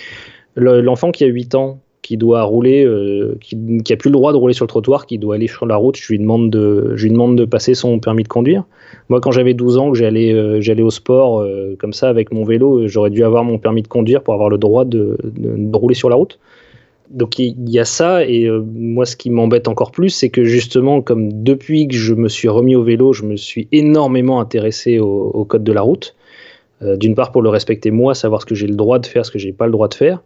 l'enfant 0.57 1.13
qui 1.13 1.23
a 1.23 1.29
8 1.29 1.55
ans 1.55 1.81
qui 2.05 2.19
doit 2.19 2.43
rouler, 2.43 2.85
euh, 2.85 3.35
qui, 3.41 3.57
a 3.91 3.97
plus 3.97 4.11
le 4.11 4.13
droit 4.13 4.33
de 4.33 4.37
rouler 4.37 4.53
sur 4.53 4.67
le 4.67 4.69
trottoir, 4.69 5.07
qui 5.07 5.17
doit 5.17 5.37
aller 5.37 5.47
sur 5.47 5.65
la 5.65 5.77
route, 5.77 5.97
je 5.97 6.13
lui 6.13 6.19
demande 6.19 6.51
de, 6.51 6.93
je 6.97 7.05
lui 7.05 7.11
demande 7.11 7.37
de 7.37 7.47
passer 7.47 7.73
son 7.73 7.99
permis 7.99 8.25
de 8.25 8.29
conduire. 8.29 8.65
Moi, 9.09 9.23
quand 9.23 9.31
j'avais 9.31 9.55
12 9.55 9.79
ans, 9.79 9.91
que 9.91 9.97
j'allais, 9.97 10.31
euh, 10.31 10.61
j'allais 10.61 10.83
au 10.83 10.91
sport 10.91 11.41
euh, 11.41 11.75
comme 11.79 11.95
ça 11.95 12.11
avec 12.11 12.31
mon 12.31 12.45
vélo, 12.45 12.87
j'aurais 12.89 13.09
dû 13.09 13.25
avoir 13.25 13.43
mon 13.43 13.57
permis 13.57 13.81
de 13.81 13.89
conduire 13.89 14.23
pour 14.23 14.35
avoir 14.35 14.51
le 14.51 14.59
droit 14.59 14.85
de, 14.85 15.17
de, 15.25 15.77
rouler 15.77 15.95
sur 15.95 16.11
la 16.11 16.17
route. 16.17 16.39
Donc 17.09 17.39
il 17.39 17.71
y, 17.71 17.79
a 17.79 17.87
ça, 17.87 18.27
et 18.27 18.51
moi 18.51 19.07
ce 19.07 19.17
qui 19.17 19.31
m'embête 19.31 19.67
encore 19.67 19.91
plus, 19.91 20.11
c'est 20.11 20.31
que 20.31 20.45
justement, 20.45 21.01
comme 21.01 21.43
depuis 21.43 21.89
que 21.89 21.95
je 21.95 22.13
me 22.13 22.29
suis 22.29 22.49
remis 22.49 22.77
au 22.77 22.83
vélo, 22.83 23.15
je 23.15 23.23
me 23.23 23.37
suis 23.37 23.67
énormément 23.73 24.41
intéressé 24.41 24.99
au, 24.99 25.31
au 25.33 25.45
code 25.45 25.65
de 25.65 25.73
la 25.73 25.81
route. 25.81 26.15
D'une 26.83 27.15
part 27.15 27.33
pour 27.33 27.41
le 27.41 27.49
respecter 27.49 27.91
moi, 27.91 28.15
savoir 28.15 28.43
ce 28.43 28.47
que 28.47 28.55
j'ai 28.55 28.67
le 28.67 28.75
droit 28.75 28.99
de 28.99 29.07
faire, 29.07 29.25
ce 29.25 29.31
que 29.31 29.39
j'ai 29.39 29.53
pas 29.53 29.65
le 29.65 29.73
droit 29.73 29.89
de 29.89 29.95
faire, 29.95 30.21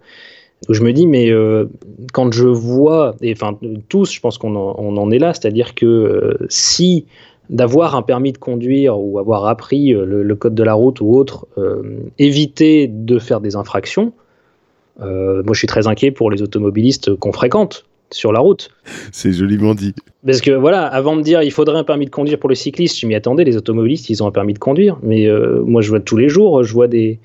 je 0.69 0.83
me 0.83 0.93
dis, 0.93 1.07
mais 1.07 1.31
euh, 1.31 1.67
quand 2.13 2.33
je 2.33 2.47
vois, 2.47 3.15
et 3.23 3.33
enfin 3.33 3.59
tous, 3.89 4.13
je 4.13 4.21
pense 4.21 4.39
qu'on 4.39 4.57
en, 4.57 5.11
est 5.11 5.19
là, 5.19 5.33
c'est-à-dire 5.33 5.75
que 5.75 5.87
euh, 5.87 6.47
si 6.49 7.07
d'avoir 7.49 7.97
un 7.97 8.03
permis 8.03 8.33
de 8.33 8.39
conduire 8.39 9.01
ou 9.01 9.19
avoir 9.19 9.47
appris 9.47 9.95
euh, 9.95 10.05
le, 10.05 10.35
code 10.35 10.55
de 10.55 10.63
la 10.63 10.75
route 10.75 11.01
ou 11.01 11.15
autre, 11.15 11.47
éviter 12.19 12.89
de 12.89 13.19
faire 13.19 13.41
des 13.41 13.57
infractions, 13.57 14.13
moi 14.99 15.53
je 15.53 15.59
suis 15.59 15.69
très 15.69 15.87
inquiet 15.87 16.11
pour 16.11 16.31
les 16.31 16.43
automobilistes 16.43 17.15
qu'on 17.15 17.33
fréquente 17.33 17.87
sur 18.11 18.33
la 18.33 18.41
route. 18.41 18.71
C'est 19.13 19.33
joliment 19.33 19.75
dit. 19.75 19.95
Parce 20.27 20.41
que 20.41 20.51
voilà, 20.51 20.85
avant 20.87 21.17
de 21.17 21.23
dire 21.23 21.43
il 21.43 21.53
faudrait 21.53 21.79
un 21.79 21.85
permis 21.85 22.07
de 22.07 22.11
conduire 22.11 22.39
pour 22.39 22.51
les 22.51 22.57
cyclistes, 22.57 22.99
je 22.99 23.07
m'y 23.07 23.15
attendais, 23.15 23.45
les 23.45 23.57
automobilistes 23.57 24.11
ils 24.11 24.23
ont 24.23 24.27
un 24.27 24.33
permis 24.33 24.55
de 24.55 24.59
conduire, 24.59 24.99
mais 25.03 25.29
moi 25.65 25.81
je 25.81 25.89
vois 25.89 26.01
tous 26.01 26.17
les 26.17 26.29
jours, 26.29 26.65
je 26.65 26.73
vois 26.75 26.89
des, 26.89 27.21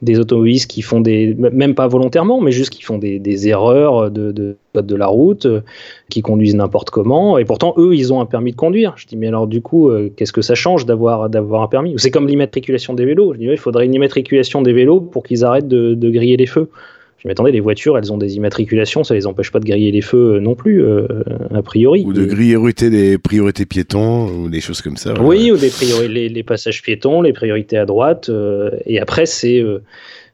des 0.00 0.18
automobilistes 0.20 0.70
qui 0.70 0.82
font 0.82 1.00
des, 1.00 1.34
même 1.34 1.74
pas 1.74 1.88
volontairement, 1.88 2.40
mais 2.40 2.52
juste 2.52 2.70
qui 2.70 2.82
font 2.82 2.98
des, 2.98 3.18
des 3.18 3.48
erreurs 3.48 4.10
de, 4.10 4.30
de, 4.30 4.56
de, 4.74 4.94
la 4.94 5.06
route, 5.06 5.46
euh, 5.46 5.60
qui 6.08 6.22
conduisent 6.22 6.54
n'importe 6.54 6.90
comment, 6.90 7.36
et 7.38 7.44
pourtant 7.44 7.74
eux, 7.78 7.94
ils 7.94 8.12
ont 8.12 8.20
un 8.20 8.26
permis 8.26 8.52
de 8.52 8.56
conduire. 8.56 8.94
Je 8.96 9.06
dis, 9.06 9.16
mais 9.16 9.26
alors 9.26 9.46
du 9.46 9.60
coup, 9.60 9.88
euh, 9.88 10.12
qu'est-ce 10.16 10.32
que 10.32 10.42
ça 10.42 10.54
change 10.54 10.86
d'avoir 10.86 11.24
un 11.24 11.68
permis? 11.68 11.94
C'est 11.96 12.10
comme 12.10 12.28
l'immatriculation 12.28 12.94
des 12.94 13.04
vélos. 13.04 13.34
Je 13.34 13.38
dis, 13.38 13.46
il 13.46 13.56
faudrait 13.56 13.86
une 13.86 13.94
immatriculation 13.94 14.62
des 14.62 14.72
vélos 14.72 15.00
pour 15.00 15.24
qu'ils 15.24 15.44
arrêtent 15.44 15.68
de, 15.68 15.94
de 15.94 16.10
griller 16.10 16.36
les 16.36 16.46
feux. 16.46 16.70
Je 17.18 17.26
m'attendais, 17.26 17.50
les 17.50 17.58
voitures, 17.58 17.98
elles 17.98 18.12
ont 18.12 18.16
des 18.16 18.36
immatriculations, 18.36 19.02
ça 19.02 19.14
les 19.14 19.26
empêche 19.26 19.50
pas 19.50 19.58
de 19.58 19.64
griller 19.64 19.90
les 19.90 20.02
feux 20.02 20.34
euh, 20.34 20.40
non 20.40 20.54
plus, 20.54 20.84
euh, 20.84 21.08
a 21.52 21.62
priori. 21.62 22.04
Ou 22.06 22.12
de 22.12 22.24
griller 22.24 22.56
des 22.90 23.18
priorités 23.18 23.66
piétons, 23.66 24.28
ou 24.28 24.48
des 24.48 24.60
choses 24.60 24.82
comme 24.82 24.96
ça. 24.96 25.20
Oui, 25.20 25.50
ou 25.50 25.56
des 25.56 25.70
priorités, 25.70 26.28
les, 26.28 26.42
passages 26.44 26.80
piétons, 26.80 27.20
les 27.20 27.32
priorités 27.32 27.76
à 27.76 27.86
droite. 27.86 28.28
Euh, 28.28 28.70
et 28.86 29.00
après, 29.00 29.26
c'est. 29.26 29.64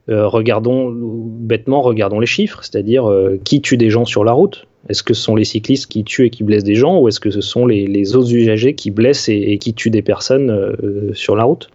regardons 0.08 0.92
bêtement, 0.94 1.80
regardons 1.80 2.20
les 2.20 2.26
chiffres, 2.26 2.60
c'est-à-dire 2.62 3.10
qui 3.44 3.62
tue 3.62 3.78
des 3.78 3.88
gens 3.88 4.04
sur 4.04 4.22
la 4.22 4.32
route. 4.32 4.66
Est-ce 4.90 5.02
que 5.02 5.14
ce 5.14 5.22
sont 5.22 5.34
les 5.34 5.46
cyclistes 5.46 5.86
qui 5.86 6.04
tuent 6.04 6.26
et 6.26 6.30
qui 6.30 6.44
blessent 6.44 6.64
des 6.64 6.74
gens, 6.74 7.00
ou 7.00 7.08
est-ce 7.08 7.20
que 7.20 7.30
ce 7.30 7.40
sont 7.40 7.64
les, 7.64 8.14
autres 8.14 8.34
usagers 8.34 8.74
qui 8.74 8.90
blessent 8.90 9.30
et 9.30 9.56
qui 9.56 9.72
tuent 9.72 9.88
des 9.88 10.02
personnes 10.02 10.76
sur 11.14 11.34
la 11.34 11.44
route? 11.44 11.70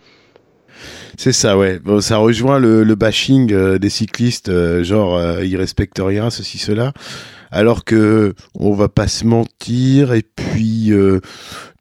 C'est 1.18 1.32
ça, 1.32 1.58
ouais. 1.58 1.80
Ça 2.02 2.18
rejoint 2.18 2.60
le, 2.60 2.84
le 2.84 2.96
bashing 2.96 3.52
euh, 3.52 3.78
des 3.78 3.90
cyclistes, 3.90 4.50
euh, 4.50 4.84
genre 4.84 5.18
euh, 5.18 5.44
ils 5.44 5.58
respectent 5.58 6.02
rien, 6.04 6.30
ceci, 6.30 6.58
cela. 6.58 6.94
Alors 7.52 7.84
que 7.84 8.36
on 8.54 8.74
va 8.74 8.90
pas 8.90 9.08
se 9.08 9.26
mentir, 9.26 10.14
et 10.14 10.22
puis 10.22 10.92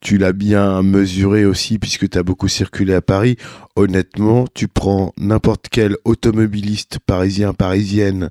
tu 0.01 0.16
l'as 0.16 0.32
bien 0.32 0.82
mesuré 0.82 1.44
aussi 1.44 1.78
puisque 1.78 2.09
tu 2.09 2.16
as 2.16 2.22
beaucoup 2.22 2.49
circulé 2.49 2.94
à 2.94 3.03
Paris. 3.03 3.36
Honnêtement, 3.76 4.46
tu 4.55 4.66
prends 4.66 5.12
n'importe 5.18 5.66
quel 5.70 5.96
automobiliste 6.07 7.01
parisien, 7.05 7.53
parisienne 7.53 8.30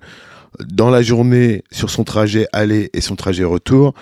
dans 0.65 0.89
la 0.89 1.01
journée 1.03 1.63
sur 1.71 1.89
son 1.89 2.03
trajet 2.03 2.47
aller 2.53 2.89
et 2.93 3.01
son 3.01 3.15
trajet 3.15 3.43
retour, 3.43 3.93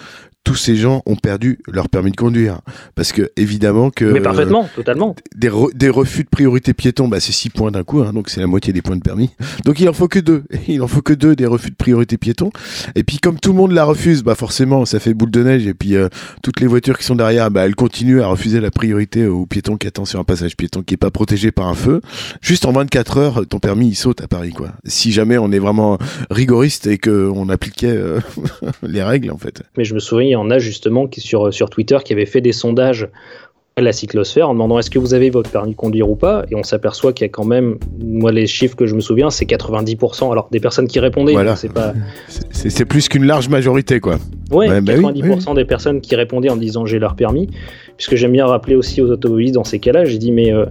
tous 0.46 0.56
ces 0.56 0.78
gens 0.78 1.02
ont 1.06 1.18
perdu 1.18 1.60
leur 1.68 1.90
permis 1.90 2.12
de 2.12 2.16
conduire. 2.16 2.62
Parce 2.94 3.12
que, 3.12 3.32
évidemment 3.36 3.90
que. 3.90 4.06
Mais 4.06 4.22
parfaitement, 4.22 4.70
totalement. 4.74 5.16
Des, 5.36 5.50
des, 5.74 5.90
refus 5.90 6.24
de 6.24 6.30
priorité 6.30 6.74
piéton, 6.74 7.10
bah, 7.10 7.20
c'est 7.20 7.34
6 7.34 7.50
points 7.50 7.72
d'un 7.72 7.84
coup, 7.84 8.02
hein, 8.02 8.14
donc 8.14 8.30
c'est 8.30 8.40
la 8.40 8.48
moitié 8.48 8.72
des 8.72 8.82
points 8.82 8.96
de 8.96 9.02
permis. 9.02 9.32
Donc 9.66 9.80
il 9.80 9.90
en 9.90 9.94
faut 9.94 10.08
que 10.08 10.20
deux. 10.20 10.44
Il 10.68 10.82
en 10.82 10.88
faut 10.88 11.02
que 11.02 11.14
deux 11.14 11.36
des 11.36 11.46
refus 11.46 11.72
de 11.72 11.76
priorité 11.76 12.18
piéton. 12.18 12.52
Et 12.96 13.04
puis, 13.04 13.18
comme 13.18 13.40
tout 13.40 13.52
le 13.52 13.58
monde 13.58 13.72
la 13.72 13.86
refuse, 13.86 14.24
bah, 14.24 14.36
forcément, 14.36 14.86
ça 14.86 15.00
fait 15.00 15.14
boule 15.14 15.32
de 15.32 15.44
neige. 15.44 15.68
Et 15.68 15.74
puis, 15.74 15.96
euh, 15.96 16.10
toutes 16.44 16.60
les 16.60 16.68
voitures 16.68 16.98
qui 16.98 17.04
sont 17.04 17.16
derrière, 17.16 17.50
bah, 17.50 17.66
elles 17.66 17.76
continuent 17.76 18.22
à 18.22 18.28
refuser 18.28 18.60
la 18.60 18.72
priorité 18.72 19.26
aux 19.26 19.46
piétons 19.46 19.78
qui 19.78 19.88
attendent 19.88 20.08
sur 20.08 20.20
un 20.20 20.24
passage 20.24 20.56
piéton 20.56 20.84
qui 20.84 20.94
est 20.94 20.98
pas 20.98 21.12
protégé 21.12 21.52
par 21.52 21.68
un 21.68 21.74
feu. 21.74 22.02
Juste 22.42 22.66
en 22.66 22.72
24 22.72 23.18
heures, 23.18 23.48
ton 23.48 23.60
permis, 23.60 23.90
il 23.90 23.96
saute 23.96 24.22
à 24.22 24.28
Paris, 24.28 24.52
quoi. 24.52 24.74
Si 24.86 25.12
jamais 25.12 25.38
on 25.38 25.52
est 25.52 25.60
vraiment 25.60 25.98
rigoriste 26.30 26.88
et 26.88 26.98
qu'on 26.98 27.50
appliquait 27.50 27.96
euh, 27.96 28.20
les 28.84 29.04
règles, 29.04 29.32
en 29.32 29.38
fait. 29.38 29.64
Mais 29.78 29.86
je 29.86 29.94
me 29.94 30.00
souviens, 30.00 30.35
on 30.36 30.50
a 30.50 30.60
justement 30.60 31.08
qui, 31.08 31.22
sur, 31.22 31.54
sur 31.54 31.70
Twitter 31.70 31.98
qui 32.04 32.14
avait 32.14 32.26
fait 32.26 32.42
des 32.42 32.54
sondages 32.54 33.10
à 33.78 33.82
la 33.82 33.92
cyclosphère 33.92 34.50
en 34.50 34.54
demandant 34.54 34.80
est-ce 34.80 34.90
que 34.90 35.00
vous 35.00 35.14
avez 35.14 35.30
votre 35.30 35.50
permis 35.50 35.72
de 35.72 35.76
conduire 35.76 36.10
ou 36.10 36.16
pas? 36.16 36.46
Et 36.50 36.56
on 36.56 36.64
s'aperçoit 36.64 37.12
qu'il 37.12 37.26
y 37.26 37.30
a 37.30 37.30
quand 37.30 37.44
même 37.44 37.78
moi 38.00 38.32
les 38.32 38.48
chiffres 38.48 38.76
que 38.76 38.86
je 38.86 38.96
me 38.96 39.02
souviens 39.02 39.30
c'est 39.30 39.46
90% 39.46 40.32
alors 40.32 40.48
des 40.50 40.62
personnes 40.62 40.88
qui 40.88 41.00
répondaient 41.00 41.34
voilà. 41.34 41.58
c'est 41.58 41.74
pas 41.74 41.94
c'est 42.52 42.86
plus 42.86 43.10
qu'une 43.10 43.26
large 43.26 43.50
majorité 43.50 44.00
quoi. 44.00 44.18
Ouais, 44.52 44.70
90% 44.80 45.46
bah 45.46 45.54
des 45.56 45.66
personnes 45.66 46.00
qui 46.00 46.16
répondaient 46.16 46.50
en 46.50 46.56
disant 46.56 46.86
j'ai 46.86 47.00
leur 47.00 47.16
permis 47.16 47.50
puisque 47.98 48.16
j'aime 48.16 48.32
bien 48.32 48.46
rappeler 48.46 48.76
aussi 48.76 49.02
aux 49.02 49.10
automobilistes 49.10 49.56
dans 49.56 49.66
ces 49.66 49.80
cas-là. 49.80 50.06
J'ai 50.06 50.20
dit 50.20 50.32
mais 50.32 50.54
euh, 50.54 50.66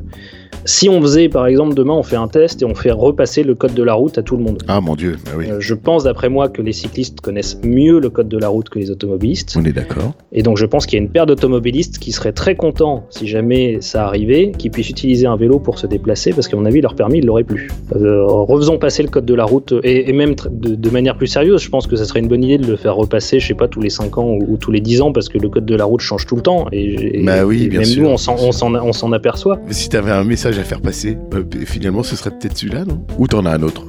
si 0.64 0.88
on 0.88 1.00
faisait, 1.00 1.28
par 1.28 1.46
exemple, 1.46 1.74
demain, 1.74 1.94
on 1.94 2.02
fait 2.02 2.16
un 2.16 2.28
test 2.28 2.62
et 2.62 2.64
on 2.64 2.74
fait 2.74 2.90
repasser 2.90 3.42
le 3.42 3.54
code 3.54 3.74
de 3.74 3.82
la 3.82 3.94
route 3.94 4.16
à 4.18 4.22
tout 4.22 4.36
le 4.36 4.42
monde. 4.42 4.62
Ah 4.68 4.80
mon 4.80 4.96
Dieu, 4.96 5.16
bah 5.24 5.32
oui. 5.36 5.46
Euh, 5.50 5.60
je 5.60 5.74
pense, 5.74 6.04
d'après 6.04 6.28
moi, 6.28 6.48
que 6.48 6.62
les 6.62 6.72
cyclistes 6.72 7.20
connaissent 7.20 7.58
mieux 7.62 8.00
le 8.00 8.10
code 8.10 8.28
de 8.28 8.38
la 8.38 8.48
route 8.48 8.68
que 8.68 8.78
les 8.78 8.90
automobilistes. 8.90 9.56
On 9.58 9.64
est 9.64 9.72
d'accord. 9.72 10.14
Et 10.32 10.42
donc, 10.42 10.56
je 10.56 10.66
pense 10.66 10.86
qu'il 10.86 10.98
y 10.98 11.02
a 11.02 11.04
une 11.04 11.10
paire 11.10 11.26
d'automobilistes 11.26 11.98
qui 11.98 12.12
seraient 12.12 12.32
très 12.32 12.56
contents, 12.56 13.04
si 13.10 13.26
jamais 13.26 13.78
ça 13.80 14.06
arrivait, 14.06 14.52
qu'ils 14.56 14.70
puissent 14.70 14.90
utiliser 14.90 15.26
un 15.26 15.36
vélo 15.36 15.58
pour 15.58 15.78
se 15.78 15.86
déplacer, 15.86 16.32
parce 16.32 16.48
qu'à 16.48 16.56
mon 16.56 16.64
avis, 16.64 16.80
leur 16.80 16.94
permis, 16.94 17.18
ils 17.18 17.26
l'auraient 17.26 17.44
plus. 17.44 17.68
Euh, 17.94 18.24
refaisons 18.24 18.78
passer 18.78 19.02
le 19.02 19.08
code 19.08 19.26
de 19.26 19.34
la 19.34 19.44
route, 19.44 19.74
et, 19.82 20.12
même 20.12 20.34
de, 20.50 20.90
manière 20.90 21.16
plus 21.16 21.26
sérieuse, 21.26 21.62
je 21.62 21.68
pense 21.68 21.86
que 21.86 21.96
ça 21.96 22.04
serait 22.04 22.20
une 22.20 22.28
bonne 22.28 22.44
idée 22.44 22.58
de 22.58 22.66
le 22.66 22.76
faire 22.76 22.94
repasser, 22.94 23.38
je 23.40 23.48
sais 23.48 23.54
pas, 23.54 23.68
tous 23.68 23.80
les 23.80 23.90
5 23.90 24.18
ans 24.18 24.38
ou, 24.40 24.56
tous 24.56 24.70
les 24.70 24.80
10 24.80 25.02
ans, 25.02 25.12
parce 25.12 25.28
que 25.28 25.38
le 25.38 25.48
code 25.48 25.66
de 25.66 25.76
la 25.76 25.84
route 25.84 26.00
change 26.00 26.26
tout 26.26 26.36
le 26.36 26.42
temps. 26.42 26.66
Et, 26.72 27.22
bah 27.22 27.44
oui, 27.44 27.68
bien 27.68 27.80
même 27.80 27.88
sûr. 27.88 28.02
nous, 28.02 28.08
on 28.08 28.92
s'en 28.92 29.12
aperçoit. 29.12 29.58
Mais 29.66 29.72
si 29.72 29.88
tu 29.88 29.96
avais 29.96 30.10
un 30.10 30.24
message 30.24 30.53
à 30.59 30.64
faire 30.64 30.80
passer, 30.80 31.16
euh, 31.34 31.44
finalement, 31.64 32.02
ce 32.02 32.16
serait 32.16 32.30
peut-être 32.30 32.57
celui-là, 32.57 32.84
non? 32.84 33.05
Ou 33.18 33.26
t'en 33.26 33.46
as 33.46 33.52
un 33.52 33.62
autre? 33.62 33.86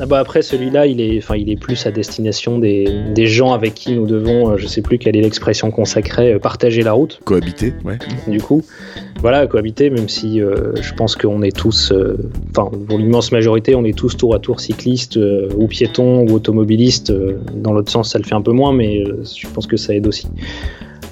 Ah 0.00 0.06
bah 0.06 0.20
après 0.20 0.42
celui-là, 0.42 0.86
il 0.86 1.00
est, 1.00 1.18
enfin, 1.18 1.36
il 1.36 1.50
est 1.50 1.56
plus 1.56 1.86
à 1.86 1.90
destination 1.90 2.58
des, 2.58 2.86
des, 3.14 3.26
gens 3.26 3.52
avec 3.52 3.74
qui 3.74 3.92
nous 3.92 4.06
devons, 4.06 4.50
euh, 4.50 4.56
je 4.56 4.66
sais 4.68 4.80
plus 4.80 4.98
quelle 4.98 5.16
est 5.16 5.20
l'expression 5.20 5.70
consacrée, 5.72 6.34
euh, 6.34 6.38
partager 6.38 6.82
la 6.82 6.92
route. 6.92 7.20
Cohabiter, 7.24 7.74
ouais. 7.84 7.98
Du 8.28 8.40
coup, 8.40 8.64
voilà, 9.20 9.46
cohabiter, 9.46 9.90
même 9.90 10.08
si 10.08 10.38
je 10.38 10.94
pense 10.94 11.16
qu'on 11.16 11.42
est 11.42 11.56
tous, 11.56 11.92
enfin, 12.50 12.70
pour 12.88 12.98
l'immense 12.98 13.32
majorité, 13.32 13.74
on 13.74 13.84
est 13.84 13.96
tous 13.96 14.16
tour 14.16 14.34
à 14.34 14.38
tour 14.38 14.60
cyclistes 14.60 15.18
ou 15.56 15.66
piétons 15.66 16.28
ou 16.28 16.32
automobilistes. 16.32 17.12
dans 17.56 17.72
l'autre 17.72 17.90
sens, 17.90 18.12
ça 18.12 18.18
le 18.18 18.24
fait 18.24 18.36
un 18.36 18.42
peu 18.42 18.52
moins, 18.52 18.72
mais 18.72 19.02
je 19.04 19.48
pense 19.48 19.66
que 19.66 19.76
ça 19.76 19.94
aide 19.94 20.06
aussi. 20.06 20.28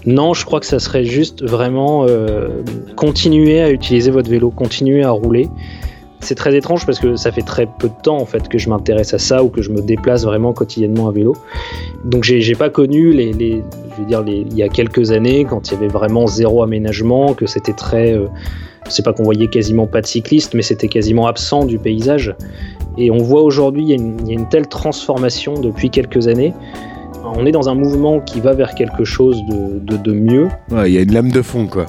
Non, 0.07 0.35
je 0.35 0.45
crois 0.45 0.61
que 0.61 0.67
ça 0.67 0.79
serait 0.79 1.05
juste 1.05 1.43
vraiment 1.43 2.07
euh, 2.09 2.63
continuer 2.95 3.61
à 3.61 3.71
utiliser 3.71 4.13
votre 4.13 4.31
vélo, 4.31 4.51
continuer 4.51 5.03
à 5.03 5.11
rouler. 5.11 5.49
C'est 6.21 6.37
très 6.37 6.57
étrange 6.57 6.87
parce 6.87 6.99
que 6.99 7.17
ça 7.17 7.31
fait 7.31 7.43
très 7.43 7.67
peu 7.67 7.89
de 7.89 8.03
temps 8.03 8.17
en 8.17 8.25
fait 8.25 8.49
que 8.49 8.57
je 8.57 8.71
m'intéresse 8.71 9.13
à 9.15 9.19
ça 9.19 9.45
ou 9.45 9.49
que 9.49 9.63
je 9.63 9.71
me 9.71 9.83
déplace 9.83 10.25
vraiment 10.25 10.53
quotidiennement 10.53 11.09
à 11.09 11.13
vélo. 11.13 11.37
Donc 12.05 12.25
j'ai 12.25 12.55
pas 12.55 12.71
connu 12.71 13.13
les, 13.13 13.33
je 13.33 14.01
veux 14.01 14.07
dire 14.07 14.25
il 14.27 14.55
y 14.55 14.63
a 14.63 14.69
quelques 14.69 15.11
années 15.11 15.45
quand 15.45 15.69
il 15.69 15.75
y 15.75 15.77
avait 15.77 15.89
vraiment 15.89 16.27
zéro 16.27 16.63
aménagement, 16.63 17.35
que 17.35 17.47
c'était 17.47 17.75
très, 17.75 18.13
euh, 18.13 18.27
c'est 18.89 19.05
pas 19.05 19.13
qu'on 19.13 19.25
voyait 19.25 19.49
quasiment 19.49 19.87
pas 19.87 20.01
de 20.01 20.07
cyclistes, 20.07 20.55
mais 20.55 20.63
c'était 20.63 20.89
quasiment 20.89 21.27
absent 21.27 21.65
du 21.65 21.79
paysage. 21.79 22.35
Et 22.97 23.11
on 23.11 23.19
voit 23.19 23.43
aujourd'hui 23.43 23.85
il 23.85 24.27
y, 24.27 24.31
a 24.31 24.35
une 24.35 24.49
telle 24.49 24.69
transformation 24.69 25.55
depuis 25.55 25.91
quelques 25.91 26.29
années 26.29 26.55
on 27.35 27.47
est 27.47 27.53
dans 27.53 27.69
un 27.69 27.75
mouvement 27.75 28.21
qui 28.21 28.41
va 28.41 28.53
vers 28.53 28.75
quelque 28.75 29.05
chose 29.05 29.43
de, 29.47 30.13
mieux. 30.13 30.49
Il 30.71 30.93
y 30.93 30.99
a 30.99 31.03
une 31.03 31.13
lame 31.13 31.33
de 31.33 31.43
fond, 31.43 31.67
quoi. 31.67 31.87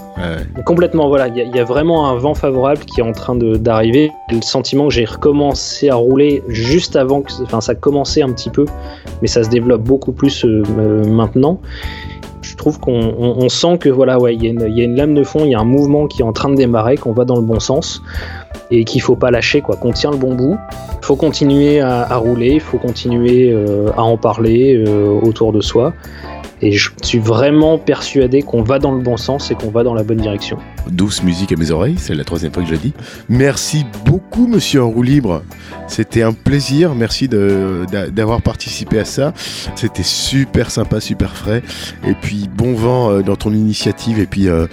Complètement, 0.65 1.07
voilà. 1.07 1.27
Il 1.27 1.55
y, 1.55 1.59
a 1.59 1.63
vraiment 1.63 2.09
un 2.09 2.15
vent 2.15 2.33
favorable 2.33 2.81
qui 2.81 2.99
est 2.99 3.03
en 3.03 3.11
train 3.11 3.35
d'arriver. 3.35 4.11
Le 4.31 4.41
sentiment 4.41 4.88
que 4.88 4.93
j'ai 4.93 5.05
recommencé 5.05 5.89
à 5.89 5.95
rouler 5.95 6.43
juste 6.47 6.95
avant 6.95 7.21
que. 7.21 7.31
Enfin, 7.43 7.61
ça 7.61 7.75
commençait 7.75 8.21
un 8.21 8.31
petit 8.31 8.49
peu, 8.49 8.65
mais 9.21 9.27
ça 9.27 9.43
se 9.43 9.49
développe 9.49 9.83
beaucoup 9.83 10.11
plus 10.11 10.45
euh, 10.45 11.05
maintenant. 11.05 11.59
Je 12.58 12.64
trouve 12.64 12.80
qu'on 12.80 13.49
sent 13.49 13.78
que 13.78 13.88
voilà, 13.88 14.18
ouais, 14.18 14.34
il 14.34 14.43
y, 14.43 14.82
a 14.82 14.84
une 14.84 14.95
lame 14.95 15.14
de 15.14 15.24
fond, 15.24 15.45
il 15.45 15.51
y 15.51 15.55
a 15.55 15.60
un 15.60 15.64
mouvement 15.64 16.08
qui 16.08 16.22
est 16.22 16.26
en 16.26 16.34
train 16.34 16.49
de 16.49 16.55
démarrer, 16.55 16.97
qu'on 16.97 17.12
va 17.12 17.24
dans 17.24 17.36
le 17.36 17.43
bon 17.43 17.60
sens 17.60 18.01
et 18.72 18.84
qu'il 18.84 18.99
faut 18.99 19.16
pas 19.16 19.30
lâcher, 19.30 19.62
quoi. 19.62 19.76
Qu'on 19.76 19.91
tient 19.91 20.10
le 20.10 20.18
bon 20.18 20.34
bout. 20.34 20.58
Il 20.99 21.05
faut 21.05 21.16
continuer 21.16 21.82
à, 21.82 22.18
rouler, 22.18 22.53
il 22.53 22.60
faut 22.60 22.80
continuer 22.80 23.51
euh, 23.51 23.91
à 23.95 24.01
en 24.01 24.18
parler 24.18 24.76
euh, 24.76 25.20
autour 25.22 25.53
de 25.53 25.62
soi. 25.62 25.93
Et 26.64 26.72
je 26.72 26.89
suis 27.03 27.20
vraiment 27.20 27.78
persuadé 27.78 28.41
qu'on 28.41 28.64
va 28.64 28.80
dans 28.80 28.91
le 28.91 29.01
bon 29.01 29.18
sens 29.18 29.51
et 29.51 29.53
qu'on 29.53 29.70
va 29.70 29.84
dans 29.84 29.93
la 29.93 30.01
bonne 30.01 30.18
direction. 30.18 30.58
Douce 30.91 31.23
musique 31.23 31.51
à 31.51 31.55
mes 31.55 31.71
oreilles. 31.71 31.95
C'est 31.97 32.15
la 32.15 32.23
troisième 32.23 32.53
fois 32.53 32.63
que 32.63 32.69
je 32.69 32.73
le 32.73 32.79
dis. 32.79 32.93
Merci 33.29 33.85
beaucoup, 34.05 34.47
monsieur 34.47 34.83
en 34.83 34.89
roue 34.89 35.03
libre. 35.03 35.43
C'était 35.88 36.21
un 36.21 36.33
plaisir. 36.33 36.95
Merci 36.95 37.27
d'avoir 37.27 38.41
participé 38.41 38.99
à 38.99 39.05
ça. 39.05 39.33
C'était 39.75 40.03
super 40.03 40.71
sympa, 40.71 40.99
super 40.99 41.35
frais. 41.35 41.63
Et 42.05 42.13
puis, 42.13 42.49
bon 42.53 42.73
vent 42.73 43.11
euh, 43.11 43.21
dans 43.21 43.35
ton 43.35 43.53
initiative 43.53 44.19
et 44.19 44.25
puis 44.25 44.47
euh, 44.47 44.67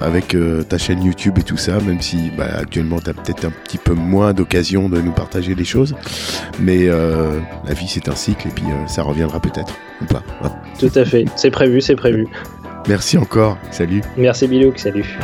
avec 0.00 0.34
euh, 0.34 0.62
ta 0.62 0.78
chaîne 0.78 1.02
YouTube 1.02 1.38
et 1.38 1.42
tout 1.42 1.56
ça, 1.56 1.78
même 1.80 2.00
si 2.00 2.30
bah, 2.36 2.46
actuellement, 2.58 3.00
tu 3.00 3.10
as 3.10 3.14
peut-être 3.14 3.44
un 3.44 3.52
petit 3.64 3.78
peu 3.78 3.94
moins 3.94 4.32
d'occasion 4.32 4.88
de 4.88 5.00
nous 5.00 5.12
partager 5.12 5.54
les 5.54 5.64
choses. 5.64 5.94
Mais 6.58 6.86
la 6.86 7.74
vie, 7.74 7.88
c'est 7.88 8.08
un 8.08 8.14
cycle 8.14 8.48
et 8.48 8.50
puis 8.50 8.64
ça 8.86 9.02
reviendra 9.02 9.40
peut-être 9.40 9.74
ou 10.02 10.04
pas. 10.06 10.22
Tout 10.78 10.90
à 10.94 11.04
fait. 11.04 11.24
C'est 11.36 11.50
prévu, 11.50 11.80
c'est 11.80 11.96
prévu. 11.96 12.26
Merci 12.88 13.18
encore. 13.18 13.58
Salut. 13.70 14.02
Merci 14.16 14.46
Bilouk. 14.48 14.78
Salut. 14.78 15.18